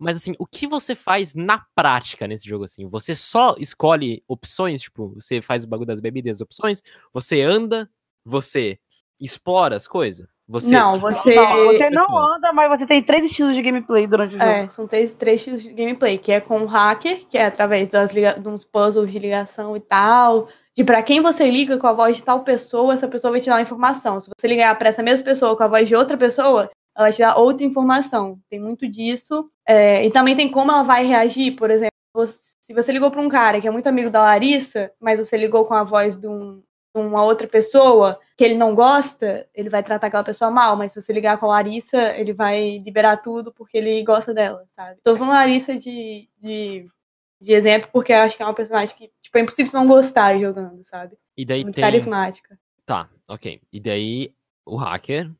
Mas 0.00 0.16
assim, 0.16 0.32
o 0.38 0.46
que 0.46 0.66
você 0.66 0.94
faz 0.94 1.34
na 1.34 1.62
prática 1.74 2.26
nesse 2.26 2.48
jogo 2.48 2.64
assim? 2.64 2.86
Você 2.88 3.14
só 3.14 3.54
escolhe 3.58 4.24
opções, 4.26 4.80
tipo, 4.80 5.14
você 5.14 5.42
faz 5.42 5.62
o 5.62 5.68
bagulho 5.68 5.86
das 5.86 6.00
bebidas, 6.00 6.38
as 6.38 6.40
opções, 6.40 6.82
você 7.12 7.42
anda, 7.42 7.88
você 8.24 8.78
explora 9.20 9.76
as 9.76 9.86
coisas? 9.86 10.26
Você 10.48 10.72
Não, 10.72 10.98
você. 10.98 11.34
Não, 11.34 11.66
você 11.66 11.90
não 11.90 12.18
anda, 12.18 12.52
mas 12.52 12.68
você 12.70 12.84
tem 12.84 13.00
três 13.00 13.24
estilos 13.24 13.54
de 13.54 13.62
gameplay 13.62 14.06
durante 14.06 14.34
o 14.34 14.38
jogo. 14.38 14.50
É, 14.50 14.68
são 14.68 14.84
três, 14.84 15.14
três 15.14 15.44
tipos 15.44 15.62
de 15.62 15.72
gameplay, 15.72 16.18
que 16.18 16.32
é 16.32 16.40
com 16.40 16.62
o 16.62 16.66
hacker, 16.66 17.24
que 17.28 17.38
é 17.38 17.44
através 17.44 17.86
das 17.86 18.12
liga... 18.12 18.32
de 18.32 18.48
uns 18.48 18.64
puzzles 18.64 19.12
de 19.12 19.18
ligação 19.18 19.76
e 19.76 19.80
tal. 19.80 20.48
De 20.74 20.82
pra 20.82 21.02
quem 21.02 21.20
você 21.20 21.48
liga 21.48 21.78
com 21.78 21.86
a 21.86 21.92
voz 21.92 22.16
de 22.16 22.24
tal 22.24 22.42
pessoa, 22.42 22.94
essa 22.94 23.06
pessoa 23.06 23.30
vai 23.30 23.40
te 23.40 23.46
dar 23.46 23.56
uma 23.56 23.62
informação. 23.62 24.20
Se 24.20 24.28
você 24.28 24.48
ligar 24.48 24.76
pra 24.76 24.88
essa 24.88 25.02
mesma 25.02 25.24
pessoa 25.24 25.56
com 25.56 25.62
a 25.62 25.68
voz 25.68 25.86
de 25.86 25.94
outra 25.94 26.16
pessoa, 26.16 26.68
ela 26.96 27.10
te 27.12 27.18
dar 27.18 27.36
outra 27.36 27.64
informação. 27.64 28.40
Tem 28.48 28.60
muito 28.60 28.88
disso. 28.88 29.50
É, 29.66 30.04
e 30.04 30.10
também 30.10 30.34
tem 30.36 30.50
como 30.50 30.70
ela 30.72 30.82
vai 30.82 31.06
reagir, 31.06 31.52
por 31.56 31.70
exemplo, 31.70 31.90
se 32.26 32.74
você 32.74 32.90
ligou 32.92 33.10
pra 33.10 33.20
um 33.20 33.28
cara 33.28 33.60
que 33.60 33.68
é 33.68 33.70
muito 33.70 33.86
amigo 33.88 34.10
da 34.10 34.20
Larissa, 34.22 34.92
mas 35.00 35.18
você 35.18 35.36
ligou 35.36 35.64
com 35.64 35.74
a 35.74 35.84
voz 35.84 36.16
de, 36.16 36.26
um- 36.26 36.56
de 36.94 37.00
uma 37.00 37.22
outra 37.22 37.46
pessoa 37.46 38.18
que 38.36 38.42
ele 38.44 38.54
não 38.54 38.74
gosta, 38.74 39.48
ele 39.54 39.68
vai 39.68 39.82
tratar 39.82 40.08
aquela 40.08 40.24
pessoa 40.24 40.50
mal, 40.50 40.76
mas 40.76 40.90
se 40.92 41.00
você 41.00 41.12
ligar 41.12 41.38
com 41.38 41.46
a 41.46 41.50
Larissa, 41.50 42.16
ele 42.18 42.32
vai 42.32 42.78
liberar 42.78 43.18
tudo 43.18 43.52
porque 43.52 43.78
ele 43.78 44.02
gosta 44.02 44.34
dela, 44.34 44.66
sabe? 44.72 44.98
Tô 45.02 45.12
usando 45.12 45.30
a 45.30 45.34
Larissa 45.36 45.76
de, 45.78 46.28
de, 46.40 46.88
de 47.40 47.52
exemplo 47.52 47.88
porque 47.92 48.12
eu 48.12 48.18
acho 48.18 48.36
que 48.36 48.42
é 48.42 48.46
uma 48.46 48.54
personagem 48.54 48.94
que 48.96 49.10
tipo, 49.22 49.38
é 49.38 49.40
impossível 49.40 49.72
não 49.80 49.86
gostar 49.86 50.36
jogando, 50.38 50.82
sabe? 50.82 51.16
E 51.36 51.44
daí 51.44 51.62
Muito 51.62 51.76
tem. 51.76 51.84
carismática. 51.84 52.58
Tá, 52.84 53.08
ok. 53.28 53.60
E 53.72 53.78
daí 53.78 54.34
o 54.66 54.74
hacker, 54.76 55.30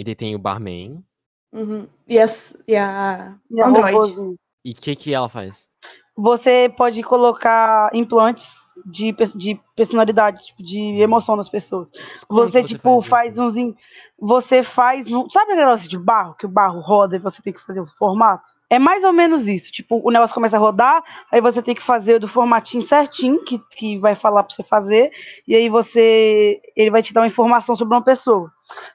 e 0.00 0.04
daí 0.04 0.14
tem 0.14 0.34
o 0.34 0.38
barman. 0.38 1.04
Uhum. 1.52 1.86
E, 2.08 2.18
as, 2.18 2.56
e 2.66 2.74
a 2.74 3.36
E 3.50 3.60
a 3.60 3.68
Android. 3.68 4.34
E 4.64 4.70
o 4.70 4.74
que, 4.74 4.96
que 4.96 5.12
ela 5.12 5.28
faz? 5.28 5.68
Você 6.16 6.72
pode 6.74 7.02
colocar 7.02 7.90
implantes 7.92 8.60
de, 8.86 9.12
de 9.36 9.60
personalidade, 9.76 10.44
tipo, 10.46 10.62
de 10.62 10.78
emoção 11.00 11.36
nas 11.36 11.48
pessoas. 11.48 11.90
Você, 12.28 12.62
que 12.62 12.68
tipo, 12.74 12.98
isso? 13.00 13.08
faz 13.08 13.38
uns. 13.38 13.56
em- 13.56 13.74
Você 14.18 14.62
faz 14.62 15.10
um. 15.12 15.28
Sabe 15.30 15.52
aquele 15.52 15.64
negócio 15.64 15.88
de 15.88 15.98
barro? 15.98 16.34
Que 16.34 16.44
o 16.46 16.48
barro 16.48 16.80
roda 16.80 17.16
e 17.16 17.18
você 17.18 17.40
tem 17.42 17.52
que 17.52 17.64
fazer 17.64 17.80
o 17.80 17.86
formato? 17.98 18.48
É 18.68 18.78
mais 18.78 19.02
ou 19.02 19.12
menos 19.12 19.48
isso. 19.48 19.72
Tipo, 19.72 20.00
o 20.06 20.10
negócio 20.10 20.34
começa 20.34 20.56
a 20.56 20.60
rodar, 20.60 21.02
aí 21.32 21.40
você 21.40 21.60
tem 21.62 21.74
que 21.74 21.82
fazer 21.82 22.18
do 22.18 22.28
formatinho 22.28 22.82
certinho, 22.82 23.42
que, 23.44 23.58
que 23.76 23.98
vai 23.98 24.14
falar 24.14 24.42
pra 24.44 24.54
você 24.54 24.62
fazer, 24.62 25.10
e 25.48 25.54
aí 25.56 25.68
você. 25.68 26.60
Ele 26.76 26.90
vai 26.90 27.02
te 27.02 27.12
dar 27.12 27.22
uma 27.22 27.26
informação 27.26 27.74
sobre 27.74 27.94
uma 27.94 28.04
pessoa. 28.04 28.50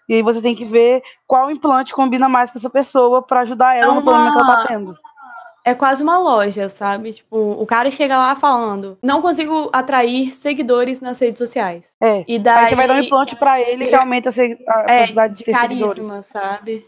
E 0.07 0.13
aí 0.13 0.21
você 0.21 0.41
tem 0.41 0.55
que 0.55 0.63
ver 0.65 1.01
qual 1.27 1.49
implante 1.51 1.93
combina 1.93 2.29
mais 2.29 2.51
com 2.51 2.57
essa 2.57 2.69
pessoa 2.69 3.21
pra 3.21 3.41
ajudar 3.41 3.75
ela 3.75 3.93
É 3.93 3.95
no 3.95 4.03
problema 4.03 4.31
que 4.31 4.37
ela 4.37 4.47
uma- 4.47 4.61
tá 4.61 4.67
tendo. 4.67 4.95
É 5.67 5.73
quase 5.73 6.03
uma 6.03 6.19
loja, 6.19 6.69
sabe? 6.69 7.13
Tipo, 7.13 7.35
o 7.37 7.65
cara 7.65 7.89
chega 7.89 8.15
lá 8.15 8.35
falando: 8.35 8.99
não 9.01 9.19
consigo 9.19 9.69
atrair 9.73 10.35
seguidores 10.35 11.01
nas 11.01 11.19
redes 11.19 11.39
sociais. 11.39 11.95
É. 11.99 12.23
E 12.27 12.37
daí. 12.37 12.65
Aí 12.65 12.69
você 12.69 12.75
vai 12.75 12.87
dar 12.87 12.93
um 12.93 12.99
implante 12.99 13.35
pra 13.35 13.59
ele 13.59 13.87
que 13.87 13.95
aumenta 13.95 14.29
a 14.29 14.85
é, 14.87 14.99
quantidade 14.99 15.33
de, 15.33 15.43
de 15.43 15.51
carisma, 15.51 15.89
seguidores. 15.93 16.25
sabe? 16.27 16.87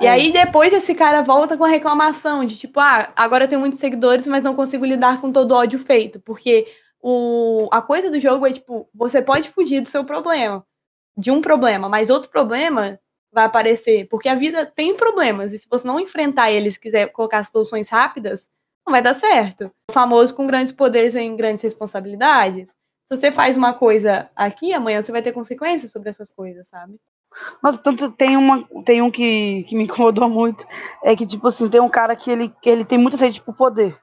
E 0.00 0.06
É. 0.06 0.10
aí 0.10 0.30
depois 0.30 0.72
esse 0.72 0.94
cara 0.94 1.22
volta 1.22 1.56
com 1.56 1.64
a 1.64 1.68
reclamação 1.68 2.44
de 2.44 2.56
tipo, 2.56 2.78
ah, 2.78 3.10
agora 3.16 3.44
eu 3.44 3.48
tenho 3.48 3.60
muitos 3.60 3.80
seguidores, 3.80 4.26
mas 4.28 4.42
não 4.44 4.54
consigo 4.54 4.84
lidar 4.84 5.20
com 5.20 5.32
todo 5.32 5.50
o 5.50 5.54
ódio 5.56 5.78
feito. 5.78 6.20
Porque 6.20 6.66
o, 7.02 7.66
a 7.72 7.82
coisa 7.82 8.08
do 8.10 8.20
jogo 8.20 8.46
é, 8.46 8.52
tipo, 8.52 8.88
você 8.94 9.20
pode 9.20 9.48
fugir 9.48 9.80
do 9.80 9.88
seu 9.88 10.04
problema, 10.04 10.64
de 11.16 11.30
um 11.32 11.40
problema, 11.40 11.88
mas 11.88 12.10
outro 12.10 12.30
problema 12.30 13.00
vai 13.36 13.44
aparecer. 13.44 14.08
Porque 14.08 14.30
a 14.30 14.34
vida 14.34 14.64
tem 14.64 14.96
problemas, 14.96 15.52
e 15.52 15.58
se 15.58 15.68
você 15.70 15.86
não 15.86 16.00
enfrentar 16.00 16.50
eles 16.50 16.78
quiser 16.78 17.12
colocar 17.12 17.44
soluções 17.44 17.90
rápidas, 17.90 18.48
não 18.84 18.92
vai 18.92 19.02
dar 19.02 19.12
certo. 19.12 19.70
O 19.90 19.92
famoso 19.92 20.34
com 20.34 20.46
grandes 20.46 20.72
poderes 20.72 21.14
em 21.14 21.36
grandes 21.36 21.62
responsabilidades. 21.62 22.68
Se 23.04 23.14
você 23.14 23.30
faz 23.30 23.56
uma 23.56 23.74
coisa 23.74 24.30
aqui, 24.34 24.72
amanhã 24.72 25.02
você 25.02 25.12
vai 25.12 25.20
ter 25.20 25.32
consequências 25.32 25.92
sobre 25.92 26.08
essas 26.08 26.30
coisas, 26.30 26.66
sabe? 26.66 26.98
Nossa, 27.62 27.78
tanto 27.78 28.10
tem, 28.10 28.36
uma, 28.38 28.66
tem 28.84 29.02
um 29.02 29.10
que, 29.10 29.64
que 29.64 29.76
me 29.76 29.84
incomodou 29.84 30.28
muito. 30.30 30.66
É 31.04 31.14
que, 31.14 31.26
tipo 31.26 31.46
assim, 31.46 31.68
tem 31.68 31.80
um 31.80 31.90
cara 31.90 32.16
que 32.16 32.30
ele, 32.30 32.48
que 32.62 32.70
ele 32.70 32.84
tem 32.84 32.96
muita 32.96 33.18
sede 33.18 33.42
por 33.42 33.54
poder. 33.54 33.96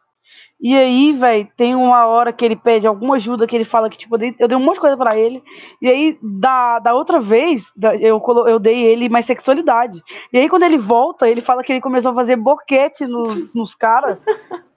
E 0.65 0.77
aí, 0.77 1.11
velho, 1.11 1.45
tem 1.57 1.75
uma 1.75 2.05
hora 2.05 2.31
que 2.31 2.45
ele 2.45 2.55
pede 2.55 2.87
alguma 2.87 3.15
ajuda, 3.17 3.45
que 3.45 3.53
ele 3.53 3.65
fala 3.65 3.89
que, 3.89 3.97
tipo, 3.97 4.15
eu 4.15 4.47
dei, 4.47 4.57
um 4.57 4.61
monte 4.61 4.75
de 4.75 4.79
coisa 4.79 4.95
pra 4.95 5.13
ele. 5.17 5.43
E 5.81 5.89
aí, 5.89 6.17
da, 6.21 6.79
da 6.79 6.93
outra 6.93 7.19
vez, 7.19 7.65
eu, 7.99 8.17
colo- 8.21 8.47
eu 8.47 8.57
dei 8.57 8.81
ele 8.85 9.09
mais 9.09 9.25
sexualidade. 9.25 10.01
E 10.31 10.37
aí, 10.39 10.47
quando 10.47 10.63
ele 10.63 10.77
volta, 10.77 11.27
ele 11.27 11.41
fala 11.41 11.61
que 11.63 11.73
ele 11.73 11.81
começou 11.81 12.13
a 12.13 12.15
fazer 12.15 12.37
boquete 12.37 13.05
nos, 13.05 13.53
nos 13.53 13.75
caras 13.75 14.17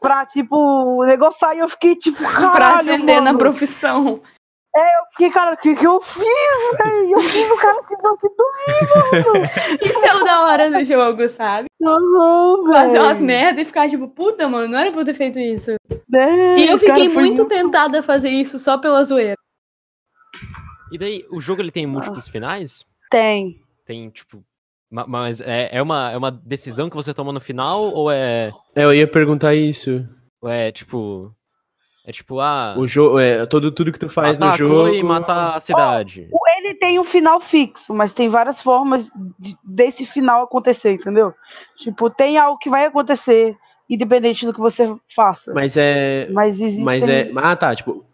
pra, 0.00 0.26
tipo, 0.26 1.04
negociar. 1.04 1.54
E 1.54 1.60
eu 1.60 1.68
fiquei, 1.68 1.94
tipo, 1.94 2.20
caralho, 2.20 2.52
pra 2.52 2.74
ascender 2.74 3.22
na 3.22 3.32
mano. 4.76 4.86
profissão. 4.86 5.06
Porque, 5.10 5.30
cara, 5.30 5.54
o 5.54 5.56
que, 5.56 5.74
que 5.74 5.86
eu 5.86 6.00
fiz, 6.00 6.78
velho? 6.78 7.10
Eu 7.12 7.20
fiz 7.20 7.50
o 7.50 7.56
cara 7.56 7.82
se 7.82 7.96
prostituir, 7.98 9.80
Isso 9.82 10.04
é 10.04 10.14
o 10.14 10.24
da 10.24 10.42
hora 10.44 10.70
do 10.70 10.84
jogo, 10.84 11.28
sabe? 11.28 11.68
não, 11.80 12.64
Fazer 12.72 12.98
umas 12.98 13.20
merda 13.20 13.60
e 13.60 13.64
ficar 13.64 13.88
tipo, 13.88 14.08
puta, 14.08 14.46
mano, 14.48 14.68
não 14.68 14.78
era 14.78 14.90
pra 14.92 15.00
eu 15.00 15.04
ter 15.04 15.14
feito 15.14 15.38
isso. 15.38 15.70
É, 16.14 16.56
E 16.58 16.68
eu 16.68 16.78
fiquei 16.78 17.08
foi 17.08 17.22
muito 17.22 17.44
tentada 17.46 18.00
a 18.00 18.02
fazer 18.02 18.28
isso 18.30 18.58
só 18.58 18.76
pela 18.78 19.02
zoeira. 19.04 19.36
E 20.92 20.98
daí, 20.98 21.24
o 21.30 21.40
jogo 21.40 21.60
ele 21.62 21.70
tem 21.72 21.86
múltiplos 21.86 22.28
finais? 22.28 22.84
Tem. 23.10 23.60
Tem, 23.84 24.08
tipo. 24.10 24.42
ma- 24.90 25.06
Mas 25.06 25.40
é, 25.40 25.68
é, 25.72 25.82
uma, 25.82 26.10
é 26.12 26.16
uma 26.16 26.30
decisão 26.30 26.88
que 26.88 26.96
você 26.96 27.12
toma 27.12 27.32
no 27.32 27.40
final? 27.40 27.82
Ou 27.92 28.10
é. 28.10 28.52
É, 28.74 28.84
eu 28.84 28.94
ia 28.94 29.06
perguntar 29.10 29.54
isso. 29.54 30.06
Ou 30.40 30.48
é 30.48 30.70
tipo. 30.70 31.32
É 32.06 32.12
tipo, 32.12 32.38
ah. 32.40 32.74
O 32.78 32.86
jogo, 32.86 33.18
é, 33.18 33.44
todo, 33.46 33.72
tudo 33.72 33.90
que 33.92 33.98
tu 33.98 34.08
faz 34.08 34.38
matar 34.38 34.52
no 34.52 34.56
jogo. 34.68 34.88
E 34.94 35.02
matar 35.02 35.56
a 35.56 35.60
cidade. 35.60 36.28
O- 36.30 36.46
Ele 36.58 36.72
tem 36.74 36.98
um 36.98 37.04
final 37.04 37.40
fixo, 37.40 37.92
mas 37.92 38.14
tem 38.14 38.28
várias 38.28 38.62
formas 38.62 39.10
de- 39.38 39.56
desse 39.64 40.06
final 40.06 40.42
acontecer, 40.44 40.92
entendeu? 40.92 41.32
Tipo, 41.76 42.08
tem 42.08 42.38
algo 42.38 42.58
que 42.58 42.70
vai 42.70 42.86
acontecer, 42.86 43.56
independente 43.90 44.44
do 44.46 44.52
que 44.54 44.58
você 44.60 44.92
faça. 45.14 45.52
Mas 45.52 45.76
é. 45.76 46.28
Mas 46.32 46.60
existe. 46.60 46.82
Mas 46.82 47.06
é. 47.08 47.30
Ah, 47.36 47.54
tá. 47.56 47.74
Tipo, 47.74 48.04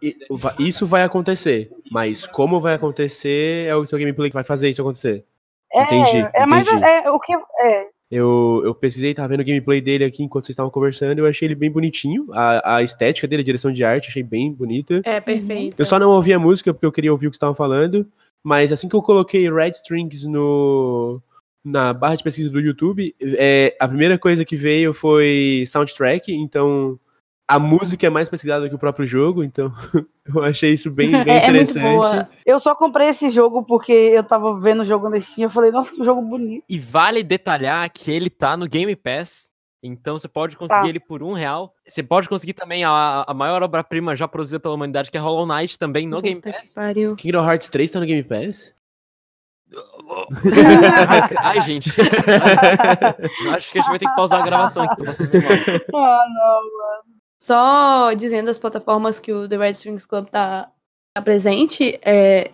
isso 0.59 0.85
vai 0.87 1.03
acontecer. 1.03 1.71
Mas 1.91 2.25
como 2.27 2.59
vai 2.61 2.73
acontecer 2.73 3.67
é 3.67 3.75
o 3.75 3.85
teu 3.85 3.97
gameplay 3.99 4.29
que 4.29 4.35
vai 4.35 4.43
fazer 4.43 4.69
isso 4.69 4.81
acontecer. 4.81 5.23
é, 5.71 5.83
entendi, 5.83 6.27
É, 6.33 6.45
mais 6.45 6.67
é, 6.67 7.09
o 7.09 7.19
que. 7.19 7.33
É, 7.33 7.87
Eu, 8.15 8.61
eu 8.63 8.75
pesquisei, 8.75 9.11
tava 9.11 9.29
vendo 9.29 9.39
o 9.39 9.43
gameplay 9.43 9.81
dele 9.81 10.05
aqui 10.05 10.21
enquanto 10.21 10.45
vocês 10.45 10.53
estavam 10.53 10.69
conversando. 10.69 11.17
Eu 11.17 11.25
achei 11.25 11.47
ele 11.47 11.55
bem 11.55 11.71
bonitinho. 11.71 12.27
A, 12.31 12.75
a 12.75 12.83
estética 12.83 13.27
dele, 13.27 13.41
a 13.41 13.45
direção 13.45 13.73
de 13.73 13.83
arte, 13.83 14.09
achei 14.09 14.21
bem 14.21 14.53
bonita. 14.53 15.01
É, 15.03 15.19
perfeito. 15.19 15.79
Eu 15.79 15.83
só 15.83 15.97
não 15.97 16.11
ouvi 16.11 16.31
a 16.31 16.37
música 16.37 16.71
porque 16.71 16.85
eu 16.85 16.91
queria 16.91 17.11
ouvir 17.11 17.25
o 17.25 17.31
que 17.31 17.37
estavam 17.37 17.55
falando. 17.55 18.07
Mas 18.43 18.71
assim 18.71 18.87
que 18.87 18.95
eu 18.95 19.01
coloquei 19.01 19.51
Red 19.51 19.71
Strings 19.71 20.25
no, 20.25 21.19
na 21.65 21.91
barra 21.91 22.15
de 22.15 22.23
pesquisa 22.23 22.51
do 22.51 22.59
YouTube, 22.59 23.15
é, 23.19 23.75
a 23.79 23.87
primeira 23.87 24.19
coisa 24.19 24.45
que 24.45 24.55
veio 24.55 24.93
foi 24.93 25.63
soundtrack. 25.65 26.31
Então 26.31 26.99
a 27.47 27.59
música 27.59 28.07
é 28.07 28.09
mais 28.09 28.29
pesquisada 28.29 28.67
que 28.69 28.75
o 28.75 28.79
próprio 28.79 29.05
jogo. 29.05 29.43
Então 29.43 29.71
eu 30.33 30.43
achei 30.43 30.73
isso 30.73 30.89
bem, 30.89 31.11
bem 31.11 31.21
É, 31.33 31.45
é 31.45 31.51
muito 31.51 31.71
interessante. 31.71 31.95
boa. 31.95 32.29
eu 32.45 32.59
só 32.59 32.73
comprei 32.75 33.09
esse 33.09 33.29
jogo 33.29 33.63
porque 33.63 33.91
eu 33.91 34.23
tava 34.23 34.59
vendo 34.59 34.81
o 34.81 34.85
jogo 34.85 35.09
no 35.09 35.21
Steam. 35.21 35.45
Eu 35.45 35.49
falei, 35.49 35.71
nossa, 35.71 35.91
que 35.93 36.03
jogo 36.03 36.21
bonito. 36.21 36.63
E 36.69 36.79
vale 36.79 37.21
detalhar 37.23 37.89
que 37.91 38.09
ele 38.11 38.29
tá 38.29 38.55
no 38.57 38.67
Game 38.67 38.95
Pass. 38.95 39.49
Então 39.85 40.17
você 40.17 40.29
pode 40.29 40.55
conseguir 40.55 40.81
Tá. 40.81 40.87
ele 40.87 40.99
por 41.01 41.21
um 41.21 41.33
real. 41.33 41.73
Você 41.85 42.01
pode 42.01 42.29
conseguir 42.29 42.53
também 42.53 42.85
a, 42.85 43.25
a 43.27 43.33
maior 43.33 43.61
obra-prima 43.61 44.15
já 44.15 44.27
produzida 44.29 44.57
pela 44.59 44.73
humanidade, 44.75 45.11
que 45.11 45.17
é 45.17 45.19
Hollow 45.19 45.45
Knight, 45.45 45.77
também 45.77 46.07
no 46.07 46.21
Game 46.21 46.39
Puta 46.39 46.53
que 46.53 46.59
Pass. 46.59 46.73
pariu. 46.73 47.15
Kingdom 47.17 47.43
Hearts 47.45 47.67
3 47.67 47.91
tá 47.91 47.99
no 47.99 48.05
Game 48.05 48.23
Pass? 48.23 48.73
Ai, 51.41 51.61
gente. 51.61 51.89
Acho 53.53 53.71
que 53.71 53.79
a 53.79 53.81
gente 53.81 53.89
vai 53.89 53.99
ter 53.99 54.07
que 54.07 54.15
pausar 54.15 54.39
a 54.41 54.45
gravação 54.45 54.83
aqui. 54.83 54.95
Tô 54.97 55.03
passando 55.03 55.31
mal. 55.33 56.05
Ah, 56.05 56.25
não. 56.29 57.12
Só 57.47 58.13
dizendo 58.13 58.49
as 58.49 58.57
plataformas 58.57 59.19
que 59.19 59.33
o 59.33 59.49
The 59.49 59.57
Red 59.57 59.71
Strings 59.71 60.05
Club 60.05 60.29
tá, 60.29 60.71
tá 61.13 61.21
presente, 61.21 61.99
é, 62.01 62.51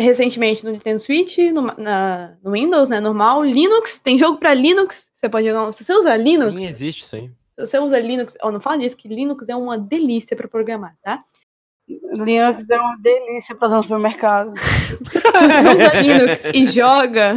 recentemente 0.00 0.64
no 0.64 0.70
Nintendo 0.70 1.00
Switch, 1.00 1.36
no, 1.52 1.62
na- 1.76 2.36
no 2.40 2.52
Windows, 2.52 2.90
né, 2.90 3.00
normal, 3.00 3.42
Linux, 3.42 3.98
tem 3.98 4.16
jogo 4.16 4.38
pra 4.38 4.54
Linux, 4.54 5.10
você 5.12 5.28
pode 5.28 5.48
jogar, 5.48 5.72
se 5.72 5.82
você 5.82 5.92
usa 5.92 6.16
Linux, 6.16 6.54
Nem 6.54 6.68
existe 6.68 7.02
isso 7.02 7.16
aí. 7.16 7.22
se 7.58 7.66
você 7.66 7.80
usa 7.80 7.98
Linux, 7.98 8.36
ó, 8.40 8.52
não 8.52 8.60
fala 8.60 8.78
disso, 8.78 8.96
que 8.96 9.08
Linux 9.08 9.48
é 9.48 9.56
uma 9.56 9.76
delícia 9.76 10.36
pra 10.36 10.46
programar, 10.46 10.96
tá? 11.02 11.24
Linux 12.14 12.68
é 12.68 12.78
uma 12.80 12.96
delícia 12.98 13.54
pra 13.54 13.68
usar 13.68 13.76
no 13.78 13.82
supermercado. 13.84 14.52
Se 14.60 15.46
você 15.48 15.74
usa 15.74 16.00
Linux 16.00 16.42
e 16.52 16.66
joga, 16.66 17.34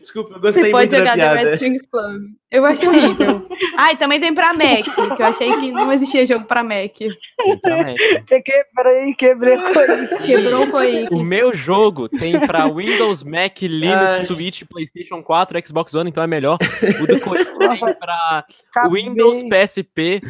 Desculpa, 0.00 0.34
eu 0.34 0.40
gostei 0.40 0.64
você 0.64 0.70
pode 0.70 0.96
jogar 0.96 1.16
The. 1.16 1.34
Red 1.34 1.52
Strings 1.54 1.82
Club. 1.90 2.22
Eu 2.50 2.64
acho 2.64 2.88
horrível. 2.88 3.46
Ah, 3.76 3.92
e 3.92 3.96
também 3.96 4.20
tem 4.20 4.32
pra 4.34 4.52
Mac, 4.54 4.84
que 5.16 5.22
eu 5.22 5.26
achei 5.26 5.56
que 5.56 5.72
não 5.72 5.92
existia 5.92 6.24
jogo 6.24 6.44
pra 6.46 6.62
Mac. 6.62 6.92
Tem 6.96 7.58
pra 7.60 7.76
Mac. 7.78 7.96
Que- 8.26 8.42
Quebrei, 8.42 9.14
quebrei 9.14 9.56
coisa. 9.58 10.18
Quebrou 10.24 10.66
o. 10.66 11.16
O 11.18 11.22
meu 11.24 11.54
jogo 11.54 12.08
tem 12.08 12.38
pra 12.40 12.66
Windows, 12.68 13.22
Mac, 13.22 13.60
Linux, 13.62 14.16
Ai. 14.16 14.24
Switch, 14.24 14.62
PlayStation 14.68 15.22
4, 15.22 15.66
Xbox 15.66 15.94
One, 15.94 16.10
então 16.10 16.22
é 16.22 16.26
melhor. 16.26 16.58
O 17.02 17.06
do 17.06 17.20
Coelho 17.20 17.44
tem 17.58 17.94
pra 17.94 18.44
Acabei. 18.70 19.02
Windows, 19.02 19.42
PSP, 19.42 20.22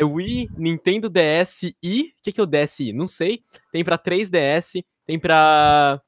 é 0.00 0.04
Wii, 0.04 0.48
Nintendo 0.56 1.08
DS 1.08 1.62
e. 1.82 2.12
O 2.18 2.22
que, 2.22 2.32
que 2.32 2.40
é 2.40 2.42
o 2.42 2.46
DSi? 2.46 2.92
Não 2.92 3.06
sei. 3.06 3.42
Tem 3.72 3.84
pra 3.84 3.96
3DS, 3.98 4.84
tem 5.06 5.18
pra. 5.18 6.00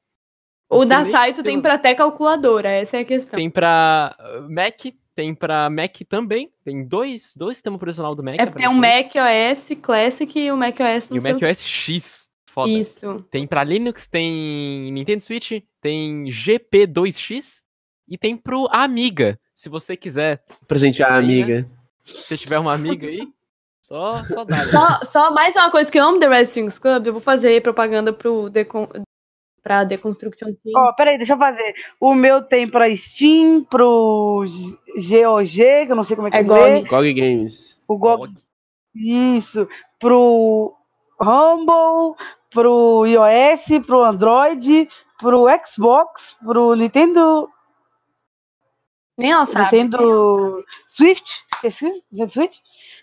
O 0.69 0.83
da 0.83 1.05
Saito 1.05 1.41
tem 1.43 1.55
eu- 1.55 1.61
pra 1.61 1.75
até 1.75 1.95
calculadora, 1.95 2.67
essa 2.69 2.97
é 2.97 2.99
a 2.99 3.05
questão. 3.05 3.37
Tem 3.37 3.49
pra 3.49 4.15
uh, 4.19 4.51
Mac, 4.53 4.75
tem 5.15 5.33
pra 5.33 5.69
Mac 5.69 5.95
também. 6.09 6.51
Tem 6.65 6.85
dois, 6.85 7.33
dois 7.37 7.55
sistemas 7.57 7.77
operacional 7.77 8.13
do 8.13 8.21
Mac. 8.21 8.35
É 8.37 8.45
porque 8.45 8.59
tem 8.59 8.67
um 8.67 8.77
aparentemente. 8.77 9.17
Mac 9.17 9.57
OS 9.57 9.77
Classic 9.81 10.39
e 10.39 10.51
o 10.51 10.57
Mac 10.57 10.75
OS 10.79 11.09
não 11.09 11.17
E 11.17 11.19
o 11.19 11.23
Mac 11.23 11.41
OS 11.41 11.61
X. 11.61 12.27
Foda. 12.49 12.69
Isso. 12.71 13.23
Tem 13.31 13.45
pra 13.47 13.63
Linux, 13.63 14.07
tem 14.07 14.91
Nintendo 14.91 15.21
Switch, 15.23 15.61
tem 15.79 16.25
GP2X 16.25 17.61
e 18.09 18.17
tem 18.17 18.35
pro 18.35 18.67
Amiga. 18.71 19.39
Se 19.53 19.69
você 19.69 19.95
quiser, 19.95 20.43
Presentear 20.67 21.11
a 21.13 21.13
né? 21.13 21.19
amiga. 21.19 21.69
se 22.03 22.15
você 22.17 22.37
tiver 22.37 22.59
uma 22.59 22.73
amiga 22.73 23.07
aí, 23.07 23.27
só, 23.87 24.25
só 24.25 24.43
dá. 24.43 24.67
Só, 24.69 25.05
só 25.05 25.31
mais 25.31 25.55
uma 25.55 25.71
coisa 25.71 25.89
que 25.89 25.97
eu 25.97 26.03
amo 26.03 26.19
The 26.19 26.27
Red 26.27 26.43
Strings 26.43 26.77
Club, 26.77 27.07
eu 27.07 27.13
vou 27.13 27.21
fazer 27.21 27.61
propaganda 27.61 28.11
pro 28.11 28.49
Decon... 28.49 28.87
pra 29.63 29.85
Deconstruction 29.85 30.47
Team. 30.61 30.73
Ó, 30.75 30.91
peraí, 30.93 31.17
deixa 31.17 31.33
eu 31.33 31.37
fazer. 31.37 31.73
O 31.99 32.13
meu 32.13 32.41
tem 32.41 32.67
pra 32.69 32.93
Steam, 32.93 33.63
pro 33.63 34.43
GOG, 34.95 35.85
que 35.85 35.91
eu 35.91 35.95
não 35.95 36.03
sei 36.03 36.17
como 36.17 36.27
é 36.27 36.31
que 36.31 36.37
É 36.37 36.41
lê. 36.41 36.81
GOG. 36.81 36.89
GOG 36.89 37.13
Games. 37.13 37.81
O 37.87 37.97
GOG. 37.97 38.33
Isso. 38.93 39.67
Pro 39.99 40.75
Humble, 41.21 42.15
pro 42.51 43.05
iOS, 43.05 43.85
pro 43.85 44.03
Android, 44.03 44.89
pro 45.17 45.45
Xbox, 45.65 46.35
pro 46.45 46.75
Nintendo, 46.75 47.49
Nem 49.17 49.31
ela 49.31 49.45
sabe. 49.45 49.65
Nintendo 49.77 50.63
Swift, 50.87 51.45
esqueci, 51.53 51.85
Nintendo 52.11 52.31
Switch, 52.31 52.57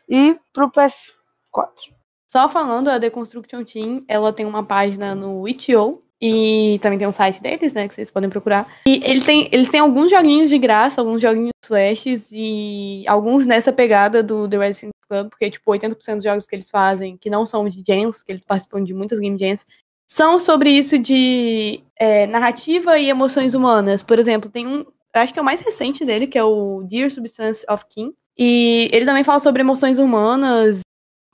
e 0.09 0.37
pro 0.53 0.71
PS4. 0.71 1.93
Só 2.27 2.49
falando, 2.49 2.89
a 2.89 2.99
Deconstruction 2.99 3.65
Team, 3.65 4.05
ela 4.09 4.33
tem 4.33 4.45
uma 4.45 4.65
página 4.65 5.15
no 5.15 5.47
itch.io 5.47 6.03
e 6.21 6.79
também 6.81 6.99
tem 6.99 7.07
um 7.07 7.13
site 7.13 7.41
deles, 7.43 7.73
né, 7.73 7.87
que 7.87 7.95
vocês 7.95 8.11
podem 8.11 8.31
procurar. 8.31 8.67
E 8.87 9.01
ele 9.05 9.21
tem, 9.21 9.49
eles 9.53 9.69
têm 9.69 9.81
alguns 9.81 10.11
joguinhos 10.11 10.49
de 10.49 10.59
graça, 10.59 11.01
alguns 11.01 11.21
joguinhos 11.21 11.53
flashes 11.65 12.29
e 12.33 13.05
alguns 13.07 13.47
nessa 13.47 13.73
pegada 13.73 14.23
do 14.23 14.49
The 14.49 14.59
Red 14.59 14.75
Club, 15.09 15.31
porque, 15.31 15.51
tipo, 15.51 15.71
80% 15.71 16.15
dos 16.15 16.25
jogos 16.25 16.47
que 16.47 16.57
eles 16.57 16.71
fazem, 16.71 17.17
que 17.17 17.31
não 17.31 17.45
são 17.45 17.69
de 17.69 17.83
jams, 17.87 18.23
que 18.23 18.33
eles 18.33 18.45
participam 18.45 18.83
de 18.83 18.95
muitas 18.95 19.19
game 19.19 19.39
jams, 19.39 19.67
são 20.07 20.39
sobre 20.41 20.71
isso 20.71 20.99
de 20.99 21.83
é, 21.97 22.27
narrativa 22.27 22.99
e 22.99 23.09
emoções 23.09 23.55
humanas. 23.55 24.03
Por 24.03 24.19
exemplo, 24.19 24.51
tem 24.51 24.67
um, 24.67 24.85
acho 25.13 25.33
que 25.33 25.39
é 25.39 25.43
o 25.43 25.45
mais 25.45 25.61
recente 25.61 26.05
dele, 26.05 26.27
que 26.27 26.39
é 26.39 26.45
o 26.45 26.83
Dear 26.83 27.11
Substance 27.11 27.65
of 27.69 27.85
King, 27.89 28.15
e 28.37 28.89
ele 28.93 29.05
também 29.07 29.25
fala 29.25 29.41
sobre 29.41 29.61
emoções 29.63 29.99
humanas 29.99 30.81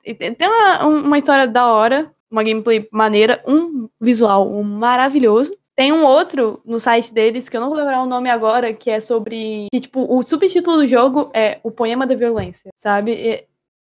e 0.05 0.14
tem 0.14 0.48
uma, 0.48 0.86
um- 0.86 1.05
uma 1.05 1.18
história 1.18 1.47
da 1.47 1.66
hora, 1.66 2.14
uma 2.31 2.43
gameplay 2.43 2.89
maneira, 2.93 3.43
um 3.47 3.89
visual 4.01 4.51
um 4.51 4.62
maravilhoso. 4.62 5.56
Tem 5.77 5.93
um 5.93 6.05
outro 6.05 6.60
no 6.64 6.78
site 6.78 7.12
deles, 7.12 7.48
que 7.48 7.56
eu 7.56 7.60
não 7.60 7.68
vou 7.70 7.78
lembrar 7.78 8.02
o 8.02 8.06
nome 8.06 8.28
agora, 8.28 8.72
que 8.74 8.90
é 8.90 9.01
sobre. 9.01 9.66
Que, 9.72 9.81
tipo, 9.81 10.06
o 10.14 10.22
subtítulo 10.22 10.77
do 10.78 10.86
jogo 10.86 11.31
é 11.35 11.59
O 11.62 11.70
Poema 11.70 12.06
da 12.06 12.14
Violência, 12.14 12.70
sabe? 12.77 13.12
E, 13.14 13.47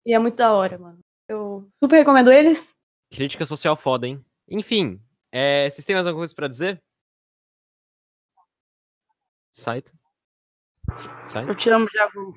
e 0.06 0.14
é 0.14 0.20
muito 0.20 0.36
da 0.36 0.52
hora, 0.54 0.78
mano. 0.78 1.00
Eu 1.30 1.70
super 1.82 1.98
recomendo 1.98 2.32
eles. 2.32 2.72
Crítica 3.14 3.46
social 3.46 3.76
foda, 3.78 4.06
hein? 4.08 4.22
Enfim, 4.50 5.00
é, 5.32 5.70
vocês 5.70 5.86
têm 5.86 5.96
mais 5.96 6.06
alguma 6.08 6.22
coisa 6.22 6.36
pra 6.36 6.48
dizer? 6.50 6.82
Site? 9.52 9.92
Site? 11.26 11.48
Eu 11.48 11.56
te 11.56 11.70
amo, 11.70 11.88
Javu. 11.94 12.36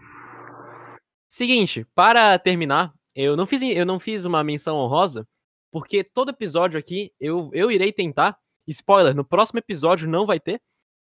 Seguinte, 1.33 1.87
para 1.95 2.37
terminar, 2.41 2.93
eu 3.15 3.37
não 3.37 3.47
fiz, 3.47 3.63
eu 3.63 3.87
não 3.87 4.01
fiz 4.01 4.25
uma 4.25 4.43
menção 4.43 4.77
honrosa, 4.77 5.27
porque 5.71 6.03
todo 6.03 6.31
episódio 6.31 6.77
aqui 6.79 7.13
eu, 7.21 7.51
eu 7.53 7.71
irei 7.71 7.93
tentar. 7.93 8.37
Spoiler, 8.67 9.15
no 9.15 9.25
próximo 9.25 9.59
episódio 9.61 10.09
não 10.09 10.27
vai 10.27 10.41
ter, 10.41 10.61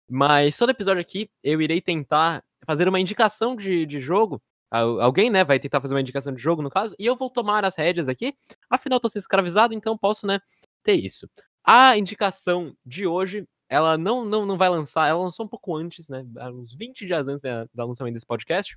mas 0.08 0.56
todo 0.56 0.68
episódio 0.70 1.00
aqui 1.00 1.30
eu 1.42 1.60
irei 1.62 1.80
tentar 1.80 2.44
fazer 2.66 2.86
uma 2.88 3.00
indicação 3.00 3.56
de, 3.56 3.86
de 3.86 4.00
jogo. 4.00 4.42
Al- 4.70 5.00
Alguém, 5.00 5.30
né, 5.30 5.42
vai 5.44 5.58
tentar 5.58 5.80
fazer 5.80 5.94
uma 5.94 6.00
indicação 6.02 6.32
de 6.34 6.42
jogo, 6.42 6.60
no 6.62 6.68
caso, 6.70 6.94
e 6.98 7.06
eu 7.06 7.16
vou 7.16 7.30
tomar 7.30 7.64
as 7.64 7.74
rédeas 7.76 8.06
aqui. 8.08 8.34
Afinal, 8.68 9.00
tô 9.00 9.08
sendo 9.08 9.20
escravizado, 9.22 9.72
então 9.74 9.96
posso, 9.96 10.26
né, 10.26 10.40
ter 10.82 10.94
isso. 10.94 11.26
A 11.64 11.96
indicação 11.96 12.74
de 12.84 13.06
hoje, 13.06 13.46
ela 13.68 13.96
não, 13.96 14.24
não, 14.26 14.44
não 14.44 14.58
vai 14.58 14.68
lançar, 14.68 15.08
ela 15.08 15.22
lançou 15.22 15.46
um 15.46 15.48
pouco 15.48 15.74
antes, 15.74 16.08
né, 16.10 16.22
uns 16.52 16.74
20 16.74 17.06
dias 17.06 17.26
antes 17.28 17.40
da, 17.42 17.66
da 17.74 17.84
lançamento 17.84 18.14
desse 18.14 18.26
podcast, 18.26 18.76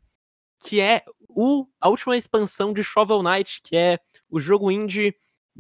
que 0.64 0.80
é 0.80 1.04
o, 1.30 1.68
a 1.80 1.90
última 1.90 2.18
expansão 2.18 2.74
de 2.74 2.84
Shovel 2.84 3.24
Knight, 3.24 3.62
que 3.64 3.76
é 3.76 4.00
o 4.30 4.40
jogo 4.40 4.72
indie 4.72 5.16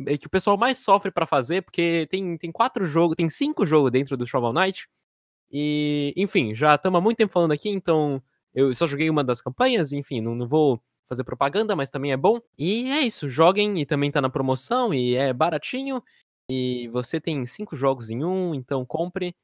eh, 0.05 0.17
que 0.17 0.27
o 0.27 0.29
pessoal 0.29 0.57
mais 0.57 0.79
sofre 0.79 1.11
pra 1.11 1.25
fazer, 1.25 1.61
porque 1.63 2.07
tem, 2.09 2.37
tem 2.37 2.51
quatro 2.51 2.85
jogos, 2.87 3.15
tem 3.15 3.29
cinco 3.29 3.65
jogos 3.65 3.91
dentro 3.91 4.17
do 4.17 4.27
Shovel 4.27 4.53
Knight. 4.53 4.87
E, 5.51 6.13
enfim, 6.15 6.55
já 6.55 6.75
estamos 6.75 6.97
há 6.99 7.01
muito 7.01 7.17
tempo 7.17 7.33
falando 7.33 7.51
aqui, 7.51 7.69
então 7.69 8.21
eu 8.53 8.73
só 8.75 8.87
joguei 8.87 9.09
uma 9.09 9.23
das 9.23 9.41
campanhas, 9.41 9.91
enfim, 9.93 10.21
não, 10.21 10.35
não 10.35 10.47
vou 10.47 10.81
fazer 11.09 11.23
propaganda, 11.25 11.75
mas 11.75 11.89
também 11.89 12.11
é 12.13 12.17
bom. 12.17 12.39
E 12.57 12.89
é 12.89 13.01
isso, 13.01 13.29
joguem 13.29 13.79
e 13.81 13.85
também 13.85 14.11
tá 14.11 14.21
na 14.21 14.29
promoção 14.29 14.93
e 14.93 15.15
é 15.15 15.33
baratinho. 15.33 16.01
E 16.49 16.87
você 16.89 17.19
tem 17.19 17.45
cinco 17.45 17.75
jogos 17.75 18.09
em 18.09 18.23
um, 18.23 18.55
então 18.55 18.85
compre. 18.85 19.35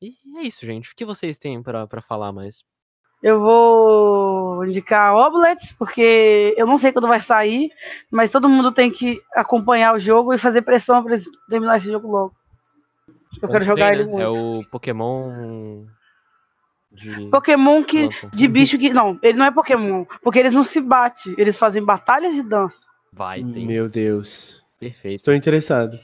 E 0.00 0.16
é 0.38 0.42
isso, 0.42 0.64
gente. 0.66 0.92
O 0.92 0.96
que 0.96 1.04
vocês 1.04 1.38
têm 1.38 1.62
pra 1.62 2.02
falar 2.02 2.32
mais? 2.32 2.64
Eu 3.22 3.38
vou 3.38 4.64
indicar 4.64 5.14
Oblets, 5.14 5.72
porque 5.72 6.54
eu 6.56 6.66
não 6.66 6.78
sei 6.78 6.90
quando 6.90 7.08
vai 7.08 7.20
sair, 7.20 7.70
mas 8.10 8.30
todo 8.30 8.48
mundo 8.48 8.72
tem 8.72 8.90
que 8.90 9.20
acompanhar 9.34 9.94
o 9.94 10.00
jogo 10.00 10.32
e 10.32 10.38
fazer 10.38 10.62
pressão 10.62 11.02
pra 11.02 11.12
eles 11.12 11.26
terminar 11.48 11.76
esse 11.76 11.90
jogo 11.90 12.08
logo. 12.08 12.34
Eu 13.42 13.48
quero 13.48 13.64
jogar 13.64 13.92
ele 13.92 14.04
né? 14.04 14.10
muito. 14.10 14.22
É 14.22 14.28
o 14.28 14.64
Pokémon 14.70 15.84
de 16.92 17.28
Pokémon 17.30 17.84
que, 17.84 18.08
de 18.34 18.48
bicho 18.48 18.78
que. 18.78 18.92
Não, 18.92 19.18
ele 19.22 19.38
não 19.38 19.46
é 19.46 19.50
Pokémon, 19.50 20.04
porque 20.22 20.38
eles 20.38 20.52
não 20.52 20.64
se 20.64 20.80
batem, 20.80 21.34
eles 21.38 21.56
fazem 21.56 21.84
batalhas 21.84 22.34
de 22.34 22.42
dança. 22.42 22.86
Vai, 23.12 23.44
tem. 23.44 23.66
Meu 23.66 23.88
Deus. 23.88 24.62
Perfeito. 24.78 25.16
Estou 25.16 25.34
interessado. 25.34 26.00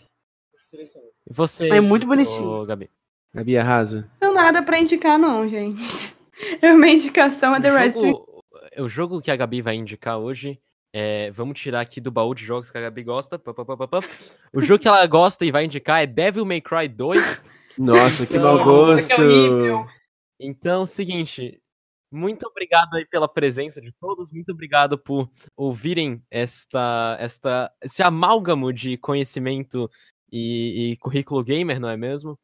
E 0.73 1.33
você? 1.33 1.67
É 1.67 1.81
muito 1.81 2.07
bonitinho. 2.07 2.49
ô, 2.49 2.65
Gabi? 2.65 2.91
Gabi, 3.35 3.59
arrasa. 3.59 4.09
Não 4.21 4.35
nada 4.35 4.63
pra 4.63 4.79
indicar, 4.79 5.19
não, 5.19 5.49
gente. 5.49 6.16
É 6.61 6.73
uma 6.73 6.89
indicação 6.89 7.55
é 7.55 7.61
The 7.61 7.73
O 7.73 7.87
Strings 7.87 8.01
jogo, 8.01 8.45
o 8.79 8.89
jogo 8.89 9.23
que 9.23 9.31
a 9.31 9.37
Gabi 9.37 9.63
vai 9.63 9.75
indicar 9.75 10.19
hoje 10.19 10.61
é. 10.99 11.31
Vamos 11.33 11.61
tirar 11.61 11.81
aqui 11.81 12.01
do 12.01 12.11
baú 12.11 12.35
de 12.35 12.43
jogos 12.43 12.71
que 12.71 12.79
a 12.79 12.81
Gabi 12.81 13.03
gosta. 13.03 13.39
pá, 13.39 13.53
pá, 13.53 13.65
pá, 13.67 13.77
pá, 13.77 13.89
pá. 13.89 14.01
O 14.51 14.63
jogo 14.63 14.81
que 14.81 14.89
ela 14.89 15.07
gosta 15.07 15.45
e 15.45 15.51
vai 15.51 15.67
indicar 15.67 16.03
é 16.03 16.07
Devil 16.07 16.47
May 16.47 16.63
Cry 16.63 16.89
2. 16.89 17.43
Nossa, 17.77 18.27
que 18.27 18.39
mau 18.39 18.65
gosto. 18.65 19.15
que 19.15 19.21
horrível. 19.21 19.87
Então, 20.41 20.87
seguinte. 20.87 21.61
Muito 22.11 22.47
obrigado 22.47 22.95
aí 22.95 23.05
pela 23.05 23.29
presença 23.29 23.79
de 23.79 23.93
todos. 24.01 24.31
Muito 24.31 24.53
obrigado 24.53 24.97
por 24.97 25.29
ouvirem 25.55 26.23
esta, 26.31 27.17
esta, 27.21 27.71
esse 27.83 28.03
amálgamo 28.03 28.73
de 28.73 28.97
conhecimento 28.97 29.91
e, 30.33 30.93
e 30.93 30.97
currículo 30.97 31.45
gamer, 31.45 31.79
não 31.79 31.91
é 31.91 31.97
mesmo? 31.97 32.39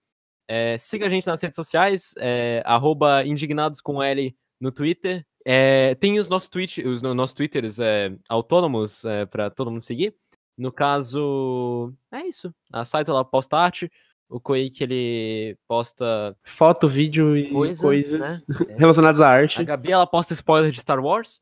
É, 0.49 0.77
siga 0.79 1.07
a 1.07 1.09
gente 1.09 1.27
nas 1.27 1.41
redes 1.41 1.57
sociais, 1.57 2.15
é, 2.19 2.63
arroba 2.67 3.25
indignados 3.25 3.81
com 3.81 4.03
L 4.03 4.35
no 4.61 4.71
Twitter. 4.73 5.25
É, 5.45 5.95
tem 5.97 6.19
os 6.19 6.29
nossos, 6.29 6.49
tweet, 6.49 6.87
os 6.87 7.03
no- 7.03 7.15
nossos 7.15 7.35
twitters 7.35 7.79
é, 7.81 8.13
autônomos 8.29 9.05
é, 9.05 9.27
para 9.27 9.51
todo 9.51 9.71
mundo 9.71 9.83
seguir. 9.83 10.15
No 10.57 10.71
caso, 10.71 11.93
é 12.13 12.27
isso. 12.27 12.55
A 12.73 12.85
site 12.85 13.09
ela 13.11 13.25
posta 13.25 13.57
arte. 13.57 13.91
O 14.29 14.41
Koik 14.41 14.83
ele 14.83 15.59
posta 15.69 16.35
Foto, 16.45 16.89
vídeo 16.89 17.37
e 17.37 17.51
coisa, 17.51 17.83
coisas 17.83 18.21
né? 18.21 18.41
relacionadas 18.79 19.21
à 19.21 19.29
A 19.29 19.33
arte. 19.33 19.63
Gabi 19.63 19.93
ela 19.93 20.07
posta 20.07 20.33
spoiler 20.33 20.71
de 20.71 20.81
Star 20.81 21.03
Wars. 21.05 21.41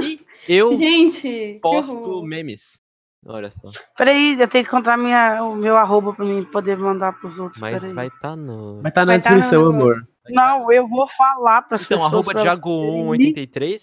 e 0.00 0.20
eu 0.48 0.72
Gente, 0.72 1.58
posto 1.60 2.22
memes. 2.22 2.80
Olha 3.26 3.50
só. 3.50 3.68
Peraí, 3.96 4.32
eu 4.40 4.48
tenho 4.48 4.64
que 4.64 4.70
encontrar 4.70 4.96
minha, 4.96 5.42
o 5.44 5.54
meu 5.54 5.76
arroba 5.76 6.12
pra 6.14 6.24
mim 6.24 6.42
poder 6.44 6.76
mandar 6.78 7.12
pros 7.20 7.38
outros. 7.38 7.60
Mas 7.60 7.80
peraí. 7.82 7.94
vai 7.94 8.06
estar 8.06 8.34
no. 8.36 8.80
Vai 8.80 8.90
estar 8.90 9.04
na 9.04 9.12
Vai 9.12 9.20
tá 9.20 9.30
no 9.30 9.36
descrição, 9.36 9.66
amor. 9.68 10.08
Não, 10.30 10.72
eu 10.72 10.88
vou 10.88 11.06
falar 11.08 11.62
pras 11.62 11.82
Então, 11.82 11.98
pessoas. 11.98 12.12
arroba 12.12 12.32
poderem 12.32 13.08
me- 13.10 13.34
Diago183. 13.34 13.82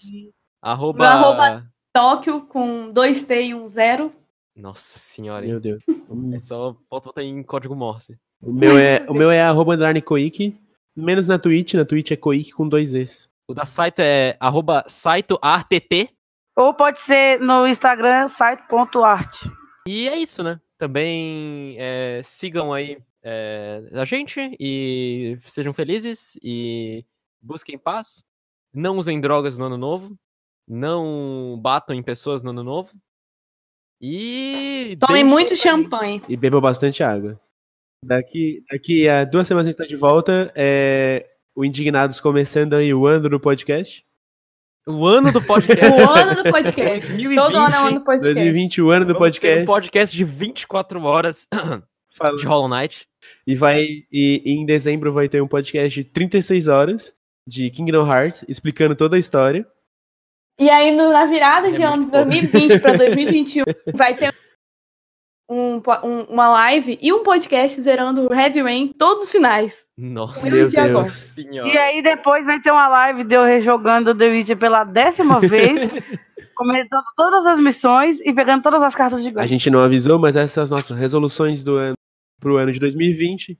Arroba. 0.62 0.98
Meu 0.98 1.08
arroba- 1.08 1.66
Tóquio 1.92 2.42
com 2.42 2.88
dois 2.90 3.22
T 3.22 3.42
e 3.46 3.54
um 3.54 3.66
zero. 3.66 4.12
Nossa 4.56 4.98
senhora, 4.98 5.44
hein? 5.44 5.52
Meu 5.52 5.60
Deus. 5.60 5.82
É 6.34 6.38
só 6.40 6.76
falta 6.90 7.06
botar 7.08 7.22
em 7.22 7.42
código 7.42 7.74
Morse. 7.76 8.18
O 8.42 8.52
meu 8.52 8.76
é, 8.78 9.04
o 9.08 9.14
meu 9.14 9.30
é 9.30 9.42
arroba 9.42 9.74
underline 9.74 10.02
Koik, 10.02 10.56
menos 10.96 11.26
na 11.28 11.38
Twitch, 11.38 11.74
na 11.74 11.84
Twitch 11.84 12.10
é 12.12 12.16
Koik 12.16 12.50
com 12.52 12.68
dois 12.68 12.92
Es. 12.94 13.28
O 13.48 13.54
da 13.54 13.66
site 13.66 14.00
é 14.00 14.36
arroba 14.40 14.84
saitoartt. 14.88 16.10
Ou 16.58 16.74
pode 16.74 16.98
ser 16.98 17.38
no 17.38 17.68
Instagram, 17.68 18.26
site.art. 18.26 19.46
E 19.86 20.08
é 20.08 20.16
isso, 20.16 20.42
né? 20.42 20.60
Também 20.76 21.76
é, 21.78 22.20
sigam 22.24 22.72
aí 22.72 22.98
é, 23.22 23.88
a 23.92 24.04
gente 24.04 24.56
e 24.58 25.38
sejam 25.42 25.72
felizes 25.72 26.36
e 26.42 27.06
busquem 27.40 27.78
paz. 27.78 28.24
Não 28.74 28.98
usem 28.98 29.20
drogas 29.20 29.56
no 29.56 29.66
ano 29.66 29.76
novo. 29.76 30.18
Não 30.66 31.56
batam 31.62 31.94
em 31.94 32.02
pessoas 32.02 32.42
no 32.42 32.50
ano 32.50 32.64
novo. 32.64 32.90
E. 34.00 34.98
Tomem 34.98 35.22
muito 35.22 35.54
champanhe. 35.54 36.20
E 36.28 36.36
bebam 36.36 36.60
bastante 36.60 37.04
água. 37.04 37.40
Daqui, 38.04 38.64
daqui 38.68 39.08
a 39.08 39.22
duas 39.24 39.46
semanas 39.46 39.68
a 39.68 39.70
gente 39.70 39.78
tá 39.78 39.86
de 39.86 39.94
volta. 39.94 40.52
É, 40.56 41.24
o 41.54 41.64
Indignados 41.64 42.18
começando 42.18 42.74
aí 42.74 42.92
o 42.92 43.06
ano 43.06 43.28
do 43.28 43.38
podcast. 43.38 44.07
O 44.88 45.06
ano 45.06 45.30
do 45.30 45.42
podcast. 45.42 46.00
O 46.02 46.10
ano 46.10 46.42
do 46.42 46.50
podcast. 46.50 47.12
2020, 47.12 47.36
Todo 47.36 47.56
ano 47.58 47.74
é 47.74 47.78
o 47.80 47.82
ano 47.86 47.98
do 47.98 48.04
podcast. 48.04 48.34
2020, 48.34 48.82
o 48.82 48.90
ano 48.90 49.04
do 49.04 49.12
Vamos 49.14 49.18
ter 49.18 49.40
podcast. 49.40 49.62
Um 49.62 49.66
podcast 49.66 50.16
de 50.16 50.24
24 50.24 51.02
horas 51.04 51.46
de 52.40 52.46
Hollow 52.46 52.68
Knight. 52.68 53.06
E 53.46 53.54
vai 53.54 53.82
e, 54.10 54.42
e 54.44 54.52
em 54.52 54.64
dezembro 54.64 55.12
vai 55.12 55.28
ter 55.28 55.42
um 55.42 55.48
podcast 55.48 56.02
de 56.02 56.08
36 56.08 56.66
horas 56.68 57.12
de 57.46 57.68
Kingdom 57.70 58.06
Hearts, 58.06 58.44
explicando 58.48 58.94
toda 58.94 59.16
a 59.16 59.18
história. 59.18 59.66
E 60.58 60.68
aí, 60.70 60.90
no- 60.90 61.12
na 61.12 61.24
virada 61.26 61.68
É 61.68 61.70
de 61.70 61.82
ano 61.82 61.92
de 61.96 61.98
muito 61.98 62.12
bom. 62.12 62.24
2020 62.24 62.80
para 62.80 62.96
2021, 62.96 63.64
vai 63.94 64.16
ter 64.16 64.34
um 65.48 65.76
um- 66.04 66.22
uma 66.28 66.48
live 66.50 66.98
e 67.00 67.12
um 67.12 67.22
podcast 67.22 67.80
zerando 67.80 68.32
Heavy 68.32 68.60
Rain 68.62 68.88
todos 68.92 69.24
os 69.24 69.30
finais. 69.30 69.86
Nossa 69.96 70.42
Meu 70.42 70.70
Deus. 70.70 70.72
Deus. 70.72 71.12
senhora. 71.12 71.68
E 71.68 71.78
aí 71.78 72.02
depois 72.02 72.44
vai 72.44 72.60
ter 72.60 72.70
uma 72.70 72.88
live 72.88 73.24
de 73.24 73.34
eu 73.34 73.44
rejogando 73.44 74.14
The 74.14 74.28
Witcher 74.28 74.58
pela 74.58 74.84
décima 74.84 75.40
vez, 75.40 75.90
comentando 76.54 77.04
todas 77.16 77.46
as 77.46 77.58
missões 77.58 78.20
e 78.20 78.32
pegando 78.32 78.62
todas 78.62 78.82
as 78.82 78.94
cartas 78.94 79.22
de 79.22 79.28
A 79.30 79.32
ganho. 79.32 79.48
gente 79.48 79.70
não 79.70 79.80
avisou, 79.80 80.18
mas 80.18 80.36
essas 80.36 80.52
são 80.52 80.64
as 80.64 80.70
nossas 80.70 80.98
resoluções 80.98 81.62
do 81.64 81.76
ano 81.76 81.94
pro 82.40 82.56
ano 82.58 82.70
de 82.72 82.78
2020. 82.78 83.58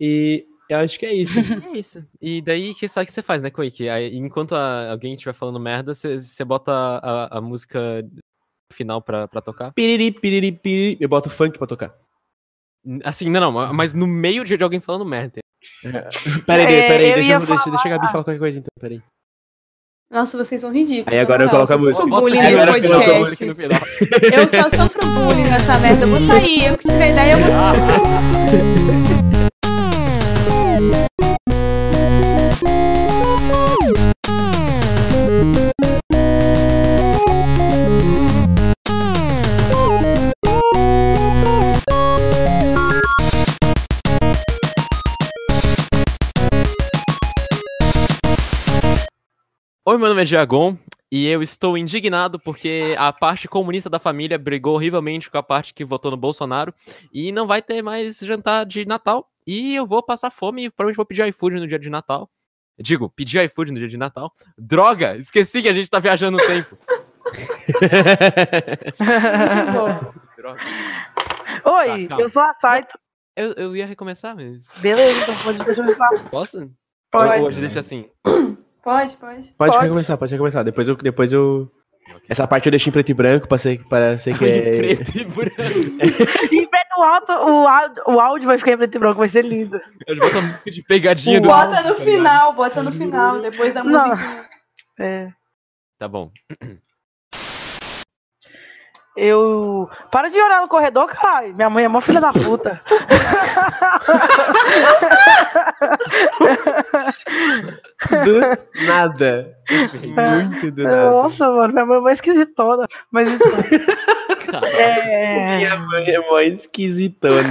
E 0.00 0.46
eu 0.70 0.78
acho 0.78 0.98
que 0.98 1.06
é 1.06 1.12
isso. 1.14 1.38
É 1.74 1.78
isso. 1.78 2.04
E 2.20 2.40
daí, 2.40 2.74
que 2.74 2.88
sabe 2.88 3.04
o 3.04 3.06
que 3.06 3.12
você 3.12 3.22
faz, 3.22 3.42
né, 3.42 3.50
Koiki? 3.50 3.88
Aí, 3.88 4.16
enquanto 4.16 4.54
a- 4.54 4.90
alguém 4.90 5.14
estiver 5.14 5.32
falando 5.32 5.58
merda, 5.58 5.94
você 5.94 6.20
você 6.20 6.44
bota 6.44 6.70
a, 6.72 7.38
a 7.38 7.40
música 7.40 8.02
final 8.72 9.00
pra, 9.02 9.26
pra 9.28 9.40
tocar. 9.40 9.72
piriri, 9.72 10.10
piriri, 10.12 10.52
piriri. 10.52 10.96
Eu 11.00 11.08
boto 11.08 11.28
funk 11.30 11.58
pra 11.58 11.66
tocar. 11.66 11.94
Assim, 13.04 13.28
não, 13.28 13.40
não, 13.52 13.72
mas 13.74 13.92
no 13.94 14.06
meio 14.06 14.44
de 14.44 14.56
de 14.56 14.62
alguém 14.64 14.80
falando 14.80 15.04
merda. 15.04 15.40
Peraí, 16.46 16.64
É, 16.76 16.88
peraí, 16.88 17.14
deixa, 17.14 17.32
eu- 17.32 17.40
deixa, 17.46 17.70
deixa 17.70 17.88
a 17.88 17.90
Gabi 17.90 18.06
falar 18.10 18.24
qualquer 18.24 18.38
coisa 18.38 18.58
então, 18.58 18.68
peraí. 18.80 19.02
Nossa, 20.10 20.38
vocês 20.38 20.60
são 20.60 20.72
ridículos. 20.72 21.12
Aí 21.12 21.18
agora 21.18 21.44
eu 21.44 21.50
coloco 21.50 21.70
a 21.72 21.76
música. 21.76 22.06
bullying 22.06 22.38
nesse 22.40 22.66
podcast. 22.66 23.44
Eu 24.32 24.48
só 24.48 24.70
sofro 24.70 25.00
bullying 25.06 25.44
nessa 25.50 25.78
merda. 25.80 26.04
Eu 26.04 26.08
vou 26.08 26.20
sair. 26.20 26.64
Eu 26.66 26.78
que 26.78 26.88
tiver 26.88 27.10
ideia, 27.12 27.32
eu 27.32 27.38
vou 27.38 29.17
Oi, 49.88 49.96
meu 49.96 50.06
nome 50.10 50.20
é 50.20 50.24
Diagon 50.26 50.76
e 51.10 51.26
eu 51.26 51.42
estou 51.42 51.78
indignado 51.78 52.38
porque 52.38 52.94
a 52.98 53.10
parte 53.10 53.48
comunista 53.48 53.88
da 53.88 53.98
família 53.98 54.38
brigou 54.38 54.74
horrivelmente 54.74 55.30
com 55.30 55.38
a 55.38 55.42
parte 55.42 55.72
que 55.72 55.82
votou 55.82 56.10
no 56.10 56.16
Bolsonaro 56.18 56.74
e 57.10 57.32
não 57.32 57.46
vai 57.46 57.62
ter 57.62 57.80
mais 57.80 58.18
jantar 58.18 58.66
de 58.66 58.84
Natal. 58.84 59.26
E 59.46 59.74
eu 59.74 59.86
vou 59.86 60.02
passar 60.02 60.30
fome 60.30 60.66
e 60.66 60.70
provavelmente 60.70 60.96
vou 60.98 61.06
pedir 61.06 61.26
iFood 61.28 61.58
no 61.58 61.66
dia 61.66 61.78
de 61.78 61.88
Natal. 61.88 62.28
Digo, 62.78 63.08
pedir 63.08 63.42
iFood 63.46 63.72
no 63.72 63.78
dia 63.78 63.88
de 63.88 63.96
Natal. 63.96 64.30
Droga! 64.58 65.16
Esqueci 65.16 65.62
que 65.62 65.70
a 65.70 65.72
gente 65.72 65.88
tá 65.88 65.98
viajando 65.98 66.36
no 66.36 66.46
tempo. 66.46 66.76
Droga. 70.36 70.60
Oi, 71.64 72.08
Tá, 72.08 72.20
eu 72.20 72.28
sou 72.28 72.42
a 72.42 72.52
Saito. 72.52 72.98
Eu, 73.34 73.52
eu 73.54 73.74
ia 73.74 73.86
recomeçar, 73.86 74.36
mas. 74.36 74.66
Beleza, 74.82 75.22
então 75.22 75.34
pode 75.42 75.74
começar. 75.74 76.10
Posso? 76.28 76.70
Pode. 77.10 77.42
Hoje 77.42 77.60
deixa 77.62 77.80
assim. 77.80 78.10
Pode, 78.88 79.16
pode. 79.18 79.52
Pode, 79.58 79.72
Pode. 79.72 79.84
recomeçar, 79.84 80.16
pode 80.16 80.32
recomeçar. 80.32 80.64
Depois 80.64 80.88
eu, 80.88 80.96
depois 80.96 81.32
eu. 81.32 81.70
Essa 82.26 82.46
parte 82.48 82.66
eu 82.66 82.70
deixo 82.70 82.88
em 82.88 82.92
preto 82.92 83.10
e 83.10 83.14
branco 83.14 83.46
pra 83.46 83.58
ser, 83.58 83.84
pra 83.86 84.18
ser 84.18 84.36
que 84.38 84.44
é. 84.46 84.76
Preto 84.96 85.18
e 85.18 85.24
branco. 85.24 85.54
E 86.50 86.66
preto 86.66 87.02
alto, 87.02 87.32
o, 87.32 87.68
áudio- 87.68 88.02
o 88.06 88.18
áudio 88.20 88.46
vai 88.46 88.56
ficar 88.58 88.72
em 88.72 88.76
preto 88.78 88.94
e 88.94 88.98
branco, 88.98 89.18
vai 89.18 89.28
ser 89.28 89.44
lindo. 89.44 89.78
Eu 90.06 90.16
vou 90.16 90.26
botar 90.26 90.40
música 90.40 90.70
de 90.70 90.82
pegadinha 90.84 91.38
do. 91.40 91.48
Bota 91.48 91.82
no 91.82 91.94
final, 91.96 92.52
bota 92.54 92.82
no 92.82 92.90
final. 92.92 93.40
Depois 93.40 93.74
da 93.74 93.84
Não. 93.84 94.08
música. 94.08 94.48
É. 94.98 95.28
Tá 95.98 96.08
bom. 96.08 96.30
Eu. 99.20 99.90
Para 100.12 100.28
de 100.28 100.40
orar 100.40 100.62
no 100.62 100.68
corredor, 100.68 101.08
caralho. 101.08 101.52
Minha 101.52 101.68
mãe 101.68 101.84
é 101.84 101.88
mó 101.88 102.00
filha 102.00 102.20
da 102.20 102.32
puta. 102.32 102.80
Do 108.24 108.86
nada. 108.86 109.58
Muito 109.68 110.70
do 110.70 110.84
nada. 110.84 111.10
Nossa, 111.10 111.50
mano, 111.50 111.72
minha 111.72 111.84
mãe 111.84 111.96
é 111.96 112.00
mó 112.00 112.10
esquisitona. 112.10 112.86
Mas 113.10 113.28
então. 113.32 113.50
é. 114.78 115.56
Minha 115.56 115.76
mãe 115.78 116.10
é 116.10 116.20
mó 116.20 116.38
esquisitona. 116.38 117.42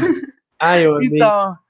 Ai, 0.59 0.85
eu 0.85 0.95
amei. 0.95 1.09
Então. 1.15 1.57